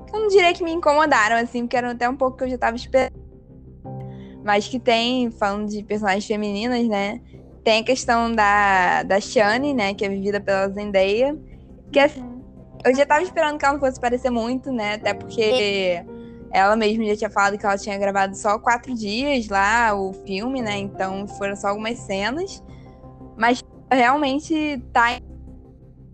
que 0.08 0.16
eu 0.16 0.20
não 0.20 0.28
diria 0.28 0.54
que 0.54 0.64
me 0.64 0.72
incomodaram, 0.72 1.38
assim, 1.38 1.62
porque 1.62 1.78
eram 1.78 1.90
até 1.90 2.08
um 2.08 2.16
pouco 2.16 2.38
que 2.38 2.44
eu 2.44 2.50
já 2.50 2.58
tava 2.58 2.76
esperando. 2.76 3.26
Mas 4.44 4.68
que 4.68 4.80
tem, 4.80 5.32
falando 5.32 5.68
de 5.68 5.82
personagens 5.82 6.28
femininas, 6.28 6.88
né? 6.88 7.20
Tem 7.64 7.82
a 7.82 7.84
questão 7.84 8.32
da, 8.32 9.02
da 9.02 9.20
Shani, 9.20 9.74
né? 9.74 9.96
Que 9.96 10.06
é 10.06 10.10
vivida 10.10 10.40
pela 10.40 10.70
Zendaya. 10.70 11.36
Que 11.92 11.98
assim, 11.98 12.24
eu 12.86 12.96
já 12.96 13.08
tava 13.08 13.24
esperando 13.24 13.58
que 13.58 13.66
ela 13.66 13.74
não 13.74 13.80
fosse 13.80 14.00
parecer 14.00 14.30
muito, 14.30 14.72
né? 14.72 14.94
Até 14.94 15.16
porque 15.16 16.06
ela 16.52 16.76
mesma 16.76 17.06
já 17.06 17.16
tinha 17.16 17.30
falado 17.30 17.58
que 17.58 17.66
ela 17.66 17.78
tinha 17.78 17.98
gravado 17.98 18.36
só 18.36 18.58
quatro 18.58 18.94
dias 18.94 19.48
lá 19.48 19.94
o 19.94 20.14
filme, 20.26 20.62
né? 20.62 20.78
Então 20.78 21.28
foram 21.28 21.56
só 21.56 21.68
algumas 21.68 22.00
cenas. 22.00 22.64
Mas 23.38 23.64
realmente 23.92 24.82
tá 24.94 25.18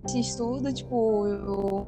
em 0.10 0.20
estudo, 0.20 0.74
tipo, 0.74 1.86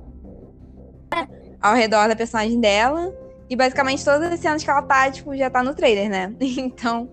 ao 1.61 1.75
redor 1.75 2.07
da 2.07 2.15
personagem 2.15 2.59
dela. 2.59 3.13
E 3.49 3.55
basicamente 3.55 4.03
todas 4.03 4.31
as 4.31 4.39
cenas 4.39 4.63
que 4.63 4.69
ela 4.69 4.81
tá, 4.81 5.09
tipo, 5.11 5.35
já 5.35 5.49
tá 5.49 5.63
no 5.63 5.73
trailer, 5.73 6.09
né? 6.09 6.33
Então, 6.39 7.09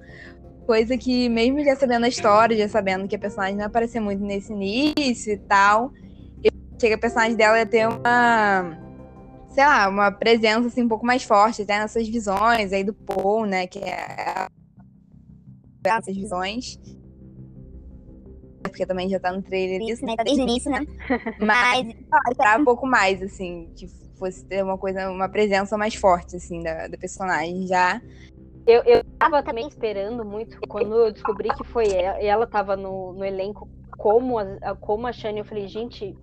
coisa 0.67 0.97
que 0.97 1.29
mesmo 1.29 1.65
já 1.65 1.75
sabendo 1.75 2.05
a 2.05 2.09
história, 2.09 2.57
já 2.57 2.69
sabendo 2.69 3.09
que 3.09 3.17
a 3.17 3.19
personagem 3.19 3.57
não 3.57 3.65
aparecer 3.65 4.01
muito 4.01 4.23
nesse 4.23 4.53
início 4.53 5.33
e 5.33 5.39
tal, 5.39 5.93
chega 6.81 6.95
a 6.95 6.99
personagem 6.99 7.37
dela 7.37 7.61
a 7.61 7.67
ter 7.67 7.89
uma 7.89 8.90
sei 9.51 9.65
lá, 9.65 9.89
uma 9.89 10.11
presença 10.11 10.69
assim 10.69 10.83
um 10.83 10.89
pouco 10.89 11.05
mais 11.05 11.23
forte 11.23 11.63
até 11.63 11.79
nessas 11.79 12.09
visões 12.09 12.73
aí 12.73 12.85
do 12.85 12.95
Paul, 12.95 13.45
né, 13.47 13.67
que 13.67 13.79
é 13.79 14.47
essas 15.85 16.17
visões. 16.17 16.79
Porque 18.63 18.87
também 18.87 19.09
já 19.09 19.19
tá 19.19 19.33
no 19.33 19.43
trailer 19.43 19.81
isso, 19.83 20.05
né? 20.05 20.15
Tá 20.17 20.23
desde 20.23 20.43
o 20.43 20.45
início, 20.45 20.71
né? 20.71 20.81
Mas 21.41 21.89
esperava 22.31 22.61
um 22.61 22.65
pouco 22.65 22.87
mais, 22.87 23.23
assim, 23.23 23.73
que 23.75 23.89
fosse 24.19 24.45
ter 24.45 24.63
uma 24.63 24.77
coisa, 24.77 25.11
uma 25.11 25.29
presença 25.29 25.79
mais 25.79 25.95
forte, 25.95 26.37
assim, 26.37 26.63
da, 26.63 26.87
da 26.87 26.99
personagem 26.99 27.67
já. 27.67 28.01
Eu, 28.67 28.83
eu 28.85 29.03
tava 29.19 29.43
também 29.43 29.67
esperando 29.67 30.25
muito 30.25 30.61
quando 30.69 30.95
eu 30.95 31.13
descobri 31.13 31.49
que 31.57 31.65
foi 31.65 31.91
ela, 31.91 32.23
ela 32.23 32.47
tava 32.47 32.77
no, 32.77 33.15
no 33.15 33.25
elenco 33.25 33.69
como 33.97 34.39
a, 34.39 34.77
como 34.79 35.07
a 35.07 35.13
Shane, 35.13 35.41
eu 35.41 35.45
falei, 35.45 35.67
gente, 35.67 36.15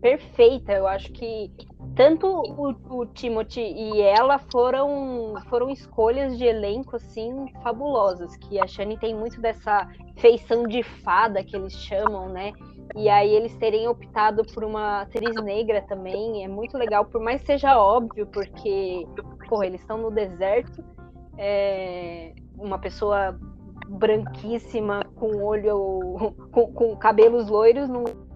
perfeita. 0.00 0.72
Eu 0.72 0.86
acho 0.86 1.12
que 1.12 1.50
tanto 1.94 2.26
o, 2.26 3.00
o 3.00 3.06
Timothy 3.06 3.60
e 3.60 4.00
ela 4.00 4.38
foram 4.38 5.34
foram 5.48 5.70
escolhas 5.70 6.36
de 6.36 6.44
elenco 6.44 6.96
assim 6.96 7.46
fabulosas, 7.62 8.36
que 8.36 8.58
a 8.58 8.66
Shane 8.66 8.98
tem 8.98 9.14
muito 9.14 9.40
dessa 9.40 9.88
feição 10.16 10.66
de 10.66 10.82
fada 10.82 11.44
que 11.44 11.56
eles 11.56 11.72
chamam, 11.72 12.28
né? 12.28 12.52
E 12.96 13.08
aí 13.08 13.32
eles 13.34 13.54
terem 13.56 13.86
optado 13.86 14.44
por 14.52 14.64
uma 14.64 15.02
atriz 15.02 15.34
negra 15.42 15.80
também 15.82 16.44
é 16.44 16.48
muito 16.48 16.76
legal, 16.76 17.04
por 17.04 17.20
mais 17.20 17.40
seja 17.42 17.78
óbvio, 17.78 18.26
porque 18.26 19.06
porra, 19.48 19.66
eles 19.66 19.80
estão 19.80 19.98
no 19.98 20.10
deserto, 20.10 20.84
é, 21.38 22.32
uma 22.58 22.78
pessoa 22.78 23.38
branquíssima 23.88 25.04
com 25.16 25.42
olho 25.42 26.34
com, 26.50 26.72
com 26.72 26.96
cabelos 26.96 27.48
loiros 27.48 27.88
não 27.88 28.29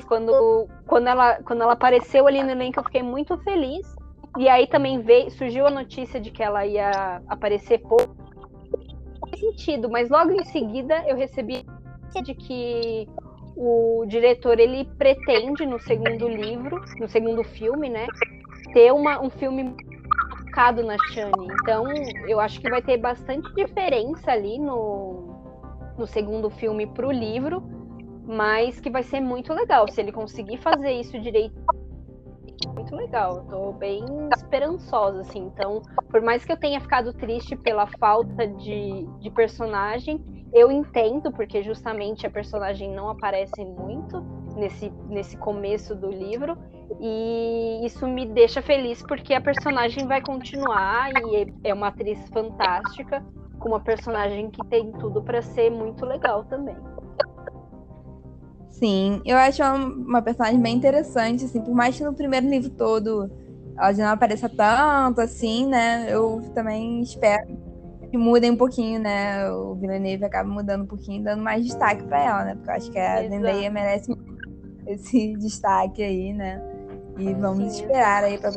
quando, 0.00 0.68
quando, 0.86 1.08
ela, 1.08 1.42
quando 1.42 1.62
ela 1.62 1.72
apareceu 1.72 2.26
ali 2.26 2.42
no 2.42 2.50
elenco, 2.50 2.78
eu 2.78 2.84
fiquei 2.84 3.02
muito 3.02 3.36
feliz. 3.38 3.86
E 4.38 4.48
aí 4.48 4.66
também 4.66 5.02
veio, 5.02 5.30
surgiu 5.30 5.66
a 5.66 5.70
notícia 5.70 6.18
de 6.18 6.30
que 6.30 6.42
ela 6.42 6.64
ia 6.64 7.20
aparecer 7.28 7.78
pouco. 7.80 8.16
Sentido, 9.38 9.90
mas 9.90 10.08
logo 10.08 10.30
em 10.30 10.44
seguida 10.44 11.02
eu 11.06 11.16
recebi 11.16 11.66
de 12.22 12.34
que 12.34 13.08
o 13.56 14.04
diretor 14.06 14.58
ele 14.58 14.84
pretende 14.96 15.66
no 15.66 15.80
segundo 15.80 16.28
livro, 16.28 16.80
no 16.98 17.08
segundo 17.08 17.42
filme, 17.42 17.88
né, 17.88 18.06
ter 18.72 18.92
uma, 18.92 19.20
um 19.20 19.30
filme 19.30 19.74
focado 20.44 20.84
na 20.84 20.96
Shani. 21.10 21.48
Então, 21.60 21.84
eu 22.28 22.38
acho 22.38 22.60
que 22.60 22.70
vai 22.70 22.82
ter 22.82 22.98
bastante 22.98 23.52
diferença 23.54 24.30
ali 24.30 24.58
no, 24.58 25.34
no 25.98 26.06
segundo 26.06 26.48
filme 26.50 26.86
para 26.86 27.06
o 27.06 27.10
livro 27.10 27.81
mas 28.32 28.80
que 28.80 28.90
vai 28.90 29.02
ser 29.02 29.20
muito 29.20 29.52
legal. 29.52 29.86
Se 29.88 30.00
ele 30.00 30.10
conseguir 30.10 30.56
fazer 30.56 30.92
isso 30.92 31.18
direito, 31.20 31.54
muito 32.74 32.96
legal. 32.96 33.36
Eu 33.36 33.44
tô 33.44 33.72
bem 33.72 34.04
esperançosa, 34.34 35.20
assim. 35.20 35.50
Então, 35.52 35.82
por 36.10 36.22
mais 36.22 36.44
que 36.44 36.52
eu 36.52 36.56
tenha 36.56 36.80
ficado 36.80 37.12
triste 37.12 37.54
pela 37.56 37.86
falta 37.98 38.46
de, 38.46 39.06
de 39.20 39.30
personagem, 39.30 40.22
eu 40.52 40.70
entendo, 40.70 41.30
porque 41.30 41.62
justamente 41.62 42.26
a 42.26 42.30
personagem 42.30 42.90
não 42.90 43.10
aparece 43.10 43.64
muito 43.64 44.20
nesse, 44.56 44.90
nesse 45.08 45.36
começo 45.36 45.94
do 45.94 46.08
livro. 46.08 46.56
E 47.00 47.84
isso 47.84 48.06
me 48.06 48.26
deixa 48.26 48.62
feliz 48.62 49.02
porque 49.02 49.34
a 49.34 49.40
personagem 49.40 50.06
vai 50.06 50.22
continuar 50.22 51.10
e 51.10 51.52
é 51.64 51.72
uma 51.72 51.88
atriz 51.88 52.28
fantástica, 52.28 53.24
com 53.58 53.68
uma 53.68 53.80
personagem 53.80 54.50
que 54.50 54.66
tem 54.68 54.92
tudo 54.92 55.22
para 55.22 55.40
ser 55.40 55.70
muito 55.70 56.04
legal 56.04 56.44
também. 56.44 56.76
Sim, 58.72 59.20
eu 59.24 59.36
acho 59.36 59.62
uma, 59.62 59.74
uma 59.76 60.22
personagem 60.22 60.60
bem 60.60 60.74
interessante, 60.74 61.44
assim, 61.44 61.60
por 61.60 61.74
mais 61.74 61.96
que 61.96 62.02
no 62.02 62.14
primeiro 62.14 62.48
livro 62.48 62.70
todo 62.70 63.30
ela 63.76 63.92
já 63.92 64.04
não 64.06 64.12
apareça 64.12 64.48
tanto, 64.48 65.20
assim, 65.20 65.66
né? 65.66 66.06
Eu 66.08 66.42
também 66.54 67.00
espero 67.02 67.42
que 68.10 68.18
mudem 68.18 68.50
um 68.50 68.56
pouquinho, 68.56 69.00
né? 69.00 69.50
O 69.50 69.74
Villeneuve 69.74 70.24
acaba 70.24 70.48
mudando 70.48 70.82
um 70.82 70.86
pouquinho, 70.86 71.22
dando 71.22 71.42
mais 71.42 71.64
destaque 71.64 72.02
para 72.04 72.22
ela, 72.22 72.44
né? 72.44 72.54
Porque 72.54 72.70
eu 72.70 72.74
acho 72.74 72.90
que 72.90 72.98
a 72.98 73.28
Zendaya 73.28 73.70
merece 73.70 74.12
esse 74.86 75.36
destaque 75.38 76.02
aí, 76.02 76.32
né? 76.32 76.60
E 77.18 77.32
vamos 77.34 77.72
Sim, 77.72 77.82
esperar 77.82 78.24
aí 78.24 78.38
para 78.38 78.52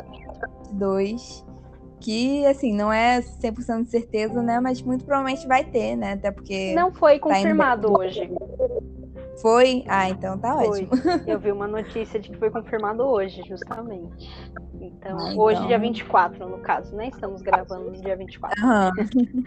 2 0.72 1.46
que 2.02 2.46
assim 2.46 2.72
não 2.74 2.94
é 2.94 3.20
100% 3.22 3.86
de 3.86 3.90
certeza, 3.90 4.42
né, 4.44 4.60
mas 4.60 4.80
muito 4.82 5.04
provavelmente 5.06 5.48
vai 5.48 5.64
ter, 5.64 5.96
né? 5.96 6.14
Até 6.14 6.32
porque 6.32 6.76
não 6.76 6.92
foi 6.92 7.18
tá 7.18 7.22
confirmado 7.22 7.92
tá 7.92 8.00
hoje. 8.00 8.30
Foi? 9.42 9.84
Ah, 9.88 10.10
então 10.10 10.38
tá 10.38 10.56
foi. 10.56 10.68
ótimo. 10.68 10.92
Eu 11.28 11.40
vi 11.40 11.52
uma 11.52 11.68
notícia 11.68 12.20
de 12.20 12.30
que 12.30 12.38
foi 12.38 12.50
confirmado 12.50 13.04
hoje, 13.04 13.42
justamente. 13.48 14.30
Então, 14.80 15.18
ah, 15.18 15.32
então... 15.32 15.40
hoje, 15.40 15.68
dia 15.68 15.78
24, 15.78 16.48
no 16.48 16.60
caso, 16.60 16.96
né? 16.96 17.10
Estamos 17.10 17.42
gravando 17.42 17.92
no 17.92 18.02
dia 18.02 18.16
24. 18.16 18.64
Uhum. 18.64 19.44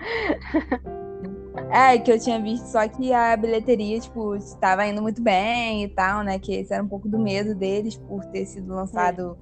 é, 1.72 1.98
que 1.98 2.12
eu 2.12 2.18
tinha 2.18 2.40
visto 2.40 2.66
só 2.66 2.86
que 2.86 3.12
a 3.12 3.36
bilheteria, 3.36 3.98
tipo, 3.98 4.34
estava 4.36 4.86
indo 4.86 5.00
muito 5.00 5.22
bem 5.22 5.84
e 5.84 5.88
tal, 5.88 6.22
né? 6.22 6.38
Que 6.38 6.54
esse 6.54 6.72
era 6.72 6.82
um 6.82 6.88
pouco 6.88 7.08
do 7.08 7.18
medo 7.18 7.54
deles 7.54 7.96
por 7.96 8.24
ter 8.26 8.44
sido 8.44 8.74
lançado 8.74 9.38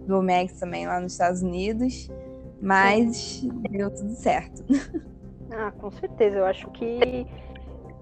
é. 0.00 0.04
do 0.04 0.22
Max 0.22 0.58
também 0.60 0.86
lá 0.86 1.00
nos 1.00 1.12
Estados 1.12 1.42
Unidos. 1.42 2.10
Mas 2.60 3.16
Sim. 3.16 3.48
deu 3.70 3.90
tudo 3.90 4.12
certo. 4.12 4.64
Ah, 5.48 5.70
com 5.70 5.90
certeza. 5.92 6.38
Eu 6.38 6.44
acho 6.44 6.68
que 6.72 7.24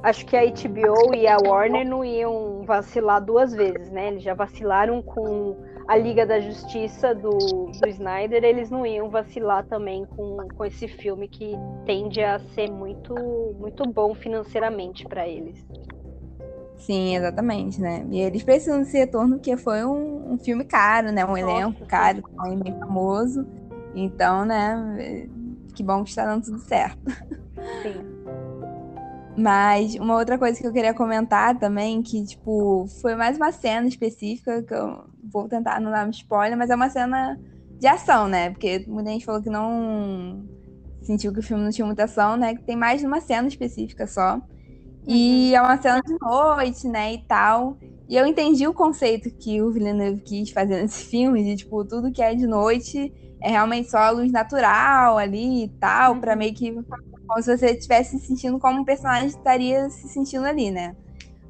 acho 0.04 0.26
que 0.26 0.36
a 0.36 0.44
HBO 0.44 1.14
e 1.14 1.26
a 1.26 1.38
Warner 1.38 1.88
não 1.88 2.04
iam 2.04 2.62
vacilar 2.64 3.24
duas 3.24 3.54
vezes, 3.54 3.90
né? 3.90 4.08
Eles 4.08 4.22
já 4.22 4.34
vacilaram 4.34 5.02
com 5.02 5.56
a 5.88 5.96
Liga 5.96 6.26
da 6.26 6.40
Justiça 6.40 7.14
do, 7.14 7.30
do 7.30 7.88
Snyder, 7.88 8.44
eles 8.44 8.70
não 8.70 8.86
iam 8.86 9.08
vacilar 9.08 9.66
também 9.66 10.04
com, 10.04 10.46
com 10.54 10.64
esse 10.64 10.86
filme 10.86 11.26
que 11.26 11.54
tende 11.86 12.22
a 12.22 12.38
ser 12.38 12.70
muito, 12.70 13.14
muito 13.58 13.82
bom 13.90 14.14
financeiramente 14.14 15.06
para 15.06 15.26
eles. 15.26 15.64
Sim, 16.78 17.16
exatamente, 17.16 17.80
né? 17.80 18.06
E 18.10 18.20
eles 18.20 18.42
precisam 18.42 18.80
desse 18.80 18.98
retorno 18.98 19.36
porque 19.36 19.56
foi 19.56 19.84
um, 19.84 20.34
um 20.34 20.38
filme 20.38 20.64
caro, 20.64 21.12
né? 21.12 21.24
Um 21.24 21.28
Nossa, 21.28 21.40
elenco 21.40 21.86
caro, 21.86 22.22
um 22.46 22.56
bem 22.58 22.78
famoso. 22.78 23.46
Então, 23.94 24.44
né? 24.44 25.28
Que 25.74 25.82
bom 25.82 26.04
que 26.04 26.10
está 26.10 26.26
dando 26.26 26.44
tudo 26.44 26.58
certo. 26.58 27.00
Sim. 27.82 28.13
Mas 29.36 29.96
uma 29.96 30.16
outra 30.16 30.38
coisa 30.38 30.60
que 30.60 30.66
eu 30.66 30.72
queria 30.72 30.94
comentar 30.94 31.58
também, 31.58 32.02
que, 32.02 32.24
tipo, 32.24 32.86
foi 33.00 33.16
mais 33.16 33.36
uma 33.36 33.50
cena 33.50 33.88
específica, 33.88 34.62
que 34.62 34.72
eu 34.72 35.04
vou 35.24 35.48
tentar 35.48 35.80
não 35.80 35.90
dar 35.90 36.06
um 36.06 36.10
spoiler, 36.10 36.56
mas 36.56 36.70
é 36.70 36.74
uma 36.74 36.88
cena 36.88 37.38
de 37.78 37.86
ação, 37.86 38.28
né? 38.28 38.50
Porque 38.50 38.84
muita 38.86 39.10
gente 39.10 39.24
falou 39.24 39.42
que 39.42 39.50
não 39.50 40.44
sentiu 41.02 41.32
que 41.32 41.40
o 41.40 41.42
filme 41.42 41.64
não 41.64 41.70
tinha 41.70 41.84
muita 41.84 42.04
ação, 42.04 42.36
né? 42.36 42.54
Que 42.54 42.62
tem 42.62 42.76
mais 42.76 43.00
de 43.00 43.06
uma 43.06 43.20
cena 43.20 43.48
específica 43.48 44.06
só. 44.06 44.40
E 45.06 45.50
uhum. 45.50 45.56
é 45.56 45.62
uma 45.62 45.76
cena 45.82 46.00
de 46.00 46.16
noite, 46.20 46.88
né? 46.88 47.14
E 47.14 47.18
tal. 47.18 47.76
E 48.08 48.16
eu 48.16 48.26
entendi 48.26 48.66
o 48.68 48.74
conceito 48.74 49.30
que 49.30 49.60
o 49.60 49.72
Villeneuve 49.72 50.20
quis 50.20 50.50
fazer 50.50 50.80
nesse 50.82 51.04
filme, 51.06 51.42
de, 51.42 51.56
tipo, 51.56 51.84
tudo 51.84 52.12
que 52.12 52.22
é 52.22 52.34
de 52.34 52.46
noite 52.46 53.12
é 53.42 53.50
realmente 53.50 53.90
só 53.90 53.98
a 53.98 54.10
luz 54.10 54.32
natural 54.32 55.18
ali 55.18 55.64
e 55.64 55.68
tal, 55.68 56.14
uhum. 56.14 56.20
para 56.20 56.34
meio 56.34 56.54
que 56.54 56.72
como 57.26 57.42
se 57.42 57.56
você 57.56 57.70
estivesse 57.72 58.18
se 58.18 58.26
sentindo 58.26 58.58
como 58.58 58.80
um 58.80 58.84
personagem 58.84 59.28
estaria 59.28 59.88
se 59.90 60.08
sentindo 60.08 60.46
ali, 60.46 60.70
né? 60.70 60.94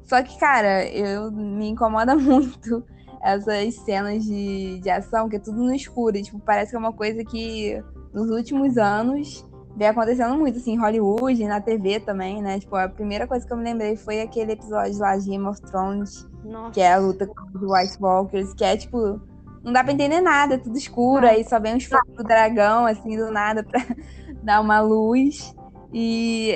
Só 0.03 0.21
que, 0.21 0.37
cara, 0.39 0.87
eu 0.87 1.31
me 1.31 1.69
incomoda 1.69 2.15
muito 2.15 2.83
essas 3.21 3.73
cenas 3.75 4.23
de, 4.23 4.79
de 4.79 4.89
ação, 4.89 5.27
que 5.27 5.35
é 5.35 5.39
tudo 5.39 5.57
no 5.57 5.73
escuro. 5.73 6.15
E, 6.15 6.23
tipo, 6.23 6.39
parece 6.39 6.71
que 6.71 6.75
é 6.75 6.79
uma 6.79 6.93
coisa 6.93 7.23
que 7.23 7.81
nos 8.13 8.29
últimos 8.29 8.77
anos 8.77 9.45
vem 9.75 9.87
acontecendo 9.87 10.37
muito, 10.37 10.57
assim, 10.57 10.73
em 10.73 10.79
Hollywood, 10.79 11.43
na 11.45 11.59
TV 11.59 11.99
também, 11.99 12.41
né? 12.41 12.59
Tipo, 12.59 12.75
a 12.75 12.87
primeira 12.87 13.27
coisa 13.27 13.45
que 13.45 13.51
eu 13.51 13.57
me 13.57 13.63
lembrei 13.63 13.95
foi 13.95 14.21
aquele 14.21 14.53
episódio 14.53 14.97
lá 14.99 15.17
de 15.17 15.29
Game 15.29 15.45
of 15.45 15.61
Thrones, 15.63 16.27
Nossa. 16.43 16.71
que 16.71 16.81
é 16.81 16.93
a 16.93 16.97
luta 16.97 17.27
contra 17.27 17.57
os 17.57 17.71
White 17.71 17.97
Walkers, 17.99 18.53
que 18.53 18.63
é, 18.63 18.77
tipo, 18.77 19.19
não 19.63 19.73
dá 19.73 19.83
pra 19.83 19.91
entender 19.91 20.21
nada, 20.21 20.55
é 20.55 20.57
tudo 20.57 20.77
escuro, 20.77 21.25
aí 21.25 21.43
só 21.43 21.59
vem 21.59 21.75
os 21.75 21.83
fogos 21.85 22.15
do 22.15 22.23
dragão, 22.23 22.85
assim, 22.85 23.17
do 23.17 23.31
nada, 23.31 23.63
pra 23.63 23.81
dar 24.43 24.61
uma 24.61 24.79
luz. 24.79 25.53
E, 25.97 26.53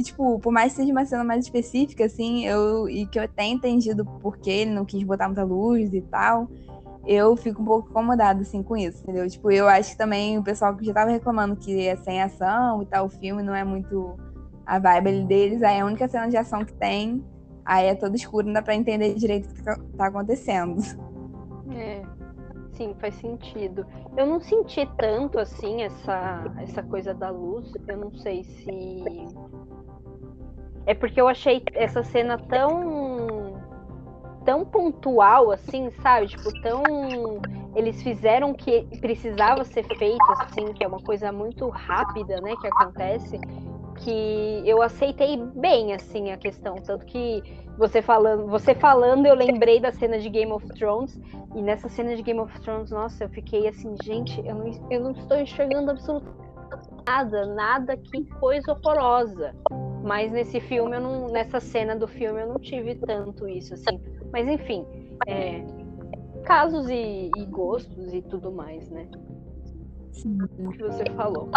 tipo, 0.00 0.38
por 0.38 0.52
mais 0.52 0.72
que 0.72 0.76
seja 0.76 0.92
uma 0.92 1.04
cena 1.04 1.24
mais 1.24 1.44
específica, 1.44 2.04
assim, 2.04 2.46
eu, 2.46 2.88
e 2.88 3.04
que 3.04 3.18
eu 3.18 3.26
tenha 3.26 3.52
entendido 3.52 4.04
por 4.04 4.38
que 4.38 4.48
ele 4.48 4.70
não 4.70 4.84
quis 4.84 5.02
botar 5.02 5.26
muita 5.26 5.42
luz 5.42 5.92
e 5.92 6.00
tal, 6.02 6.48
eu 7.04 7.36
fico 7.36 7.60
um 7.60 7.64
pouco 7.64 7.90
incomodada, 7.90 8.42
assim, 8.42 8.62
com 8.62 8.76
isso, 8.76 9.02
entendeu? 9.02 9.28
Tipo, 9.28 9.50
eu 9.50 9.66
acho 9.66 9.90
que 9.90 9.98
também 9.98 10.38
o 10.38 10.42
pessoal 10.44 10.76
que 10.76 10.84
já 10.84 10.94
tava 10.94 11.10
reclamando 11.10 11.56
que 11.56 11.84
é 11.84 11.96
sem 11.96 12.22
ação 12.22 12.80
e 12.80 12.86
tal, 12.86 13.06
o 13.06 13.08
filme 13.08 13.42
não 13.42 13.56
é 13.56 13.64
muito 13.64 14.16
a 14.64 14.78
vibe 14.78 15.24
deles, 15.24 15.64
aí 15.64 15.80
a 15.80 15.84
única 15.84 16.06
cena 16.06 16.28
de 16.28 16.36
ação 16.36 16.64
que 16.64 16.72
tem, 16.72 17.24
aí 17.64 17.86
é 17.86 17.94
todo 17.96 18.14
escuro, 18.14 18.46
não 18.46 18.52
dá 18.52 18.62
pra 18.62 18.76
entender 18.76 19.14
direito 19.14 19.50
o 19.50 19.52
que 19.52 19.64
tá 19.64 20.06
acontecendo. 20.06 20.80
É. 21.74 22.02
Sim, 22.76 22.94
faz 23.00 23.14
sentido. 23.14 23.86
Eu 24.16 24.26
não 24.26 24.38
senti 24.38 24.86
tanto 24.98 25.38
assim 25.38 25.82
essa, 25.82 26.44
essa 26.60 26.82
coisa 26.82 27.14
da 27.14 27.30
luz. 27.30 27.72
Eu 27.88 27.96
não 27.96 28.12
sei 28.12 28.44
se. 28.44 29.04
É 30.84 30.94
porque 30.94 31.20
eu 31.20 31.26
achei 31.26 31.62
essa 31.72 32.02
cena 32.02 32.36
tão. 32.36 33.60
tão 34.44 34.64
pontual 34.64 35.50
assim, 35.50 35.90
sabe? 36.02 36.28
Tipo, 36.28 36.52
tão 36.60 36.82
eles 37.74 38.02
fizeram 38.02 38.52
o 38.52 38.54
que 38.54 38.86
precisava 39.00 39.62
ser 39.62 39.84
feito 39.84 40.24
assim, 40.32 40.72
que 40.72 40.82
é 40.82 40.88
uma 40.88 41.00
coisa 41.00 41.30
muito 41.30 41.68
rápida, 41.68 42.40
né, 42.40 42.54
que 42.56 42.66
acontece, 42.66 43.38
que 43.96 44.62
eu 44.64 44.82
aceitei 44.82 45.36
bem 45.36 45.92
assim 45.92 46.30
a 46.30 46.36
questão, 46.36 46.76
tanto 46.76 47.04
que 47.06 47.42
você 47.76 48.00
falando, 48.00 48.46
você 48.46 48.74
falando, 48.74 49.26
eu 49.26 49.34
lembrei 49.34 49.80
da 49.80 49.92
cena 49.92 50.18
de 50.18 50.28
Game 50.28 50.52
of 50.52 50.66
Thrones 50.68 51.20
e 51.54 51.62
nessa 51.62 51.88
cena 51.88 52.14
de 52.16 52.22
Game 52.22 52.40
of 52.40 52.60
Thrones, 52.60 52.90
nossa, 52.90 53.24
eu 53.24 53.28
fiquei 53.28 53.68
assim, 53.68 53.94
gente, 54.02 54.40
eu 54.46 54.54
não, 54.54 54.70
eu 54.90 55.00
não 55.00 55.10
estou 55.12 55.38
enxergando 55.38 55.90
absolutamente 55.90 56.46
nada, 57.06 57.46
nada, 57.46 57.96
que 57.96 58.24
coisa 58.40 58.72
horrorosa. 58.72 59.54
Mas 60.02 60.32
nesse 60.32 60.60
filme, 60.60 60.96
eu 60.96 61.00
não, 61.00 61.28
nessa 61.28 61.60
cena 61.60 61.96
do 61.96 62.06
filme, 62.06 62.40
eu 62.42 62.48
não 62.48 62.58
tive 62.58 62.94
tanto 62.96 63.48
isso, 63.48 63.74
assim. 63.74 64.00
Mas 64.32 64.46
enfim, 64.48 64.84
é, 65.26 65.64
casos 66.44 66.88
e, 66.88 67.30
e, 67.36 67.46
gostos 67.46 68.12
e 68.12 68.22
tudo 68.22 68.52
mais, 68.52 68.88
né? 68.90 69.08
Sim. 70.12 70.38
O 70.58 70.70
que 70.70 70.82
você 70.82 71.04
falou. 71.16 71.48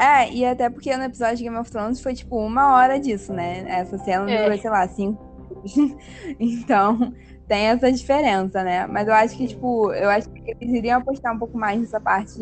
É, 0.00 0.32
e 0.32 0.46
até 0.46 0.70
porque 0.70 0.96
no 0.96 1.04
episódio 1.04 1.36
de 1.36 1.42
Game 1.44 1.58
of 1.58 1.70
Thrones 1.70 2.00
foi 2.00 2.14
tipo 2.14 2.38
uma 2.38 2.74
hora 2.74 2.98
disso, 2.98 3.34
né? 3.34 3.64
Essa 3.68 3.98
cena 3.98 4.30
é. 4.30 4.44
durou, 4.44 4.58
sei 4.58 4.70
lá, 4.70 4.88
cinco. 4.88 5.22
então, 6.40 7.12
tem 7.46 7.66
essa 7.66 7.92
diferença, 7.92 8.64
né? 8.64 8.86
Mas 8.86 9.06
eu 9.06 9.12
acho 9.12 9.36
que, 9.36 9.46
tipo, 9.46 9.92
eu 9.92 10.08
acho 10.08 10.30
que 10.30 10.56
eles 10.58 10.74
iriam 10.74 11.00
apostar 11.00 11.34
um 11.34 11.38
pouco 11.38 11.58
mais 11.58 11.78
nessa 11.78 12.00
parte 12.00 12.40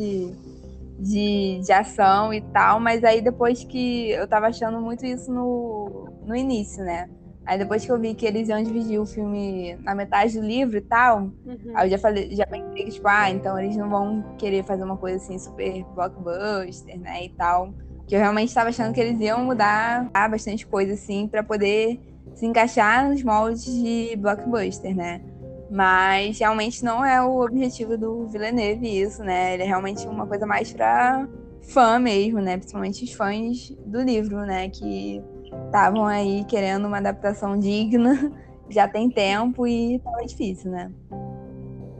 de, 1.01 1.61
de 1.61 1.73
ação 1.73 2.33
e 2.33 2.41
tal, 2.41 2.79
mas 2.79 3.03
aí 3.03 3.21
depois 3.21 3.65
que 3.65 4.11
eu 4.11 4.29
tava 4.29 4.47
achando 4.47 4.81
muito 4.81 5.05
isso 5.05 5.33
no, 5.33 6.11
no 6.25 6.37
início, 6.37 6.85
né? 6.85 7.11
Aí 7.49 7.57
depois 7.57 7.83
que 7.83 7.91
eu 7.91 7.99
vi 7.99 8.13
que 8.13 8.27
eles 8.27 8.47
iam 8.51 8.63
dividir 8.63 9.01
o 9.01 9.07
filme 9.07 9.75
na 9.77 9.95
metade 9.95 10.39
do 10.39 10.47
livro 10.47 10.77
e 10.77 10.83
tal, 10.83 11.33
uhum. 11.47 11.73
aí 11.75 11.87
eu 11.87 11.93
já 11.93 11.99
falei, 11.99 12.29
já 12.37 12.47
pensei 12.47 12.85
que, 12.85 12.91
tipo, 12.91 13.09
ah, 13.09 13.31
então 13.31 13.59
eles 13.59 13.75
não 13.75 13.89
vão 13.89 14.23
querer 14.37 14.63
fazer 14.65 14.85
uma 14.85 14.99
coisa 14.99 15.17
assim 15.17 15.39
super 15.39 15.83
blockbuster, 15.95 17.01
né? 17.01 17.25
E 17.25 17.31
tal. 17.31 17.73
Que 18.07 18.17
eu 18.17 18.21
realmente 18.21 18.49
estava 18.49 18.69
achando 18.69 18.93
que 18.93 19.01
eles 19.01 19.19
iam 19.19 19.43
mudar 19.43 20.11
bastante 20.31 20.67
coisa, 20.67 20.93
assim, 20.93 21.27
para 21.27 21.43
poder 21.43 21.99
se 22.35 22.45
encaixar 22.45 23.09
nos 23.09 23.23
moldes 23.23 23.65
de 23.65 24.15
blockbuster, 24.17 24.95
né? 24.95 25.23
Mas 25.71 26.39
realmente 26.39 26.85
não 26.85 27.03
é 27.03 27.23
o 27.23 27.41
objetivo 27.41 27.97
do 27.97 28.27
Villeneuve 28.27 29.01
isso, 29.01 29.25
né? 29.25 29.55
Ele 29.55 29.63
é 29.63 29.67
realmente 29.67 30.07
uma 30.07 30.27
coisa 30.27 30.45
mais 30.45 30.71
para 30.71 31.27
fã 31.63 31.99
mesmo, 31.99 32.41
né? 32.41 32.59
Principalmente 32.59 33.05
os 33.05 33.13
fãs 33.15 33.75
do 33.87 34.03
livro, 34.03 34.37
né? 34.45 34.69
Que 34.69 35.23
estavam 35.67 36.07
aí 36.07 36.45
querendo 36.45 36.87
uma 36.87 36.99
adaptação 36.99 37.59
digna, 37.59 38.33
já 38.69 38.89
tem 38.89 39.11
tempo 39.11 39.67
e 39.67 39.99
tava 39.99 40.25
difícil, 40.25 40.71
né? 40.71 40.93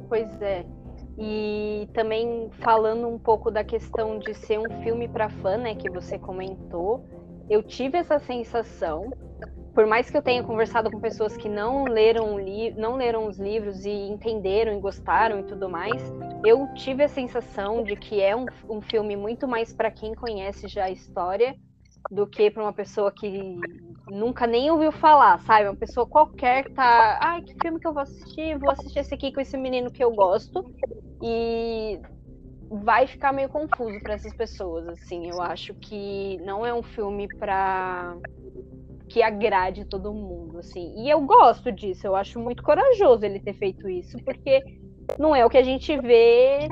Pois 0.09 0.41
é. 0.41 0.65
E 1.19 1.89
também 1.93 2.49
falando 2.61 3.09
um 3.09 3.19
pouco 3.19 3.51
da 3.51 3.65
questão 3.65 4.19
de 4.19 4.35
ser 4.35 4.59
um 4.59 4.83
filme 4.83 5.09
para 5.09 5.29
fã, 5.29 5.57
né, 5.57 5.75
que 5.75 5.91
você 5.91 6.17
comentou, 6.19 7.05
eu 7.51 7.63
tive 7.63 7.99
essa 7.99 8.21
sensação, 8.21 9.11
por 9.75 9.87
mais 9.87 10.09
que 10.09 10.17
eu 10.17 10.23
tenha 10.23 10.45
conversado 10.45 10.91
com 10.91 11.01
pessoas 11.01 11.37
que 11.37 11.49
não 11.49 11.85
leram, 11.85 12.37
não 12.77 12.95
leram 12.95 13.27
os 13.27 13.39
livros 13.39 13.85
e 13.85 13.91
entenderam 13.91 14.77
e 14.77 14.81
gostaram 14.81 15.41
e 15.41 15.43
tudo 15.45 15.69
mais, 15.69 16.01
eu 16.45 16.69
tive 16.75 17.03
a 17.03 17.09
sensação 17.09 17.83
de 17.83 17.97
que 17.97 18.21
é 18.21 18.37
um, 18.37 18.47
um 18.69 18.81
filme 18.81 19.17
muito 19.17 19.49
mais 19.49 19.73
para 19.73 19.91
quem 19.91 20.15
conhece 20.15 20.69
já 20.69 20.85
a 20.85 20.91
história 20.91 21.57
do 22.11 22.27
que 22.27 22.51
para 22.51 22.63
uma 22.63 22.73
pessoa 22.73 23.13
que 23.13 23.59
nunca 24.09 24.47
nem 24.47 24.71
ouviu 24.71 24.91
falar, 24.93 25.39
sabe? 25.41 25.69
Uma 25.69 25.77
pessoa 25.77 26.07
qualquer 26.07 26.65
que 26.65 26.73
tá, 26.73 27.19
ai, 27.21 27.43
que 27.43 27.55
filme 27.61 27.79
que 27.79 27.87
eu 27.87 27.93
vou 27.93 28.03
assistir? 28.03 28.59
Vou 28.59 28.71
assistir 28.71 29.01
esse 29.01 29.15
aqui 29.15 29.33
com 29.33 29.41
esse 29.41 29.57
menino 29.57 29.91
que 29.91 30.03
eu 30.03 30.11
gosto. 30.11 30.65
E 31.23 32.01
vai 32.71 33.07
ficar 33.07 33.33
meio 33.33 33.49
confuso 33.49 33.99
para 34.01 34.15
essas 34.15 34.35
pessoas, 34.35 34.89
assim. 34.89 35.29
Eu 35.29 35.41
acho 35.43 35.75
que 35.75 36.39
não 36.39 36.65
é 36.65 36.73
um 36.73 36.83
filme 36.83 37.29
para 37.39 38.17
que 39.09 39.23
agrade 39.23 39.85
todo 39.87 40.13
mundo, 40.13 40.59
assim. 40.59 40.95
E 40.99 41.09
eu 41.09 41.21
gosto 41.23 41.73
disso, 41.73 42.07
eu 42.07 42.15
acho 42.15 42.39
muito 42.39 42.63
corajoso 42.63 43.25
ele 43.25 43.41
ter 43.41 43.55
feito 43.55 43.89
isso, 43.89 44.19
porque 44.25 44.63
não 45.19 45.35
é 45.35 45.45
o 45.45 45.51
que 45.51 45.57
a 45.57 45.63
gente 45.63 45.97
vê 45.99 46.69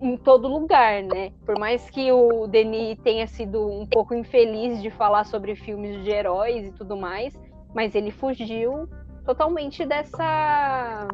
em 0.00 0.16
todo 0.16 0.48
lugar, 0.48 1.02
né? 1.02 1.32
Por 1.44 1.58
mais 1.58 1.90
que 1.90 2.10
o 2.12 2.46
Denis 2.46 2.98
tenha 2.98 3.26
sido 3.26 3.66
um 3.66 3.86
pouco 3.86 4.14
infeliz 4.14 4.80
de 4.80 4.90
falar 4.90 5.24
sobre 5.24 5.56
filmes 5.56 6.02
de 6.04 6.10
heróis 6.10 6.66
e 6.66 6.72
tudo 6.72 6.96
mais, 6.96 7.38
mas 7.74 7.94
ele 7.94 8.10
fugiu 8.10 8.88
totalmente 9.24 9.84
dessa 9.84 11.08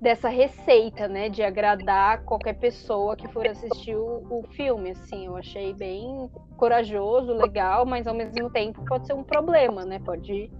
dessa 0.00 0.28
receita, 0.28 1.08
né, 1.08 1.28
de 1.30 1.42
agradar 1.42 2.22
qualquer 2.24 2.52
pessoa 2.52 3.16
que 3.16 3.26
for 3.28 3.46
assistir 3.46 3.96
o, 3.96 4.22
o 4.30 4.44
filme, 4.50 4.90
assim, 4.90 5.26
eu 5.26 5.36
achei 5.36 5.72
bem 5.72 6.30
corajoso, 6.56 7.32
legal, 7.32 7.86
mas 7.86 8.06
ao 8.06 8.14
mesmo 8.14 8.50
tempo 8.50 8.84
pode 8.84 9.06
ser 9.06 9.14
um 9.14 9.24
problema, 9.24 9.86
né? 9.86 9.98
Pode 9.98 10.50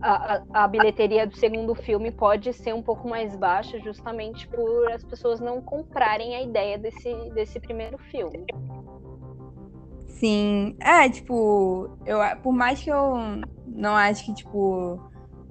a, 0.00 0.42
a, 0.52 0.68
bilheteria 0.68 1.26
do 1.26 1.36
segundo 1.36 1.74
filme 1.74 2.10
pode 2.10 2.52
ser 2.52 2.74
um 2.74 2.82
pouco 2.82 3.08
mais 3.08 3.34
baixa, 3.36 3.78
justamente 3.80 4.46
por 4.48 4.90
as 4.92 5.02
pessoas 5.04 5.40
não 5.40 5.60
comprarem 5.60 6.34
a 6.36 6.42
ideia 6.42 6.78
desse, 6.78 7.12
desse 7.34 7.58
primeiro 7.58 7.96
filme. 8.10 8.44
Sim, 10.06 10.76
é, 10.80 11.08
tipo, 11.08 11.90
eu, 12.06 12.18
por 12.42 12.52
mais 12.52 12.82
que 12.82 12.90
eu 12.90 13.14
não 13.66 13.96
acho 13.96 14.24
que, 14.26 14.34
tipo, 14.34 15.00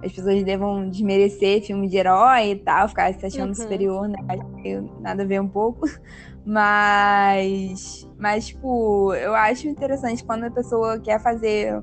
as 0.02 0.12
pessoas 0.12 0.42
devam 0.44 0.88
desmerecer 0.88 1.62
filme 1.62 1.88
de 1.88 1.96
herói 1.96 2.50
e 2.50 2.56
tal, 2.56 2.88
ficar 2.88 3.12
se 3.14 3.26
achando 3.26 3.48
uhum. 3.48 3.54
superior, 3.54 4.08
né? 4.08 4.18
Acho 4.28 4.46
que 4.62 4.80
nada 5.00 5.22
a 5.22 5.26
ver 5.26 5.40
um 5.40 5.48
pouco. 5.48 5.86
Mas, 6.46 8.06
mas, 8.18 8.48
tipo, 8.48 9.14
eu 9.14 9.34
acho 9.34 9.66
interessante 9.66 10.22
quando 10.22 10.44
a 10.44 10.50
pessoa 10.50 11.00
quer 11.00 11.18
fazer 11.18 11.82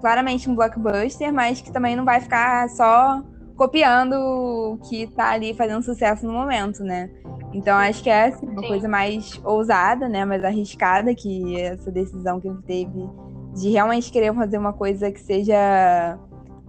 claramente 0.00 0.48
um 0.48 0.54
blockbuster, 0.54 1.32
mas 1.32 1.60
que 1.60 1.72
também 1.72 1.96
não 1.96 2.04
vai 2.04 2.20
ficar 2.20 2.68
só 2.70 3.22
copiando 3.56 4.12
o 4.12 4.78
que 4.88 5.06
tá 5.06 5.30
ali 5.30 5.54
fazendo 5.54 5.82
sucesso 5.82 6.26
no 6.26 6.32
momento, 6.32 6.84
né? 6.84 7.10
Então 7.52 7.76
acho 7.76 8.02
que 8.02 8.10
é 8.10 8.26
assim, 8.26 8.46
uma 8.46 8.60
Sim. 8.60 8.68
coisa 8.68 8.88
mais 8.88 9.40
ousada, 9.44 10.08
né? 10.08 10.24
Mais 10.24 10.44
arriscada 10.44 11.14
que 11.14 11.58
essa 11.60 11.90
decisão 11.90 12.40
que 12.40 12.48
ele 12.48 12.62
teve 12.66 13.08
de 13.54 13.70
realmente 13.70 14.12
querer 14.12 14.34
fazer 14.34 14.58
uma 14.58 14.72
coisa 14.72 15.10
que 15.10 15.20
seja 15.20 16.18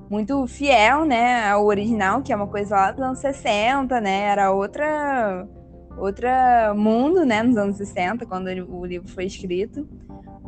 muito 0.10 0.48
fiel, 0.48 1.04
né, 1.04 1.49
ao 1.49 1.66
original, 1.66 2.22
que 2.22 2.32
é 2.32 2.36
uma 2.36 2.48
coisa 2.48 2.76
lá 2.76 2.91
dos 2.91 3.02
anos 3.02 3.20
60, 3.20 3.99
né? 3.99 4.22
Era 4.22 4.52
outra 4.52 5.45
outra 5.98 6.74
mundo, 6.76 7.26
né, 7.26 7.41
nos 7.41 7.58
anos 7.58 7.76
60, 7.78 8.26
quando 8.26 8.48
o 8.48 8.86
livro 8.86 9.10
foi 9.10 9.26
escrito. 9.26 9.88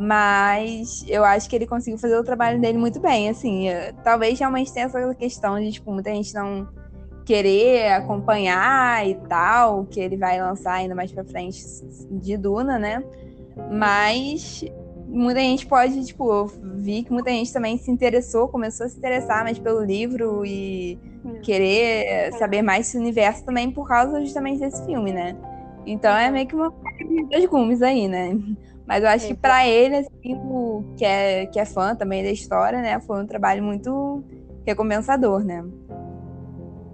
Mas 0.01 1.03
eu 1.09 1.25
acho 1.25 1.49
que 1.49 1.55
ele 1.57 1.67
conseguiu 1.67 1.99
fazer 1.99 2.17
o 2.17 2.23
trabalho 2.23 2.61
dele 2.61 2.77
muito 2.77 3.01
bem, 3.01 3.27
assim. 3.27 3.65
Talvez 4.01 4.39
realmente 4.39 4.71
tenha 4.71 4.85
essa 4.85 5.13
questão 5.13 5.59
de, 5.59 5.73
tipo, 5.73 5.91
muita 5.91 6.09
gente 6.11 6.33
não 6.33 6.69
querer 7.25 7.91
acompanhar 7.91 9.05
e 9.05 9.15
tal, 9.27 9.85
que 9.85 9.99
ele 9.99 10.15
vai 10.15 10.41
lançar 10.41 10.75
ainda 10.75 10.95
mais 10.95 11.11
pra 11.11 11.25
frente 11.25 11.61
de 12.09 12.37
Duna, 12.37 12.79
né? 12.79 13.03
Mas 13.69 14.63
muita 15.05 15.41
gente 15.41 15.67
pode, 15.67 16.05
tipo, 16.05 16.31
eu 16.31 16.45
vi 16.77 17.03
que 17.03 17.11
muita 17.11 17.31
gente 17.31 17.51
também 17.51 17.77
se 17.77 17.91
interessou, 17.91 18.47
começou 18.47 18.85
a 18.85 18.89
se 18.89 18.97
interessar 18.97 19.43
mais 19.43 19.59
pelo 19.59 19.83
livro 19.83 20.45
e 20.45 20.97
querer 21.43 22.31
saber 22.33 22.61
mais 22.61 22.85
desse 22.85 22.97
universo 22.97 23.43
também 23.43 23.69
por 23.69 23.85
causa 23.85 24.21
justamente 24.21 24.59
desse 24.59 24.85
filme, 24.85 25.11
né? 25.11 25.35
Então 25.85 26.15
é 26.15 26.31
meio 26.31 26.47
que 26.47 26.55
uma 26.55 26.73
das 27.29 27.45
gumes 27.45 27.81
aí, 27.81 28.07
né? 28.07 28.37
Mas 28.89 29.03
eu 29.03 29.09
acho 29.09 29.27
que 29.27 29.35
para 29.35 29.67
ele, 29.67 29.97
assim, 29.97 30.33
o, 30.33 30.83
que, 30.97 31.05
é, 31.05 31.45
que 31.45 31.59
é 31.59 31.65
fã 31.65 31.95
também 31.95 32.23
da 32.23 32.31
história, 32.31 32.81
né, 32.81 32.99
foi 32.99 33.21
um 33.21 33.27
trabalho 33.27 33.61
muito 33.61 34.23
recompensador, 34.65 35.43
né? 35.43 35.63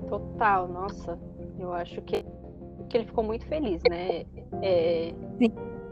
Total, 0.09 0.67
nossa. 0.67 1.17
Eu 1.57 1.71
acho 1.71 2.01
que, 2.01 2.25
que 2.89 2.97
ele 2.97 3.05
ficou 3.05 3.23
muito 3.23 3.45
feliz, 3.45 3.81
né? 3.89 4.25
É, 4.61 5.13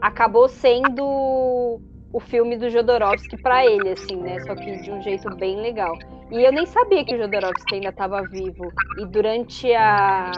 acabou 0.02 0.46
sendo 0.46 1.80
o 2.12 2.20
filme 2.20 2.58
do 2.58 2.68
Jodorowsky 2.68 3.40
para 3.40 3.64
ele, 3.64 3.88
assim, 3.88 4.16
né? 4.16 4.38
Só 4.40 4.54
que 4.54 4.82
de 4.82 4.92
um 4.92 5.00
jeito 5.00 5.34
bem 5.36 5.56
legal. 5.56 5.96
E 6.30 6.44
eu 6.44 6.52
nem 6.52 6.66
sabia 6.66 7.02
que 7.02 7.14
o 7.14 7.18
Jodorowsky 7.18 7.76
ainda 7.76 7.88
estava 7.88 8.20
vivo. 8.28 8.70
E 9.00 9.06
durante 9.06 9.74
a 9.74 10.30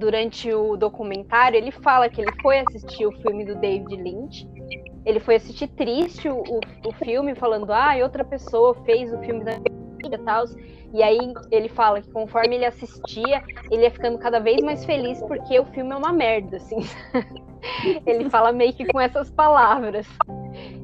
durante 0.00 0.52
o 0.52 0.76
documentário, 0.76 1.56
ele 1.56 1.70
fala 1.70 2.08
que 2.08 2.20
ele 2.20 2.32
foi 2.40 2.60
assistir 2.60 3.06
o 3.06 3.12
filme 3.20 3.44
do 3.44 3.54
David 3.54 3.94
Lynch. 3.94 4.48
Ele 5.04 5.20
foi 5.20 5.36
assistir 5.36 5.68
triste 5.68 6.28
o, 6.28 6.38
o, 6.38 6.60
o 6.88 6.92
filme, 7.04 7.34
falando, 7.34 7.70
ah, 7.70 7.94
outra 8.02 8.24
pessoa 8.24 8.74
fez 8.84 9.12
o 9.12 9.18
filme 9.18 9.44
da 9.44 9.52
e 10.02 10.18
tal. 10.24 10.44
E 10.92 11.02
aí 11.02 11.18
ele 11.52 11.68
fala 11.68 12.00
que 12.00 12.10
conforme 12.10 12.56
ele 12.56 12.64
assistia, 12.64 13.44
ele 13.70 13.82
ia 13.82 13.90
ficando 13.90 14.18
cada 14.18 14.40
vez 14.40 14.60
mais 14.62 14.84
feliz 14.84 15.20
porque 15.20 15.60
o 15.60 15.66
filme 15.66 15.92
é 15.92 15.96
uma 15.96 16.12
merda, 16.12 16.56
assim. 16.56 16.78
ele 18.06 18.28
fala 18.30 18.52
meio 18.52 18.72
que 18.72 18.86
com 18.86 18.98
essas 18.98 19.30
palavras. 19.30 20.06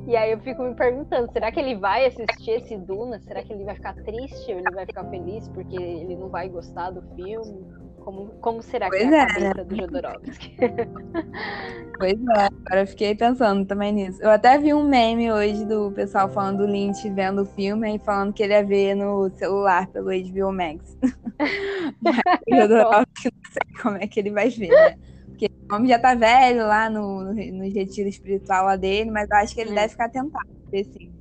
E 0.06 0.14
aí 0.14 0.30
eu 0.30 0.38
fico 0.40 0.62
me 0.62 0.74
perguntando, 0.74 1.32
será 1.32 1.50
que 1.50 1.58
ele 1.58 1.74
vai 1.74 2.06
assistir 2.06 2.52
esse 2.52 2.76
Duna? 2.76 3.18
Será 3.20 3.42
que 3.42 3.52
ele 3.52 3.64
vai 3.64 3.74
ficar 3.74 3.94
triste 3.94 4.52
ou 4.52 4.58
ele 4.58 4.70
vai 4.72 4.86
ficar 4.86 5.04
feliz 5.06 5.48
porque 5.48 5.74
ele 5.74 6.14
não 6.14 6.28
vai 6.28 6.48
gostar 6.48 6.90
do 6.90 7.02
filme? 7.16 7.85
Como, 8.06 8.26
como 8.40 8.62
será 8.62 8.88
pois 8.88 9.02
que 9.02 9.12
é, 9.12 9.18
a 9.18 9.24
é, 9.24 9.26
cabeça 9.26 9.54
né? 9.54 9.64
do 9.64 9.76
Jodorowsky? 9.76 10.56
Pois 11.98 12.12
é, 12.12 12.44
agora 12.66 12.82
eu 12.82 12.86
fiquei 12.86 13.14
pensando 13.14 13.64
também 13.64 13.90
nisso. 13.90 14.22
Eu 14.22 14.28
até 14.28 14.58
vi 14.58 14.74
um 14.74 14.84
meme 14.86 15.32
hoje 15.32 15.64
do 15.64 15.90
pessoal 15.92 16.28
falando 16.28 16.58
do 16.58 16.70
Lynch 16.70 17.08
vendo 17.08 17.40
o 17.40 17.46
filme 17.46 17.96
e 17.96 17.98
falando 17.98 18.34
que 18.34 18.42
ele 18.42 18.52
ia 18.52 18.62
ver 18.62 18.94
no 18.94 19.30
celular 19.30 19.86
pelo 19.88 20.10
HBO 20.10 20.52
Max. 20.52 20.96
O 22.46 22.54
Jodorowsky 22.54 23.30
não 23.32 23.50
sei 23.50 23.82
como 23.82 23.96
é 23.96 24.06
que 24.06 24.20
ele 24.20 24.30
vai 24.30 24.50
ver, 24.50 24.68
né? 24.68 24.98
Porque 25.26 25.50
o 25.70 25.74
homem 25.74 25.88
já 25.88 25.98
tá 25.98 26.14
velho 26.14 26.66
lá 26.66 26.90
no, 26.90 27.24
no, 27.24 27.32
no 27.32 27.64
retiro 27.64 28.08
espiritual 28.08 28.66
lá 28.66 28.76
dele, 28.76 29.10
mas 29.10 29.28
eu 29.30 29.36
acho 29.36 29.54
que 29.54 29.60
ele 29.60 29.70
é. 29.70 29.74
deve 29.74 29.88
ficar 29.88 30.08
tentado 30.08 30.48
ver 30.70 30.84
sim. 30.84 31.12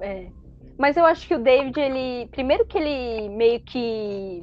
É. 0.00 0.26
Mas 0.76 0.96
eu 0.96 1.04
acho 1.04 1.26
que 1.26 1.34
o 1.34 1.38
David, 1.38 1.78
ele. 1.78 2.28
Primeiro 2.28 2.66
que 2.66 2.78
ele 2.78 3.28
meio 3.30 3.60
que 3.60 4.42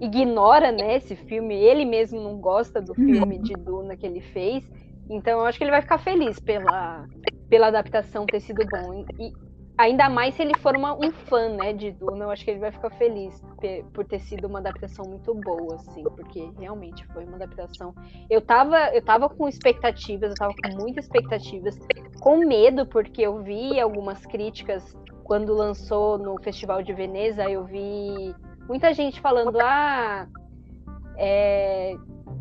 ignora 0.00 0.72
né, 0.72 0.96
esse 0.96 1.14
filme, 1.14 1.54
ele 1.54 1.84
mesmo 1.84 2.20
não 2.20 2.38
gosta 2.38 2.80
do 2.80 2.94
filme 2.94 3.38
de 3.38 3.54
Duna 3.54 3.96
que 3.96 4.06
ele 4.06 4.20
fez. 4.20 4.64
Então 5.08 5.40
eu 5.40 5.46
acho 5.46 5.58
que 5.58 5.64
ele 5.64 5.70
vai 5.70 5.82
ficar 5.82 5.98
feliz 5.98 6.38
pela, 6.38 7.06
pela 7.48 7.66
adaptação 7.66 8.26
ter 8.26 8.40
sido 8.40 8.64
bom. 8.66 9.04
E, 9.18 9.32
Ainda 9.80 10.10
mais 10.10 10.34
se 10.34 10.42
ele 10.42 10.52
for 10.58 10.76
uma, 10.76 10.92
um 10.92 11.10
fã, 11.10 11.48
né, 11.48 11.72
de 11.72 11.90
Duna, 11.90 12.26
eu 12.26 12.30
acho 12.30 12.44
que 12.44 12.50
ele 12.50 12.60
vai 12.60 12.70
ficar 12.70 12.90
feliz 12.90 13.42
por 13.94 14.04
ter 14.04 14.20
sido 14.20 14.46
uma 14.46 14.58
adaptação 14.58 15.06
muito 15.08 15.32
boa, 15.34 15.76
assim, 15.76 16.02
porque 16.02 16.50
realmente 16.58 17.02
foi 17.14 17.24
uma 17.24 17.36
adaptação. 17.36 17.94
Eu 18.28 18.42
tava, 18.42 18.94
eu 18.94 19.00
tava 19.00 19.26
com 19.30 19.48
expectativas, 19.48 20.32
eu 20.32 20.36
tava 20.36 20.52
com 20.52 20.82
muitas 20.82 21.06
expectativas, 21.06 21.78
com 22.20 22.46
medo, 22.46 22.84
porque 22.84 23.22
eu 23.22 23.42
vi 23.42 23.80
algumas 23.80 24.26
críticas 24.26 24.94
quando 25.24 25.54
lançou 25.54 26.18
no 26.18 26.38
Festival 26.42 26.82
de 26.82 26.92
Veneza, 26.92 27.48
eu 27.48 27.64
vi 27.64 28.34
muita 28.68 28.92
gente 28.94 29.20
falando, 29.20 29.58
ah, 29.60 30.26
é, 31.16 31.94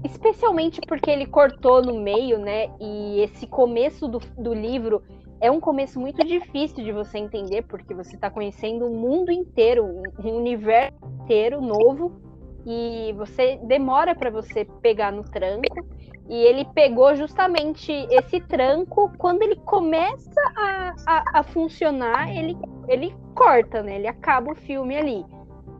especialmente 0.03 0.79
porque 0.87 1.09
ele 1.09 1.25
cortou 1.25 1.81
no 1.81 1.99
meio, 1.99 2.39
né? 2.39 2.69
E 2.79 3.21
esse 3.21 3.45
começo 3.47 4.07
do, 4.07 4.19
do 4.37 4.53
livro 4.53 5.01
é 5.41 5.49
um 5.49 5.59
começo 5.59 5.99
muito 5.99 6.25
difícil 6.25 6.83
de 6.83 6.91
você 6.91 7.17
entender, 7.17 7.63
porque 7.63 7.93
você 7.93 8.15
está 8.15 8.29
conhecendo 8.29 8.85
um 8.85 8.93
mundo 8.93 9.31
inteiro, 9.31 9.85
um 9.85 10.35
universo 10.35 10.97
inteiro 11.21 11.61
novo, 11.61 12.21
e 12.65 13.13
você 13.13 13.57
demora 13.63 14.13
para 14.13 14.29
você 14.29 14.65
pegar 14.81 15.11
no 15.11 15.23
tranco. 15.23 15.87
E 16.27 16.35
ele 16.35 16.63
pegou 16.75 17.15
justamente 17.15 17.91
esse 18.11 18.39
tranco 18.41 19.11
quando 19.17 19.41
ele 19.41 19.55
começa 19.55 20.39
a, 20.55 20.93
a, 21.07 21.39
a 21.39 21.43
funcionar, 21.43 22.29
ele, 22.35 22.55
ele 22.87 23.15
corta, 23.33 23.81
né? 23.81 23.95
Ele 23.95 24.07
acaba 24.07 24.51
o 24.51 24.55
filme 24.55 24.95
ali. 24.95 25.25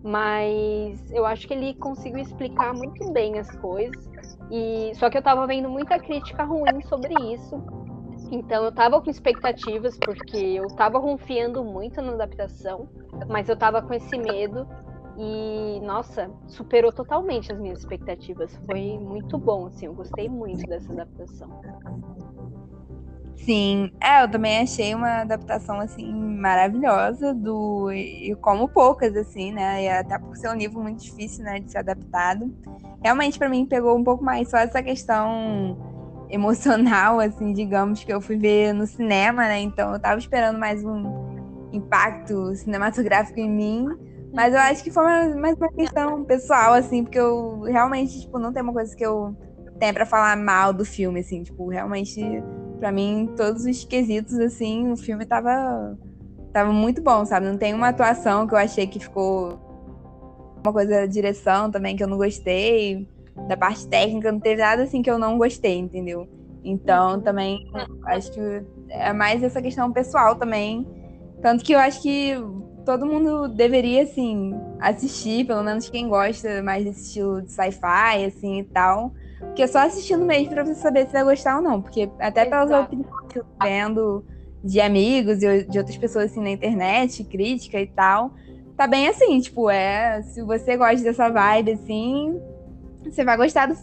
Mas 0.04 1.12
eu 1.12 1.26
acho 1.26 1.48
que 1.48 1.54
ele 1.54 1.74
conseguiu 1.76 2.20
explicar 2.20 2.74
muito 2.74 3.12
bem 3.12 3.38
as 3.38 3.50
coisas. 3.58 4.10
E 4.52 4.92
só 4.96 5.10
que 5.10 5.18
eu 5.18 5.22
tava 5.22 5.46
vendo 5.46 5.70
muita 5.70 6.00
crítica 6.00 6.44
ruim 6.44 6.82
sobre 6.84 7.14
isso. 7.34 7.62
Então 8.32 8.64
eu 8.64 8.72
tava 8.72 9.02
com 9.02 9.10
expectativas, 9.10 9.98
porque 9.98 10.38
eu 10.38 10.68
tava 10.68 11.00
confiando 11.02 11.64
muito 11.64 12.02
na 12.02 12.14
adaptação, 12.14 12.88
mas 13.28 13.50
eu 13.50 13.58
tava 13.58 13.82
com 13.82 13.94
esse 13.94 14.18
medo. 14.18 14.68
E, 15.18 15.82
nossa, 15.82 16.32
superou 16.48 16.94
totalmente 16.94 17.52
as 17.52 17.60
minhas 17.60 17.80
expectativas. 17.80 18.56
Foi 18.66 18.98
muito 18.98 19.38
bom, 19.38 19.66
assim, 19.66 19.88
eu 19.88 19.94
gostei 19.94 20.30
muito 20.30 20.66
dessa 20.66 20.94
adaptação. 20.94 21.50
Sim, 23.46 23.90
é, 24.02 24.24
eu 24.24 24.30
também 24.30 24.60
achei 24.60 24.94
uma 24.94 25.22
adaptação, 25.22 25.80
assim, 25.80 26.14
maravilhosa, 26.14 27.34
do 27.34 27.92
e 27.92 28.36
como 28.42 28.68
poucas, 28.68 29.16
assim, 29.16 29.52
né, 29.52 29.84
e 29.84 29.90
até 29.90 30.20
por 30.20 30.36
ser 30.36 30.50
um 30.50 30.56
livro 30.56 30.82
muito 30.82 31.02
difícil, 31.02 31.44
né, 31.44 31.60
de 31.60 31.72
ser 31.72 31.80
adaptado. 31.80 32.54
Realmente, 33.02 33.40
para 33.40 33.50
mim, 33.50 33.66
pegou 33.66 33.98
um 33.98 34.04
pouco 34.04 34.24
mais 34.24 34.50
só 34.50 34.58
essa 34.58 34.84
questão 34.84 35.78
emocional, 36.30 37.20
assim, 37.20 37.54
digamos, 37.54 38.04
que 38.04 38.14
eu 38.14 38.22
fui 38.22 38.38
ver 38.38 38.74
no 38.74 38.86
cinema, 38.86 39.44
né? 39.44 39.60
Então 39.62 39.94
eu 39.94 40.00
tava 40.00 40.20
esperando 40.20 40.60
mais 40.60 40.84
um 40.86 41.70
impacto 41.74 42.56
cinematográfico 42.56 43.40
em 43.40 43.50
mim. 43.50 43.88
Mas 44.32 44.54
eu 44.54 44.60
acho 44.60 44.84
que 44.84 44.92
foi 44.92 45.34
mais 45.36 45.56
uma 45.58 45.70
questão 45.70 46.24
pessoal, 46.24 46.74
assim, 46.74 47.04
porque 47.04 47.20
eu 47.20 47.62
realmente, 47.62 48.22
tipo, 48.22 48.38
não 48.38 48.54
tem 48.54 48.62
uma 48.62 48.74
coisa 48.74 48.96
que 48.96 49.04
eu 49.04 49.36
tenha 49.80 49.94
para 49.94 50.06
falar 50.06 50.38
mal 50.38 50.72
do 50.72 50.86
filme, 50.86 51.22
assim, 51.22 51.42
tipo, 51.42 51.68
realmente, 51.68 52.22
para 52.80 52.92
mim, 52.92 53.30
todos 53.36 53.66
os 53.66 53.84
quesitos, 53.84 54.40
assim, 54.40 54.92
o 54.92 54.98
filme 54.98 55.26
tava, 55.26 55.98
tava 56.54 56.72
muito 56.72 57.02
bom, 57.02 57.26
sabe? 57.26 57.46
Não 57.46 57.58
tem 57.58 57.74
uma 57.74 57.90
atuação 57.90 58.48
que 58.48 58.54
eu 58.54 58.58
achei 58.58 58.88
que 58.88 59.00
ficou 59.00 59.60
uma 60.64 60.74
coisa 60.74 60.92
da 60.92 61.06
direção 61.06 61.70
também 61.70 61.96
que 61.96 62.04
eu 62.04 62.08
não 62.08 62.18
gostei 62.18 63.08
da 63.48 63.56
parte 63.56 63.88
técnica, 63.88 64.32
não 64.32 64.40
teve 64.40 64.62
nada 64.62 64.84
assim 64.84 65.02
que 65.02 65.10
eu 65.10 65.20
não 65.20 65.38
gostei, 65.38 65.78
entendeu? 65.78 66.28
Então, 66.64 67.22
também 67.22 67.70
acho 68.06 68.32
que 68.32 68.64
é 68.90 69.14
mais 69.14 69.42
essa 69.44 69.62
questão 69.62 69.92
pessoal 69.92 70.36
também. 70.36 70.86
Tanto 71.42 71.64
que 71.64 71.74
eu 71.74 71.80
acho 71.80 72.02
que 72.02 72.36
todo 72.86 73.06
mundo 73.06 73.48
deveria, 73.48 74.04
assim, 74.04 74.54
assistir, 74.80 75.46
pelo 75.46 75.64
menos 75.64 75.90
quem 75.90 76.10
gosta 76.10 76.62
mais 76.62 76.84
desse 76.84 77.04
estilo 77.04 77.42
de 77.42 77.52
sci-fi, 77.52 78.26
assim, 78.26 78.60
e 78.60 78.64
tal. 78.66 79.14
Porque 79.40 79.64
é 79.64 79.68
só 79.68 79.80
assistindo 79.80 80.26
mesmo 80.26 80.54
pra 80.54 80.64
você 80.64 80.76
saber 80.76 81.06
se 81.08 81.14
vai 81.14 81.24
gostar 81.24 81.58
ou 81.58 81.62
não. 81.62 81.82
Porque 81.82 82.10
até 82.20 82.46
pelas 82.46 82.70
opiniões 82.72 83.10
que 83.30 83.40
eu 83.40 83.44
tô 83.44 83.66
vendo 83.66 84.26
de 84.64 84.82
amigos 84.82 85.42
e 85.42 85.64
de 85.64 85.78
outras 85.78 85.98
pessoas, 85.98 86.26
assim, 86.26 86.42
na 86.42 86.52
internet, 86.52 87.24
crítica 87.24 87.80
e 87.80 87.88
tal, 87.88 88.34
tá 88.76 88.86
bem 88.86 89.08
assim, 89.08 89.40
tipo, 89.40 89.70
é... 89.70 90.22
Se 90.24 90.42
você 90.42 90.76
gosta 90.76 91.04
dessa 91.04 91.30
vibe, 91.30 91.72
assim, 91.72 92.42
você 93.04 93.24
vai 93.24 93.38
gostar 93.38 93.68
do 93.68 93.76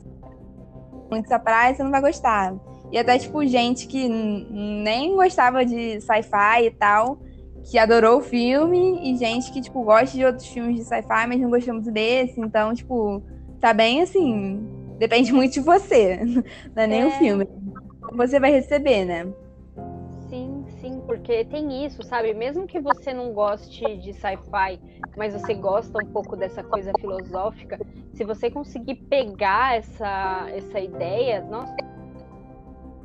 muito 1.11 1.23
dessa 1.23 1.39
praia, 1.39 1.75
você 1.75 1.83
não 1.83 1.91
vai 1.91 2.01
gostar. 2.01 2.55
E 2.91 2.99
até, 2.99 3.19
tipo, 3.19 3.45
gente 3.45 3.87
que 3.87 4.09
nem 4.09 5.15
gostava 5.15 5.65
de 5.65 6.01
sci-fi 6.01 6.67
e 6.67 6.71
tal, 6.71 7.19
que 7.65 7.79
adorou 7.79 8.19
o 8.19 8.23
filme, 8.23 9.01
e 9.03 9.17
gente 9.17 9.51
que, 9.51 9.61
tipo, 9.61 9.83
gosta 9.83 10.17
de 10.17 10.25
outros 10.25 10.47
filmes 10.47 10.77
de 10.77 10.85
sci-fi, 10.85 11.27
mas 11.27 11.41
não 11.41 11.51
gostou 11.51 11.75
muito 11.75 11.91
desse. 11.91 12.41
Então, 12.41 12.75
tipo, 12.75 13.23
tá 13.61 13.73
bem 13.73 14.03
assim. 14.03 14.65
Depende 14.99 15.33
muito 15.33 15.55
de 15.55 15.61
você. 15.61 16.17
Não 16.75 16.83
é 16.83 16.87
nem 16.87 17.03
é... 17.03 17.07
o 17.07 17.11
filme. 17.13 17.49
Você 18.13 18.41
vai 18.41 18.51
receber, 18.51 19.05
né? 19.05 19.27
porque 21.07 21.45
tem 21.45 21.87
isso, 21.87 22.03
sabe? 22.03 22.35
Mesmo 22.35 22.67
que 22.67 22.81
você 22.81 23.15
não 23.15 23.33
goste 23.33 23.97
de 23.97 24.13
sci-fi, 24.13 24.79
mas 25.17 25.33
você 25.33 25.55
gosta 25.55 25.99
um 26.05 26.13
pouco 26.13 26.37
dessa 26.37 26.63
coisa 26.63 26.93
filosófica, 27.01 27.79
se 28.13 28.25
você 28.25 28.51
conseguir 28.51 28.97
pegar 28.97 29.79
essa, 29.79 30.47
essa 30.51 30.81
ideia, 30.81 31.41
nossa, 31.43 31.75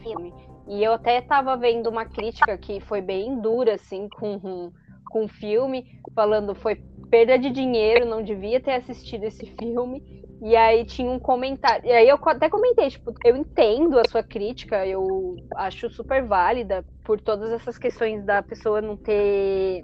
filme. 0.01 0.33
E 0.67 0.83
eu 0.83 0.93
até 0.93 1.19
estava 1.19 1.55
vendo 1.55 1.87
uma 1.89 2.05
crítica 2.05 2.57
que 2.57 2.79
foi 2.81 3.01
bem 3.01 3.39
dura, 3.39 3.75
assim, 3.75 4.09
com, 4.09 4.71
com 5.09 5.25
o 5.25 5.29
filme, 5.29 5.99
falando 6.15 6.55
foi 6.55 6.75
perda 7.09 7.37
de 7.37 7.49
dinheiro, 7.49 8.05
não 8.05 8.23
devia 8.23 8.59
ter 8.59 8.73
assistido 8.73 9.23
esse 9.23 9.45
filme. 9.59 10.03
E 10.41 10.55
aí 10.55 10.83
tinha 10.85 11.09
um 11.09 11.19
comentário. 11.19 11.85
E 11.85 11.91
aí 11.91 12.09
eu 12.09 12.19
até 12.25 12.49
comentei, 12.49 12.89
tipo, 12.89 13.13
eu 13.23 13.35
entendo 13.35 13.99
a 13.99 14.09
sua 14.09 14.23
crítica, 14.23 14.85
eu 14.87 15.35
acho 15.55 15.87
super 15.89 16.25
válida 16.25 16.83
por 17.03 17.21
todas 17.21 17.51
essas 17.51 17.77
questões 17.77 18.25
da 18.25 18.41
pessoa 18.41 18.81
não 18.81 18.97
ter, 18.97 19.81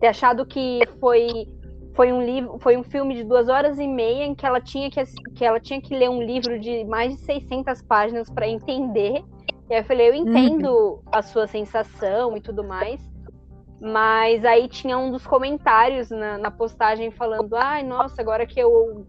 ter 0.00 0.06
achado 0.06 0.46
que 0.46 0.80
foi 0.98 1.46
foi 1.94 2.12
um 2.12 2.22
livro, 2.24 2.58
foi 2.60 2.76
um 2.76 2.84
filme 2.84 3.12
de 3.12 3.24
duas 3.24 3.48
horas 3.48 3.76
e 3.76 3.86
meia 3.86 4.24
em 4.24 4.32
que 4.32 4.46
ela 4.46 4.60
tinha 4.60 4.88
que, 4.88 5.04
que 5.34 5.44
ela 5.44 5.58
tinha 5.58 5.80
que 5.80 5.92
ler 5.92 6.08
um 6.08 6.22
livro 6.22 6.58
de 6.60 6.84
mais 6.84 7.16
de 7.16 7.20
600 7.22 7.82
páginas 7.82 8.30
para 8.30 8.46
entender. 8.46 9.24
E 9.68 9.74
aí 9.74 9.80
eu 9.80 9.84
falei, 9.84 10.08
eu 10.08 10.14
entendo 10.14 10.68
uhum. 10.68 11.00
a 11.10 11.22
sua 11.22 11.48
sensação 11.48 12.36
e 12.36 12.40
tudo 12.40 12.62
mais, 12.62 13.00
mas 13.80 14.44
aí 14.44 14.68
tinha 14.68 14.96
um 14.96 15.10
dos 15.10 15.26
comentários 15.26 16.08
na, 16.08 16.38
na 16.38 16.50
postagem 16.52 17.10
falando, 17.10 17.54
ai, 17.56 17.82
nossa, 17.82 18.22
agora 18.22 18.46
que 18.46 18.60
eu 18.60 19.04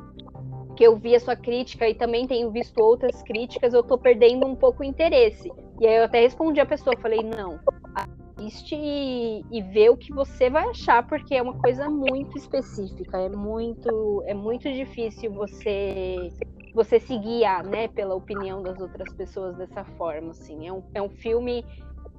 que 0.79 0.85
eu 0.85 0.95
vi 0.95 1.13
a 1.13 1.19
sua 1.19 1.35
crítica 1.35 1.89
e 1.89 1.93
também 1.93 2.25
tenho 2.25 2.49
visto 2.51 2.79
outras 2.79 3.21
críticas, 3.21 3.73
eu 3.73 3.83
tô 3.83 3.97
perdendo 3.97 4.47
um 4.47 4.55
pouco 4.55 4.81
o 4.81 4.85
interesse. 4.85 5.51
E 5.77 5.85
aí 5.85 5.97
eu 5.97 6.05
até 6.05 6.21
respondi 6.21 6.61
a 6.61 6.65
pessoa, 6.65 6.95
falei, 7.01 7.21
não, 7.21 7.59
assiste 7.93 8.77
e, 8.77 9.43
e 9.51 9.61
vê 9.61 9.89
o 9.89 9.97
que 9.97 10.13
você 10.13 10.49
vai 10.49 10.69
achar, 10.69 11.05
porque 11.05 11.35
é 11.35 11.41
uma 11.41 11.55
coisa 11.55 11.89
muito 11.89 12.37
específica, 12.37 13.17
é 13.17 13.27
muito, 13.27 14.23
é 14.25 14.33
muito 14.33 14.71
difícil 14.71 15.33
você 15.33 16.29
você 16.73 16.97
se 16.97 17.17
guiar, 17.17 17.65
né, 17.65 17.89
pela 17.89 18.15
opinião 18.15 18.61
das 18.63 18.79
outras 18.79 19.11
pessoas 19.15 19.57
dessa 19.57 19.83
forma, 19.83 20.31
assim. 20.31 20.65
É 20.65 20.71
um, 20.71 20.83
é 20.93 21.01
um 21.01 21.09
filme 21.09 21.65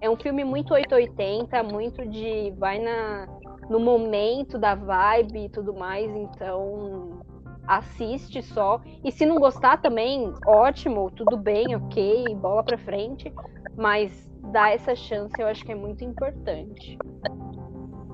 é 0.02 0.10
um 0.10 0.16
filme 0.16 0.44
muito 0.44 0.74
880, 0.74 1.62
muito 1.62 2.06
de 2.06 2.52
vai 2.58 2.78
na 2.78 3.26
no 3.70 3.80
momento 3.80 4.58
da 4.58 4.74
vibe 4.74 5.46
e 5.46 5.48
tudo 5.48 5.72
mais, 5.72 6.14
então 6.14 7.22
assiste 7.66 8.42
só. 8.42 8.80
E 9.04 9.10
se 9.12 9.24
não 9.26 9.38
gostar 9.38 9.78
também, 9.78 10.32
ótimo, 10.46 11.10
tudo 11.10 11.36
bem, 11.36 11.74
ok, 11.76 12.34
bola 12.36 12.62
pra 12.62 12.78
frente. 12.78 13.32
Mas 13.76 14.28
dar 14.52 14.72
essa 14.74 14.94
chance, 14.94 15.34
eu 15.38 15.46
acho 15.46 15.64
que 15.64 15.72
é 15.72 15.74
muito 15.74 16.04
importante. 16.04 16.98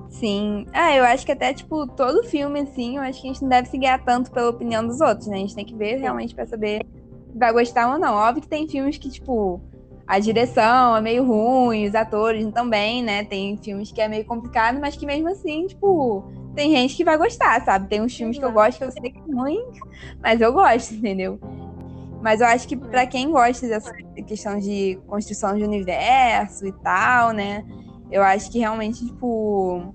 Sim. 0.09 0.65
Ah, 0.73 0.95
eu 0.95 1.03
acho 1.03 1.25
que 1.25 1.31
até, 1.31 1.53
tipo, 1.53 1.85
todo 1.87 2.23
filme, 2.23 2.61
assim, 2.61 2.97
eu 2.97 3.03
acho 3.03 3.21
que 3.21 3.27
a 3.27 3.31
gente 3.33 3.41
não 3.41 3.49
deve 3.49 3.67
se 3.67 3.77
guiar 3.77 4.03
tanto 4.03 4.31
pela 4.31 4.49
opinião 4.49 4.85
dos 4.85 5.01
outros, 5.01 5.27
né? 5.27 5.37
A 5.37 5.39
gente 5.39 5.55
tem 5.55 5.65
que 5.65 5.75
ver 5.75 5.97
realmente 5.97 6.33
pra 6.33 6.45
saber 6.45 6.85
se 7.31 7.37
vai 7.37 7.51
gostar 7.51 7.91
ou 7.91 7.99
não. 7.99 8.15
Óbvio 8.15 8.41
que 8.41 8.47
tem 8.47 8.67
filmes 8.67 8.97
que, 8.97 9.09
tipo, 9.09 9.61
a 10.07 10.19
direção 10.19 10.95
é 10.95 11.01
meio 11.01 11.25
ruim, 11.25 11.85
os 11.85 11.93
atores 11.93 12.49
também, 12.53 13.03
né? 13.03 13.25
Tem 13.25 13.57
filmes 13.57 13.91
que 13.91 13.99
é 13.99 14.07
meio 14.07 14.23
complicado, 14.23 14.79
mas 14.79 14.95
que 14.95 15.05
mesmo 15.05 15.27
assim, 15.27 15.67
tipo, 15.67 16.23
tem 16.55 16.71
gente 16.71 16.95
que 16.95 17.03
vai 17.03 17.17
gostar, 17.17 17.63
sabe? 17.65 17.89
Tem 17.89 18.01
uns 18.01 18.15
filmes 18.15 18.39
que 18.39 18.45
eu 18.45 18.51
gosto 18.51 18.77
que 18.77 18.85
eu 18.85 18.91
sei 18.91 19.11
que 19.11 19.19
é 19.19 19.35
ruim, 19.35 19.59
mas 20.23 20.39
eu 20.39 20.53
gosto, 20.53 20.93
entendeu? 20.93 21.37
Mas 22.21 22.39
eu 22.39 22.47
acho 22.47 22.67
que 22.67 22.77
para 22.77 23.05
quem 23.05 23.29
gosta 23.29 23.67
dessa 23.67 23.93
questão 24.25 24.57
de 24.57 24.97
construção 25.07 25.57
de 25.57 25.63
universo 25.63 26.65
e 26.65 26.71
tal, 26.71 27.31
né? 27.31 27.65
Eu 28.09 28.23
acho 28.23 28.49
que 28.49 28.59
realmente, 28.59 29.05
tipo, 29.05 29.93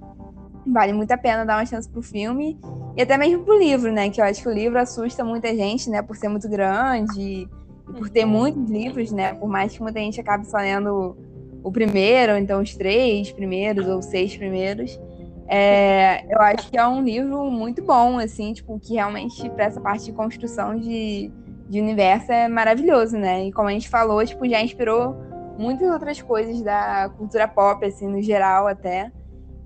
vale 0.66 0.93
muito 0.93 1.10
a 1.10 1.16
pena 1.16 1.47
dar 1.47 1.56
uma 1.56 1.66
chance 1.66 1.89
pro 1.89 2.02
filme. 2.02 2.60
E 2.97 3.02
até 3.02 3.16
mesmo 3.16 3.44
pro 3.44 3.59
livro, 3.59 3.90
né? 3.90 4.10
Que 4.10 4.20
eu 4.20 4.24
acho 4.26 4.43
que 4.43 4.48
o 4.48 4.52
livro 4.52 4.78
assusta 4.78 5.24
muita 5.24 5.48
gente, 5.56 5.89
né? 5.89 6.02
Por 6.02 6.16
ser 6.16 6.28
muito 6.28 6.48
grande 6.48 7.48
e 7.88 7.92
por 7.92 8.09
ter 8.09 8.24
muitos 8.24 8.70
livros, 8.70 9.10
né? 9.12 9.34
Por 9.34 9.48
mais 9.48 9.72
que 9.72 9.82
muita 9.82 9.98
gente 9.98 10.20
acabe 10.20 10.46
só 10.46 10.59
lendo 10.59 11.16
o 11.62 11.70
primeiro, 11.70 12.32
ou 12.32 12.38
então 12.38 12.60
os 12.60 12.74
três 12.74 13.30
primeiros, 13.32 13.86
ou 13.86 14.02
seis 14.02 14.36
primeiros. 14.36 14.98
É, 15.46 16.24
eu 16.32 16.40
acho 16.40 16.70
que 16.70 16.78
é 16.78 16.86
um 16.86 17.02
livro 17.02 17.50
muito 17.50 17.82
bom, 17.82 18.18
assim, 18.18 18.52
tipo, 18.52 18.78
que 18.80 18.94
realmente, 18.94 19.48
para 19.50 19.66
essa 19.66 19.80
parte 19.80 20.06
de 20.06 20.12
construção 20.12 20.78
de, 20.78 21.30
de 21.68 21.80
universo, 21.80 22.32
é 22.32 22.48
maravilhoso, 22.48 23.16
né? 23.18 23.46
E 23.46 23.52
como 23.52 23.68
a 23.68 23.72
gente 23.72 23.88
falou, 23.88 24.24
tipo, 24.24 24.48
já 24.48 24.62
inspirou 24.62 25.14
muitas 25.59 25.90
outras 25.90 26.22
coisas 26.22 26.62
da 26.62 27.10
cultura 27.16 27.46
pop, 27.46 27.84
assim, 27.84 28.09
no 28.09 28.22
geral 28.22 28.66
até. 28.66 29.12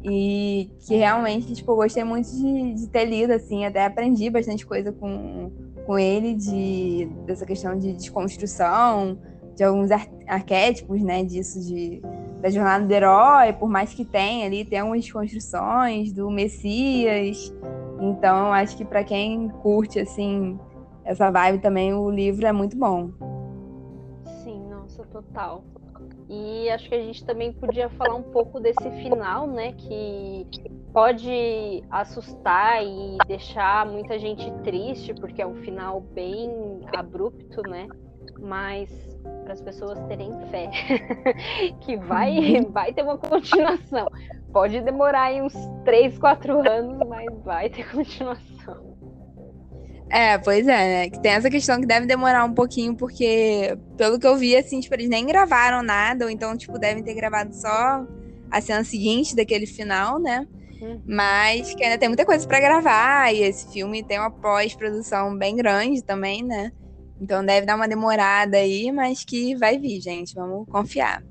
E 0.02 0.70
que 0.86 0.96
realmente, 0.96 1.54
tipo, 1.54 1.72
eu 1.72 1.76
gostei 1.76 2.04
muito 2.04 2.30
de, 2.30 2.74
de 2.74 2.88
ter 2.88 3.04
lido, 3.04 3.32
assim, 3.32 3.64
até 3.64 3.84
aprendi 3.84 4.28
bastante 4.28 4.66
coisa 4.66 4.92
com, 4.92 5.50
com 5.86 5.98
ele, 5.98 6.34
de, 6.34 7.08
dessa 7.24 7.46
questão 7.46 7.78
de 7.78 7.92
desconstrução, 7.92 9.18
de 9.54 9.64
alguns 9.64 9.90
ar 9.90 10.06
arquétipos, 10.26 11.00
né, 11.00 11.22
disso, 11.24 11.60
de, 11.64 12.02
da 12.42 12.50
jornada 12.50 12.84
do 12.84 12.92
herói, 12.92 13.52
por 13.52 13.68
mais 13.68 13.94
que 13.94 14.04
tenha 14.04 14.46
ali, 14.46 14.64
tem 14.64 14.80
algumas 14.80 15.02
desconstruções 15.02 16.12
do 16.12 16.28
Messias. 16.30 17.54
Então, 18.00 18.52
acho 18.52 18.76
que 18.76 18.84
para 18.84 19.04
quem 19.04 19.48
curte, 19.62 20.00
assim, 20.00 20.58
essa 21.04 21.30
vibe 21.30 21.62
também, 21.62 21.94
o 21.94 22.10
livro 22.10 22.46
é 22.46 22.52
muito 22.52 22.76
bom. 22.76 23.10
Sim, 24.42 24.68
nossa, 24.68 25.04
total. 25.04 25.64
E 26.28 26.68
acho 26.70 26.88
que 26.88 26.94
a 26.94 27.02
gente 27.02 27.24
também 27.24 27.52
podia 27.52 27.88
falar 27.90 28.16
um 28.16 28.22
pouco 28.22 28.58
desse 28.58 28.90
final, 29.02 29.46
né? 29.46 29.72
Que 29.72 30.46
pode 30.96 31.84
assustar 31.90 32.82
e 32.82 33.18
deixar 33.28 33.84
muita 33.84 34.18
gente 34.18 34.50
triste, 34.64 35.12
porque 35.12 35.42
é 35.42 35.46
um 35.46 35.56
final 35.56 36.00
bem 36.00 36.50
abrupto, 36.96 37.60
né? 37.68 37.86
Mas 38.40 38.88
para 39.44 39.52
as 39.52 39.60
pessoas 39.60 40.02
terem 40.08 40.32
fé 40.50 40.70
que 41.84 41.98
vai, 41.98 42.64
vai 42.72 42.94
ter 42.94 43.02
uma 43.02 43.18
continuação. 43.18 44.08
Pode 44.50 44.80
demorar 44.80 45.24
aí 45.24 45.42
uns 45.42 45.52
3, 45.84 46.16
4 46.16 46.66
anos, 46.66 47.06
mas 47.06 47.26
vai 47.44 47.68
ter 47.68 47.86
continuação. 47.92 48.96
É, 50.08 50.38
pois 50.38 50.66
é, 50.66 51.02
né? 51.02 51.10
Que 51.10 51.20
tem 51.20 51.32
essa 51.32 51.50
questão 51.50 51.78
que 51.78 51.86
deve 51.86 52.06
demorar 52.06 52.42
um 52.46 52.54
pouquinho, 52.54 52.96
porque, 52.96 53.76
pelo 53.98 54.18
que 54.18 54.26
eu 54.26 54.38
vi, 54.38 54.56
assim, 54.56 54.80
tipo, 54.80 54.94
eles 54.94 55.10
nem 55.10 55.26
gravaram 55.26 55.82
nada, 55.82 56.24
ou 56.24 56.30
então, 56.30 56.56
tipo, 56.56 56.78
devem 56.78 57.02
ter 57.02 57.12
gravado 57.12 57.54
só 57.54 58.02
a 58.50 58.60
cena 58.62 58.82
seguinte 58.82 59.36
daquele 59.36 59.66
final, 59.66 60.18
né? 60.18 60.48
Mas 61.06 61.74
que 61.74 61.84
ainda 61.84 61.98
tem 61.98 62.08
muita 62.08 62.24
coisa 62.24 62.46
para 62.46 62.60
gravar, 62.60 63.32
e 63.32 63.42
esse 63.42 63.72
filme 63.72 64.02
tem 64.02 64.18
uma 64.18 64.30
pós-produção 64.30 65.36
bem 65.36 65.56
grande 65.56 66.02
também, 66.02 66.42
né? 66.42 66.72
Então 67.20 67.44
deve 67.44 67.66
dar 67.66 67.76
uma 67.76 67.88
demorada 67.88 68.58
aí, 68.58 68.92
mas 68.92 69.24
que 69.24 69.54
vai 69.56 69.78
vir, 69.78 70.00
gente. 70.00 70.34
Vamos 70.34 70.66
confiar. 70.68 71.22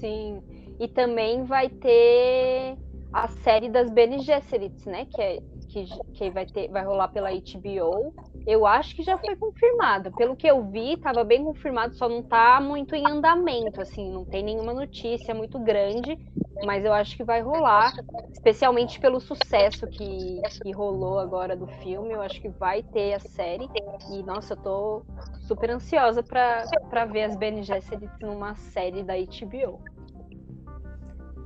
Sim. 0.00 0.42
E 0.78 0.88
também 0.88 1.44
vai 1.44 1.68
ter 1.68 2.76
a 3.24 3.28
série 3.28 3.68
das 3.68 3.90
Bene 3.90 4.18
Gesserits, 4.20 4.84
né? 4.84 5.06
Que 5.06 5.22
é 5.22 5.38
que, 5.68 5.84
que 6.14 6.30
vai, 6.30 6.46
ter, 6.46 6.68
vai 6.68 6.84
rolar 6.84 7.08
pela 7.08 7.30
HBO, 7.30 8.14
eu 8.46 8.64
acho 8.64 8.94
que 8.94 9.02
já 9.02 9.18
foi 9.18 9.36
confirmado. 9.36 10.10
Pelo 10.12 10.36
que 10.36 10.46
eu 10.46 10.64
vi, 10.70 10.94
estava 10.94 11.22
bem 11.24 11.44
confirmado, 11.44 11.94
só 11.94 12.08
não 12.08 12.20
está 12.20 12.60
muito 12.60 12.94
em 12.94 13.06
andamento, 13.06 13.80
assim, 13.82 14.10
não 14.10 14.24
tem 14.24 14.42
nenhuma 14.42 14.72
notícia 14.72 15.34
muito 15.34 15.58
grande, 15.58 16.18
mas 16.64 16.84
eu 16.84 16.92
acho 16.92 17.16
que 17.16 17.24
vai 17.24 17.42
rolar, 17.42 17.92
especialmente 18.32 18.98
pelo 18.98 19.20
sucesso 19.20 19.86
que, 19.86 20.40
que 20.62 20.72
rolou 20.72 21.18
agora 21.18 21.54
do 21.54 21.66
filme, 21.66 22.14
eu 22.14 22.22
acho 22.22 22.40
que 22.40 22.48
vai 22.48 22.82
ter 22.82 23.14
a 23.14 23.20
série. 23.20 23.68
E, 24.10 24.22
nossa, 24.22 24.54
eu 24.54 24.56
tô 24.56 25.02
super 25.40 25.70
ansiosa 25.70 26.22
para 26.22 27.04
ver 27.04 27.24
as 27.24 27.36
Bene 27.36 27.62
Gesserit 27.62 28.10
numa 28.22 28.54
série 28.54 29.02
da 29.02 29.14
HBO. 29.14 29.95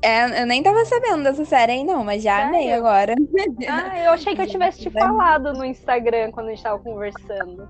É, 0.02 0.42
eu 0.42 0.46
nem 0.46 0.62
tava 0.62 0.84
sabendo 0.84 1.22
dessa 1.22 1.44
série 1.44 1.72
aí, 1.72 1.84
não, 1.84 2.02
mas 2.02 2.22
já 2.22 2.36
Sério? 2.36 2.48
amei 2.48 2.72
agora. 2.72 3.14
Ah, 3.68 3.98
eu 4.04 4.12
achei 4.12 4.34
que 4.34 4.42
eu 4.42 4.46
tivesse 4.46 4.80
te 4.80 4.90
falado 4.90 5.52
no 5.52 5.64
Instagram 5.64 6.30
quando 6.30 6.46
a 6.46 6.50
gente 6.50 6.62
tava 6.62 6.78
conversando. 6.78 7.68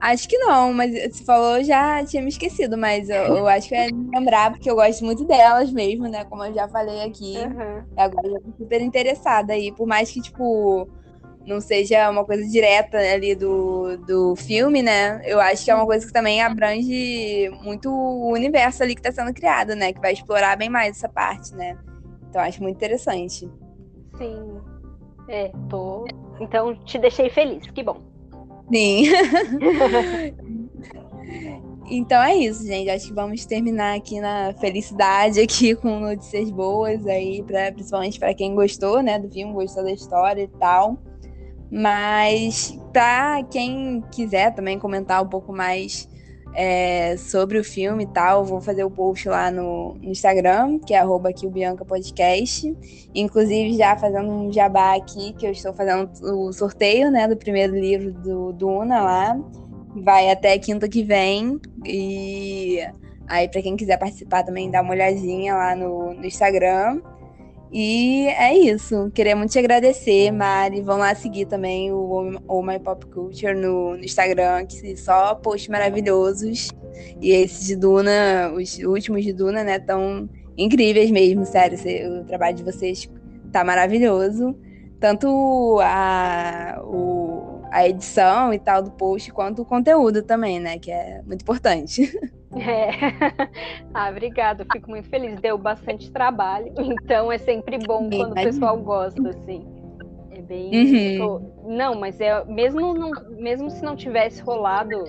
Acho 0.00 0.28
que 0.28 0.36
não, 0.36 0.72
mas 0.72 0.92
você 0.92 1.24
falou, 1.24 1.62
já 1.62 2.04
tinha 2.04 2.22
me 2.22 2.28
esquecido, 2.28 2.76
mas 2.76 3.08
eu, 3.08 3.22
eu 3.36 3.48
acho 3.48 3.68
que 3.68 3.74
é 3.74 3.88
lembrar, 4.14 4.50
porque 4.50 4.70
eu 4.70 4.74
gosto 4.74 5.02
muito 5.04 5.24
delas 5.24 5.72
mesmo, 5.72 6.08
né? 6.08 6.24
Como 6.24 6.44
eu 6.44 6.52
já 6.52 6.68
falei 6.68 7.02
aqui. 7.02 7.38
Uhum. 7.38 7.82
Agora 7.96 8.26
eu 8.26 8.40
tô 8.40 8.52
super 8.58 8.82
interessada 8.82 9.54
aí, 9.54 9.72
por 9.72 9.86
mais 9.86 10.10
que, 10.10 10.20
tipo, 10.20 10.86
não 11.46 11.60
seja 11.60 12.10
uma 12.10 12.24
coisa 12.24 12.48
direta 12.48 12.98
ali 12.98 13.34
do, 13.34 13.96
do 13.98 14.36
filme, 14.36 14.82
né? 14.82 15.20
Eu 15.24 15.40
acho 15.40 15.64
que 15.64 15.70
é 15.70 15.74
uma 15.74 15.86
coisa 15.86 16.06
que 16.06 16.12
também 16.12 16.42
abrange 16.42 17.50
muito 17.62 17.90
o 17.90 18.32
universo 18.32 18.82
ali 18.82 18.94
que 18.94 19.06
está 19.06 19.12
sendo 19.12 19.34
criado, 19.34 19.74
né? 19.74 19.92
Que 19.92 20.00
vai 20.00 20.12
explorar 20.12 20.56
bem 20.56 20.70
mais 20.70 20.96
essa 20.96 21.08
parte, 21.08 21.54
né? 21.54 21.76
Então 22.28 22.40
acho 22.40 22.62
muito 22.62 22.76
interessante. 22.76 23.48
Sim. 24.16 24.60
É, 25.28 25.50
tô. 25.68 26.06
Então 26.40 26.74
te 26.84 26.98
deixei 26.98 27.30
feliz, 27.30 27.70
que 27.70 27.82
bom. 27.82 28.00
Sim. 28.72 29.04
então 31.90 32.22
é 32.22 32.36
isso, 32.36 32.66
gente. 32.66 32.88
Acho 32.88 33.08
que 33.08 33.14
vamos 33.14 33.44
terminar 33.44 33.96
aqui 33.96 34.20
na 34.20 34.54
felicidade 34.54 35.40
aqui 35.40 35.76
com 35.76 36.00
notícias 36.00 36.50
boas 36.50 37.06
aí, 37.06 37.42
pra, 37.42 37.70
principalmente 37.70 38.18
para 38.18 38.34
quem 38.34 38.54
gostou, 38.54 39.02
né, 39.02 39.18
do 39.18 39.30
filme, 39.30 39.52
gostou 39.52 39.84
da 39.84 39.92
história 39.92 40.42
e 40.42 40.48
tal. 40.48 40.98
Mas 41.76 42.78
para 42.92 43.42
quem 43.50 44.00
quiser 44.12 44.54
também 44.54 44.78
comentar 44.78 45.20
um 45.20 45.26
pouco 45.26 45.52
mais 45.52 46.08
é, 46.54 47.16
sobre 47.16 47.58
o 47.58 47.64
filme 47.64 48.04
e 48.04 48.06
tal, 48.06 48.44
vou 48.44 48.60
fazer 48.60 48.84
o 48.84 48.90
post 48.90 49.28
lá 49.28 49.50
no, 49.50 49.94
no 49.94 50.10
Instagram, 50.10 50.78
que 50.78 50.94
é 50.94 50.98
arroba 50.98 51.30
aqui 51.30 51.48
o 51.48 51.50
Bianca 51.50 51.84
Podcast. 51.84 52.72
Inclusive, 53.12 53.76
já 53.76 53.96
fazendo 53.96 54.30
um 54.30 54.52
jabá 54.52 54.94
aqui, 54.94 55.32
que 55.32 55.44
eu 55.44 55.50
estou 55.50 55.74
fazendo 55.74 56.08
o 56.22 56.52
sorteio 56.52 57.10
né, 57.10 57.26
do 57.26 57.36
primeiro 57.36 57.74
livro 57.74 58.12
do 58.12 58.52
Duna 58.52 59.02
lá. 59.02 59.36
Vai 59.96 60.30
até 60.30 60.56
quinta 60.60 60.88
que 60.88 61.02
vem. 61.02 61.60
E 61.84 62.78
aí, 63.26 63.48
para 63.48 63.62
quem 63.62 63.76
quiser 63.76 63.98
participar 63.98 64.44
também, 64.44 64.70
dá 64.70 64.80
uma 64.80 64.92
olhadinha 64.92 65.54
lá 65.54 65.74
no, 65.74 66.14
no 66.14 66.24
Instagram. 66.24 67.00
E 67.76 68.28
é 68.28 68.56
isso. 68.56 69.10
Queria 69.12 69.34
muito 69.34 69.50
te 69.50 69.58
agradecer, 69.58 70.30
Mari. 70.30 70.80
Vão 70.80 70.96
lá 70.96 71.12
seguir 71.12 71.46
também 71.46 71.90
o 71.90 72.38
Oh 72.46 72.62
My 72.62 72.78
Pop 72.78 73.04
Culture 73.06 73.52
no, 73.52 73.96
no 73.96 74.04
Instagram, 74.04 74.64
que 74.64 74.96
só 74.96 75.34
posts 75.34 75.68
maravilhosos. 75.68 76.70
E 77.20 77.32
esses 77.32 77.66
de 77.66 77.74
Duna, 77.74 78.52
os 78.54 78.78
últimos 78.78 79.24
de 79.24 79.32
Duna, 79.32 79.64
né, 79.64 79.80
tão 79.80 80.30
incríveis 80.56 81.10
mesmo, 81.10 81.44
sério. 81.44 81.76
O 82.20 82.24
trabalho 82.24 82.56
de 82.56 82.62
vocês 82.62 83.10
tá 83.50 83.64
maravilhoso. 83.64 84.56
Tanto 85.00 85.80
a, 85.82 86.80
o, 86.84 87.60
a 87.72 87.88
edição 87.88 88.54
e 88.54 88.58
tal 88.60 88.84
do 88.84 88.92
post, 88.92 89.32
quanto 89.32 89.62
o 89.62 89.64
conteúdo 89.64 90.22
também, 90.22 90.60
né, 90.60 90.78
que 90.78 90.92
é 90.92 91.22
muito 91.26 91.42
importante. 91.42 92.08
É. 92.56 92.90
ah, 93.94 94.10
obrigada, 94.10 94.66
fico 94.72 94.90
muito 94.90 95.08
feliz. 95.08 95.40
Deu 95.40 95.56
bastante 95.56 96.10
trabalho, 96.10 96.72
então 96.76 97.30
é 97.30 97.38
sempre 97.38 97.78
bom 97.78 98.10
quando 98.10 98.32
o 98.32 98.34
pessoal 98.34 98.76
gosta, 98.76 99.28
assim. 99.28 99.64
É 100.32 100.42
bem. 100.42 101.20
Uhum. 101.20 101.52
Não, 101.64 101.94
mas 101.94 102.20
é 102.20 102.44
mesmo, 102.44 102.92
não, 102.92 103.12
mesmo 103.36 103.70
se 103.70 103.84
não 103.84 103.94
tivesse 103.94 104.42
rolado, 104.42 105.04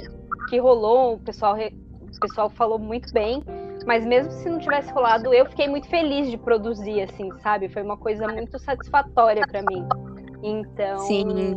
que 0.48 0.60
rolou, 0.60 1.16
o 1.16 1.20
pessoal, 1.20 1.56
o 1.58 2.20
pessoal 2.20 2.48
falou 2.48 2.78
muito 2.78 3.12
bem. 3.12 3.42
Mas 3.88 4.06
mesmo 4.06 4.32
se 4.32 4.50
não 4.50 4.60
tivesse 4.60 4.92
rolado, 4.92 5.32
eu 5.34 5.46
fiquei 5.46 5.68
muito 5.68 5.88
feliz 5.88 6.30
de 6.30 6.38
produzir, 6.38 7.02
assim, 7.02 7.32
sabe? 7.42 7.70
Foi 7.70 7.84
uma 7.84 7.98
coisa 7.98 8.28
muito 8.28 8.58
satisfatória 8.58 9.46
para 9.48 9.62
mim. 9.62 9.86
Então, 10.42 11.00
Sim. 11.00 11.54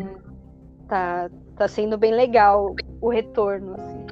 tá, 0.87 1.31
tá 1.57 1.69
sendo 1.69 1.97
bem 1.97 2.13
legal 2.13 2.75
o 3.01 3.09
retorno, 3.09 3.75
assim. 3.75 4.07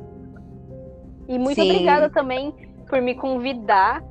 E 1.29 1.39
muito 1.39 1.57
Sim. 1.57 1.71
obrigada 1.71 2.09
também 2.09 2.55
por 2.89 3.01
me 3.01 3.15
convidar, 3.15 4.03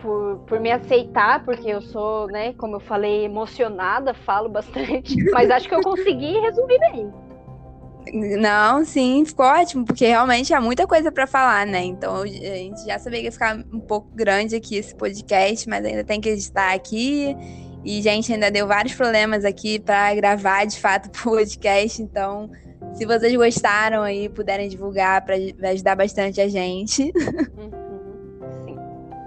por, 0.00 0.38
por 0.46 0.60
me 0.60 0.70
aceitar, 0.70 1.44
porque 1.44 1.68
eu 1.68 1.80
sou, 1.80 2.26
né, 2.28 2.52
como 2.54 2.76
eu 2.76 2.80
falei, 2.80 3.24
emocionada, 3.24 4.14
falo 4.14 4.48
bastante, 4.48 5.16
mas 5.32 5.50
acho 5.50 5.68
que 5.68 5.74
eu 5.74 5.82
consegui 5.82 6.38
resumir 6.40 6.78
bem. 6.78 7.12
Não, 8.12 8.84
sim, 8.84 9.24
ficou 9.24 9.46
ótimo, 9.46 9.84
porque 9.84 10.06
realmente 10.06 10.52
há 10.52 10.60
muita 10.60 10.86
coisa 10.86 11.10
para 11.10 11.26
falar, 11.26 11.66
né? 11.66 11.82
Então 11.84 12.16
a 12.16 12.26
gente 12.26 12.84
já 12.84 12.98
sabia 12.98 13.20
que 13.20 13.26
ia 13.26 13.32
ficar 13.32 13.56
um 13.72 13.80
pouco 13.80 14.08
grande 14.14 14.54
aqui 14.54 14.76
esse 14.76 14.94
podcast, 14.94 15.66
mas 15.68 15.84
ainda 15.84 16.04
tem 16.04 16.20
que 16.20 16.28
editar 16.28 16.74
aqui. 16.74 17.34
E, 17.84 18.00
gente, 18.00 18.32
ainda 18.32 18.50
deu 18.50 18.66
vários 18.66 18.94
problemas 18.94 19.44
aqui 19.44 19.78
para 19.78 20.14
gravar 20.14 20.64
de 20.64 20.80
fato 20.80 21.06
o 21.20 21.22
podcast. 21.30 22.00
Então, 22.00 22.50
se 22.94 23.04
vocês 23.04 23.34
gostaram 23.34 24.02
aí, 24.02 24.28
puderem 24.28 24.68
divulgar, 24.68 25.24
pra, 25.24 25.34
vai 25.58 25.72
ajudar 25.72 25.94
bastante 25.94 26.40
a 26.40 26.48
gente. 26.48 27.12
Uhum, 27.56 27.83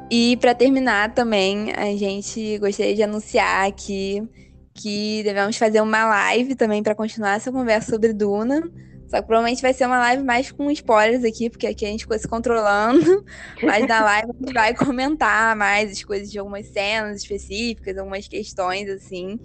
e 0.10 0.38
para 0.38 0.56
terminar 0.56 1.14
também, 1.14 1.72
a 1.74 1.96
gente 1.96 2.58
gostaria 2.60 2.96
de 2.96 3.04
anunciar 3.04 3.68
aqui 3.68 4.28
que 4.74 5.22
devemos 5.24 5.58
fazer 5.58 5.82
uma 5.82 6.06
live 6.06 6.56
também 6.56 6.84
para 6.84 6.96
continuar 6.96 7.36
essa 7.36 7.52
conversa 7.52 7.92
sobre 7.92 8.14
Duna. 8.14 8.62
Só 9.08 9.22
que 9.22 9.28
provavelmente 9.28 9.62
vai 9.62 9.74
ser 9.74 9.86
uma 9.86 10.00
live 10.00 10.24
mais 10.24 10.52
com 10.52 10.70
spoilers 10.70 11.24
aqui, 11.24 11.50
porque 11.50 11.66
aqui 11.66 11.86
a 11.86 11.90
gente 11.90 12.02
ficou 12.02 12.20
se 12.20 12.28
controlando. 12.28 13.24
Mas 13.64 13.88
na 13.88 14.04
live 14.04 14.30
a 14.30 14.46
gente 14.46 14.54
vai 14.54 14.76
comentar 14.76 15.56
mais 15.56 15.92
as 15.92 16.04
coisas 16.04 16.30
de 16.30 16.38
algumas 16.38 16.68
cenas 16.68 17.22
específicas, 17.22 17.98
algumas 17.98 18.28
questões, 18.28 18.90
assim. 18.90 19.40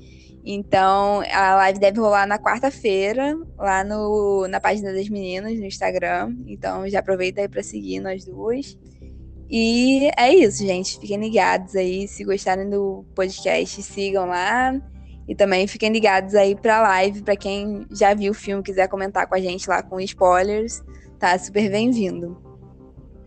Então, 0.45 1.23
a 1.33 1.55
live 1.55 1.79
deve 1.79 2.01
rolar 2.01 2.27
na 2.27 2.39
quarta-feira, 2.39 3.39
lá 3.57 3.85
no, 3.85 4.49
na 4.49 4.61
página 4.61 4.93
das 4.93 5.09
meninas, 5.09 5.57
no 5.57 5.65
Instagram. 5.65 6.35
Então, 6.47 6.89
já 6.89 6.99
aproveita 6.99 7.41
aí 7.41 7.49
para 7.49 7.63
seguir 7.63 8.01
nós 8.01 8.25
duas. 8.25 8.77
E 9.55 10.11
é 10.17 10.33
isso, 10.33 10.67
gente. 10.67 10.99
Fiquem 10.99 11.19
ligados 11.19 11.77
aí. 11.77 12.09
Se 12.09 12.25
gostarem 12.25 12.71
do 12.71 13.05
podcast, 13.15 13.83
sigam 13.83 14.25
lá. 14.27 14.81
E 15.29 15.35
também 15.35 15.67
fiquem 15.67 15.93
ligados 15.93 16.35
aí 16.35 16.55
pra 16.57 16.83
live, 16.83 17.23
para 17.23 17.37
quem 17.37 17.87
já 17.91 18.13
viu 18.13 18.33
o 18.33 18.35
filme, 18.35 18.63
quiser 18.63 18.89
comentar 18.89 19.29
com 19.29 19.35
a 19.35 19.41
gente 19.41 19.69
lá 19.69 19.83
com 19.83 20.01
spoilers, 20.01 20.83
tá 21.19 21.39
super 21.39 21.71
bem-vindo. 21.71 22.37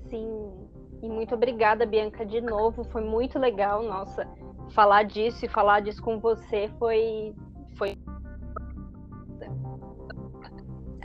Sim, 0.09 0.51
e 1.01 1.07
muito 1.07 1.33
obrigada, 1.33 1.85
Bianca, 1.85 2.25
de 2.25 2.41
novo. 2.41 2.83
Foi 2.91 3.01
muito 3.01 3.39
legal, 3.39 3.81
nossa, 3.81 4.27
falar 4.71 5.03
disso 5.03 5.45
e 5.45 5.49
falar 5.49 5.79
disso 5.79 6.01
com 6.01 6.19
você 6.19 6.69
foi. 6.77 7.33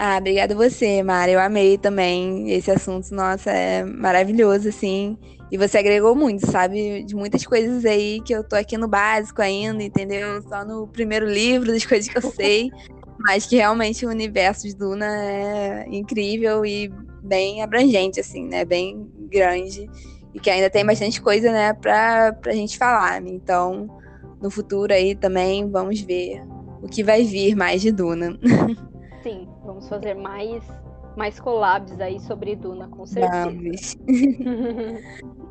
Ah, 0.02 0.16
obrigada 0.16 0.55
você, 0.55 1.02
Mara. 1.02 1.31
Eu 1.31 1.39
amei 1.39 1.77
também 1.77 2.51
esse 2.51 2.70
assunto. 2.70 3.14
Nossa, 3.14 3.51
é 3.51 3.85
maravilhoso, 3.85 4.70
assim. 4.70 5.18
E 5.52 5.59
você 5.59 5.77
agregou 5.77 6.16
muito, 6.16 6.51
sabe? 6.51 7.02
De 7.02 7.14
muitas 7.14 7.44
coisas 7.44 7.85
aí 7.85 8.18
que 8.22 8.32
eu 8.32 8.43
tô 8.43 8.56
aqui 8.56 8.78
no 8.78 8.89
básico 8.89 9.43
ainda, 9.43 9.82
entendeu? 9.82 10.40
Só 10.48 10.64
no 10.64 10.89
primeiro 10.89 11.27
livro 11.27 11.70
das 11.70 11.85
coisas 11.85 12.09
que 12.09 12.16
eu 12.16 12.22
sei. 12.22 12.70
mas 13.18 13.44
que 13.44 13.56
realmente 13.56 14.06
o 14.06 14.09
universo 14.09 14.66
de 14.66 14.74
Duna 14.74 15.05
é 15.06 15.85
incrível 15.90 16.64
e 16.64 16.90
bem 17.22 17.62
abrangente, 17.62 18.20
assim, 18.20 18.47
né? 18.47 18.64
Bem 18.64 19.06
grande. 19.31 19.86
E 20.32 20.40
que 20.40 20.48
ainda 20.48 20.70
tem 20.70 20.86
bastante 20.86 21.20
coisa, 21.20 21.52
né, 21.52 21.74
pra, 21.74 22.32
pra 22.32 22.55
gente 22.55 22.78
falar. 22.78 23.22
Então, 23.27 23.86
no 24.40 24.51
futuro 24.51 24.94
aí 24.94 25.14
também 25.14 25.70
vamos 25.70 26.01
ver 26.01 26.40
o 26.81 26.89
que 26.89 27.05
vai 27.05 27.22
vir 27.22 27.55
mais 27.55 27.82
de 27.82 27.93
Duna. 27.93 28.39
Sim, 29.23 29.49
vamos 29.65 29.89
fazer 29.89 30.15
mais 30.15 30.65
mais 31.17 31.41
collabs 31.41 32.01
aí 32.01 32.21
sobre 32.21 32.57
Duna, 32.57 32.89
com 32.89 33.05
certeza. 33.05 33.51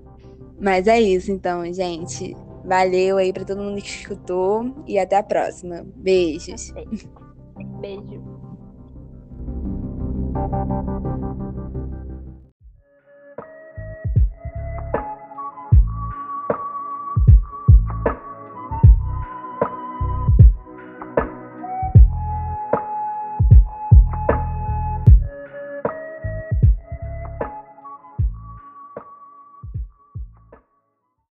Mas 0.59 0.87
é 0.87 0.99
isso, 0.99 1.31
então, 1.31 1.63
gente. 1.73 2.35
Valeu 2.65 3.17
aí 3.17 3.31
para 3.31 3.45
todo 3.45 3.61
mundo 3.61 3.81
que 3.81 3.87
escutou 3.87 4.83
e 4.85 4.99
até 4.99 5.17
a 5.17 5.23
próxima. 5.23 5.85
Beijos. 5.95 6.73
Beijo. 7.79 8.21